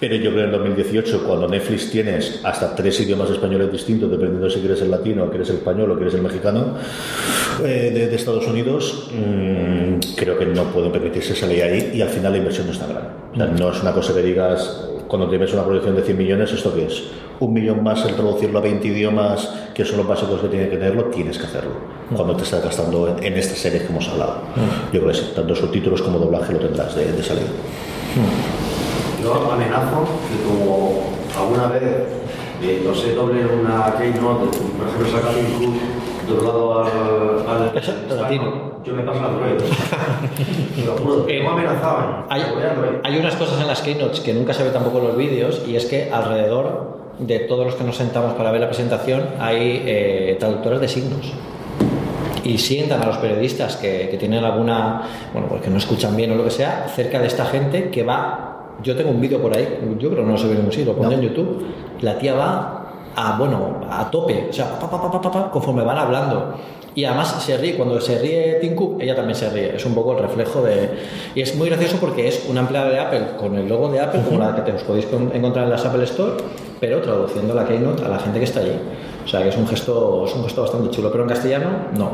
Pero 0.04 0.18
yo 0.18 0.32
creo 0.32 0.50
que 0.50 0.58
en 0.58 0.76
2018, 0.76 1.24
cuando 1.26 1.48
Netflix 1.48 1.90
tienes 1.90 2.42
hasta 2.44 2.76
tres 2.76 3.00
idiomas 3.00 3.30
españoles 3.30 3.72
distintos, 3.72 4.12
dependiendo 4.12 4.50
si 4.50 4.60
quieres 4.60 4.82
el 4.82 4.92
latino, 4.92 5.30
quieres 5.30 5.50
el 5.50 5.56
español 5.56 5.92
o 5.92 5.96
quieres 5.96 6.14
el 6.16 6.22
mexicano, 6.22 6.76
eh, 7.64 7.90
de, 7.94 8.08
de 8.08 8.14
Estados 8.18 8.46
Unidos, 8.46 9.10
mm, 9.14 10.00
creo 10.18 10.38
que 10.38 10.46
no 10.46 10.66
pueden 10.66 10.92
permitirse 10.92 11.34
salir 11.34 11.64
ahí 11.64 11.92
y 11.94 12.02
al 12.02 12.10
final 12.10 12.34
la 12.34 12.40
inversión 12.40 12.68
no 12.68 12.74
es 12.74 12.80
tan 12.80 12.90
grande. 12.90 13.10
O 13.32 13.38
sea, 13.38 13.46
no 13.46 13.72
es 13.72 13.82
una 13.82 13.94
cosa 13.94 14.14
que 14.14 14.22
digas, 14.24 14.90
cuando 15.08 15.30
tienes 15.30 15.54
una 15.54 15.64
producción 15.64 15.96
de 15.96 16.02
100 16.02 16.18
millones, 16.18 16.52
¿esto 16.52 16.76
qué 16.76 16.86
es? 16.88 17.04
Un 17.40 17.54
millón 17.54 17.82
más 17.82 18.06
el 18.06 18.14
traducirlo 18.14 18.60
a 18.60 18.62
20 18.62 18.86
idiomas, 18.86 19.54
que 19.74 19.86
son 19.86 20.00
los 20.00 20.08
básicos 20.10 20.42
que 20.42 20.50
tiene 20.50 20.68
que 20.68 20.76
tenerlo, 20.76 21.06
tienes 21.06 21.38
que 21.38 21.46
hacerlo. 21.46 21.76
Cuando 22.14 22.36
te 22.36 22.44
estás 22.44 22.62
gastando 22.62 23.08
en, 23.08 23.24
en 23.24 23.38
estas 23.38 23.58
series 23.58 23.84
que 23.84 23.90
hemos 23.90 24.10
hablado. 24.10 24.42
Yo 24.92 25.00
creo 25.00 25.14
que 25.14 25.18
sí, 25.18 25.32
tanto 25.34 25.56
subtítulos 25.56 26.02
como 26.02 26.20
doblaje 26.20 26.52
lo 26.52 26.60
tendrás 26.60 26.94
de, 26.94 27.10
de 27.10 27.24
salida. 27.24 27.48
Yo 29.24 29.52
amenazo 29.52 30.04
que 30.28 30.44
como 30.44 31.04
alguna 31.40 31.68
vez, 31.68 31.82
eh, 32.62 32.84
no 32.86 32.94
sé, 32.94 33.14
doble 33.16 33.46
una 33.46 33.96
keynote, 33.98 34.58
por 34.58 34.88
ejemplo, 34.88 35.08
saca 35.10 35.30
un 35.30 35.58
club 35.58 35.80
doblado 36.28 36.84
al, 37.48 37.48
al 37.48 38.22
latino, 38.22 38.74
yo 38.84 38.94
me 38.94 39.04
paso 39.04 39.20
prueba. 39.20 39.58
Te 40.76 40.86
lo 40.86 40.98
juro, 40.98 41.26
no 41.44 41.52
amenazaban. 41.52 42.26
Hay, 42.30 42.42
hay 43.04 43.18
unas 43.18 43.36
cosas 43.36 43.62
en 43.62 43.68
las 43.68 43.82
keynotes 43.82 44.20
que 44.20 44.34
nunca 44.34 44.54
se 44.54 44.64
ve 44.64 44.72
tampoco 44.72 44.98
en 45.00 45.08
los 45.08 45.18
vídeos 45.18 45.62
y 45.66 45.78
es 45.78 45.86
que 45.86 46.12
alrededor 46.12 46.98
de 47.20 47.40
todos 47.40 47.66
los 47.66 47.76
que 47.76 47.84
nos 47.86 47.96
sentamos 47.96 48.34
para 48.34 48.52
ver 48.52 48.60
la 48.60 48.68
presentación 48.68 49.24
hay 49.40 49.84
eh, 49.86 50.38
traductores 50.40 50.82
de 50.82 50.88
signos 50.88 51.34
y 52.44 52.58
sientan 52.58 53.02
a 53.02 53.06
los 53.06 53.18
periodistas 53.18 53.78
que, 53.78 54.10
que 54.10 54.18
tienen 54.18 54.44
alguna, 54.44 55.04
bueno, 55.32 55.48
pues 55.48 55.62
que 55.62 55.70
no 55.70 55.78
escuchan 55.78 56.16
bien 56.16 56.32
o 56.32 56.36
lo 56.36 56.44
que 56.44 56.52
sea, 56.52 56.88
cerca 56.94 57.20
de 57.20 57.28
esta 57.28 57.46
gente 57.46 57.90
que 57.90 58.04
va. 58.04 58.50
Yo 58.82 58.96
tengo 58.96 59.12
un 59.12 59.22
vídeo 59.22 59.40
por 59.42 59.56
ahí, 59.56 59.80
yo 60.00 60.10
creo 60.10 60.24
que 60.26 60.32
no 60.32 60.38
se 60.38 60.46
ve 60.46 60.52
en 60.52 60.58
ningún 60.58 60.72
sitio, 60.74 60.94
lo 60.94 60.98
pondré 60.98 61.16
en 61.18 61.22
YouTube. 61.24 61.66
La 62.02 62.18
tía 62.18 62.34
va 62.34 62.80
a, 63.16 63.38
bueno, 63.38 63.82
a 63.90 64.10
tope, 64.10 64.48
o 64.50 64.54
sea, 64.54 64.80
pa, 64.80 64.90
pa, 64.90 65.02
pa, 65.02 65.12
pa, 65.12 65.22
pa, 65.22 65.32
pa, 65.32 65.52
conforme 65.52 65.84
van 65.84 65.98
hablando. 65.98 66.56
Y 66.96 67.06
además 67.06 67.42
se 67.44 67.58
ríe, 67.58 67.76
cuando 67.76 68.00
se 68.00 68.20
ríe 68.20 68.60
Tim 68.62 68.76
Cook, 68.76 69.02
ella 69.02 69.16
también 69.16 69.36
se 69.36 69.50
ríe. 69.50 69.76
Es 69.76 69.84
un 69.86 69.96
poco 69.96 70.14
el 70.16 70.20
reflejo 70.20 70.62
de. 70.62 70.90
Y 71.34 71.42
es 71.42 71.56
muy 71.56 71.68
gracioso 71.68 71.98
porque 72.00 72.28
es 72.28 72.46
una 72.48 72.60
empleada 72.62 72.90
de 72.90 73.00
Apple 73.00 73.22
con 73.40 73.56
el 73.58 73.68
logo 73.68 73.90
de 73.90 74.00
Apple, 74.00 74.22
como 74.28 74.40
la 74.40 74.54
que 74.56 74.62
te 74.62 74.74
os 74.74 74.84
podéis 74.84 75.08
con- 75.08 75.32
encontrar 75.34 75.66
en 75.66 75.72
las 75.72 75.84
Apple 75.86 76.04
Store, 76.04 76.34
pero 76.80 77.02
traduciendo 77.02 77.56
la 77.56 77.66
Keynote 77.66 78.04
a 78.06 78.10
la 78.10 78.20
gente 78.20 78.38
que 78.38 78.46
está 78.46 78.60
allí. 78.60 78.74
O 79.24 79.28
sea 79.28 79.42
que 79.44 79.50
es 79.50 79.58
un 79.58 79.68
gesto, 79.68 80.26
es 80.26 80.34
un 80.36 80.44
gesto 80.44 80.62
bastante 80.62 80.90
chulo, 80.90 81.12
pero 81.12 81.24
en 81.24 81.30
castellano 81.30 81.70
no. 81.98 82.12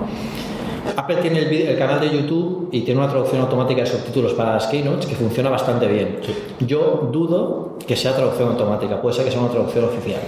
Apple 0.96 1.18
tiene 1.18 1.40
el, 1.40 1.54
el 1.54 1.78
canal 1.78 2.00
de 2.00 2.10
YouTube 2.10 2.70
y 2.72 2.82
tiene 2.82 3.00
una 3.00 3.10
traducción 3.10 3.42
automática 3.42 3.82
de 3.82 3.88
subtítulos 3.88 4.34
para 4.34 4.54
las 4.54 4.68
keynotes 4.68 5.06
que 5.06 5.16
funciona 5.16 5.50
bastante 5.50 5.88
bien. 5.88 6.20
Yo 6.66 7.10
dudo 7.12 7.76
que 7.86 7.96
sea 7.96 8.16
traducción 8.16 8.50
automática, 8.50 9.02
puede 9.02 9.16
ser 9.16 9.26
que 9.26 9.32
sea 9.32 9.40
una 9.42 9.50
traducción 9.52 9.86
oficial, 9.86 10.22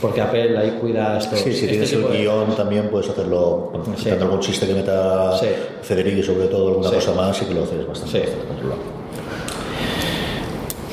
porque 0.00 0.20
Apple 0.20 0.56
ahí 0.58 0.78
cuida 0.80 1.18
esto. 1.18 1.36
Sí, 1.36 1.52
si 1.52 1.66
tienes 1.66 1.92
el 1.92 2.04
guion 2.08 2.54
también 2.56 2.88
puedes 2.90 3.08
hacerlo, 3.10 3.72
quitando 3.96 4.24
algún 4.26 4.40
chiste 4.40 4.66
que 4.66 4.74
meta 4.74 5.36
Sí. 5.38 5.46
Federico 5.82 6.18
y 6.18 6.22
sobre 6.22 6.46
todo 6.46 6.68
alguna 6.68 6.88
Sí. 6.88 6.94
cosa 6.96 7.12
más 7.14 7.42
y 7.42 7.44
que 7.46 7.54
lo 7.54 7.62
haces 7.64 7.86
bastante, 7.86 8.20
bastante 8.20 8.99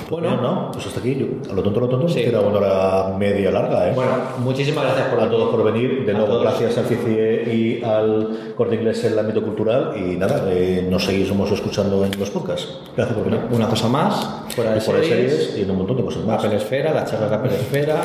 Bueno, 0.09 0.41
no, 0.41 0.71
pues 0.71 0.85
hasta 0.88 0.99
aquí, 0.99 1.15
yo, 1.15 1.51
a 1.51 1.53
lo 1.53 1.61
tonto, 1.61 1.79
a 1.79 1.84
lo 1.84 1.89
tonto, 1.89 2.07
sí. 2.07 2.23
queda 2.23 2.39
una 2.39 2.59
hora 2.59 3.17
media 3.17 3.51
larga, 3.51 3.89
¿eh? 3.89 3.93
Bueno, 3.93 4.11
muchísimas 4.39 4.85
gracias 4.85 5.07
por 5.09 5.19
a 5.19 5.29
todos 5.29 5.49
por 5.49 5.63
venir. 5.63 6.05
De 6.05 6.13
nuevo, 6.13 6.39
gracias 6.39 6.77
al 6.77 6.85
CICIE 6.85 7.53
y 7.53 7.84
al 7.84 8.53
Corte 8.55 8.75
Inglés 8.75 9.03
en 9.03 9.13
el 9.13 9.19
ámbito 9.19 9.43
cultural. 9.43 9.93
Y 9.97 10.15
nada, 10.15 10.45
eh, 10.47 10.88
nos 10.89 11.05
seguimos 11.05 11.51
escuchando 11.51 12.05
en 12.05 12.17
los 12.17 12.29
podcasts. 12.29 12.79
Gracias 12.95 13.17
por 13.17 13.25
venir. 13.25 13.41
Una 13.51 13.67
cosa 13.67 13.89
más, 13.89 14.43
fuera 14.49 14.71
de 14.71 14.77
Y 14.77 14.81
series, 14.81 15.07
series 15.07 15.57
y 15.57 15.61
en 15.63 15.71
un 15.71 15.77
montón 15.79 15.97
de 15.97 16.03
cosas 16.03 16.23
más. 16.23 16.43
Apple 16.43 16.57
Esfera, 16.57 16.93
la 16.93 17.05
charla 17.05 17.27
de 17.27 17.35
Apple 17.35 17.55
Esfera. 17.55 18.01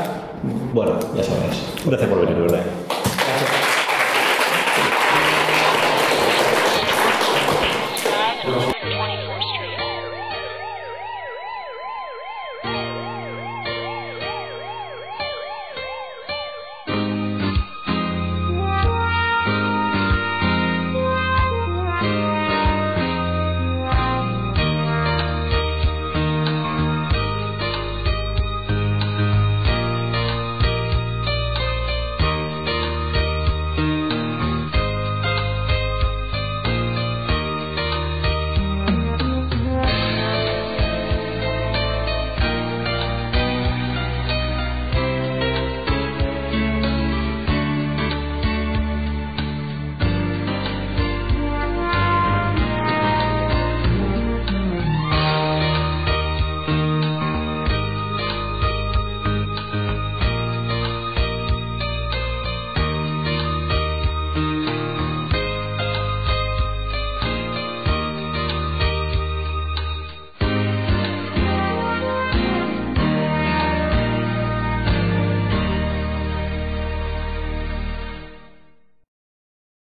Bueno, 0.72 0.92
ya 1.16 1.22
sabes. 1.22 1.84
Gracias 1.86 2.10
por 2.10 2.20
venir, 2.20 2.34
de 2.34 2.42
verdad. 2.42 2.62